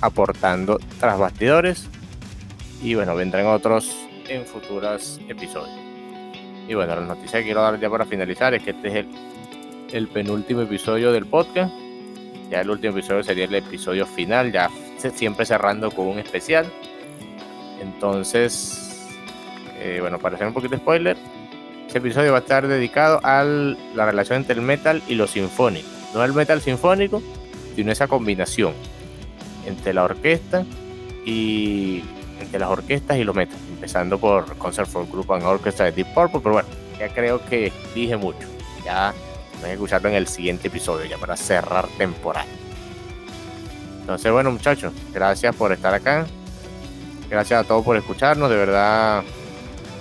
aportando 0.00 0.78
tras 1.00 1.18
bastidores 1.18 1.88
y 2.82 2.94
bueno, 2.94 3.14
vendrán 3.14 3.46
otros 3.46 3.96
en 4.28 4.44
futuros 4.44 5.20
episodios. 5.28 5.78
Y 6.68 6.74
bueno, 6.74 6.96
la 6.96 7.02
noticia 7.02 7.38
que 7.38 7.46
quiero 7.46 7.62
dar 7.62 7.78
ya 7.78 7.88
para 7.88 8.04
finalizar 8.04 8.54
es 8.54 8.62
que 8.62 8.70
este 8.70 9.00
es 9.00 9.06
el, 9.92 10.08
penúltimo 10.08 10.62
episodio 10.62 11.12
del 11.12 11.26
podcast 11.26 11.72
ya 12.50 12.60
el 12.60 12.70
último 12.70 12.96
episodio 12.96 13.22
sería 13.22 13.44
el 13.44 13.54
episodio 13.54 14.06
final, 14.06 14.52
ya 14.52 14.70
siempre 15.14 15.44
cerrando 15.44 15.90
con 15.90 16.06
un 16.06 16.18
especial. 16.18 16.66
Entonces, 17.80 19.08
eh, 19.80 19.98
bueno, 20.00 20.18
para 20.18 20.36
hacer 20.36 20.46
un 20.46 20.54
poquito 20.54 20.76
de 20.76 20.80
spoiler, 20.80 21.16
este 21.86 21.98
episodio 21.98 22.32
va 22.32 22.38
a 22.38 22.40
estar 22.40 22.66
dedicado 22.68 23.20
a 23.24 23.42
la 23.42 24.06
relación 24.06 24.38
entre 24.38 24.54
el 24.54 24.62
metal 24.62 25.02
y 25.08 25.16
lo 25.16 25.26
sinfónico. 25.26 25.88
No 26.14 26.24
el 26.24 26.32
metal 26.32 26.60
sinfónico, 26.60 27.20
sino 27.74 27.90
esa 27.90 28.06
combinación 28.06 28.74
entre 29.66 29.92
la 29.92 30.04
orquesta 30.04 30.64
y 31.24 32.02
entre 32.40 32.58
las 32.58 32.70
orquestas 32.70 33.18
y 33.18 33.24
los 33.24 33.34
metal. 33.34 33.58
Empezando 33.70 34.18
por 34.18 34.56
Concert 34.56 34.88
for 34.88 35.06
Group 35.08 35.32
and 35.32 35.44
Orchestra 35.44 35.86
de 35.86 35.92
Deep 35.92 36.14
Purple, 36.14 36.40
pero 36.40 36.54
bueno, 36.54 36.68
ya 36.98 37.08
creo 37.08 37.44
que 37.44 37.72
dije 37.94 38.16
mucho. 38.16 38.46
Ya 38.84 39.12
Pueden 39.60 39.72
escucharlo 39.72 40.08
en 40.10 40.16
el 40.16 40.26
siguiente 40.26 40.68
episodio, 40.68 41.06
ya 41.06 41.18
para 41.18 41.36
cerrar 41.36 41.86
temporada. 41.96 42.46
Entonces, 44.00 44.30
bueno, 44.30 44.50
muchachos, 44.50 44.92
gracias 45.12 45.54
por 45.56 45.72
estar 45.72 45.94
acá. 45.94 46.26
Gracias 47.28 47.64
a 47.64 47.64
todos 47.64 47.84
por 47.84 47.96
escucharnos. 47.96 48.50
De 48.50 48.56
verdad, 48.56 49.24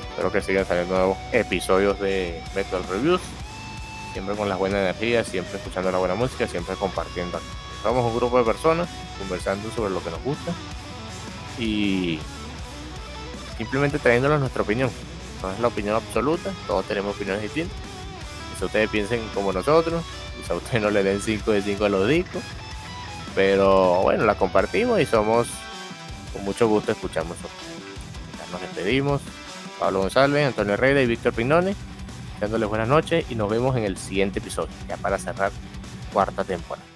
espero 0.10 0.32
que 0.32 0.42
sigan 0.42 0.66
saliendo 0.66 0.96
nuevos 0.96 1.18
episodios 1.32 2.00
de 2.00 2.42
Metal 2.54 2.84
Reviews. 2.90 3.22
Siempre 4.14 4.36
con 4.36 4.48
la 4.48 4.56
buena 4.56 4.80
energía, 4.80 5.24
siempre 5.24 5.58
escuchando 5.58 5.92
la 5.92 5.98
buena 5.98 6.16
música, 6.16 6.48
siempre 6.48 6.76
compartiendo. 6.76 7.40
Somos 7.86 8.04
un 8.04 8.18
grupo 8.18 8.40
de 8.40 8.44
personas 8.44 8.90
conversando 9.20 9.70
sobre 9.70 9.94
lo 9.94 10.04
que 10.04 10.10
nos 10.10 10.24
gusta 10.24 10.52
y 11.60 12.18
simplemente 13.60 14.00
trayéndonos 14.00 14.40
nuestra 14.40 14.64
opinión. 14.64 14.90
No 15.44 15.52
es 15.52 15.60
la 15.60 15.68
opinión 15.68 15.96
absoluta, 15.96 16.52
todos 16.66 16.84
tenemos 16.86 17.16
opiniones 17.16 17.44
distintas 17.44 17.78
Quizá 18.56 18.66
ustedes 18.66 18.90
piensen 18.90 19.22
como 19.36 19.54
nosotros, 19.54 20.04
quizá 20.36 20.56
ustedes 20.56 20.82
no 20.82 20.90
le 20.90 21.04
den 21.04 21.22
5 21.22 21.52
de 21.52 21.62
5 21.62 21.86
a 21.86 21.90
los 21.90 22.10
discos, 22.10 22.42
pero 23.36 24.02
bueno, 24.02 24.26
la 24.26 24.34
compartimos 24.34 25.00
y 25.00 25.06
somos, 25.06 25.48
con 26.34 26.44
mucho 26.44 26.68
gusto 26.68 26.92
escuchamos. 26.92 27.38
Ya 27.38 28.52
nos 28.52 28.62
despedimos. 28.62 29.22
Pablo 29.80 30.00
González, 30.00 30.48
Antonio 30.48 30.74
Herrera 30.74 31.04
y 31.04 31.06
Víctor 31.06 31.34
Pinone, 31.34 31.76
dándoles 32.40 32.68
buenas 32.68 32.88
noches 32.88 33.26
y 33.30 33.36
nos 33.36 33.48
vemos 33.48 33.78
en 33.78 33.84
el 33.84 33.96
siguiente 33.96 34.40
episodio, 34.40 34.74
ya 34.88 34.98
para 34.98 35.20
cerrar 35.20 35.52
cuarta 36.12 36.44
temporada. 36.44 36.95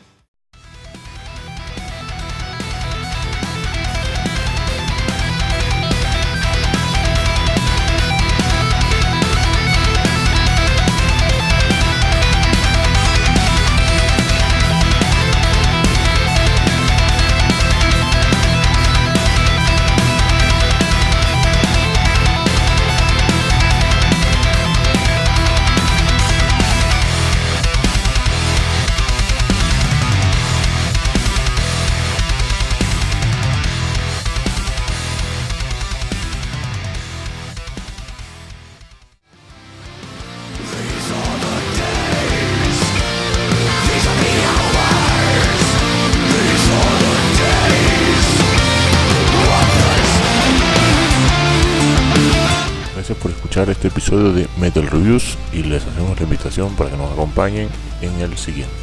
De 54.18 54.48
Metal 54.60 54.88
Reviews 54.88 55.38
y 55.54 55.62
les 55.62 55.86
hacemos 55.86 56.18
la 56.18 56.24
invitación 56.24 56.76
para 56.76 56.90
que 56.90 56.98
nos 56.98 57.12
acompañen 57.12 57.70
en 58.02 58.20
el 58.22 58.36
siguiente. 58.38 58.74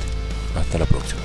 Hasta 0.54 0.78
la 0.78 0.86
próxima. 0.86 1.20